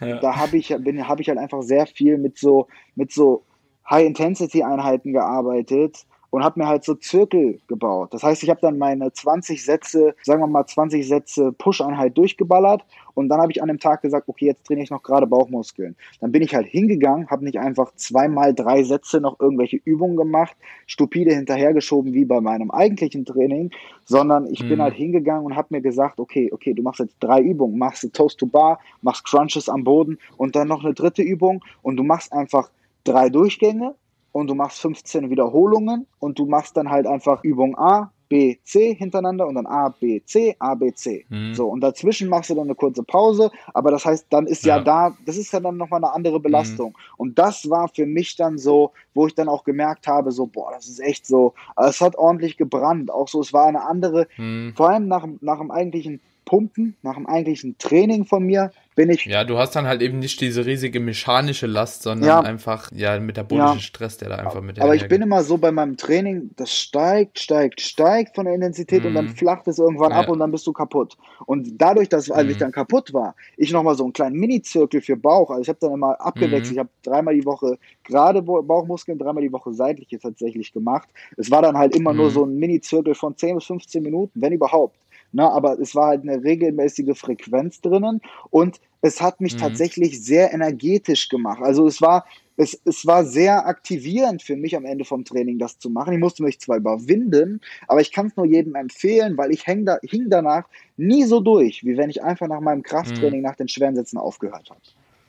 ja. 0.00 0.18
da 0.18 0.36
habe 0.36 0.56
ich, 0.56 0.72
hab 0.72 1.20
ich 1.20 1.28
halt 1.28 1.38
einfach 1.38 1.62
sehr 1.62 1.86
viel 1.86 2.16
mit 2.16 2.38
so, 2.38 2.68
mit 2.94 3.12
so 3.12 3.42
High-Intensity-Einheiten 3.90 5.12
gearbeitet 5.12 6.06
und 6.30 6.44
habe 6.44 6.60
mir 6.60 6.66
halt 6.66 6.84
so 6.84 6.94
Zirkel 6.94 7.60
gebaut. 7.66 8.14
Das 8.14 8.22
heißt, 8.22 8.42
ich 8.42 8.50
habe 8.50 8.60
dann 8.60 8.78
meine 8.78 9.12
20 9.12 9.64
Sätze, 9.64 10.14
sagen 10.22 10.40
wir 10.40 10.46
mal 10.46 10.66
20 10.66 11.06
Sätze 11.06 11.52
Push-Einheit 11.52 12.16
durchgeballert 12.16 12.84
und 13.14 13.28
dann 13.28 13.40
habe 13.40 13.52
ich 13.52 13.62
an 13.62 13.68
dem 13.68 13.78
Tag 13.78 14.02
gesagt, 14.02 14.28
okay, 14.28 14.46
jetzt 14.46 14.66
trainiere 14.66 14.84
ich 14.84 14.90
noch 14.90 15.02
gerade 15.02 15.26
Bauchmuskeln. 15.26 15.96
Dann 16.20 16.32
bin 16.32 16.42
ich 16.42 16.54
halt 16.54 16.66
hingegangen, 16.66 17.28
habe 17.28 17.44
nicht 17.44 17.58
einfach 17.58 17.92
zweimal 17.96 18.54
drei 18.54 18.82
Sätze 18.82 19.20
noch 19.20 19.40
irgendwelche 19.40 19.80
Übungen 19.84 20.16
gemacht, 20.16 20.56
stupide 20.86 21.34
hinterhergeschoben 21.34 22.14
wie 22.14 22.24
bei 22.24 22.40
meinem 22.40 22.70
eigentlichen 22.70 23.24
Training, 23.24 23.70
sondern 24.04 24.46
ich 24.46 24.62
mhm. 24.62 24.68
bin 24.68 24.82
halt 24.82 24.94
hingegangen 24.94 25.44
und 25.44 25.56
habe 25.56 25.68
mir 25.70 25.80
gesagt, 25.80 26.20
okay, 26.20 26.50
okay, 26.52 26.74
du 26.74 26.82
machst 26.82 27.00
jetzt 27.00 27.16
drei 27.20 27.40
Übungen, 27.40 27.78
machst 27.78 28.04
du 28.04 28.08
Toast 28.08 28.38
to 28.38 28.46
Bar, 28.46 28.80
machst 29.02 29.24
Crunches 29.24 29.68
am 29.68 29.84
Boden 29.84 30.18
und 30.36 30.56
dann 30.56 30.68
noch 30.68 30.84
eine 30.84 30.94
dritte 30.94 31.22
Übung 31.22 31.62
und 31.82 31.96
du 31.96 32.02
machst 32.02 32.32
einfach 32.32 32.70
drei 33.04 33.28
Durchgänge 33.28 33.94
und 34.32 34.48
du 34.48 34.54
machst 34.54 34.80
15 34.80 35.30
Wiederholungen 35.30 36.06
und 36.18 36.38
du 36.38 36.46
machst 36.46 36.76
dann 36.76 36.90
halt 36.90 37.06
einfach 37.06 37.42
Übung 37.44 37.76
A, 37.76 38.10
B, 38.30 38.58
C 38.62 38.94
hintereinander 38.94 39.46
und 39.48 39.56
dann 39.56 39.66
A, 39.66 39.88
B, 39.88 40.22
C, 40.24 40.54
A, 40.60 40.76
B, 40.76 40.92
C. 40.92 41.26
Mhm. 41.28 41.52
So, 41.52 41.66
und 41.66 41.80
dazwischen 41.80 42.28
machst 42.28 42.48
du 42.48 42.54
dann 42.54 42.64
eine 42.64 42.76
kurze 42.76 43.02
Pause, 43.02 43.50
aber 43.74 43.90
das 43.90 44.04
heißt, 44.04 44.26
dann 44.30 44.46
ist 44.46 44.64
ja, 44.64 44.76
ja 44.76 44.82
da, 44.84 45.16
das 45.26 45.36
ist 45.36 45.52
ja 45.52 45.58
dann 45.58 45.76
nochmal 45.76 46.02
eine 46.02 46.14
andere 46.14 46.38
Belastung. 46.38 46.90
Mhm. 46.90 47.14
Und 47.16 47.38
das 47.40 47.68
war 47.68 47.88
für 47.88 48.06
mich 48.06 48.36
dann 48.36 48.56
so, 48.56 48.92
wo 49.14 49.26
ich 49.26 49.34
dann 49.34 49.48
auch 49.48 49.64
gemerkt 49.64 50.06
habe, 50.06 50.30
so, 50.30 50.46
boah, 50.46 50.70
das 50.72 50.86
ist 50.86 51.00
echt 51.00 51.26
so, 51.26 51.54
es 51.76 52.00
hat 52.00 52.16
ordentlich 52.16 52.56
gebrannt. 52.56 53.10
Auch 53.10 53.26
so, 53.26 53.40
es 53.40 53.52
war 53.52 53.66
eine 53.66 53.82
andere, 53.82 54.28
mhm. 54.36 54.74
vor 54.76 54.90
allem 54.90 55.08
nach, 55.08 55.26
nach 55.40 55.58
dem 55.58 55.72
eigentlichen 55.72 56.20
Pumpen, 56.50 56.96
nach 57.02 57.14
dem 57.14 57.28
eigentlichen 57.28 57.78
Training 57.78 58.24
von 58.24 58.42
mir, 58.42 58.72
bin 58.96 59.08
ich. 59.08 59.24
Ja, 59.24 59.44
du 59.44 59.56
hast 59.56 59.76
dann 59.76 59.86
halt 59.86 60.02
eben 60.02 60.18
nicht 60.18 60.40
diese 60.40 60.66
riesige 60.66 60.98
mechanische 60.98 61.68
Last, 61.68 62.02
sondern 62.02 62.28
ja, 62.28 62.40
einfach, 62.40 62.90
ja, 62.92 63.20
metabolische 63.20 63.74
ja, 63.74 63.80
Stress, 63.80 64.16
der 64.16 64.30
da 64.30 64.34
einfach 64.34 64.60
mit 64.60 64.80
Aber 64.80 64.96
ich 64.96 65.06
bin 65.06 65.22
immer 65.22 65.44
so 65.44 65.58
bei 65.58 65.70
meinem 65.70 65.96
Training, 65.96 66.50
das 66.56 66.74
steigt, 66.74 67.38
steigt, 67.38 67.80
steigt 67.80 68.34
von 68.34 68.46
der 68.46 68.54
Intensität 68.56 69.02
mhm. 69.02 69.06
und 69.06 69.14
dann 69.14 69.24
mhm. 69.26 69.36
flacht 69.36 69.68
es 69.68 69.78
irgendwann 69.78 70.10
ja. 70.10 70.18
ab 70.18 70.28
und 70.28 70.40
dann 70.40 70.50
bist 70.50 70.66
du 70.66 70.72
kaputt. 70.72 71.16
Und 71.46 71.80
dadurch, 71.80 72.08
dass, 72.08 72.28
als 72.32 72.46
mhm. 72.46 72.50
ich 72.50 72.56
dann 72.56 72.72
kaputt 72.72 73.14
war, 73.14 73.36
ich 73.56 73.70
nochmal 73.70 73.94
so 73.94 74.02
einen 74.02 74.12
kleinen 74.12 74.34
Mini-Zirkel 74.34 75.02
für 75.02 75.16
Bauch, 75.16 75.50
also 75.50 75.62
ich 75.62 75.68
habe 75.68 75.78
dann 75.80 75.92
immer 75.92 76.20
abgewechselt, 76.20 76.66
mhm. 76.66 76.72
ich 76.72 76.78
habe 76.80 76.90
dreimal 77.04 77.34
die 77.34 77.46
Woche 77.46 77.78
gerade 78.02 78.42
Bauchmuskeln, 78.42 79.20
dreimal 79.20 79.44
die 79.44 79.52
Woche 79.52 79.72
seitliche 79.72 80.18
tatsächlich 80.18 80.72
gemacht. 80.72 81.08
Es 81.36 81.48
war 81.48 81.62
dann 81.62 81.78
halt 81.78 81.94
immer 81.94 82.12
nur 82.12 82.26
mhm. 82.26 82.34
so 82.34 82.44
ein 82.44 82.56
Mini-Zirkel 82.56 83.14
von 83.14 83.36
10 83.36 83.54
bis 83.54 83.66
15 83.66 84.02
Minuten, 84.02 84.42
wenn 84.42 84.52
überhaupt. 84.52 84.96
Na, 85.32 85.44
ne, 85.44 85.52
aber 85.52 85.78
es 85.78 85.94
war 85.94 86.08
halt 86.08 86.22
eine 86.22 86.42
regelmäßige 86.42 87.16
Frequenz 87.16 87.80
drinnen 87.80 88.20
und 88.50 88.80
es 89.02 89.20
hat 89.20 89.40
mich 89.40 89.54
mhm. 89.54 89.58
tatsächlich 89.58 90.22
sehr 90.22 90.52
energetisch 90.52 91.28
gemacht. 91.28 91.60
Also 91.62 91.86
es 91.86 92.02
war, 92.02 92.26
es, 92.56 92.80
es 92.84 93.06
war 93.06 93.24
sehr 93.24 93.66
aktivierend 93.66 94.42
für 94.42 94.56
mich 94.56 94.76
am 94.76 94.84
Ende 94.84 95.04
vom 95.04 95.24
Training, 95.24 95.58
das 95.58 95.78
zu 95.78 95.88
machen. 95.88 96.12
Ich 96.12 96.18
musste 96.18 96.42
mich 96.42 96.60
zwar 96.60 96.76
überwinden, 96.76 97.60
aber 97.88 98.00
ich 98.00 98.12
kann 98.12 98.26
es 98.26 98.36
nur 98.36 98.46
jedem 98.46 98.74
empfehlen, 98.74 99.36
weil 99.36 99.52
ich 99.52 99.66
häng 99.66 99.86
da, 99.86 99.98
hing 100.02 100.26
danach 100.28 100.64
nie 100.96 101.24
so 101.24 101.40
durch, 101.40 101.84
wie 101.84 101.96
wenn 101.96 102.10
ich 102.10 102.22
einfach 102.22 102.48
nach 102.48 102.60
meinem 102.60 102.82
Krafttraining, 102.82 103.40
mhm. 103.40 103.46
nach 103.46 103.56
den 103.56 103.68
schweren 103.68 103.94
Sätzen 103.94 104.18
aufgehört 104.18 104.68
habe. 104.70 104.80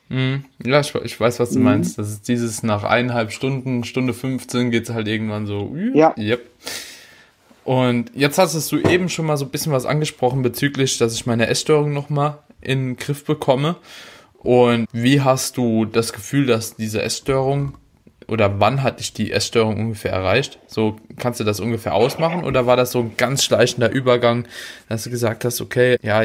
Mhm. 0.10 0.44
Ja, 0.66 0.82
ich, 0.82 0.94
ich, 0.94 1.18
weiß, 1.18 1.40
was 1.40 1.52
du 1.52 1.60
mhm. 1.60 1.66
meinst. 1.66 1.98
Das 1.98 2.10
ist 2.10 2.28
dieses 2.28 2.64
nach 2.64 2.84
eineinhalb 2.84 3.32
Stunden, 3.32 3.86
Stunde 3.86 4.14
15 4.14 4.70
geht 4.72 4.90
es 4.90 4.94
halt 4.94 5.08
irgendwann 5.08 5.46
so. 5.46 5.74
Ja. 5.94 6.14
Yep. 6.18 6.50
Und 7.64 8.12
jetzt 8.16 8.38
hast 8.38 8.72
du 8.72 8.80
eben 8.80 9.10
schon 9.10 9.26
mal 9.26 9.38
so 9.38 9.46
ein 9.46 9.52
bisschen 9.52 9.72
was 9.72 9.86
angesprochen 9.86 10.42
bezüglich, 10.42 10.98
dass 10.98 11.14
ich 11.14 11.26
meine 11.26 11.48
Essstörung 11.48 11.94
nochmal 11.94 12.40
in 12.60 12.80
den 12.80 12.98
Griff 12.98 13.26
bekomme. 13.26 13.76
Und 14.40 14.88
wie 14.92 15.22
hast 15.22 15.58
du 15.58 15.86
das 15.86 16.14
Gefühl, 16.14 16.48
dass 16.48 16.76
diese 16.76 17.02
Essstörung 17.02 17.78
oder 18.28 18.60
wann 18.60 18.82
hat 18.82 19.00
dich 19.00 19.14
die 19.14 19.32
Essstörung 19.32 19.78
ungefähr 19.78 20.14
erreicht? 20.14 20.58
So 20.66 20.96
kannst 21.18 21.40
du 21.40 21.44
das 21.44 21.60
ungefähr 21.60 21.94
ausmachen 21.94 22.44
oder 22.44 22.66
war 22.66 22.78
das 22.78 22.92
so 22.92 23.00
ein 23.00 23.18
ganz 23.18 23.44
schleichender 23.44 23.92
Übergang, 23.92 24.48
dass 24.90 25.04
du 25.04 25.10
gesagt 25.10 25.46
hast, 25.46 25.62
okay, 25.62 25.98
ja, 26.02 26.24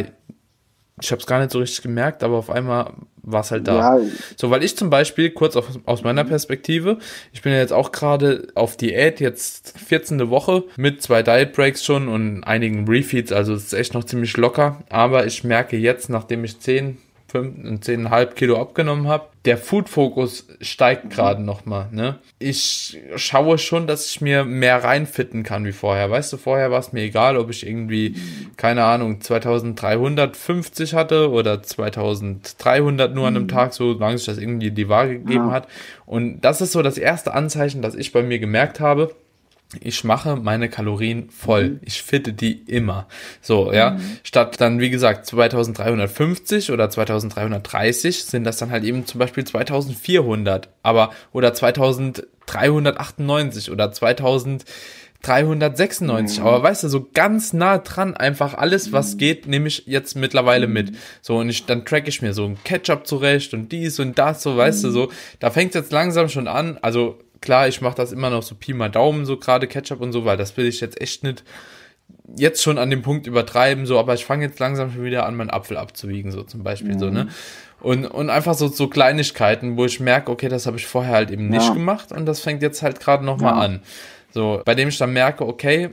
ich 1.01 1.11
habe 1.11 1.21
es 1.21 1.27
gar 1.27 1.41
nicht 1.41 1.51
so 1.51 1.59
richtig 1.59 1.83
gemerkt, 1.83 2.23
aber 2.23 2.37
auf 2.37 2.51
einmal 2.51 2.93
war 3.23 3.41
es 3.41 3.51
halt 3.51 3.69
da. 3.69 3.99
Ja. 3.99 4.07
So, 4.37 4.51
weil 4.51 4.63
ich 4.65 4.77
zum 4.77 4.89
Beispiel, 4.89 5.31
kurz 5.31 5.57
auf, 5.57 5.67
aus 5.85 6.03
meiner 6.03 6.25
Perspektive, 6.25 6.99
ich 7.33 7.43
bin 7.43 7.53
ja 7.53 7.59
jetzt 7.59 7.73
auch 7.73 7.93
gerade 7.93 8.49
auf 8.55 8.77
Diät, 8.77 9.21
jetzt 9.21 9.79
14. 9.79 10.31
Woche 10.31 10.65
mit 10.77 11.03
zwei 11.03 11.23
Diet 11.23 11.53
Breaks 11.53 11.85
schon 11.85 12.09
und 12.09 12.45
einigen 12.45 12.89
Refeeds, 12.89 13.33
also 13.33 13.53
es 13.53 13.65
ist 13.65 13.73
echt 13.75 13.95
noch 13.95 14.05
ziemlich 14.05 14.37
locker, 14.37 14.85
aber 14.89 15.27
ich 15.27 15.45
merke 15.45 15.77
jetzt, 15.77 16.09
nachdem 16.09 16.45
ich 16.45 16.61
10, 16.61 16.99
10,5 17.33 18.27
Kilo 18.35 18.61
abgenommen 18.61 19.09
habe. 19.09 19.27
Der 19.45 19.59
Food-Fokus 19.59 20.49
steigt 20.61 21.11
gerade 21.11 21.43
nochmal. 21.43 21.89
Ne? 21.93 22.19
Ich 22.39 22.99
schaue 23.17 23.59
schon, 23.59 23.87
dass 23.87 24.07
ich 24.11 24.21
mir 24.21 24.45
mehr 24.45 24.83
reinfitten 24.83 25.43
kann 25.43 25.65
wie 25.65 25.73
vorher. 25.73 26.11
Weißt 26.11 26.33
du, 26.33 26.37
vorher 26.37 26.71
war 26.71 26.81
es 26.81 26.93
mir 26.93 27.03
egal, 27.03 27.37
ob 27.37 27.51
ich 27.51 27.67
irgendwie, 27.67 28.17
keine 28.57 28.85
Ahnung, 28.85 29.21
2350 29.21 30.95
hatte 30.95 31.31
oder 31.31 31.63
2300 31.63 33.15
nur 33.15 33.27
an 33.27 33.37
einem 33.37 33.45
mhm. 33.45 33.49
Tag, 33.49 33.73
so 33.73 33.93
lange 33.93 34.19
sich 34.19 34.27
das 34.27 34.39
irgendwie 34.39 34.71
die 34.71 34.89
Waage 34.89 35.19
gegeben 35.19 35.49
ja. 35.49 35.53
hat. 35.53 35.69
Und 36.07 36.41
das 36.41 36.61
ist 36.61 36.73
so 36.73 36.83
das 36.83 36.99
erste 36.99 37.35
Anzeichen, 37.35 37.83
das 37.83 37.95
ich 37.95 38.13
bei 38.13 38.23
mir 38.23 38.39
gemerkt 38.39 38.81
habe 38.81 39.15
ich 39.81 40.05
mache 40.05 40.37
meine 40.37 40.69
Kalorien 40.69 41.29
voll. 41.31 41.71
Mhm. 41.71 41.81
Ich 41.83 42.01
fitte 42.03 42.33
die 42.33 42.53
immer. 42.53 43.09
So, 43.41 43.73
ja. 43.73 43.93
Mhm. 43.93 44.19
Statt 44.23 44.61
dann, 44.61 44.79
wie 44.79 44.91
gesagt, 44.91 45.27
2350 45.27 46.71
oder 46.71 46.89
2330 46.89 48.25
sind 48.25 48.45
das 48.45 48.59
dann 48.59 48.71
halt 48.71 48.85
eben 48.85 49.07
zum 49.07 49.19
Beispiel 49.19 49.43
2400. 49.45 50.69
Aber, 50.85 51.11
oder 51.33 51.53
2398 51.53 53.73
oder 53.73 53.91
2396. 53.91 56.39
Mhm. 56.39 56.47
Aber 56.47 56.63
weißt 56.63 56.85
du, 56.85 56.89
so 56.89 57.09
ganz 57.13 57.53
nah 57.53 57.79
dran 57.79 58.17
einfach 58.17 58.55
alles, 58.55 58.93
was 58.93 59.15
mhm. 59.15 59.19
geht, 59.19 59.49
nehme 59.49 59.67
ich 59.67 59.83
jetzt 59.87 60.15
mittlerweile 60.15 60.69
mit. 60.69 60.93
Mhm. 60.93 60.97
So, 61.23 61.39
und 61.39 61.49
ich, 61.49 61.67
dann 61.67 61.85
track 61.85 62.07
ich 62.07 62.23
mir 62.23 62.35
so 62.35 62.45
ein 62.45 62.57
Ketchup 62.63 63.09
zurecht 63.09 63.53
und 63.53 63.73
dies 63.73 63.99
und 63.99 64.17
das, 64.17 64.45
so, 64.45 64.57
weißt 64.57 64.85
du, 64.85 64.91
so. 64.91 65.11
Da 65.41 65.51
fängt 65.51 65.75
es 65.75 65.81
jetzt 65.81 65.91
langsam 65.91 66.29
schon 66.29 66.47
an. 66.47 66.79
Also, 66.83 67.19
klar, 67.47 67.69
ich 67.69 67.81
mache 67.81 67.95
das 67.95 68.13
immer 68.13 68.29
noch 68.29 68.43
so 68.43 68.57
Pi 68.57 68.75
mal 68.75 68.91
Daumen, 68.91 69.25
so 69.25 69.39
gerade 69.39 69.69
Ketchup 69.69 70.01
und 70.01 70.13
so, 70.13 70.25
weil 70.25 70.37
das 70.37 70.57
will 70.57 70.67
ich 70.67 70.81
jetzt 70.81 71.01
echt 71.01 71.23
nicht 71.23 71.45
jetzt 72.37 72.63
schon 72.63 72.77
an 72.77 72.91
dem 72.91 73.03
Punkt 73.03 73.27
übertreiben, 73.29 73.87
so, 73.87 73.99
aber 73.99 74.15
ich 74.15 74.25
fange 74.25 74.45
jetzt 74.45 74.59
langsam 74.59 74.93
schon 74.93 75.05
wieder 75.05 75.27
an, 75.27 75.37
meinen 75.37 75.51
Apfel 75.51 75.77
abzuwiegen, 75.77 76.33
so 76.33 76.43
zum 76.43 76.65
Beispiel, 76.65 76.95
mhm. 76.95 76.99
so, 76.99 77.11
ne? 77.11 77.29
Und, 77.81 78.05
und 78.07 78.31
einfach 78.31 78.55
so, 78.55 78.67
so 78.69 78.89
Kleinigkeiten, 78.89 79.77
wo 79.77 79.85
ich 79.85 80.01
merke, 80.01 80.33
okay, 80.33 80.49
das 80.49 80.67
habe 80.67 80.77
ich 80.77 80.87
vorher 80.87 81.15
halt 81.15 81.31
eben 81.31 81.49
nicht 81.49 81.69
ja. 81.69 81.75
gemacht 81.75 82.11
und 82.11 82.27
das 82.27 82.41
fängt 82.41 82.63
jetzt 82.63 82.83
halt 82.83 82.99
gerade 82.99 83.25
nochmal 83.25 83.55
ja. 83.55 83.61
an. 83.61 83.83
So, 84.33 84.61
bei 84.65 84.75
dem 84.75 84.89
ich 84.89 84.99
dann 84.99 85.13
merke, 85.13 85.47
okay, 85.47 85.91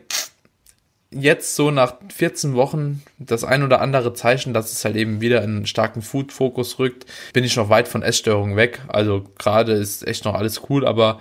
jetzt 1.14 1.56
so 1.56 1.72
nach 1.72 1.96
14 2.14 2.56
Wochen 2.56 3.02
das 3.18 3.44
ein 3.44 3.64
oder 3.64 3.82
andere 3.82 4.14
Zeichen, 4.14 4.54
dass 4.54 4.72
es 4.72 4.84
halt 4.86 4.96
eben 4.96 5.22
wieder 5.22 5.44
in 5.44 5.58
einen 5.58 5.66
starken 5.66 6.02
Food-Fokus 6.02 6.80
rückt, 6.80 7.06
bin 7.34 7.44
ich 7.44 7.56
noch 7.56 7.70
weit 7.70 7.88
von 7.88 8.02
Essstörungen 8.04 8.56
weg. 8.56 8.82
Also 8.88 9.24
gerade 9.38 9.74
ist 9.74 10.08
echt 10.08 10.26
noch 10.26 10.34
alles 10.34 10.64
cool, 10.70 10.86
aber 10.86 11.20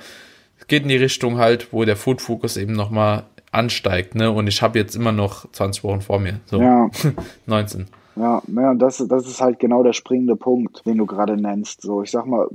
es 0.59 0.67
geht 0.67 0.85
in 0.85 0.89
die 0.89 0.97
Richtung 0.97 1.39
halt, 1.39 1.73
wo 1.73 1.85
der 1.85 1.97
Food-Fokus 1.97 2.57
eben 2.57 2.73
nochmal 2.73 3.25
ansteigt, 3.51 4.15
ne? 4.15 4.31
Und 4.31 4.47
ich 4.47 4.63
habe 4.63 4.79
jetzt 4.79 4.97
immer 4.97 5.13
noch 5.13 5.51
20 5.53 5.85
Wochen 5.85 6.01
vor 6.01 6.19
mir. 6.19 6.41
So 6.47 6.61
ja. 6.61 6.91
19. 7.47 7.87
Ja, 8.17 8.43
ja 8.49 8.75
das, 8.75 9.05
das 9.09 9.27
ist 9.27 9.41
halt 9.41 9.59
genau 9.59 9.83
der 9.83 9.93
springende 9.93 10.37
Punkt, 10.37 10.85
den 10.87 10.99
du 10.99 11.07
gerade 11.07 11.37
nennst. 11.37 11.83
So, 11.83 12.03
ich 12.03 12.11
sag 12.11 12.27
mal, 12.27 12.49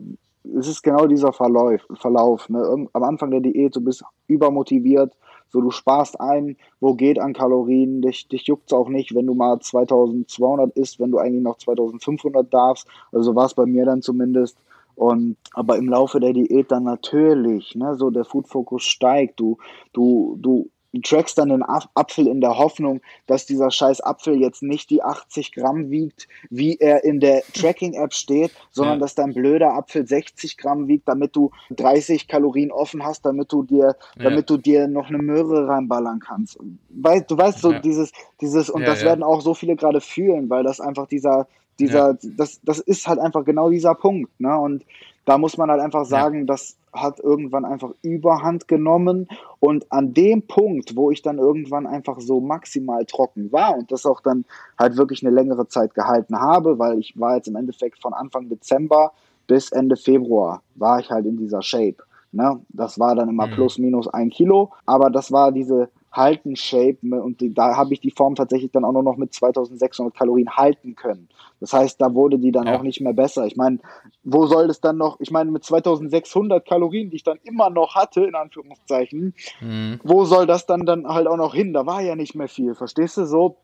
es 0.58 0.68
ist 0.68 0.82
genau 0.82 1.08
dieser 1.08 1.34
Verlauf. 1.34 1.82
Verlauf 1.94 2.50
ne? 2.50 2.88
Am 2.94 3.04
Anfang 3.04 3.32
der 3.32 3.42
Diät, 3.42 3.76
du 3.76 3.82
bist 3.82 4.04
übermotiviert, 4.28 5.14
so, 5.50 5.62
du 5.62 5.72
sparst 5.72 6.20
ein, 6.20 6.58
wo 6.80 6.94
geht 6.94 7.20
an 7.20 7.34
Kalorien, 7.34 8.02
dich, 8.02 8.28
dich 8.28 8.44
juckt 8.48 8.68
es 8.68 8.74
auch 8.74 8.90
nicht, 8.90 9.16
wenn 9.16 9.28
du 9.28 9.34
mal 9.34 9.60
2200 9.60 10.76
isst, 10.78 11.00
wenn 11.00 11.12
du 11.12 11.18
eigentlich 11.18 11.44
noch 11.44 11.58
2500 11.58 12.54
darfst. 12.54 12.88
Also 13.12 13.36
war 13.36 13.46
es 13.46 13.54
bei 13.54 13.66
mir 13.66 13.86
dann 13.86 14.02
zumindest. 14.02 14.58
Und 14.96 15.38
aber 15.54 15.78
im 15.78 15.90
Laufe 15.90 16.20
der 16.20 16.34
Diät 16.34 16.72
dann 16.72 16.84
natürlich, 16.84 17.76
ne, 17.76 17.96
so 17.96 18.10
der 18.10 18.26
Food 18.26 18.48
Focus 18.48 18.84
steigt, 18.84 19.40
du, 19.40 19.58
du, 19.94 20.38
du 20.42 20.70
du 21.02 21.10
trackst 21.10 21.38
dann 21.38 21.50
den 21.50 21.64
Apfel 21.64 22.28
in 22.28 22.42
der 22.42 22.58
Hoffnung, 22.58 23.02
dass 23.26 23.46
dieser 23.46 23.72
scheiß 23.72 24.02
Apfel 24.02 24.40
jetzt 24.40 24.64
nicht 24.64 24.90
die 24.90 25.04
80 25.04 25.52
Gramm 25.52 25.90
wiegt, 25.90 26.28
wie 26.50 26.78
er 26.78 27.04
in 27.04 27.20
der 27.20 27.42
Tracking-App 27.54 28.14
steht, 28.14 28.52
sondern 28.72 28.96
ja. 28.96 29.02
dass 29.02 29.16
dein 29.16 29.34
blöder 29.34 29.74
Apfel 29.74 30.08
60 30.08 30.58
Gramm 30.58 30.88
wiegt, 30.88 31.08
damit 31.08 31.36
du 31.36 31.52
30 31.72 32.28
Kalorien 32.28 32.72
offen 32.72 33.04
hast, 33.04 33.26
damit 33.26 33.52
du 33.52 33.64
dir, 33.64 33.96
ja. 34.18 34.24
damit 34.24 34.50
du 34.50 34.58
dir 34.58 34.88
noch 34.88 35.10
eine 35.10 35.20
Möhre 35.20 35.68
reinballern 35.68 36.20
kannst. 36.20 36.58
Weil, 36.90 37.22
du 37.22 37.38
weißt 37.38 37.60
so, 37.60 37.72
ja. 37.74 37.80
dieses, 37.80 38.12
dieses, 38.42 38.70
und 38.70 38.84
das 38.84 39.04
werden 39.04 39.24
auch 39.24 39.42
so 39.42 39.54
viele 39.54 39.76
gerade 39.76 40.02
fühlen, 40.02 40.50
weil 40.50 40.64
das 40.64 40.80
einfach 40.80 41.08
dieser, 41.08 41.48
dieser, 41.80 42.18
das, 42.24 42.60
das 42.64 42.80
ist 42.80 43.08
halt 43.08 43.20
einfach 43.20 43.46
genau 43.46 43.70
dieser 43.70 43.94
Punkt, 43.96 44.40
ne? 44.40 44.58
Und 44.58 44.84
da 45.28 45.38
muss 45.38 45.58
man 45.58 45.70
halt 45.70 45.82
einfach 45.82 46.06
sagen, 46.06 46.40
ja. 46.40 46.46
das 46.46 46.78
hat 46.94 47.20
irgendwann 47.20 47.66
einfach 47.66 47.92
Überhand 48.02 48.70
genommen. 48.70 49.28
Und 49.60 49.92
an 49.92 50.14
dem 50.14 50.48
Punkt, 50.48 50.96
wo 50.96 51.12
ich 51.12 51.22
dann 51.22 51.38
irgendwann 51.38 51.86
einfach 51.86 52.22
so 52.22 52.40
maximal 52.40 53.06
trocken 53.06 53.52
war 53.52 53.78
und 53.78 53.92
das 53.92 54.06
auch 54.06 54.22
dann 54.22 54.46
halt 54.80 54.96
wirklich 54.96 55.26
eine 55.26 55.36
längere 55.36 55.68
Zeit 55.68 55.94
gehalten 55.94 56.40
habe, 56.40 56.80
weil 56.80 56.98
ich 56.98 57.20
war 57.20 57.36
jetzt 57.36 57.50
im 57.50 57.58
Endeffekt 57.58 58.02
von 58.02 58.14
Anfang 58.14 58.48
Dezember 58.48 59.12
bis 59.48 59.70
Ende 59.70 59.98
Februar 59.98 60.62
war 60.76 61.02
ich 61.02 61.10
halt 61.10 61.26
in 61.26 61.36
dieser 61.36 61.62
Shape. 61.62 61.98
Ne? 62.32 62.62
Das 62.70 62.98
war 62.98 63.14
dann 63.14 63.28
immer 63.28 63.48
mhm. 63.48 63.52
plus 63.52 63.78
minus 63.80 64.08
ein 64.08 64.30
Kilo, 64.30 64.72
aber 64.86 65.10
das 65.10 65.34
war 65.34 65.52
diese 65.52 65.90
halten 66.12 66.56
Shape 66.56 66.98
und 67.02 67.42
die, 67.42 67.54
da 67.54 67.76
habe 67.76 67.94
ich 67.94 68.00
die 68.00 68.12
Form 68.12 68.36
tatsächlich 68.36 68.72
dann 68.72 68.86
auch 68.86 68.92
nur 68.92 69.04
noch 69.04 69.18
mit 69.18 69.34
2600 69.34 70.16
Kalorien 70.16 70.50
halten 70.50 70.96
können. 70.96 71.30
Das 71.60 71.74
heißt, 71.74 72.02
da 72.02 72.14
wurde 72.14 72.40
die 72.40 72.52
dann 72.52 72.68
ja. 72.68 72.78
auch 72.78 72.84
nicht 72.84 73.02
mehr 73.02 73.14
besser. 73.14 73.46
Ich 73.46 73.56
meine, 73.56 73.80
wo 74.24 74.46
soll 74.46 74.68
das 74.68 74.82
dann 74.82 74.98
noch, 74.98 75.20
ich 75.20 75.32
meine, 75.32 75.52
mit 75.52 75.64
2600 75.64 76.66
Kalorien, 76.66 77.10
die 77.10 77.18
ich 77.18 77.24
dann 77.24 77.40
immer 77.44 77.70
noch 77.70 77.96
hatte, 77.96 78.24
in 78.24 78.36
Anführungszeichen, 78.36 79.34
mhm. 79.62 80.00
wo 80.04 80.26
soll 80.26 80.48
das 80.48 80.66
dann 80.66 80.86
dann 80.86 81.08
halt 81.08 81.28
auch 81.28 81.38
noch 81.38 81.54
hin? 81.54 81.74
Da 81.74 81.86
war 81.86 82.02
ja 82.02 82.16
nicht 82.16 82.36
mehr 82.36 82.48
viel, 82.48 82.74
verstehst 82.76 83.18
du 83.18 83.26
so? 83.26 83.58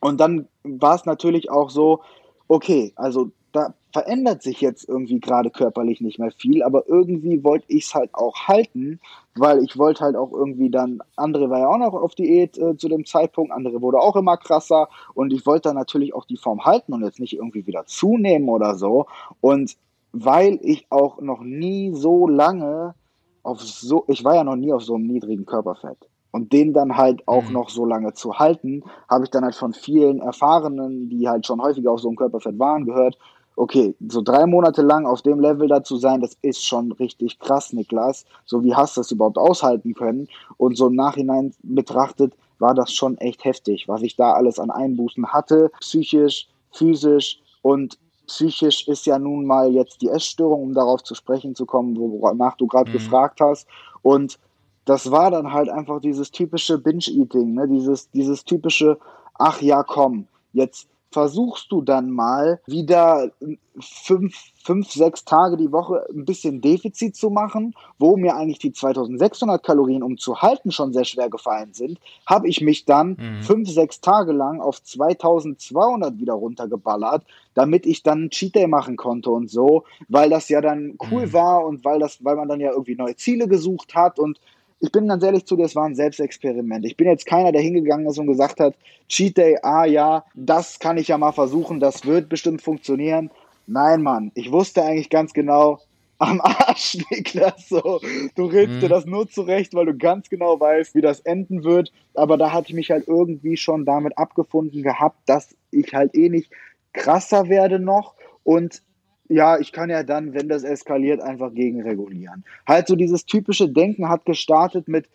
Und 0.00 0.20
dann 0.20 0.48
war 0.62 0.94
es 0.94 1.06
natürlich 1.06 1.50
auch 1.50 1.70
so, 1.70 2.00
okay, 2.48 2.92
also 2.96 3.30
da 3.56 3.74
verändert 3.92 4.42
sich 4.42 4.60
jetzt 4.60 4.88
irgendwie 4.88 5.20
gerade 5.20 5.50
körperlich 5.50 6.00
nicht 6.00 6.18
mehr 6.18 6.30
viel, 6.30 6.62
aber 6.62 6.86
irgendwie 6.86 7.42
wollte 7.42 7.64
ich 7.68 7.86
es 7.86 7.94
halt 7.94 8.14
auch 8.14 8.36
halten, 8.46 9.00
weil 9.34 9.64
ich 9.64 9.78
wollte 9.78 10.04
halt 10.04 10.16
auch 10.16 10.32
irgendwie 10.32 10.70
dann, 10.70 11.00
andere 11.16 11.48
war 11.48 11.60
ja 11.60 11.68
auch 11.68 11.78
noch 11.78 11.94
auf 11.94 12.14
Diät 12.14 12.58
äh, 12.58 12.76
zu 12.76 12.88
dem 12.88 13.06
Zeitpunkt, 13.06 13.52
andere 13.52 13.80
wurde 13.80 13.98
auch 13.98 14.16
immer 14.16 14.36
krasser 14.36 14.88
und 15.14 15.32
ich 15.32 15.46
wollte 15.46 15.70
dann 15.70 15.76
natürlich 15.76 16.14
auch 16.14 16.26
die 16.26 16.36
Form 16.36 16.64
halten 16.64 16.92
und 16.92 17.02
jetzt 17.02 17.20
nicht 17.20 17.34
irgendwie 17.34 17.66
wieder 17.66 17.86
zunehmen 17.86 18.48
oder 18.48 18.76
so 18.76 19.06
und 19.40 19.76
weil 20.12 20.58
ich 20.62 20.86
auch 20.90 21.20
noch 21.20 21.40
nie 21.40 21.92
so 21.94 22.28
lange 22.28 22.94
auf 23.42 23.60
so, 23.62 24.04
ich 24.08 24.24
war 24.24 24.34
ja 24.34 24.44
noch 24.44 24.56
nie 24.56 24.72
auf 24.72 24.82
so 24.82 24.94
einem 24.94 25.06
niedrigen 25.06 25.46
Körperfett. 25.46 25.98
Und 26.32 26.52
den 26.52 26.74
dann 26.74 26.98
halt 26.98 27.26
auch 27.26 27.44
mhm. 27.44 27.52
noch 27.52 27.70
so 27.70 27.86
lange 27.86 28.12
zu 28.12 28.38
halten, 28.38 28.82
habe 29.08 29.24
ich 29.24 29.30
dann 29.30 29.44
halt 29.44 29.54
von 29.54 29.72
vielen 29.72 30.20
Erfahrenen, 30.20 31.08
die 31.08 31.28
halt 31.28 31.46
schon 31.46 31.62
häufiger 31.62 31.92
auf 31.92 32.00
so 32.00 32.08
einem 32.08 32.16
Körperfett 32.16 32.58
waren, 32.58 32.84
gehört, 32.84 33.16
okay, 33.56 33.94
so 34.08 34.20
drei 34.20 34.46
Monate 34.46 34.82
lang 34.82 35.06
auf 35.06 35.22
dem 35.22 35.40
Level 35.40 35.66
da 35.66 35.82
zu 35.82 35.96
sein, 35.96 36.20
das 36.20 36.36
ist 36.42 36.64
schon 36.64 36.92
richtig 36.92 37.38
krass, 37.38 37.72
Niklas. 37.72 38.24
So 38.44 38.62
wie 38.62 38.74
hast 38.74 38.96
du 38.96 39.00
das 39.00 39.10
überhaupt 39.10 39.38
aushalten 39.38 39.94
können? 39.94 40.28
Und 40.58 40.76
so 40.76 40.88
im 40.88 40.94
Nachhinein 40.94 41.54
betrachtet 41.62 42.34
war 42.58 42.74
das 42.74 42.92
schon 42.92 43.18
echt 43.18 43.44
heftig, 43.44 43.88
was 43.88 44.02
ich 44.02 44.16
da 44.16 44.32
alles 44.32 44.58
an 44.58 44.70
Einbußen 44.70 45.26
hatte, 45.32 45.70
psychisch, 45.80 46.48
physisch 46.72 47.40
und 47.62 47.98
psychisch 48.26 48.86
ist 48.88 49.06
ja 49.06 49.18
nun 49.18 49.46
mal 49.46 49.72
jetzt 49.72 50.02
die 50.02 50.08
Essstörung, 50.08 50.62
um 50.62 50.74
darauf 50.74 51.02
zu 51.02 51.14
sprechen 51.14 51.54
zu 51.54 51.64
kommen, 51.64 51.96
wonach 51.96 52.56
du 52.56 52.66
gerade 52.66 52.90
mhm. 52.90 52.94
gefragt 52.94 53.40
hast. 53.40 53.66
Und 54.02 54.38
das 54.84 55.10
war 55.10 55.30
dann 55.30 55.52
halt 55.52 55.68
einfach 55.68 56.00
dieses 56.00 56.30
typische 56.30 56.78
Binge-Eating, 56.78 57.54
ne? 57.54 57.68
dieses, 57.68 58.10
dieses 58.10 58.44
typische, 58.44 58.98
ach 59.34 59.60
ja, 59.60 59.82
komm, 59.82 60.26
jetzt 60.52 60.88
versuchst 61.10 61.70
du 61.70 61.82
dann 61.82 62.10
mal 62.10 62.60
wieder 62.66 63.30
fünf, 63.78 64.34
fünf, 64.62 64.90
sechs 64.90 65.24
Tage 65.24 65.56
die 65.56 65.72
Woche 65.72 66.04
ein 66.10 66.24
bisschen 66.24 66.60
Defizit 66.60 67.14
zu 67.16 67.30
machen, 67.30 67.74
wo 67.98 68.16
mir 68.16 68.36
eigentlich 68.36 68.58
die 68.58 68.72
2600 68.72 69.62
Kalorien, 69.62 70.02
um 70.02 70.18
zu 70.18 70.40
halten, 70.40 70.72
schon 70.72 70.92
sehr 70.92 71.04
schwer 71.04 71.28
gefallen 71.28 71.72
sind, 71.72 71.98
habe 72.26 72.48
ich 72.48 72.60
mich 72.60 72.84
dann 72.84 73.16
mhm. 73.18 73.42
fünf, 73.42 73.70
sechs 73.70 74.00
Tage 74.00 74.32
lang 74.32 74.60
auf 74.60 74.82
2200 74.82 76.18
wieder 76.18 76.34
runtergeballert, 76.34 77.24
damit 77.54 77.86
ich 77.86 78.02
dann 78.02 78.30
Cheat 78.30 78.54
Day 78.54 78.66
machen 78.66 78.96
konnte 78.96 79.30
und 79.30 79.50
so, 79.50 79.84
weil 80.08 80.30
das 80.30 80.48
ja 80.48 80.60
dann 80.60 80.96
cool 81.10 81.26
mhm. 81.26 81.32
war 81.32 81.64
und 81.64 81.84
weil 81.84 81.98
das, 81.98 82.24
weil 82.24 82.36
man 82.36 82.48
dann 82.48 82.60
ja 82.60 82.72
irgendwie 82.72 82.96
neue 82.96 83.16
Ziele 83.16 83.48
gesucht 83.48 83.94
hat 83.94 84.18
und 84.18 84.40
ich 84.80 84.92
bin 84.92 85.08
ganz 85.08 85.22
ehrlich 85.22 85.46
zu 85.46 85.56
dir, 85.56 85.64
es 85.64 85.74
war 85.74 85.86
ein 85.86 85.94
Selbstexperiment. 85.94 86.84
Ich 86.84 86.96
bin 86.96 87.08
jetzt 87.08 87.26
keiner, 87.26 87.52
der 87.52 87.62
hingegangen 87.62 88.06
ist 88.06 88.18
und 88.18 88.26
gesagt 88.26 88.60
hat, 88.60 88.74
Cheat 89.08 89.36
Day, 89.36 89.58
ah 89.62 89.84
ja, 89.84 90.24
das 90.34 90.78
kann 90.78 90.98
ich 90.98 91.08
ja 91.08 91.18
mal 91.18 91.32
versuchen, 91.32 91.80
das 91.80 92.04
wird 92.04 92.28
bestimmt 92.28 92.62
funktionieren. 92.62 93.30
Nein, 93.66 94.02
Mann, 94.02 94.32
ich 94.34 94.52
wusste 94.52 94.82
eigentlich 94.84 95.10
ganz 95.10 95.32
genau, 95.32 95.80
am 96.18 96.40
Arsch, 96.40 96.96
Niklas, 97.10 97.68
so. 97.68 98.00
Du 98.36 98.46
redest 98.46 98.76
mhm. 98.76 98.80
dir 98.80 98.88
das 98.88 99.04
nur 99.04 99.28
zurecht, 99.28 99.74
weil 99.74 99.84
du 99.84 99.94
ganz 99.96 100.30
genau 100.30 100.58
weißt, 100.58 100.94
wie 100.94 101.02
das 101.02 101.20
enden 101.20 101.62
wird. 101.62 101.92
Aber 102.14 102.38
da 102.38 102.52
hatte 102.52 102.68
ich 102.68 102.74
mich 102.74 102.90
halt 102.90 103.06
irgendwie 103.06 103.58
schon 103.58 103.84
damit 103.84 104.16
abgefunden 104.16 104.82
gehabt, 104.82 105.18
dass 105.26 105.54
ich 105.70 105.92
halt 105.92 106.14
eh 106.14 106.30
nicht 106.30 106.50
krasser 106.94 107.50
werde 107.50 107.78
noch 107.78 108.14
und 108.44 108.82
ja, 109.28 109.58
ich 109.58 109.72
kann 109.72 109.90
ja 109.90 110.02
dann, 110.02 110.34
wenn 110.34 110.48
das 110.48 110.64
eskaliert, 110.64 111.20
einfach 111.20 111.52
gegenregulieren. 111.52 112.44
Halt 112.66 112.86
so 112.86 112.96
dieses 112.96 113.26
typische 113.26 113.68
Denken 113.68 114.08
hat 114.08 114.24
gestartet 114.24 114.88
mit, 114.88 115.06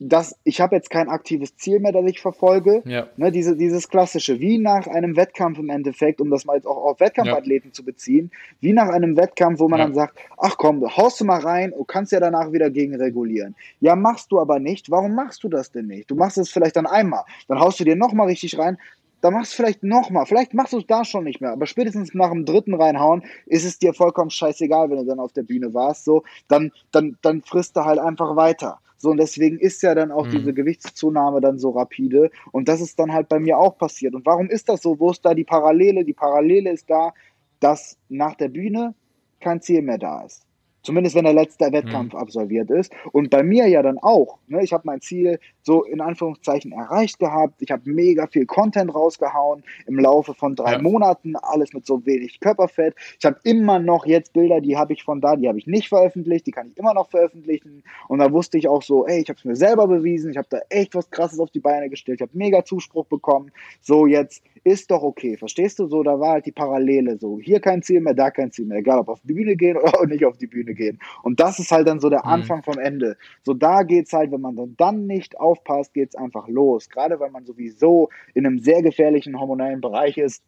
dass 0.00 0.36
ich 0.44 0.60
habe 0.60 0.74
jetzt 0.74 0.90
kein 0.90 1.08
aktives 1.08 1.56
Ziel 1.56 1.78
mehr, 1.78 1.92
das 1.92 2.04
ich 2.06 2.20
verfolge. 2.20 2.82
Ja. 2.84 3.06
Ne, 3.16 3.30
diese, 3.30 3.56
dieses 3.56 3.88
klassische, 3.88 4.40
wie 4.40 4.58
nach 4.58 4.86
einem 4.86 5.16
Wettkampf 5.16 5.58
im 5.58 5.70
Endeffekt, 5.70 6.20
um 6.20 6.30
das 6.30 6.44
mal 6.44 6.56
jetzt 6.56 6.66
auch 6.66 6.76
auf 6.76 7.00
Wettkampfathleten 7.00 7.70
ja. 7.70 7.72
zu 7.72 7.84
beziehen, 7.84 8.30
wie 8.60 8.72
nach 8.72 8.88
einem 8.88 9.16
Wettkampf, 9.16 9.60
wo 9.60 9.68
man 9.68 9.78
ja. 9.78 9.86
dann 9.86 9.94
sagt, 9.94 10.18
ach 10.36 10.56
komm, 10.56 10.84
haust 10.96 11.20
du 11.20 11.24
mal 11.24 11.40
rein, 11.40 11.72
du 11.76 11.84
kannst 11.84 12.12
ja 12.12 12.20
danach 12.20 12.52
wieder 12.52 12.70
gegenregulieren. 12.70 13.54
Ja, 13.80 13.94
machst 13.94 14.32
du 14.32 14.40
aber 14.40 14.58
nicht. 14.58 14.90
Warum 14.90 15.14
machst 15.14 15.44
du 15.44 15.48
das 15.48 15.70
denn 15.70 15.86
nicht? 15.86 16.10
Du 16.10 16.16
machst 16.16 16.38
es 16.38 16.50
vielleicht 16.50 16.76
dann 16.76 16.86
einmal, 16.86 17.24
dann 17.48 17.60
haust 17.60 17.78
du 17.78 17.84
dir 17.84 17.96
nochmal 17.96 18.26
richtig 18.26 18.58
rein, 18.58 18.78
dann 19.24 19.32
machst 19.32 19.54
du 19.54 19.56
vielleicht 19.56 19.82
nochmal. 19.82 20.26
Vielleicht 20.26 20.52
machst 20.52 20.74
du 20.74 20.78
es 20.78 20.86
da 20.86 21.02
schon 21.02 21.24
nicht 21.24 21.40
mehr, 21.40 21.52
aber 21.52 21.64
spätestens 21.64 22.12
nach 22.12 22.30
dem 22.30 22.44
dritten 22.44 22.74
reinhauen 22.74 23.24
ist 23.46 23.64
es 23.64 23.78
dir 23.78 23.94
vollkommen 23.94 24.28
scheißegal, 24.28 24.90
wenn 24.90 24.98
du 24.98 25.06
dann 25.06 25.18
auf 25.18 25.32
der 25.32 25.44
Bühne 25.44 25.72
warst. 25.72 26.04
So, 26.04 26.24
dann, 26.46 26.72
dann, 26.92 27.16
dann 27.22 27.40
frisst 27.40 27.74
du 27.74 27.86
halt 27.86 27.98
einfach 27.98 28.36
weiter. 28.36 28.80
So, 28.98 29.10
und 29.10 29.16
deswegen 29.16 29.58
ist 29.58 29.82
ja 29.82 29.94
dann 29.94 30.12
auch 30.12 30.26
mhm. 30.26 30.32
diese 30.32 30.52
Gewichtszunahme 30.52 31.40
dann 31.40 31.58
so 31.58 31.70
rapide. 31.70 32.30
Und 32.52 32.68
das 32.68 32.82
ist 32.82 32.98
dann 32.98 33.14
halt 33.14 33.30
bei 33.30 33.38
mir 33.38 33.56
auch 33.56 33.78
passiert. 33.78 34.14
Und 34.14 34.26
warum 34.26 34.50
ist 34.50 34.68
das 34.68 34.82
so? 34.82 35.00
Wo 35.00 35.10
ist 35.10 35.24
da 35.24 35.32
die 35.32 35.44
Parallele? 35.44 36.04
Die 36.04 36.12
Parallele 36.12 36.70
ist 36.70 36.90
da, 36.90 37.14
dass 37.60 37.96
nach 38.10 38.34
der 38.34 38.48
Bühne 38.50 38.94
kein 39.40 39.62
Ziel 39.62 39.80
mehr 39.80 39.96
da 39.96 40.22
ist. 40.22 40.43
Zumindest 40.84 41.16
wenn 41.16 41.24
der 41.24 41.32
letzte 41.32 41.72
Wettkampf 41.72 42.12
mhm. 42.12 42.18
absolviert 42.18 42.70
ist. 42.70 42.92
Und 43.12 43.30
bei 43.30 43.42
mir 43.42 43.66
ja 43.66 43.82
dann 43.82 43.98
auch. 43.98 44.38
Ne? 44.48 44.62
Ich 44.62 44.72
habe 44.72 44.82
mein 44.84 45.00
Ziel 45.00 45.40
so 45.62 45.82
in 45.82 46.02
Anführungszeichen 46.02 46.72
erreicht 46.72 47.18
gehabt. 47.18 47.62
Ich 47.62 47.70
habe 47.70 47.82
mega 47.90 48.26
viel 48.26 48.44
Content 48.44 48.94
rausgehauen 48.94 49.64
im 49.86 49.98
Laufe 49.98 50.34
von 50.34 50.54
drei 50.54 50.72
ja. 50.72 50.82
Monaten. 50.82 51.36
Alles 51.36 51.72
mit 51.72 51.86
so 51.86 52.04
wenig 52.04 52.38
Körperfett. 52.38 52.94
Ich 53.18 53.24
habe 53.24 53.40
immer 53.44 53.78
noch 53.78 54.04
jetzt 54.04 54.34
Bilder, 54.34 54.60
die 54.60 54.76
habe 54.76 54.92
ich 54.92 55.04
von 55.04 55.22
da, 55.22 55.36
die 55.36 55.48
habe 55.48 55.58
ich 55.58 55.66
nicht 55.66 55.88
veröffentlicht. 55.88 56.46
Die 56.46 56.52
kann 56.52 56.68
ich 56.68 56.76
immer 56.76 56.92
noch 56.92 57.08
veröffentlichen. 57.08 57.82
Und 58.08 58.18
da 58.18 58.30
wusste 58.30 58.58
ich 58.58 58.68
auch 58.68 58.82
so, 58.82 59.06
ey, 59.06 59.22
ich 59.22 59.28
habe 59.30 59.38
es 59.38 59.44
mir 59.46 59.56
selber 59.56 59.88
bewiesen. 59.88 60.30
Ich 60.30 60.36
habe 60.36 60.48
da 60.50 60.58
echt 60.68 60.94
was 60.94 61.10
Krasses 61.10 61.40
auf 61.40 61.50
die 61.50 61.60
Beine 61.60 61.88
gestellt. 61.88 62.20
Ich 62.20 62.22
habe 62.22 62.36
mega 62.36 62.62
Zuspruch 62.62 63.06
bekommen. 63.06 63.50
So 63.80 64.06
jetzt 64.06 64.42
ist 64.64 64.90
doch 64.90 65.02
okay. 65.02 65.36
Verstehst 65.36 65.78
du 65.78 65.86
so? 65.86 66.02
Da 66.02 66.18
war 66.18 66.32
halt 66.32 66.46
die 66.46 66.52
Parallele 66.52 67.18
so. 67.18 67.38
Hier 67.38 67.60
kein 67.60 67.82
Ziel 67.82 68.00
mehr, 68.00 68.14
da 68.14 68.30
kein 68.30 68.50
Ziel 68.50 68.64
mehr. 68.64 68.78
Egal, 68.78 68.98
ob 68.98 69.08
auf 69.08 69.20
die 69.20 69.34
Bühne 69.34 69.56
gehen 69.56 69.76
oder 69.76 70.06
nicht 70.06 70.24
auf 70.24 70.38
die 70.38 70.46
Bühne 70.46 70.74
gehen. 70.74 70.98
Und 71.22 71.38
das 71.38 71.58
ist 71.58 71.70
halt 71.70 71.86
dann 71.86 72.00
so 72.00 72.08
der 72.10 72.24
mhm. 72.24 72.30
Anfang 72.30 72.62
vom 72.62 72.78
Ende. 72.78 73.16
So 73.42 73.52
da 73.54 73.82
geht's 73.82 74.12
halt, 74.12 74.32
wenn 74.32 74.40
man 74.40 74.74
dann 74.76 75.06
nicht 75.06 75.38
aufpasst, 75.38 75.92
geht's 75.94 76.16
einfach 76.16 76.48
los. 76.48 76.88
Gerade 76.88 77.20
weil 77.20 77.30
man 77.30 77.44
sowieso 77.44 78.08
in 78.32 78.46
einem 78.46 78.58
sehr 78.58 78.82
gefährlichen 78.82 79.38
hormonellen 79.38 79.80
Bereich 79.80 80.16
ist 80.18 80.42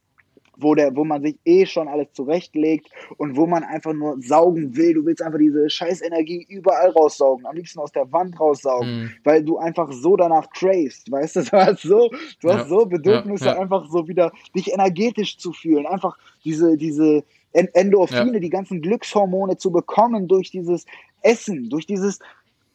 wo, 0.57 0.74
der, 0.74 0.94
wo 0.96 1.04
man 1.04 1.22
sich 1.22 1.36
eh 1.44 1.66
schon 1.66 1.88
alles 1.88 2.12
zurechtlegt 2.12 2.88
und 3.18 3.36
wo 3.36 3.46
man 3.46 3.62
einfach 3.64 3.92
nur 3.92 4.20
saugen 4.20 4.76
will. 4.76 4.94
Du 4.94 5.04
willst 5.04 5.22
einfach 5.22 5.38
diese 5.38 5.68
Scheißenergie 5.68 6.46
überall 6.48 6.90
raussaugen, 6.90 7.46
am 7.46 7.57
liebsten 7.57 7.80
aus 7.80 7.92
der 7.92 8.11
Wand 8.12 8.38
raussaugen, 8.38 9.02
mhm. 9.02 9.11
weil 9.24 9.44
du 9.44 9.59
einfach 9.59 9.92
so 9.92 10.16
danach 10.16 10.48
cravest, 10.50 11.11
weißt 11.11 11.36
du, 11.36 11.40
du 11.50 11.52
hast 11.52 11.82
so, 11.82 12.11
du 12.40 12.48
ja. 12.48 12.59
hast 12.59 12.68
so 12.68 12.86
Bedürfnisse, 12.86 13.46
ja, 13.46 13.54
ja. 13.54 13.61
einfach 13.61 13.88
so 13.90 14.09
wieder 14.09 14.32
dich 14.54 14.72
energetisch 14.72 15.38
zu 15.38 15.52
fühlen, 15.52 15.86
einfach 15.86 16.16
diese, 16.44 16.76
diese 16.76 17.24
Endorphine, 17.52 18.40
die 18.40 18.50
ganzen 18.50 18.82
Glückshormone 18.82 19.57
zu 19.57 19.70
bekommen 19.70 20.28
durch 20.28 20.50
dieses 20.50 20.84
Essen, 21.22 21.70
durch 21.70 21.86
dieses 21.86 22.18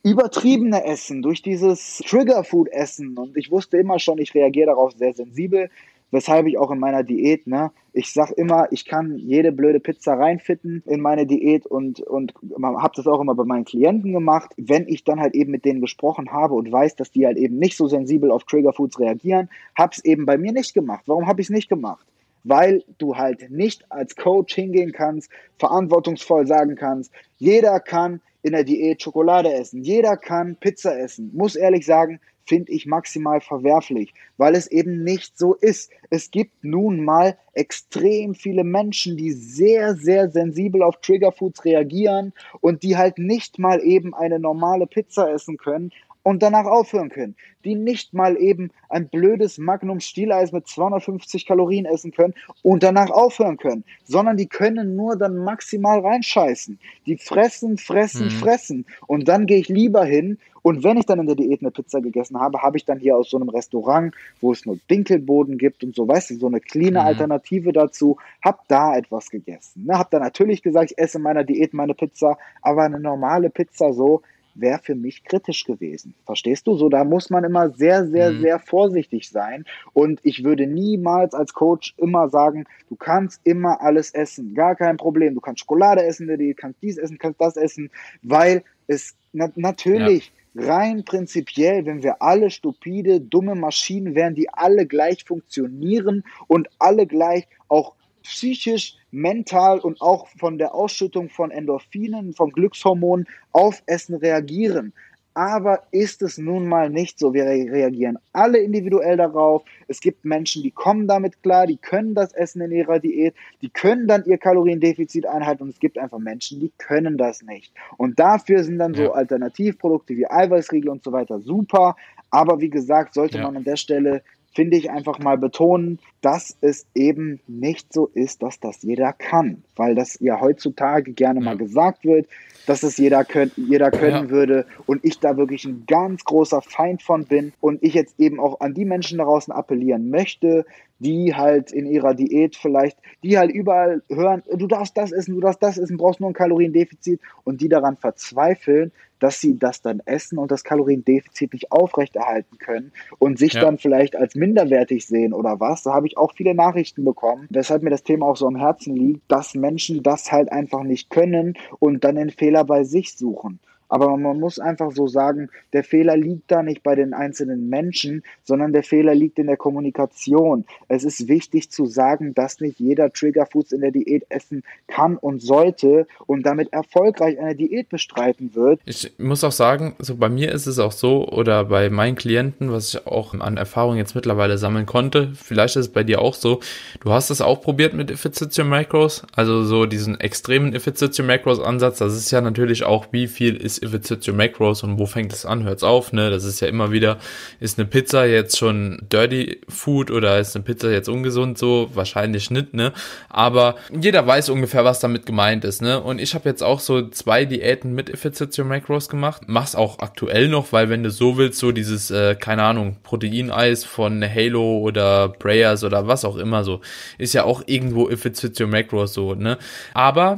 übertriebene 0.03 0.84
Essen, 0.84 1.21
durch 1.21 1.41
dieses 1.41 2.01
Trigger-Food-Essen. 2.07 3.17
Und 3.17 3.38
ich 3.38 3.51
wusste 3.51 3.77
immer 3.77 3.99
schon, 3.99 4.17
ich 4.17 4.34
reagiere 4.34 4.67
darauf 4.67 4.93
sehr 4.93 5.13
sensibel 5.13 5.69
weshalb 6.12 6.45
ich 6.47 6.57
auch 6.57 6.72
in 6.72 6.80
meiner 6.80 7.03
Diät, 7.03 7.47
ne, 7.47 7.72
ich 7.93 8.14
sag 8.14 8.32
immer, 8.32 8.68
ich 8.72 8.86
kann 8.86 9.18
jede 9.18 9.51
blöde 9.51 9.80
Pizza 9.80 10.14
reinfitten 10.14 10.84
in 10.86 11.01
meine 11.01 11.26
Diät 11.26 11.66
und, 11.66 11.99
und 12.01 12.34
habe 12.62 12.93
das 12.95 13.07
auch 13.07 13.20
immer 13.20 13.36
bei 13.36 13.43
meinen 13.43 13.66
Klienten 13.66 14.14
gemacht. 14.14 14.51
Wenn 14.57 14.88
ich 14.88 15.03
dann 15.03 15.20
halt 15.20 15.34
eben 15.34 15.51
mit 15.51 15.66
denen 15.66 15.82
gesprochen 15.82 16.32
habe 16.32 16.53
und 16.53 16.72
weiß, 16.72 16.96
dass 16.96 17.12
die 17.12 17.25
halt 17.25 17.38
eben 17.38 17.58
nicht 17.58 17.75
so 17.75 17.88
sensibel 17.88 18.32
auf 18.32 18.43
Triggerfoods 18.43 19.00
reagieren, 19.00 19.50
habe 19.78 19.93
es 19.93 20.05
eben 20.05 20.25
bei 20.25 20.38
mir 20.38 20.51
nicht 20.51 20.74
gemacht. 20.74 21.04
Warum 21.08 21.28
habe 21.28 21.42
ich 21.42 21.47
es 21.47 21.51
nicht 21.51 21.70
gemacht? 21.70 22.05
Weil 22.43 22.83
du 22.97 23.16
halt 23.17 23.51
nicht 23.51 23.86
als 23.92 24.16
Coach 24.16 24.55
hingehen 24.55 24.92
kannst, 24.93 25.29
verantwortungsvoll 25.59 26.47
sagen 26.47 26.75
kannst, 26.75 27.12
jeder 27.38 27.79
kann 27.79 28.21
in 28.42 28.54
der 28.54 28.63
Diät 28.63 29.01
Schokolade 29.01 29.54
essen, 29.54 29.83
jeder 29.83 30.17
kann 30.17 30.55
Pizza 30.55 30.97
essen. 30.97 31.32
Muss 31.33 31.55
ehrlich 31.55 31.86
sagen, 31.86 32.20
finde 32.46 32.72
ich 32.72 32.86
maximal 32.86 33.42
verwerflich, 33.42 34.13
weil 34.38 34.55
es 34.55 34.68
eben 34.68 35.04
nicht 35.04 35.38
so 35.38 35.54
ist. 35.54 35.92
Es 36.09 36.32
gibt 36.32 36.63
nun 36.63 37.04
mal 37.04 37.38
extrem 37.54 38.36
viele 38.36 38.63
Menschen, 38.63 39.18
die 39.18 39.32
sehr, 39.32 39.96
sehr 39.96 40.30
sensibel 40.30 40.84
auf 40.84 41.01
Triggerfoods 41.01 41.66
reagieren 41.66 42.34
und 42.59 42.84
die 42.84 42.97
halt 42.97 43.18
nicht 43.18 43.59
mal 43.59 43.82
eben 43.82 44.13
eine 44.13 44.39
normale 44.39 44.88
Pizza 44.88 45.32
essen 45.32 45.58
können, 45.58 45.92
und 46.23 46.43
danach 46.43 46.65
aufhören 46.65 47.09
können, 47.09 47.35
die 47.65 47.75
nicht 47.75 48.13
mal 48.13 48.37
eben 48.37 48.71
ein 48.89 49.07
blödes 49.07 49.57
Magnum 49.57 49.99
Stieleis 49.99 50.51
mit 50.51 50.67
250 50.67 51.45
Kalorien 51.45 51.85
essen 51.85 52.11
können 52.11 52.33
und 52.61 52.83
danach 52.83 53.09
aufhören 53.09 53.57
können, 53.57 53.83
sondern 54.03 54.37
die 54.37 54.47
können 54.47 54.95
nur 54.95 55.15
dann 55.15 55.37
maximal 55.37 55.99
reinscheißen. 55.99 56.79
Die 57.05 57.17
fressen, 57.17 57.77
fressen, 57.77 58.25
mhm. 58.25 58.31
fressen 58.31 58.85
und 59.07 59.27
dann 59.27 59.45
gehe 59.45 59.59
ich 59.59 59.69
lieber 59.69 60.05
hin 60.05 60.37
und 60.63 60.83
wenn 60.83 60.97
ich 60.97 61.05
dann 61.05 61.19
in 61.19 61.25
der 61.25 61.35
Diät 61.35 61.61
eine 61.61 61.71
Pizza 61.71 62.01
gegessen 62.01 62.39
habe, 62.39 62.61
habe 62.61 62.77
ich 62.77 62.85
dann 62.85 62.99
hier 62.99 63.17
aus 63.17 63.29
so 63.29 63.37
einem 63.37 63.49
Restaurant, 63.49 64.13
wo 64.41 64.51
es 64.51 64.65
nur 64.65 64.77
Dinkelboden 64.89 65.57
gibt 65.57 65.83
und 65.83 65.95
so, 65.95 66.07
weißt 66.07 66.31
du, 66.31 66.35
so 66.35 66.47
eine 66.47 66.59
cleane 66.59 66.99
mhm. 66.99 67.05
Alternative 67.07 67.73
dazu, 67.73 68.17
hab 68.43 68.67
da 68.67 68.95
etwas 68.95 69.29
gegessen. 69.29 69.85
Ne, 69.85 69.97
hab 69.97 70.11
dann 70.11 70.21
natürlich 70.21 70.61
gesagt, 70.61 70.91
ich 70.91 70.97
esse 70.97 71.17
in 71.17 71.23
meiner 71.23 71.43
Diät 71.43 71.73
meine 71.73 71.93
Pizza, 71.93 72.37
aber 72.61 72.83
eine 72.83 72.99
normale 72.99 73.49
Pizza 73.49 73.93
so, 73.93 74.21
wäre 74.55 74.79
für 74.79 74.95
mich 74.95 75.23
kritisch 75.23 75.65
gewesen. 75.65 76.13
Verstehst 76.25 76.67
du? 76.67 76.75
So, 76.75 76.89
da 76.89 77.03
muss 77.03 77.29
man 77.29 77.43
immer 77.43 77.69
sehr, 77.69 78.07
sehr, 78.07 78.32
mhm. 78.32 78.41
sehr 78.41 78.59
vorsichtig 78.59 79.29
sein. 79.29 79.65
Und 79.93 80.19
ich 80.23 80.43
würde 80.43 80.67
niemals 80.67 81.33
als 81.33 81.53
Coach 81.53 81.93
immer 81.97 82.29
sagen, 82.29 82.65
du 82.89 82.95
kannst 82.95 83.41
immer 83.43 83.82
alles 83.82 84.11
essen. 84.13 84.53
Gar 84.53 84.75
kein 84.75 84.97
Problem. 84.97 85.33
Du 85.33 85.41
kannst 85.41 85.61
Schokolade 85.61 86.03
essen, 86.03 86.28
du 86.28 86.53
kannst 86.53 86.82
dies 86.82 86.97
essen, 86.97 87.17
kannst 87.17 87.41
das 87.41 87.57
essen, 87.57 87.89
weil 88.21 88.63
es 88.87 89.15
na 89.33 89.51
natürlich. 89.55 90.28
Ja 90.28 90.32
rein 90.55 91.05
prinzipiell, 91.05 91.86
wenn 91.86 92.03
wir 92.03 92.21
alle 92.21 92.49
stupide, 92.49 93.21
dumme 93.21 93.55
Maschinen 93.55 94.15
wären, 94.15 94.36
die 94.36 94.49
alle 94.49 94.86
gleich 94.86 95.23
funktionieren 95.23 96.23
und 96.47 96.69
alle 96.79 97.07
gleich 97.07 97.47
auch 97.67 97.95
psychisch, 98.23 98.95
mental 99.11 99.79
und 99.79 100.01
auch 100.01 100.27
von 100.39 100.57
der 100.57 100.73
Ausschüttung 100.73 101.29
von 101.29 101.51
Endorphinen, 101.51 102.33
von 102.33 102.51
Glückshormonen 102.51 103.27
auf 103.51 103.83
Essen 103.85 104.15
reagieren. 104.15 104.93
Aber 105.33 105.83
ist 105.91 106.21
es 106.21 106.37
nun 106.37 106.67
mal 106.67 106.89
nicht 106.89 107.17
so. 107.17 107.33
Wir 107.33 107.45
reagieren 107.45 108.17
alle 108.33 108.57
individuell 108.57 109.15
darauf. 109.15 109.63
Es 109.87 110.01
gibt 110.01 110.25
Menschen, 110.25 110.61
die 110.61 110.71
kommen 110.71 111.07
damit 111.07 111.41
klar, 111.41 111.67
die 111.67 111.77
können 111.77 112.15
das 112.15 112.33
essen 112.33 112.61
in 112.61 112.71
ihrer 112.71 112.99
Diät, 112.99 113.33
die 113.61 113.69
können 113.69 114.07
dann 114.07 114.25
ihr 114.25 114.37
Kaloriendefizit 114.37 115.25
einhalten 115.25 115.63
und 115.63 115.69
es 115.69 115.79
gibt 115.79 115.97
einfach 115.97 116.19
Menschen, 116.19 116.59
die 116.59 116.71
können 116.77 117.17
das 117.17 117.43
nicht. 117.43 117.73
Und 117.95 118.19
dafür 118.19 118.63
sind 118.63 118.79
dann 118.79 118.93
ja. 118.93 119.05
so 119.05 119.13
Alternativprodukte 119.13 120.17
wie 120.17 120.29
Eiweißriegel 120.29 120.89
und 120.89 121.03
so 121.03 121.13
weiter 121.13 121.39
super. 121.39 121.95
Aber 122.29 122.59
wie 122.59 122.69
gesagt, 122.69 123.13
sollte 123.13 123.37
ja. 123.37 123.43
man 123.43 123.55
an 123.55 123.63
der 123.63 123.77
Stelle 123.77 124.23
finde 124.53 124.78
ich, 124.78 124.91
einfach 124.91 125.19
mal 125.19 125.37
betonen, 125.37 125.99
dass 126.21 126.57
es 126.61 126.86
eben 126.93 127.39
nicht 127.47 127.93
so 127.93 128.07
ist, 128.13 128.43
dass 128.43 128.59
das 128.59 128.83
jeder 128.83 129.13
kann, 129.13 129.63
weil 129.75 129.95
das 129.95 130.19
ja 130.19 130.39
heutzutage 130.39 131.13
gerne 131.13 131.39
ja. 131.39 131.45
mal 131.45 131.57
gesagt 131.57 132.03
wird, 132.05 132.28
dass 132.67 132.83
es 132.83 132.97
jeder, 132.97 133.23
könnt, 133.23 133.53
jeder 133.57 133.91
können 133.91 134.28
ja. 134.28 134.29
würde 134.29 134.65
und 134.86 135.03
ich 135.03 135.19
da 135.19 135.37
wirklich 135.37 135.65
ein 135.65 135.86
ganz 135.87 136.23
großer 136.23 136.61
Feind 136.61 137.01
von 137.01 137.25
bin 137.25 137.53
und 137.59 137.82
ich 137.82 137.93
jetzt 137.93 138.19
eben 138.19 138.39
auch 138.39 138.59
an 138.59 138.73
die 138.73 138.86
Menschen 138.86 139.17
da 139.17 139.23
draußen 139.23 139.53
appellieren 139.53 140.09
möchte, 140.09 140.65
die 140.99 141.33
halt 141.33 141.71
in 141.71 141.87
ihrer 141.87 142.13
Diät 142.13 142.55
vielleicht, 142.55 142.97
die 143.23 143.37
halt 143.37 143.51
überall 143.51 144.03
hören, 144.09 144.43
du 144.53 144.67
darfst 144.67 144.95
das 144.97 145.11
essen, 145.11 145.33
du 145.33 145.41
darfst 145.41 145.63
das 145.63 145.78
essen, 145.78 145.97
brauchst 145.97 146.19
nur 146.19 146.29
ein 146.29 146.33
Kaloriendefizit 146.33 147.19
und 147.43 147.61
die 147.61 147.69
daran 147.69 147.97
verzweifeln, 147.97 148.91
dass 149.21 149.39
sie 149.39 149.57
das 149.57 149.81
dann 149.81 150.01
essen 150.05 150.37
und 150.37 150.51
das 150.51 150.65
Kaloriendefizit 150.65 151.53
nicht 151.53 151.71
aufrechterhalten 151.71 152.57
können 152.57 152.91
und 153.19 153.39
sich 153.39 153.53
ja. 153.53 153.61
dann 153.61 153.77
vielleicht 153.77 154.17
als 154.17 154.35
minderwertig 154.35 155.05
sehen 155.05 155.31
oder 155.31 155.61
was. 155.61 155.83
Da 155.83 155.93
habe 155.93 156.07
ich 156.07 156.17
auch 156.17 156.33
viele 156.33 156.53
Nachrichten 156.53 157.05
bekommen, 157.05 157.47
weshalb 157.49 157.83
mir 157.83 157.91
das 157.91 158.03
Thema 158.03 158.25
auch 158.25 158.35
so 158.35 158.47
am 158.47 158.57
Herzen 158.57 158.95
liegt, 158.95 159.31
dass 159.31 159.53
Menschen 159.53 160.03
das 160.03 160.31
halt 160.31 160.51
einfach 160.51 160.83
nicht 160.83 161.09
können 161.09 161.53
und 161.79 162.03
dann 162.03 162.15
den 162.15 162.31
Fehler 162.31 162.65
bei 162.65 162.83
sich 162.83 163.15
suchen. 163.15 163.59
Aber 163.92 164.16
man 164.16 164.39
muss 164.39 164.58
einfach 164.58 164.92
so 164.92 165.08
sagen, 165.08 165.50
der 165.74 165.84
Fehler 165.84 166.16
liegt 166.16 166.50
da 166.50 166.63
nicht 166.63 166.82
bei 166.82 166.96
den 166.96 167.13
einzelnen 167.13 167.68
Menschen, 167.68 168.24
sondern 168.42 168.72
der 168.72 168.84
Fehler 168.84 169.13
liegt 169.13 169.38
in 169.38 169.47
der 169.47 169.58
Kommunikation. 169.58 170.63
Es 170.88 171.04
ist 171.04 171.28
wichtig 171.28 171.70
zu 171.72 171.86
sagen, 171.86 172.34
dass 172.34 172.62
nicht 172.62 172.80
jeder 172.80 173.12
Triggerfoods 173.12 173.74
in 173.74 173.82
der 173.82 173.92
Diät 173.92 174.26
essen 174.30 174.63
kann 174.88 175.18
und 175.18 175.42
sollte 175.42 176.08
und 176.26 176.46
damit 176.46 176.72
erfolgreich 176.72 177.38
eine 177.38 177.54
Diät 177.54 177.89
bestreiten 177.89 178.55
wird. 178.55 178.80
Ich 178.86 179.12
muss 179.18 179.43
auch 179.43 179.51
sagen, 179.51 179.93
so 180.00 180.16
bei 180.16 180.30
mir 180.30 180.54
ist 180.54 180.68
es 180.68 180.80
auch 180.80 180.93
so 180.93 181.28
oder 181.28 181.66
bei 181.66 181.89
meinen 181.89 182.16
Klienten, 182.16 182.72
was 182.72 182.93
ich 182.93 183.05
auch 183.05 183.34
an 183.34 183.58
Erfahrung 183.58 183.97
jetzt 183.97 184.16
mittlerweile 184.16 184.58
sammeln 184.58 184.86
konnte, 184.86 185.34
vielleicht 185.36 185.76
ist 185.76 185.88
es 185.88 185.92
bei 185.92 186.05
dir 186.05 186.22
auch 186.22 186.36
so, 186.36 186.62
du 187.01 187.12
hast 187.12 187.30
es 187.30 187.42
auch 187.42 187.59
probiert 187.62 187.93
mit 187.93 188.09
Efficiency 188.09 188.63
Macros, 188.63 189.24
also 189.36 189.66
so 189.66 189.86
diesen 189.86 190.18
extremen 190.22 190.74
Efficiency 190.74 191.24
Macros 191.24 191.59
Ansatz, 191.59 191.97
das 191.97 192.16
ist 192.16 192.32
ja 192.32 192.39
natürlich 192.39 192.86
auch, 192.86 193.08
wie 193.12 193.28
viel 193.28 193.58
ist 193.58 193.80
if 193.83 193.93
it's 193.93 194.12
your 194.28 194.36
macros 194.36 194.83
und 194.83 194.99
wo 194.99 195.05
fängt 195.05 195.33
es 195.33 195.45
an, 195.45 195.63
hört's 195.63 195.83
auf, 195.83 196.13
ne? 196.13 196.29
Das 196.29 196.43
ist 196.43 196.59
ja 196.59 196.67
immer 196.67 196.91
wieder, 196.91 197.17
ist 197.59 197.79
eine 197.79 197.87
Pizza 197.87 198.25
jetzt 198.25 198.58
schon 198.58 198.99
Dirty 199.12 199.62
Food 199.67 200.12
oder 200.12 200.39
ist 200.39 200.55
eine 200.55 200.63
Pizza 200.63 200.91
jetzt 200.91 201.09
ungesund 201.09 201.58
so? 201.58 201.89
Wahrscheinlich 201.93 202.51
nicht, 202.51 202.74
ne? 202.74 202.93
Aber 203.29 203.75
jeder 203.97 204.25
weiß 204.25 204.49
ungefähr, 204.49 204.86
was 204.86 204.99
damit 204.99 205.25
gemeint 205.25 205.66
ist, 205.66 205.82
ne? 205.82 206.01
Und 206.01 206.20
ich 206.20 206.33
habe 206.33 206.49
jetzt 206.49 206.63
auch 206.63 206.79
so 206.79 207.08
zwei 207.09 207.45
Diäten 207.45 207.93
mit 207.93 208.09
If 208.09 208.25
It's 208.25 208.58
Your 208.58 208.66
Macros 208.66 209.09
gemacht. 209.09 209.43
Mach's 209.47 209.75
auch 209.75 209.99
aktuell 209.99 210.47
noch, 210.47 210.71
weil 210.71 210.89
wenn 210.89 211.03
du 211.03 211.09
so 211.12 211.37
willst, 211.37 211.59
so 211.59 211.71
dieses, 211.71 212.12
äh, 212.12 212.36
keine 212.36 212.63
Ahnung, 212.63 212.97
Proteineis 213.03 213.83
von 213.86 214.24
Halo 214.24 214.79
oder 214.79 215.29
Prayers 215.29 215.83
oder 215.83 216.08
was 216.08 216.25
auch 216.25 216.37
immer 216.37 216.63
so, 216.63 216.82
ist 217.17 217.33
ja 217.33 217.43
auch 217.43 217.63
irgendwo 217.66 218.09
If 218.09 218.25
It's 218.25 218.43
Your 218.59 218.67
Macros 218.67 219.13
so, 219.13 219.36
ne? 219.36 219.58
Aber 219.93 220.37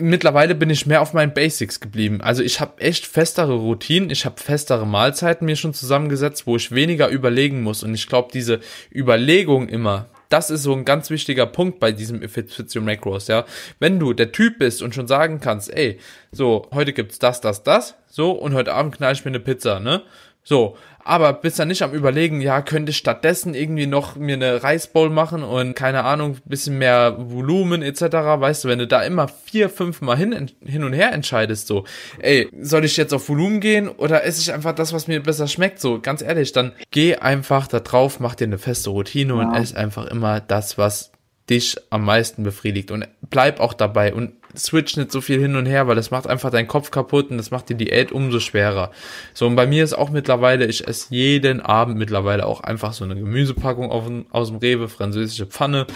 mittlerweile 0.00 0.54
bin 0.54 0.70
ich 0.70 0.86
mehr 0.86 1.02
auf 1.02 1.12
meinen 1.12 1.34
Basics 1.34 1.80
geblieben. 1.80 2.20
Also 2.20 2.42
ich 2.42 2.60
habe 2.60 2.80
echt 2.80 3.06
festere 3.06 3.54
Routinen, 3.54 4.10
ich 4.10 4.24
habe 4.24 4.40
festere 4.40 4.86
Mahlzeiten 4.86 5.44
mir 5.44 5.56
schon 5.56 5.74
zusammengesetzt, 5.74 6.46
wo 6.46 6.56
ich 6.56 6.72
weniger 6.72 7.08
überlegen 7.08 7.62
muss. 7.62 7.82
Und 7.82 7.94
ich 7.94 8.08
glaube, 8.08 8.30
diese 8.32 8.60
Überlegung 8.92 9.68
immer, 9.68 10.06
das 10.28 10.50
ist 10.50 10.64
so 10.64 10.72
ein 10.72 10.84
ganz 10.84 11.10
wichtiger 11.10 11.46
Punkt 11.46 11.78
bei 11.78 11.92
diesem 11.92 12.22
If 12.22 12.36
Macros, 12.80 13.28
ja. 13.28 13.44
Wenn 13.78 14.00
du 14.00 14.12
der 14.12 14.32
Typ 14.32 14.58
bist 14.58 14.82
und 14.82 14.94
schon 14.94 15.06
sagen 15.06 15.38
kannst, 15.40 15.72
ey, 15.72 15.98
so, 16.32 16.68
heute 16.72 16.92
gibt's 16.92 17.18
das, 17.18 17.40
das, 17.40 17.62
das, 17.62 17.94
so, 18.08 18.32
und 18.32 18.54
heute 18.54 18.72
Abend 18.72 18.96
knall 18.96 19.12
ich 19.12 19.24
mir 19.24 19.30
eine 19.30 19.40
Pizza, 19.40 19.78
ne? 19.78 20.02
So, 20.42 20.76
aber 21.04 21.34
bist 21.34 21.58
dann 21.58 21.68
nicht 21.68 21.82
am 21.82 21.92
überlegen, 21.92 22.40
ja, 22.40 22.62
könnte 22.62 22.90
ich 22.90 22.96
stattdessen 22.96 23.54
irgendwie 23.54 23.86
noch 23.86 24.16
mir 24.16 24.34
eine 24.34 24.62
Reisbowl 24.62 25.10
machen 25.10 25.42
und 25.42 25.74
keine 25.74 26.04
Ahnung, 26.04 26.38
bisschen 26.46 26.78
mehr 26.78 27.16
Volumen 27.18 27.82
etc. 27.82 28.00
Weißt 28.02 28.64
du, 28.64 28.68
wenn 28.68 28.78
du 28.78 28.86
da 28.86 29.02
immer 29.02 29.28
vier, 29.28 29.68
fünf 29.68 30.00
Mal 30.00 30.16
hin, 30.16 30.50
hin 30.64 30.82
und 30.82 30.94
her 30.94 31.12
entscheidest, 31.12 31.66
so, 31.66 31.84
ey, 32.18 32.48
soll 32.60 32.84
ich 32.84 32.96
jetzt 32.96 33.12
auf 33.12 33.28
Volumen 33.28 33.60
gehen 33.60 33.88
oder 33.88 34.24
esse 34.24 34.40
ich 34.40 34.52
einfach 34.52 34.74
das, 34.74 34.92
was 34.92 35.06
mir 35.06 35.22
besser 35.22 35.46
schmeckt? 35.46 35.78
So, 35.78 36.00
ganz 36.00 36.22
ehrlich, 36.22 36.52
dann 36.52 36.72
geh 36.90 37.16
einfach 37.16 37.66
da 37.66 37.80
drauf, 37.80 38.18
mach 38.18 38.34
dir 38.34 38.44
eine 38.44 38.58
feste 38.58 38.90
Routine 38.90 39.34
ja. 39.34 39.40
und 39.40 39.54
ess 39.54 39.74
einfach 39.74 40.06
immer 40.06 40.40
das, 40.40 40.78
was 40.78 41.12
dich 41.50 41.76
am 41.90 42.04
meisten 42.04 42.42
befriedigt 42.42 42.90
und 42.90 43.06
bleib 43.28 43.60
auch 43.60 43.74
dabei 43.74 44.14
und 44.14 44.32
switch 44.56 44.96
nicht 44.96 45.12
so 45.12 45.20
viel 45.20 45.40
hin 45.40 45.56
und 45.56 45.66
her, 45.66 45.86
weil 45.86 45.96
das 45.96 46.10
macht 46.10 46.26
einfach 46.26 46.50
deinen 46.50 46.68
Kopf 46.68 46.90
kaputt 46.90 47.30
und 47.30 47.38
das 47.38 47.50
macht 47.50 47.68
die 47.68 47.74
Diät 47.74 48.12
umso 48.12 48.40
schwerer. 48.40 48.90
So, 49.32 49.46
und 49.46 49.56
bei 49.56 49.66
mir 49.66 49.84
ist 49.84 49.94
auch 49.94 50.10
mittlerweile, 50.10 50.66
ich 50.66 50.86
esse 50.86 51.14
jeden 51.14 51.60
Abend 51.60 51.98
mittlerweile 51.98 52.46
auch 52.46 52.60
einfach 52.60 52.92
so 52.92 53.04
eine 53.04 53.14
Gemüsepackung 53.14 53.90
auf, 53.90 54.10
aus 54.30 54.48
dem 54.48 54.58
Rewe, 54.58 54.88
französische 54.88 55.46
Pfanne. 55.46 55.86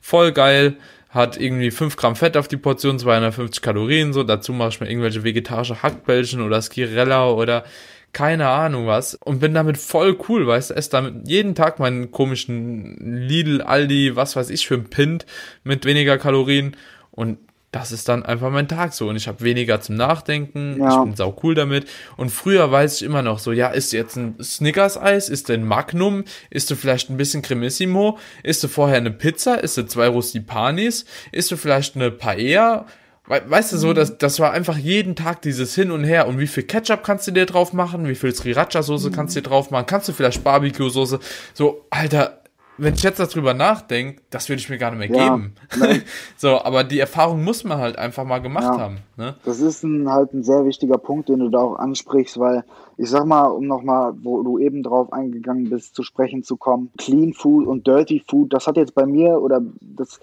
Voll 0.00 0.32
geil. 0.32 0.76
Hat 1.10 1.40
irgendwie 1.40 1.70
5 1.70 1.96
Gramm 1.96 2.16
Fett 2.16 2.36
auf 2.36 2.48
die 2.48 2.58
Portion, 2.58 2.98
250 2.98 3.62
Kalorien, 3.62 4.12
so. 4.12 4.24
Dazu 4.24 4.52
mache 4.52 4.68
ich 4.68 4.80
mir 4.80 4.90
irgendwelche 4.90 5.24
vegetarische 5.24 5.82
Hackbällchen 5.82 6.42
oder 6.42 6.60
Skirella 6.60 7.30
oder 7.30 7.64
keine 8.12 8.48
Ahnung 8.48 8.86
was 8.86 9.14
und 9.14 9.38
bin 9.38 9.54
damit 9.54 9.76
voll 9.76 10.18
cool, 10.28 10.46
weißt 10.46 10.70
du, 10.70 10.74
esse 10.74 10.90
damit 10.90 11.28
jeden 11.28 11.54
Tag 11.54 11.78
meinen 11.78 12.10
komischen 12.10 12.96
Lidl, 12.98 13.62
Aldi, 13.62 14.16
was 14.16 14.34
weiß 14.34 14.50
ich 14.50 14.66
für 14.66 14.74
ein 14.74 14.88
Pint 14.88 15.26
mit 15.62 15.84
weniger 15.84 16.18
Kalorien 16.18 16.76
und 17.10 17.38
das 17.78 17.92
ist 17.92 18.08
dann 18.08 18.24
einfach 18.24 18.50
mein 18.50 18.68
Tag 18.68 18.92
so 18.92 19.08
und 19.08 19.16
ich 19.16 19.28
habe 19.28 19.42
weniger 19.42 19.80
zum 19.80 19.94
Nachdenken, 19.94 20.76
ja. 20.80 20.90
ich 20.90 21.04
bin 21.04 21.16
sau 21.16 21.36
cool 21.42 21.54
damit 21.54 21.86
und 22.16 22.30
früher 22.30 22.70
weiß 22.70 22.96
ich 22.96 23.02
immer 23.02 23.22
noch 23.22 23.38
so, 23.38 23.52
ja, 23.52 23.68
ist 23.68 23.92
jetzt 23.92 24.16
ein 24.16 24.36
Snickers-Eis, 24.42 25.28
ist 25.28 25.50
ein 25.50 25.64
Magnum, 25.64 26.24
ist 26.50 26.70
du 26.70 26.74
vielleicht 26.74 27.10
ein 27.10 27.16
bisschen 27.16 27.42
Cremissimo, 27.42 28.18
ist 28.42 28.62
du 28.64 28.68
vorher 28.68 28.96
eine 28.96 29.10
Pizza, 29.10 29.62
ist 29.62 29.76
du 29.76 29.86
zwei 29.86 30.08
Rustipanis, 30.08 31.04
ist 31.32 31.50
du 31.50 31.56
vielleicht 31.56 31.96
eine 31.96 32.10
Paella 32.10 32.86
Weißt 33.28 33.72
du 33.72 33.76
so, 33.76 33.92
das, 33.92 34.16
das 34.16 34.40
war 34.40 34.52
einfach 34.52 34.78
jeden 34.78 35.14
Tag 35.14 35.42
dieses 35.42 35.74
Hin 35.74 35.90
und 35.90 36.02
Her. 36.02 36.28
Und 36.28 36.38
wie 36.38 36.46
viel 36.46 36.62
Ketchup 36.62 37.04
kannst 37.04 37.26
du 37.26 37.30
dir 37.30 37.44
drauf 37.44 37.74
machen? 37.74 38.08
Wie 38.08 38.14
viel 38.14 38.30
Sriracha-Soße 38.30 39.10
kannst 39.10 39.36
du 39.36 39.42
dir 39.42 39.48
drauf 39.50 39.70
machen? 39.70 39.84
Kannst 39.84 40.08
du 40.08 40.14
vielleicht 40.14 40.42
Barbecue-Soße? 40.42 41.20
So, 41.52 41.84
Alter, 41.90 42.40
wenn 42.78 42.94
ich 42.94 43.02
jetzt 43.02 43.18
darüber 43.18 43.54
nachdenke, 43.54 44.22
das 44.30 44.48
würde 44.48 44.60
ich 44.60 44.68
mir 44.68 44.78
gar 44.78 44.92
nicht 44.92 45.10
mehr 45.10 45.18
ja, 45.18 45.36
geben. 45.36 45.54
so, 46.36 46.60
aber 46.62 46.84
die 46.84 47.00
Erfahrung 47.00 47.42
muss 47.44 47.64
man 47.64 47.78
halt 47.78 47.98
einfach 47.98 48.24
mal 48.24 48.38
gemacht 48.38 48.64
ja, 48.64 48.78
haben. 48.78 48.98
Ne? 49.16 49.34
Das 49.44 49.60
ist 49.60 49.82
ein, 49.82 50.08
halt 50.08 50.32
ein 50.32 50.44
sehr 50.44 50.64
wichtiger 50.64 50.98
Punkt, 50.98 51.28
den 51.28 51.40
du 51.40 51.48
da 51.48 51.58
auch 51.58 51.76
ansprichst, 51.76 52.38
weil 52.38 52.64
ich 52.96 53.10
sag 53.10 53.26
mal, 53.26 53.46
um 53.46 53.66
nochmal, 53.66 54.14
wo 54.22 54.42
du 54.42 54.58
eben 54.58 54.82
drauf 54.82 55.12
eingegangen 55.12 55.68
bist, 55.70 55.94
zu 55.94 56.02
sprechen 56.02 56.42
zu 56.42 56.56
kommen, 56.56 56.90
Clean 56.96 57.32
Food 57.32 57.66
und 57.66 57.86
Dirty 57.86 58.22
Food, 58.26 58.52
das 58.52 58.66
hat 58.66 58.76
jetzt 58.76 58.94
bei 58.94 59.06
mir 59.06 59.42
oder 59.42 59.60
das 59.80 60.20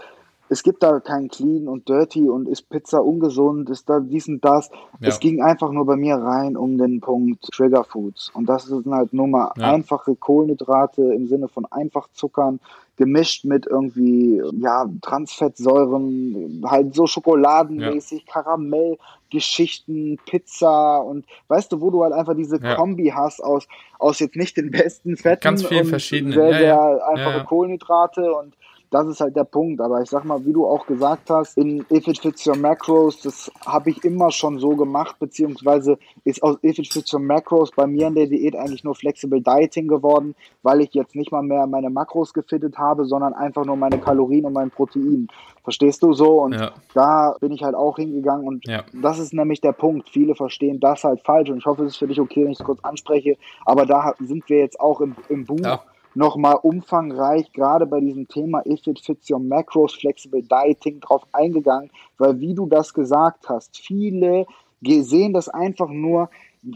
es 0.49 0.63
gibt 0.63 0.83
da 0.83 0.99
kein 0.99 1.27
Clean 1.27 1.67
und 1.67 1.89
Dirty 1.89 2.29
und 2.29 2.47
ist 2.47 2.69
Pizza 2.69 3.03
ungesund, 3.03 3.69
ist 3.69 3.89
da 3.89 3.99
dies 3.99 4.27
und 4.27 4.43
das. 4.45 4.69
Ja. 4.99 5.09
Es 5.09 5.19
ging 5.19 5.41
einfach 5.41 5.71
nur 5.71 5.85
bei 5.85 5.95
mir 5.95 6.15
rein 6.15 6.55
um 6.55 6.77
den 6.77 7.01
Punkt 7.01 7.43
Trigger 7.51 7.83
Foods. 7.83 8.29
Und 8.33 8.47
das 8.47 8.65
sind 8.65 8.93
halt 8.93 9.13
nur 9.13 9.27
mal 9.27 9.51
ja. 9.57 9.73
einfache 9.73 10.15
Kohlenhydrate 10.15 11.01
im 11.01 11.27
Sinne 11.27 11.47
von 11.47 11.65
einfach 11.65 12.07
Zuckern, 12.13 12.59
gemischt 12.97 13.43
mit 13.43 13.65
irgendwie, 13.65 14.41
ja, 14.59 14.85
Transfettsäuren, 15.01 16.63
halt 16.65 16.93
so 16.95 17.07
schokoladenmäßig, 17.07 18.23
ja. 18.25 18.33
Karamellgeschichten, 18.33 20.17
Pizza 20.25 20.99
und 20.99 21.25
weißt 21.47 21.71
du, 21.71 21.81
wo 21.81 21.89
du 21.91 22.03
halt 22.03 22.13
einfach 22.13 22.35
diese 22.35 22.61
ja. 22.61 22.75
Kombi 22.75 23.11
hast 23.13 23.43
aus, 23.43 23.67
aus 23.99 24.19
jetzt 24.19 24.35
nicht 24.35 24.55
den 24.57 24.71
besten 24.71 25.17
Fetten 25.17 25.41
Ganz 25.43 25.65
viel 25.65 25.83
verschiedene. 25.83 26.33
sehr, 26.33 26.57
sehr 26.57 27.07
einfache 27.07 27.43
Kohlenhydrate 27.45 28.33
und 28.33 28.53
das 28.91 29.07
ist 29.07 29.21
halt 29.21 29.35
der 29.35 29.43
Punkt. 29.43 29.81
Aber 29.81 30.01
ich 30.01 30.09
sag 30.09 30.25
mal, 30.25 30.45
wie 30.45 30.53
du 30.53 30.65
auch 30.65 30.85
gesagt 30.85 31.29
hast, 31.29 31.57
in 31.57 31.85
If 31.91 32.07
It 32.07 32.19
Fits 32.19 32.45
Your 32.47 32.55
Macros, 32.55 33.21
das 33.21 33.51
habe 33.65 33.89
ich 33.89 34.03
immer 34.03 34.31
schon 34.31 34.59
so 34.59 34.69
gemacht, 34.75 35.17
beziehungsweise 35.19 35.97
ist 36.23 36.41
aus 36.43 36.57
If 36.63 36.79
It 36.79 36.91
Fits 36.91 37.13
Your 37.13 37.19
Macros 37.19 37.71
bei 37.71 37.87
mir 37.87 38.07
in 38.07 38.15
der 38.15 38.27
Diät 38.27 38.55
eigentlich 38.55 38.83
nur 38.83 38.95
Flexible 38.95 39.41
Dieting 39.41 39.87
geworden, 39.87 40.35
weil 40.63 40.81
ich 40.81 40.93
jetzt 40.93 41.15
nicht 41.15 41.31
mal 41.31 41.43
mehr 41.43 41.67
meine 41.67 41.89
Makros 41.89 42.33
gefittet 42.33 42.77
habe, 42.77 43.05
sondern 43.05 43.33
einfach 43.33 43.65
nur 43.65 43.75
meine 43.75 43.99
Kalorien 43.99 44.45
und 44.45 44.53
mein 44.53 44.71
Protein. 44.71 45.27
Verstehst 45.63 46.03
du 46.03 46.13
so? 46.13 46.41
Und 46.41 46.53
ja. 46.53 46.71
da 46.93 47.35
bin 47.39 47.51
ich 47.51 47.63
halt 47.63 47.75
auch 47.75 47.97
hingegangen 47.97 48.47
und 48.47 48.67
ja. 48.67 48.83
das 48.93 49.19
ist 49.19 49.33
nämlich 49.33 49.61
der 49.61 49.71
Punkt. 49.71 50.09
Viele 50.09 50.35
verstehen 50.35 50.79
das 50.79 51.03
halt 51.03 51.21
falsch 51.21 51.49
und 51.49 51.57
ich 51.57 51.65
hoffe, 51.65 51.83
es 51.83 51.93
ist 51.93 51.97
für 51.97 52.07
dich 52.07 52.19
okay, 52.19 52.43
wenn 52.43 52.51
ich 52.51 52.59
es 52.59 52.65
kurz 52.65 52.79
anspreche, 52.83 53.37
aber 53.65 53.85
da 53.85 54.13
sind 54.19 54.47
wir 54.49 54.59
jetzt 54.59 54.79
auch 54.79 55.01
im, 55.01 55.15
im 55.29 55.45
Buch. 55.45 55.59
Ja 55.63 55.81
nochmal 56.15 56.59
umfangreich 56.61 57.51
gerade 57.51 57.85
bei 57.85 57.99
diesem 57.99 58.27
Thema 58.27 58.65
If 58.65 58.87
It 58.87 58.99
Fits 58.99 59.29
Your 59.29 59.39
Macros 59.39 59.93
Flexible 59.93 60.41
Dieting 60.43 60.99
drauf 60.99 61.23
eingegangen, 61.31 61.91
weil 62.17 62.39
wie 62.39 62.53
du 62.53 62.65
das 62.65 62.93
gesagt 62.93 63.49
hast, 63.49 63.77
viele 63.77 64.45
sehen 64.81 65.33
das 65.33 65.49
einfach 65.49 65.89
nur, 65.89 66.29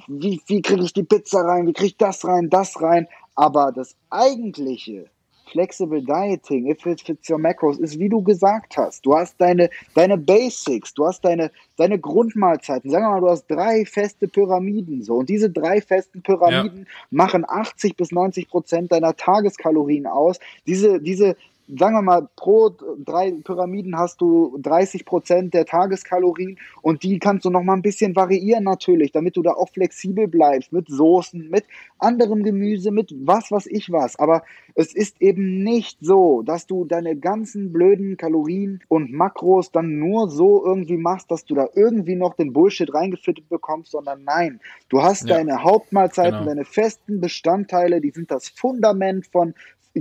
wie, 0.07 0.41
wie 0.47 0.61
kriege 0.61 0.83
ich 0.83 0.93
die 0.93 1.03
Pizza 1.03 1.41
rein, 1.41 1.67
wie 1.67 1.73
kriege 1.73 1.87
ich 1.87 1.97
das 1.97 2.25
rein, 2.25 2.49
das 2.49 2.81
rein, 2.81 3.07
aber 3.35 3.71
das 3.71 3.95
eigentliche, 4.09 5.05
Flexible 5.51 6.01
Dieting, 6.01 6.67
if 6.67 6.85
it 6.85 7.01
fits 7.01 7.29
your 7.29 7.37
macros, 7.37 7.79
ist 7.79 7.99
wie 7.99 8.09
du 8.09 8.21
gesagt 8.21 8.77
hast. 8.77 9.05
Du 9.05 9.15
hast 9.15 9.39
deine, 9.39 9.69
deine 9.95 10.17
Basics, 10.17 10.93
du 10.93 11.05
hast 11.05 11.23
deine, 11.25 11.51
deine 11.77 11.99
Grundmahlzeiten. 11.99 12.89
Sagen 12.89 13.05
wir 13.05 13.11
mal, 13.11 13.21
du 13.21 13.29
hast 13.29 13.47
drei 13.47 13.85
feste 13.85 14.27
Pyramiden 14.27 15.03
so. 15.03 15.15
Und 15.15 15.29
diese 15.29 15.49
drei 15.49 15.81
festen 15.81 16.21
Pyramiden 16.21 16.79
ja. 16.79 16.85
machen 17.11 17.45
80 17.47 17.95
bis 17.95 18.11
90 18.11 18.49
Prozent 18.49 18.91
deiner 18.91 19.15
Tageskalorien 19.15 20.07
aus. 20.07 20.39
Diese, 20.67 20.99
diese 20.99 21.35
sagen 21.77 21.95
wir 21.95 22.01
mal, 22.01 22.27
pro 22.35 22.71
drei 23.05 23.31
Pyramiden 23.43 23.97
hast 23.97 24.21
du 24.21 24.57
30 24.61 25.05
Prozent 25.05 25.53
der 25.53 25.65
Tageskalorien 25.65 26.57
und 26.81 27.03
die 27.03 27.19
kannst 27.19 27.45
du 27.45 27.49
noch 27.49 27.63
mal 27.63 27.73
ein 27.73 27.81
bisschen 27.81 28.15
variieren 28.15 28.63
natürlich, 28.63 29.11
damit 29.11 29.37
du 29.37 29.43
da 29.43 29.51
auch 29.51 29.69
flexibel 29.69 30.27
bleibst 30.27 30.73
mit 30.73 30.87
Soßen, 30.87 31.49
mit 31.49 31.65
anderem 31.99 32.43
Gemüse, 32.43 32.91
mit 32.91 33.13
was, 33.19 33.51
was 33.51 33.67
ich 33.67 33.91
was. 33.91 34.17
Aber 34.17 34.43
es 34.75 34.95
ist 34.95 35.21
eben 35.21 35.63
nicht 35.63 35.97
so, 36.01 36.41
dass 36.41 36.65
du 36.65 36.85
deine 36.85 37.15
ganzen 37.15 37.71
blöden 37.71 38.17
Kalorien 38.17 38.81
und 38.87 39.11
Makros 39.11 39.71
dann 39.71 39.99
nur 39.99 40.29
so 40.29 40.65
irgendwie 40.65 40.97
machst, 40.97 41.29
dass 41.29 41.45
du 41.45 41.53
da 41.53 41.67
irgendwie 41.75 42.15
noch 42.15 42.33
den 42.35 42.53
Bullshit 42.53 42.93
reingefittet 42.93 43.49
bekommst, 43.49 43.91
sondern 43.91 44.23
nein, 44.23 44.59
du 44.89 45.01
hast 45.01 45.27
ja, 45.27 45.35
deine 45.35 45.63
Hauptmahlzeiten, 45.63 46.39
genau. 46.39 46.45
deine 46.45 46.65
festen 46.65 47.19
Bestandteile, 47.19 48.01
die 48.01 48.11
sind 48.11 48.31
das 48.31 48.49
Fundament 48.49 49.27
von 49.27 49.53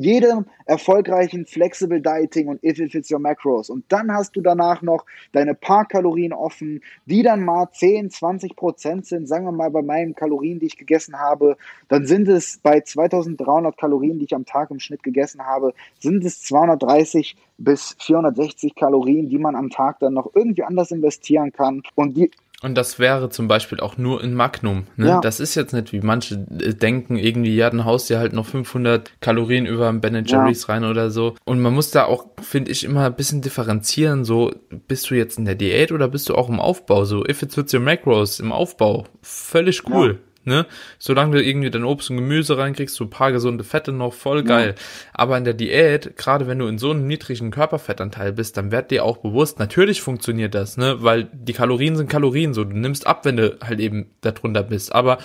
jedem 0.03 0.47
erfolgreichen 0.65 1.47
Flexible 1.47 2.01
Dieting 2.01 2.49
und 2.49 2.63
If 2.63 2.79
It 2.79 2.93
Fits 2.93 3.11
Your 3.11 3.19
Macros. 3.19 3.71
Und 3.71 3.85
dann 3.89 4.13
hast 4.13 4.37
du 4.37 4.41
danach 4.41 4.83
noch 4.83 5.05
deine 5.33 5.55
paar 5.55 5.87
Kalorien 5.87 6.33
offen, 6.33 6.83
die 7.07 7.23
dann 7.23 7.45
mal 7.45 7.69
10, 7.73 8.11
20 8.11 8.57
Prozent 8.57 9.07
sind. 9.07 9.29
Sagen 9.29 9.45
wir 9.45 9.53
mal 9.53 9.71
bei 9.71 9.83
meinen 9.83 10.15
Kalorien, 10.15 10.59
die 10.59 10.67
ich 10.67 10.77
gegessen 10.77 11.19
habe, 11.19 11.57
dann 11.89 12.07
sind 12.07 12.29
es 12.29 12.59
bei 12.59 12.81
2300 12.81 13.77
Kalorien, 13.77 14.19
die 14.19 14.27
ich 14.27 14.35
am 14.35 14.45
Tag 14.45 14.71
im 14.71 14.81
Schnitt 14.81 15.03
gegessen 15.03 15.45
habe, 15.45 15.75
sind 15.99 16.25
es 16.25 16.43
230 16.43 17.37
bis 17.59 17.97
460 17.99 18.75
Kalorien, 18.75 19.29
die 19.29 19.39
man 19.39 19.57
am 19.57 19.71
Tag 19.71 19.99
dann 19.99 20.15
noch 20.15 20.31
irgendwie 20.35 20.63
anders 20.63 20.91
investieren 20.91 21.53
kann. 21.53 21.83
Und 21.95 22.17
die 22.17 22.31
und 22.61 22.75
das 22.75 22.99
wäre 22.99 23.31
zum 23.31 23.47
Beispiel 23.47 23.79
auch 23.79 23.99
nur 23.99 24.23
in 24.23 24.35
Magnum. 24.35 24.87
Ne? 24.97 25.09
Ja. 25.09 25.21
Das 25.21 25.39
ist 25.39 25.55
jetzt 25.55 25.73
nicht 25.73 25.93
wie 25.93 26.01
manche 26.01 26.35
äh, 26.61 26.75
denken, 26.75 27.17
irgendwie, 27.17 27.55
ja, 27.55 27.71
dann 27.71 27.85
haust 27.85 28.11
du 28.11 28.19
halt 28.19 28.33
noch 28.33 28.47
500 28.47 29.13
Kalorien 29.21 29.65
über 29.65 29.89
ein 29.89 30.01
Ben 30.01 30.25
Jerry's 30.25 30.67
ja. 30.67 30.75
rein 30.75 30.85
oder 30.85 31.11
so. 31.11 31.37
Und 31.45 31.61
man 31.61 31.73
muss 31.73 31.93
da 31.93 32.05
auch, 32.05 32.27
finde 32.43 32.73
ich, 32.73 32.83
immer 32.83 33.07
ein 33.07 33.15
bisschen 33.15 33.43
differenzieren. 33.43 34.25
So, 34.25 34.53
bist 34.89 35.09
du 35.11 35.15
jetzt 35.15 35.39
in 35.39 35.45
der 35.45 35.55
Diät 35.55 35.93
oder 35.93 36.09
bist 36.09 36.29
du 36.29 36.35
auch 36.35 36.49
im 36.49 36.59
Aufbau? 36.59 37.05
So, 37.05 37.25
if 37.25 37.43
it's 37.43 37.57
with 37.57 37.73
your 37.73 37.81
macros, 37.81 38.41
im 38.41 38.51
Aufbau. 38.51 39.05
Völlig 39.23 39.89
cool. 39.89 40.19
Ja 40.21 40.28
ne? 40.49 40.67
Solange 40.99 41.37
du 41.37 41.43
irgendwie 41.45 41.71
dein 41.71 41.85
Obst 41.85 42.11
und 42.11 42.17
Gemüse 42.17 42.59
reinkriegst, 42.59 42.97
so 42.97 43.05
ein 43.05 43.11
paar 43.11 43.31
gesunde 43.31 43.63
Fette 43.63 43.93
noch, 43.93 44.13
voll 44.13 44.43
geil. 44.43 44.75
Ja. 44.77 44.85
Aber 45.13 45.39
in 45.39 45.45
der 45.45 45.55
Diät, 45.55 46.17
gerade 46.17 46.49
wenn 46.49 46.59
du 46.59 46.67
in 46.67 46.79
so 46.79 46.91
einem 46.91 47.07
niedrigen 47.07 47.53
Körperfettanteil 47.53 48.33
bist, 48.33 48.57
dann 48.57 48.73
wird 48.73 48.91
dir 48.91 49.05
auch 49.05 49.19
bewusst, 49.19 49.59
natürlich 49.61 50.03
funktioniert 50.03 50.55
das, 50.55 50.77
ne? 50.77 50.97
Weil 51.01 51.29
die 51.33 51.53
Kalorien 51.53 51.97
sind 51.97 52.11
Kalorien, 52.11 52.55
so 52.55 52.65
du 52.65 52.77
nimmst 52.77 53.07
ab, 53.07 53.25
wenn 53.25 53.37
du 53.37 53.57
halt 53.63 53.79
eben 53.79 54.11
darunter 54.23 54.65
bist. 54.65 54.93
Aber 54.93 55.19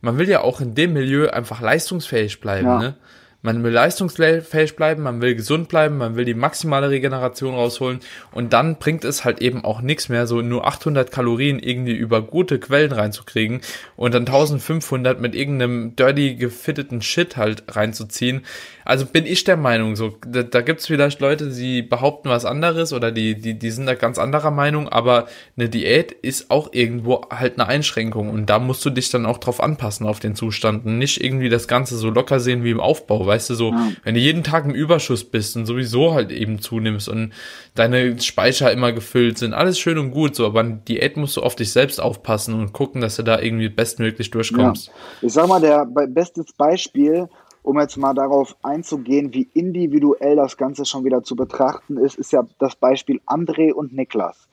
man 0.00 0.18
will 0.18 0.28
ja 0.28 0.40
auch 0.40 0.60
in 0.60 0.74
dem 0.74 0.94
Milieu 0.94 1.28
einfach 1.28 1.60
leistungsfähig 1.60 2.40
bleiben, 2.40 2.66
ja. 2.66 2.78
ne? 2.78 2.94
Man 3.42 3.64
will 3.64 3.72
leistungsfähig 3.72 4.76
bleiben, 4.76 5.02
man 5.02 5.22
will 5.22 5.34
gesund 5.34 5.68
bleiben, 5.68 5.96
man 5.96 6.14
will 6.14 6.26
die 6.26 6.34
maximale 6.34 6.90
Regeneration 6.90 7.54
rausholen 7.54 8.00
und 8.32 8.52
dann 8.52 8.76
bringt 8.76 9.02
es 9.02 9.24
halt 9.24 9.40
eben 9.40 9.64
auch 9.64 9.80
nichts 9.80 10.10
mehr, 10.10 10.26
so 10.26 10.42
nur 10.42 10.66
800 10.66 11.10
Kalorien 11.10 11.58
irgendwie 11.58 11.94
über 11.94 12.20
gute 12.20 12.58
Quellen 12.58 12.92
reinzukriegen 12.92 13.62
und 13.96 14.12
dann 14.12 14.26
1500 14.26 15.22
mit 15.22 15.34
irgendeinem 15.34 15.96
dirty 15.96 16.34
gefitteten 16.34 17.00
Shit 17.00 17.38
halt 17.38 17.64
reinzuziehen. 17.68 18.42
Also 18.90 19.06
bin 19.06 19.24
ich 19.24 19.44
der 19.44 19.56
Meinung, 19.56 19.94
so 19.94 20.14
da, 20.26 20.42
da 20.42 20.62
gibt 20.62 20.80
es 20.80 20.88
vielleicht 20.88 21.20
Leute, 21.20 21.50
die 21.50 21.80
behaupten 21.80 22.28
was 22.28 22.44
anderes 22.44 22.92
oder 22.92 23.12
die, 23.12 23.40
die, 23.40 23.56
die 23.56 23.70
sind 23.70 23.86
da 23.86 23.94
ganz 23.94 24.18
anderer 24.18 24.50
Meinung, 24.50 24.88
aber 24.88 25.28
eine 25.56 25.68
Diät 25.68 26.10
ist 26.10 26.50
auch 26.50 26.70
irgendwo 26.72 27.20
halt 27.30 27.56
eine 27.56 27.68
Einschränkung 27.68 28.30
und 28.30 28.46
da 28.46 28.58
musst 28.58 28.84
du 28.84 28.90
dich 28.90 29.08
dann 29.08 29.26
auch 29.26 29.38
drauf 29.38 29.62
anpassen 29.62 30.08
auf 30.08 30.18
den 30.18 30.34
Zustand 30.34 30.86
und 30.86 30.98
nicht 30.98 31.22
irgendwie 31.22 31.48
das 31.48 31.68
Ganze 31.68 31.96
so 31.98 32.10
locker 32.10 32.40
sehen 32.40 32.64
wie 32.64 32.72
im 32.72 32.80
Aufbau 32.80 33.24
weißt 33.24 33.50
du, 33.50 33.54
so, 33.54 33.70
ja. 33.70 33.92
wenn 34.02 34.16
du 34.16 34.20
jeden 34.20 34.42
Tag 34.42 34.64
im 34.64 34.74
Überschuss 34.74 35.22
bist 35.22 35.56
und 35.56 35.66
sowieso 35.66 36.12
halt 36.12 36.32
eben 36.32 36.60
zunimmst 36.60 37.08
und 37.08 37.32
deine 37.76 38.20
Speicher 38.20 38.72
immer 38.72 38.90
gefüllt 38.90 39.38
sind, 39.38 39.54
alles 39.54 39.78
schön 39.78 39.98
und 39.98 40.10
gut, 40.10 40.34
so, 40.34 40.46
aber 40.46 40.62
in 40.62 40.84
Diät 40.84 41.16
musst 41.16 41.36
du 41.36 41.42
auf 41.42 41.54
dich 41.54 41.70
selbst 41.70 42.00
aufpassen 42.00 42.54
und 42.54 42.72
gucken, 42.72 43.00
dass 43.00 43.14
du 43.14 43.22
da 43.22 43.38
irgendwie 43.38 43.68
bestmöglich 43.68 44.32
durchkommst. 44.32 44.88
Ja. 44.88 44.92
Ich 45.28 45.32
sag 45.32 45.46
mal, 45.46 45.60
der 45.60 45.86
bestes 46.08 46.52
Beispiel, 46.54 47.28
um 47.62 47.78
jetzt 47.78 47.96
mal 47.96 48.14
darauf 48.14 48.56
einzugehen, 48.62 49.34
wie 49.34 49.48
individuell 49.54 50.36
das 50.36 50.56
Ganze 50.56 50.84
schon 50.84 51.04
wieder 51.04 51.22
zu 51.22 51.36
betrachten 51.36 51.96
ist, 51.96 52.18
ist 52.18 52.32
ja 52.32 52.44
das 52.58 52.76
Beispiel 52.76 53.20
André 53.26 53.72
und 53.72 53.92
Niklas. 53.92 54.48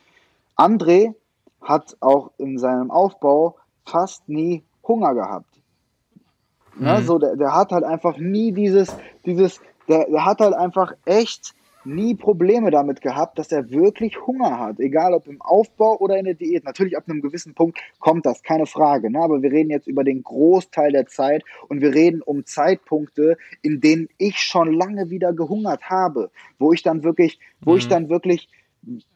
André 0.58 1.14
hat 1.62 1.96
auch 2.00 2.32
in 2.38 2.58
seinem 2.58 2.92
Aufbau 2.92 3.56
fast 3.86 4.28
nie 4.28 4.64
Hunger 4.88 5.14
gehabt. 5.14 5.50
Mhm. 6.76 7.06
So, 7.06 7.18
der, 7.18 7.36
der 7.36 7.54
hat 7.54 7.72
halt 7.72 7.84
einfach 7.84 8.18
nie 8.18 8.52
dieses, 8.52 8.96
dieses, 9.26 9.60
der, 9.88 10.06
der 10.10 10.26
hat 10.26 10.40
halt 10.40 10.54
einfach 10.54 10.94
echt 11.06 11.54
nie 11.88 12.16
Probleme 12.16 12.70
damit 12.70 13.02
gehabt, 13.02 13.40
dass 13.40 13.52
er 13.52 13.72
wirklich 13.72 14.26
Hunger 14.28 14.60
hat, 14.60 14.80
egal 14.80 15.14
ob 15.14 15.28
im 15.28 15.42
Aufbau 15.42 15.98
oder 15.98 16.18
in 16.18 16.26
der 16.26 16.34
Diät. 16.34 16.66
Natürlich 16.66 16.98
ab 16.98 17.06
einem 17.08 17.22
gewissen 17.22 17.54
Punkt 17.54 17.80
kommt 18.00 18.26
das, 18.26 18.44
keine 18.44 18.66
Frage. 18.66 19.10
Ne? 19.10 19.20
Aber 19.20 19.42
wir 19.42 19.52
reden 19.52 19.72
jetzt 19.72 19.88
über 19.88 20.04
den 20.04 20.24
Großteil 20.24 20.92
der 20.92 21.08
Zeit 21.08 21.44
und 21.70 21.82
wir 21.82 21.94
reden 21.94 22.22
um 22.22 22.46
Zeitpunkte, 22.46 23.38
in 23.62 23.82
denen 23.82 24.10
ich 24.18 24.38
schon 24.38 24.74
lange 24.74 25.10
wieder 25.10 25.34
gehungert 25.34 25.90
habe, 25.90 26.30
wo 26.60 26.74
ich 26.74 26.84
dann 26.84 27.04
wirklich, 27.04 27.40
wo 27.62 27.72
mhm. 27.72 27.78
ich 27.78 27.88
dann 27.88 28.10
wirklich 28.10 28.50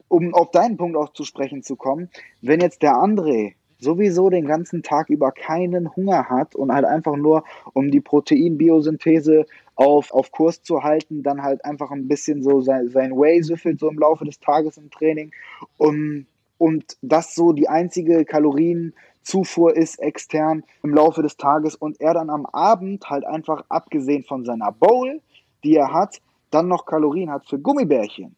um 0.08 0.34
auf 0.34 0.50
deinen 0.50 0.76
Punkt 0.76 0.96
auch 0.96 1.12
zu 1.14 1.24
sprechen 1.24 1.62
zu 1.62 1.76
kommen, 1.76 2.10
wenn 2.42 2.60
jetzt 2.60 2.82
der 2.82 2.92
André 2.92 3.54
sowieso 3.82 4.30
den 4.30 4.46
ganzen 4.46 4.82
Tag 4.82 5.10
über 5.10 5.32
keinen 5.32 5.94
Hunger 5.96 6.28
hat 6.28 6.54
und 6.54 6.72
halt 6.72 6.84
einfach 6.84 7.16
nur, 7.16 7.44
um 7.72 7.90
die 7.90 8.00
Proteinbiosynthese 8.00 9.44
auf, 9.74 10.12
auf 10.12 10.30
Kurs 10.30 10.62
zu 10.62 10.82
halten, 10.82 11.22
dann 11.22 11.42
halt 11.42 11.64
einfach 11.64 11.90
ein 11.90 12.06
bisschen 12.06 12.42
so 12.42 12.60
sein, 12.60 12.88
sein 12.88 13.16
Way 13.16 13.42
süffelt 13.42 13.80
so 13.80 13.88
im 13.88 13.98
Laufe 13.98 14.24
des 14.24 14.38
Tages 14.38 14.76
im 14.76 14.90
Training. 14.90 15.32
Um, 15.78 16.26
und 16.58 16.96
das 17.02 17.34
so 17.34 17.52
die 17.52 17.68
einzige 17.68 18.24
Kalorienzufuhr 18.24 19.76
ist 19.76 19.98
extern 19.98 20.62
im 20.84 20.94
Laufe 20.94 21.22
des 21.22 21.36
Tages 21.36 21.74
und 21.74 22.00
er 22.00 22.14
dann 22.14 22.30
am 22.30 22.46
Abend 22.46 23.10
halt 23.10 23.24
einfach 23.24 23.64
abgesehen 23.68 24.22
von 24.22 24.44
seiner 24.44 24.70
Bowl, 24.70 25.20
die 25.64 25.74
er 25.74 25.92
hat, 25.92 26.20
dann 26.50 26.68
noch 26.68 26.86
Kalorien 26.86 27.30
hat 27.30 27.46
für 27.46 27.58
Gummibärchen. 27.58 28.36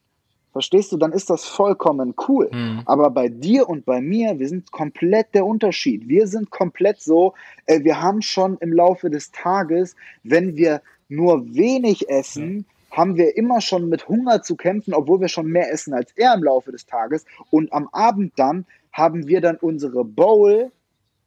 Verstehst 0.54 0.92
du? 0.92 0.96
Dann 0.96 1.10
ist 1.10 1.30
das 1.30 1.44
vollkommen 1.44 2.14
cool. 2.28 2.48
Mhm. 2.52 2.82
Aber 2.86 3.10
bei 3.10 3.28
dir 3.28 3.68
und 3.68 3.84
bei 3.84 4.00
mir, 4.00 4.38
wir 4.38 4.48
sind 4.48 4.70
komplett 4.70 5.34
der 5.34 5.44
Unterschied. 5.44 6.08
Wir 6.08 6.28
sind 6.28 6.50
komplett 6.50 7.02
so, 7.02 7.34
äh, 7.66 7.82
wir 7.82 8.00
haben 8.00 8.22
schon 8.22 8.56
im 8.58 8.72
Laufe 8.72 9.10
des 9.10 9.32
Tages, 9.32 9.96
wenn 10.22 10.56
wir 10.56 10.80
nur 11.08 11.52
wenig 11.52 12.08
essen, 12.08 12.54
mhm. 12.54 12.64
haben 12.92 13.16
wir 13.16 13.36
immer 13.36 13.60
schon 13.60 13.88
mit 13.88 14.08
Hunger 14.08 14.42
zu 14.42 14.54
kämpfen, 14.54 14.94
obwohl 14.94 15.20
wir 15.20 15.26
schon 15.26 15.48
mehr 15.48 15.72
essen 15.72 15.92
als 15.92 16.12
er 16.12 16.34
im 16.34 16.44
Laufe 16.44 16.70
des 16.70 16.86
Tages. 16.86 17.24
Und 17.50 17.72
am 17.72 17.88
Abend 17.90 18.32
dann 18.36 18.64
haben 18.92 19.26
wir 19.26 19.40
dann 19.40 19.56
unsere 19.56 20.04
Bowl 20.04 20.70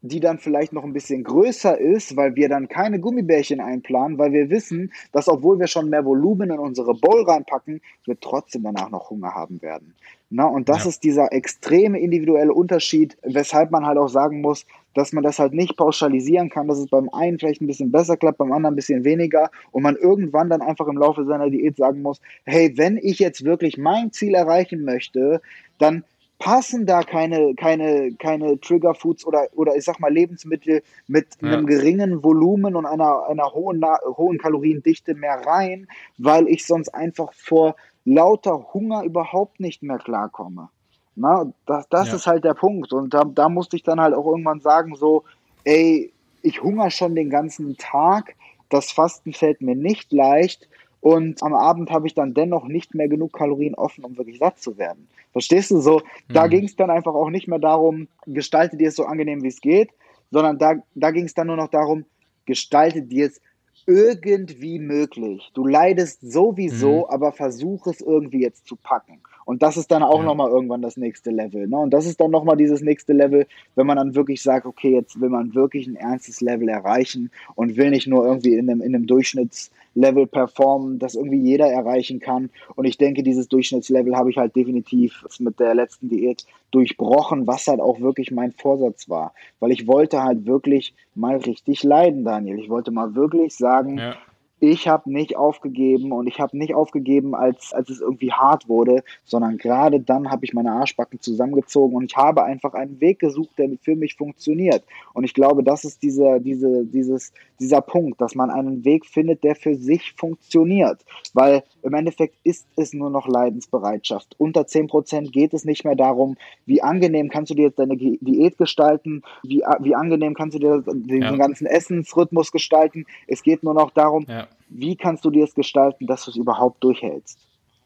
die 0.02 0.20
dann 0.20 0.38
vielleicht 0.38 0.74
noch 0.74 0.84
ein 0.84 0.94
bisschen 0.94 1.24
größer 1.24 1.78
ist, 1.80 2.16
weil 2.16 2.36
wir 2.36 2.50
dann 2.50 2.68
keine 2.68 3.00
Gummibärchen 3.00 3.60
einplanen, 3.60 4.18
weil 4.18 4.32
wir 4.32 4.50
wissen, 4.50 4.92
dass 5.12 5.28
obwohl 5.28 5.60
wir 5.60 5.68
schon 5.68 5.90
mehr 5.90 6.06
Volumen 6.06 6.52
in 6.52 6.60
unsere 6.60 6.94
Bowl 6.94 7.24
reinpacken, 7.24 7.82
wir 8.06 8.20
trotzdem 8.20 8.64
danach 8.64 8.90
noch 8.90 9.10
Hunger 9.10 9.34
haben 9.34 9.62
werden. 9.62 9.96
Na, 10.30 10.46
und 10.46 10.68
das 10.68 10.84
ja. 10.84 10.90
ist 10.90 11.04
dieser 11.04 11.32
extreme 11.32 12.00
individuelle 12.00 12.54
Unterschied, 12.54 13.18
weshalb 13.24 13.72
man 13.72 13.86
halt 13.86 13.98
auch 13.98 14.10
sagen 14.10 14.42
muss, 14.42 14.66
dass 14.94 15.14
man 15.14 15.24
das 15.24 15.40
halt 15.40 15.54
nicht 15.54 15.78
pauschalisieren 15.78 16.50
kann, 16.50 16.68
dass 16.68 16.80
es 16.80 16.88
beim 16.88 17.10
einen 17.10 17.40
vielleicht 17.40 17.62
ein 17.62 17.68
bisschen 17.68 17.92
besser 17.92 18.18
klappt, 18.18 18.38
beim 18.38 18.52
anderen 18.52 18.74
ein 18.74 18.76
bisschen 18.76 19.06
weniger 19.06 19.50
und 19.72 19.84
man 19.84 19.96
irgendwann 19.96 20.50
dann 20.50 20.62
einfach 20.62 20.88
im 20.88 20.98
Laufe 20.98 21.24
seiner 21.26 21.50
Diät 21.50 21.78
sagen 21.78 22.02
muss, 22.02 22.20
hey, 22.46 22.74
wenn 22.76 22.98
ich 22.98 23.20
jetzt 23.20 23.46
wirklich 23.46 23.78
mein 23.78 24.12
Ziel 24.12 24.34
erreichen 24.34 24.84
möchte, 24.84 25.42
dann 25.78 26.04
passen 26.40 26.86
da 26.86 27.02
keine, 27.02 27.56
keine, 27.56 28.14
keine 28.14 28.60
Triggerfoods 28.60 29.26
oder, 29.26 29.48
oder 29.56 29.76
ich 29.76 29.84
sag 29.84 30.00
mal 30.00 30.14
Lebensmittel 30.14 30.84
mit 31.08 31.28
ja. 31.42 31.50
einem 31.50 31.66
geringen 31.66 32.24
Volumen 32.24 32.76
und 32.76 32.86
einer, 32.86 33.28
einer 33.28 33.54
hohen, 33.54 33.84
hohen 34.06 34.38
Kaloriendichte 34.38 35.16
mehr 35.16 35.42
rein, 35.46 35.88
weil 36.18 36.48
ich 36.48 36.66
sonst 36.66 36.90
einfach 36.90 37.34
vor 37.34 37.76
lauter 38.06 38.74
Hunger 38.74 39.04
überhaupt 39.04 39.60
nicht 39.60 39.84
mehr 39.84 39.98
klarkomme. 39.98 40.70
Na, 41.16 41.52
das 41.66 41.90
das 41.90 42.10
ja. 42.10 42.16
ist 42.16 42.28
halt 42.28 42.44
der 42.44 42.54
Punkt. 42.54 42.94
Und 42.94 43.14
da, 43.14 43.24
da 43.24 43.50
musste 43.50 43.76
ich 43.76 43.84
dann 43.84 44.00
halt 44.00 44.14
auch 44.14 44.28
irgendwann 44.28 44.62
sagen, 44.62 44.96
so, 44.96 45.24
ey, 45.64 46.14
ich 46.44 46.62
hungere 46.62 46.92
schon 46.92 47.16
den 47.16 47.32
ganzen 47.32 47.76
Tag, 47.78 48.36
das 48.70 48.92
Fasten 48.92 49.34
fällt 49.34 49.62
mir 49.62 49.76
nicht 49.76 50.12
leicht 50.14 50.70
und 51.02 51.42
am 51.42 51.54
Abend 51.54 51.90
habe 51.90 52.08
ich 52.08 52.14
dann 52.14 52.34
dennoch 52.34 52.68
nicht 52.68 52.94
mehr 52.94 53.08
genug 53.08 53.34
Kalorien 53.34 53.76
offen, 53.76 54.04
um 54.04 54.18
wirklich 54.18 54.40
satt 54.40 54.60
zu 54.60 54.78
werden. 54.78 55.08
Verstehst 55.38 55.70
du 55.70 55.82
so? 55.82 56.02
Da 56.30 56.46
mhm. 56.46 56.50
ging 56.50 56.66
es 56.66 56.76
dann 56.76 56.90
einfach 56.90 57.14
auch 57.14 57.30
nicht 57.30 57.48
mehr 57.48 57.60
darum, 57.60 58.08
gestalte 58.26 58.76
dir 58.76 58.88
es 58.88 58.96
so 58.96 59.06
angenehm, 59.06 59.44
wie 59.44 59.50
es 59.50 59.62
geht, 59.62 59.92
sondern 60.32 60.58
da, 60.58 60.78
da 60.96 61.12
ging 61.12 61.26
es 61.26 61.36
dann 61.36 61.46
nur 61.46 61.58
noch 61.58 61.70
darum, 61.70 62.06
gestalte 62.46 63.04
dir 63.04 63.28
es 63.28 63.40
irgendwie 63.86 64.80
möglich. 64.80 65.52
Du 65.54 65.68
leidest 65.68 66.22
sowieso, 66.22 67.06
mhm. 67.06 67.06
aber 67.10 67.34
versuch 67.34 67.86
es 67.86 68.02
irgendwie 68.02 68.42
jetzt 68.42 68.66
zu 68.66 68.78
packen. 68.78 69.22
Und 69.48 69.64
das 69.64 69.78
ist 69.78 69.92
dann 69.92 70.04
auch 70.04 70.20
ja. 70.20 70.26
nochmal 70.26 70.52
irgendwann 70.52 70.82
das 70.82 70.98
nächste 70.98 71.32
Level. 71.32 71.70
Ne? 71.70 71.78
Und 71.78 71.92
das 71.92 72.06
ist 72.06 72.20
dann 72.20 72.32
nochmal 72.32 72.58
dieses 72.58 72.82
nächste 72.82 73.14
Level, 73.14 73.48
wenn 73.76 73.88
man 73.88 73.96
dann 73.96 74.14
wirklich 74.14 74.44
sagt, 74.44 74.66
okay, 74.66 74.92
jetzt 74.92 75.22
will 75.22 75.30
man 75.30 75.56
wirklich 75.56 75.88
ein 75.88 75.96
ernstes 75.96 76.42
Level 76.42 76.68
erreichen 76.68 77.32
und 77.56 77.78
will 77.78 77.90
nicht 77.90 78.08
nur 78.08 78.28
irgendwie 78.28 78.56
in 78.56 78.70
einem, 78.70 78.82
in 78.82 78.94
einem 78.94 79.08
Durchschnittslevel 79.08 80.28
performen, 80.28 81.00
das 81.00 81.16
irgendwie 81.16 81.40
jeder 81.40 81.68
erreichen 81.68 82.20
kann. 82.20 82.50
Und 82.76 82.84
ich 82.84 82.98
denke, 82.98 83.24
dieses 83.24 83.48
Durchschnittslevel 83.48 84.18
habe 84.18 84.32
ich 84.32 84.38
halt 84.38 84.54
definitiv 84.54 85.26
mit 85.40 85.62
der 85.62 85.74
letzten 85.76 86.10
Diät 86.10 86.46
durchbrochen, 86.72 87.48
was 87.48 87.68
halt 87.68 87.80
auch 87.80 88.02
wirklich 88.02 88.32
mein 88.32 88.52
Vorsatz 88.52 89.08
war. 89.08 89.34
Weil 89.62 89.72
ich 89.72 89.88
wollte 89.88 90.22
halt 90.24 90.46
wirklich 90.46 90.94
mal 91.16 91.38
richtig 91.38 91.84
leiden, 91.84 92.26
Daniel. 92.26 92.60
Ich 92.60 92.70
wollte 92.70 92.92
mal 92.92 93.16
wirklich 93.16 93.56
sagen, 93.56 93.98
ja 93.98 94.18
ich 94.60 94.88
habe 94.88 95.12
nicht 95.12 95.38
aufgegeben 95.38 96.12
und 96.12 96.28
ich 96.28 96.40
habe 96.40 96.58
nicht 96.58 96.74
aufgegeben, 96.74 97.36
als, 97.36 97.74
als 97.74 97.90
es 97.90 98.02
irgendwie 98.02 98.32
hart 98.32 98.68
wurde, 98.68 99.04
sondern 99.24 99.58
gerade 99.58 100.00
dann 100.00 100.32
habe 100.32 100.46
ich 100.46 100.54
meine 100.54 100.72
Arschbacken 100.72 101.20
zusammengezogen 101.20 101.96
und 101.96 102.06
ich 102.06 102.18
habe 102.18 102.44
einfach 102.44 102.74
einen 102.74 103.00
Weg 103.00 103.20
gesucht, 103.20 103.58
der 103.58 103.70
für 103.82 103.96
mich 103.96 104.16
funktioniert. 104.16 104.84
Und 105.14 105.24
ich 105.24 105.34
glaube, 105.34 105.64
das 105.64 105.84
ist 105.84 106.02
dieser, 106.02 106.40
diese, 106.40 106.86
dieses, 106.86 107.34
dieser 107.60 107.82
Punkt, 107.82 108.20
dass 108.20 108.34
man 108.34 108.50
einen 108.50 108.84
Weg 108.84 109.06
findet, 109.06 109.44
der 109.44 109.56
für 109.56 109.76
sich 109.76 110.14
funktioniert. 110.14 111.06
Weil 111.34 111.64
im 111.84 111.94
Endeffekt 111.94 112.36
ist 112.44 112.68
es 112.76 112.94
nur 112.94 113.10
noch 113.10 113.28
Leidensbereitschaft. 113.28 114.36
Unter 114.40 114.62
10% 114.62 115.32
geht 115.32 115.54
es 115.54 115.66
nicht 115.66 115.86
mehr 115.86 115.96
darum, 115.96 116.36
wie 116.66 116.82
angenehm 116.82 117.30
kannst 117.30 117.52
du 117.52 117.56
dir 117.56 117.68
jetzt 117.68 117.80
deine 117.80 117.98
Diät 117.98 118.58
gestalten, 118.58 119.22
wie, 119.44 119.64
wie 119.80 119.96
angenehm 119.96 120.34
kannst 120.34 120.56
du 120.56 120.60
dir 120.60 120.84
den 120.88 121.22
ja. 121.22 121.36
ganzen 121.36 121.68
Essensrhythmus 121.68 122.52
gestalten. 122.52 123.06
Es 123.28 123.44
geht 123.44 123.64
nur 123.64 123.74
noch 123.74 123.92
darum, 123.92 124.26
ja 124.28 124.47
wie 124.70 124.96
kannst 124.96 125.26
du 125.26 125.32
dir 125.32 125.44
es 125.44 125.54
gestalten, 125.54 126.08
dass 126.08 126.26
du 126.26 126.32
es 126.32 126.38
überhaupt 126.38 126.84
durchhältst? 126.84 127.40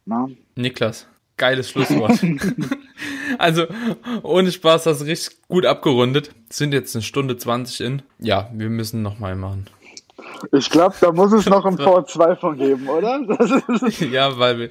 Na? 0.05 0.29
Niklas, 0.55 1.07
geiles 1.37 1.69
Schlusswort. 1.69 2.19
also, 3.37 3.65
ohne 4.23 4.51
Spaß, 4.51 4.85
das 4.85 5.01
ist 5.01 5.07
richtig 5.07 5.47
gut 5.47 5.65
abgerundet. 5.65 6.31
Sind 6.49 6.73
jetzt 6.73 6.95
eine 6.95 7.03
Stunde 7.03 7.37
20 7.37 7.81
in. 7.81 8.01
Ja, 8.19 8.49
wir 8.53 8.69
müssen 8.69 9.01
nochmal 9.01 9.35
machen. 9.35 9.67
Ich 10.51 10.69
glaube, 10.69 10.95
da 10.99 11.11
muss 11.11 11.31
es 11.33 11.45
noch 11.45 11.65
ein 11.65 11.75
V2 11.77 12.35
von 12.35 12.57
geben, 12.57 12.87
oder? 12.87 13.19
ja, 14.11 14.37
weil 14.37 14.59
wir, 14.59 14.69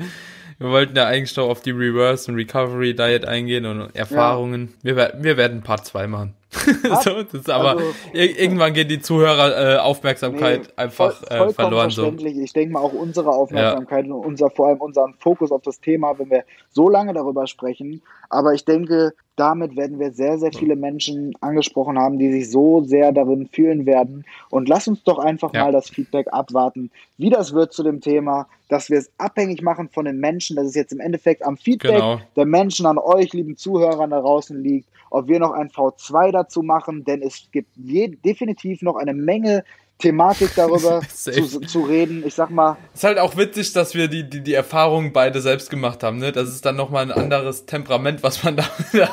wir 0.59 0.69
wollten 0.69 0.97
ja 0.97 1.07
eigentlich 1.07 1.37
noch 1.37 1.49
auf 1.49 1.63
die 1.63 1.71
Reverse 1.71 2.31
und 2.31 2.37
Recovery 2.37 2.95
Diet 2.95 3.25
eingehen 3.25 3.67
und 3.67 3.95
Erfahrungen. 3.95 4.75
Ja. 4.83 4.97
Wir, 4.97 5.15
wir 5.21 5.37
werden 5.37 5.63
Part 5.63 5.87
2 5.87 6.07
machen. 6.07 6.35
so, 7.05 7.23
das 7.23 7.35
ist 7.35 7.51
aber 7.51 7.71
also, 7.71 7.85
irgendwann 8.13 8.75
geht 8.75 8.91
die 8.91 9.01
Zuhöreraufmerksamkeit 9.01 10.63
nee, 10.63 10.73
einfach 10.77 11.15
voll, 11.15 11.49
äh, 11.49 11.53
verloren. 11.53 11.91
So. 11.91 12.13
Ich 12.19 12.53
denke 12.53 12.73
mal 12.73 12.81
auch 12.81 12.93
unsere 12.93 13.31
Aufmerksamkeit 13.31 14.07
ja. 14.07 14.15
und 14.15 14.25
unser, 14.25 14.51
vor 14.51 14.69
allem 14.69 14.81
unseren 14.81 15.15
Fokus 15.15 15.53
auf 15.53 15.63
das 15.63 15.81
Thema, 15.81 16.19
wenn 16.19 16.31
wir 16.31 16.45
so 16.71 16.89
lange 16.89 17.13
darüber 17.13 17.47
sprechen. 17.47 18.03
Aber 18.31 18.53
ich 18.53 18.65
denke, 18.65 19.13
damit 19.37 19.77
werden 19.77 19.99
wir 19.99 20.13
sehr, 20.13 20.39
sehr 20.39 20.53
viele 20.53 20.77
Menschen 20.77 21.33
angesprochen 21.41 21.99
haben, 21.99 22.19
die 22.19 22.31
sich 22.31 22.51
so 22.51 22.83
sehr 22.83 23.13
darin 23.13 23.49
fühlen 23.51 23.87
werden. 23.87 24.25
Und 24.51 24.69
lass 24.69 24.87
uns 24.87 25.03
doch 25.05 25.19
einfach 25.19 25.55
ja. 25.55 25.65
mal 25.65 25.73
das 25.73 25.89
Feedback 25.89 26.27
abwarten, 26.33 26.91
wie 27.17 27.31
das 27.31 27.55
wird 27.55 27.73
zu 27.73 27.83
dem 27.83 28.01
Thema, 28.01 28.49
dass 28.69 28.91
wir 28.91 28.99
es 28.99 29.11
abhängig 29.19 29.63
machen 29.63 29.89
von 29.89 30.05
den 30.05 30.19
Menschen, 30.19 30.57
dass 30.57 30.67
es 30.67 30.75
jetzt 30.75 30.93
im 30.93 31.01
Endeffekt 31.01 31.45
am 31.45 31.57
Feedback 31.57 31.97
genau. 31.97 32.21
der 32.37 32.45
Menschen 32.45 32.87
an 32.87 32.99
euch, 32.99 33.33
lieben 33.33 33.57
Zuhörern 33.57 34.11
da 34.11 34.21
draußen 34.21 34.61
liegt, 34.63 34.89
ob 35.11 35.29
wir 35.29 35.39
noch 35.39 35.53
ein 35.53 35.69
V2 35.69 36.33
dazu 36.33 36.63
machen, 36.63 37.05
denn 37.05 37.23
es 37.23 37.49
gibt 37.53 37.71
je, 37.77 38.09
definitiv 38.09 38.83
noch 38.83 38.97
eine 38.97 39.13
Menge 39.13 39.65
Thematik 40.01 40.51
darüber 40.57 41.01
zu, 41.09 41.61
zu, 41.61 41.83
reden. 41.83 42.25
Ich 42.27 42.35
sag 42.35 42.51
mal. 42.51 42.77
Ist 42.95 43.05
halt 43.05 43.19
auch 43.19 43.37
witzig, 43.37 43.73
dass 43.73 43.95
wir 43.95 44.09
die, 44.09 44.29
die, 44.29 44.41
die 44.41 44.55
Erfahrungen 44.55 45.13
beide 45.13 45.41
selbst 45.41 45.71
gemacht 45.71 46.03
haben, 46.03 46.19
ne? 46.19 46.33
Das 46.33 46.49
ist 46.49 46.65
dann 46.65 46.77
nochmal 46.77 47.05
ein 47.05 47.13
anderes 47.13 47.67
Temperament, 47.67 48.23
was 48.23 48.43
man 48.43 48.57
da 48.57 48.65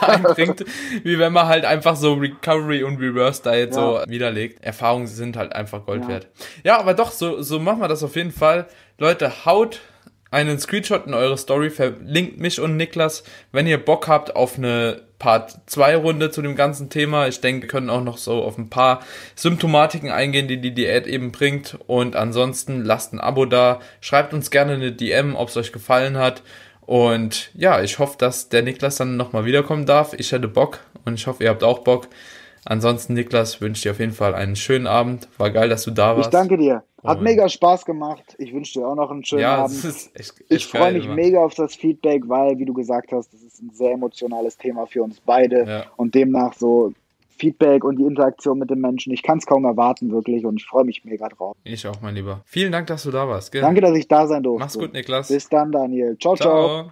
einbringt, 0.01 0.65
wie 1.03 1.19
wenn 1.19 1.33
man 1.33 1.47
halt 1.47 1.65
einfach 1.65 1.95
so 1.95 2.13
Recovery 2.13 2.83
und 2.83 2.97
Reverse 2.99 3.43
da 3.43 3.53
jetzt 3.55 3.75
ja. 3.75 4.03
so 4.03 4.09
widerlegt. 4.09 4.63
Erfahrungen 4.63 5.07
sind 5.07 5.37
halt 5.37 5.53
einfach 5.53 5.85
Gold 5.85 6.03
ja. 6.03 6.09
wert. 6.09 6.27
Ja, 6.63 6.79
aber 6.79 6.93
doch, 6.93 7.11
so, 7.11 7.41
so 7.41 7.59
machen 7.59 7.79
wir 7.79 7.87
das 7.87 8.03
auf 8.03 8.15
jeden 8.15 8.31
Fall. 8.31 8.67
Leute, 8.97 9.45
haut 9.45 9.81
einen 10.31 10.59
Screenshot 10.59 11.07
in 11.07 11.13
eure 11.13 11.37
Story, 11.37 11.69
verlinkt 11.69 12.39
mich 12.39 12.59
und 12.59 12.77
Niklas, 12.77 13.23
wenn 13.51 13.67
ihr 13.67 13.77
Bock 13.77 14.07
habt 14.07 14.35
auf 14.35 14.57
eine 14.57 15.01
Part 15.19 15.57
2 15.65 15.95
Runde 15.95 16.29
zu 16.29 16.41
dem 16.41 16.55
ganzen 16.55 16.89
Thema. 16.89 17.27
Ich 17.27 17.41
denke, 17.41 17.63
wir 17.63 17.67
können 17.67 17.89
auch 17.89 18.03
noch 18.03 18.17
so 18.17 18.43
auf 18.43 18.57
ein 18.57 18.69
paar 18.69 19.01
Symptomatiken 19.35 20.11
eingehen, 20.11 20.47
die 20.47 20.61
die 20.61 20.73
Diät 20.73 21.07
eben 21.07 21.31
bringt. 21.31 21.77
Und 21.87 22.15
ansonsten 22.15 22.83
lasst 22.83 23.13
ein 23.13 23.19
Abo 23.19 23.45
da, 23.45 23.79
schreibt 23.99 24.33
uns 24.33 24.51
gerne 24.51 24.73
eine 24.73 24.91
DM, 24.91 25.35
ob 25.35 25.49
es 25.49 25.57
euch 25.57 25.71
gefallen 25.71 26.17
hat. 26.17 26.43
Und 26.81 27.49
ja, 27.53 27.81
ich 27.81 27.99
hoffe, 27.99 28.17
dass 28.17 28.49
der 28.49 28.61
Niklas 28.61 28.97
dann 28.97 29.17
nochmal 29.17 29.45
wiederkommen 29.45 29.85
darf. 29.85 30.13
Ich 30.13 30.31
hätte 30.31 30.47
Bock 30.47 30.79
und 31.03 31.15
ich 31.15 31.25
hoffe, 31.25 31.43
ihr 31.43 31.49
habt 31.49 31.63
auch 31.63 31.79
Bock. 31.79 32.07
Ansonsten, 32.69 33.13
Niklas, 33.13 33.61
wünsche 33.61 33.83
dir 33.83 33.91
auf 33.91 33.99
jeden 33.99 34.11
Fall 34.11 34.35
einen 34.35 34.57
schönen 34.57 34.87
Abend. 34.87 35.29
War 35.37 35.51
geil, 35.51 35.69
dass 35.69 35.83
du 35.83 35.91
da 35.91 36.17
warst. 36.17 36.27
Ich 36.27 36.31
danke 36.31 36.57
dir. 36.57 36.83
Hat 37.01 37.21
mega 37.21 37.47
Spaß 37.47 37.85
gemacht. 37.85 38.35
Ich 38.37 38.53
wünsche 38.53 38.79
dir 38.79 38.87
auch 38.87 38.95
noch 38.95 39.09
einen 39.09 39.23
schönen 39.23 39.43
ja, 39.43 39.63
Abend. 39.63 39.85
Echt, 39.85 40.11
echt 40.13 40.33
ich 40.49 40.67
freue 40.67 40.91
mich 40.91 41.05
immer. 41.05 41.15
mega 41.15 41.39
auf 41.39 41.53
das 41.53 41.75
Feedback, 41.75 42.23
weil, 42.27 42.59
wie 42.59 42.65
du 42.65 42.73
gesagt 42.73 43.13
hast, 43.13 43.33
das 43.33 43.41
ist 43.41 43.61
ein 43.61 43.69
sehr 43.71 43.93
emotionales 43.93 44.57
Thema 44.57 44.85
für 44.85 45.01
uns 45.01 45.21
beide. 45.21 45.65
Ja. 45.65 45.85
Und 45.95 46.13
demnach 46.13 46.53
so 46.55 46.91
Feedback 47.37 47.85
und 47.85 47.97
die 47.99 48.03
Interaktion 48.03 48.59
mit 48.59 48.69
den 48.69 48.81
Menschen. 48.81 49.13
Ich 49.13 49.23
kann 49.23 49.37
es 49.37 49.45
kaum 49.45 49.63
erwarten, 49.63 50.11
wirklich. 50.11 50.45
Und 50.45 50.57
ich 50.57 50.65
freue 50.65 50.83
mich 50.83 51.05
mega 51.05 51.29
drauf. 51.29 51.55
Ich 51.63 51.87
auch, 51.87 52.01
mein 52.01 52.15
Lieber. 52.15 52.41
Vielen 52.45 52.73
Dank, 52.73 52.87
dass 52.87 53.03
du 53.03 53.11
da 53.11 53.29
warst. 53.29 53.53
Gell? 53.53 53.61
Danke, 53.61 53.79
dass 53.79 53.95
ich 53.95 54.09
da 54.09 54.27
sein 54.27 54.43
durfte. 54.43 54.65
Mach's 54.65 54.77
gut, 54.77 54.91
Niklas. 54.91 55.29
Bis 55.29 55.47
dann, 55.47 55.71
Daniel. 55.71 56.17
ciao. 56.19 56.35
ciao. 56.35 56.67
ciao. 56.67 56.91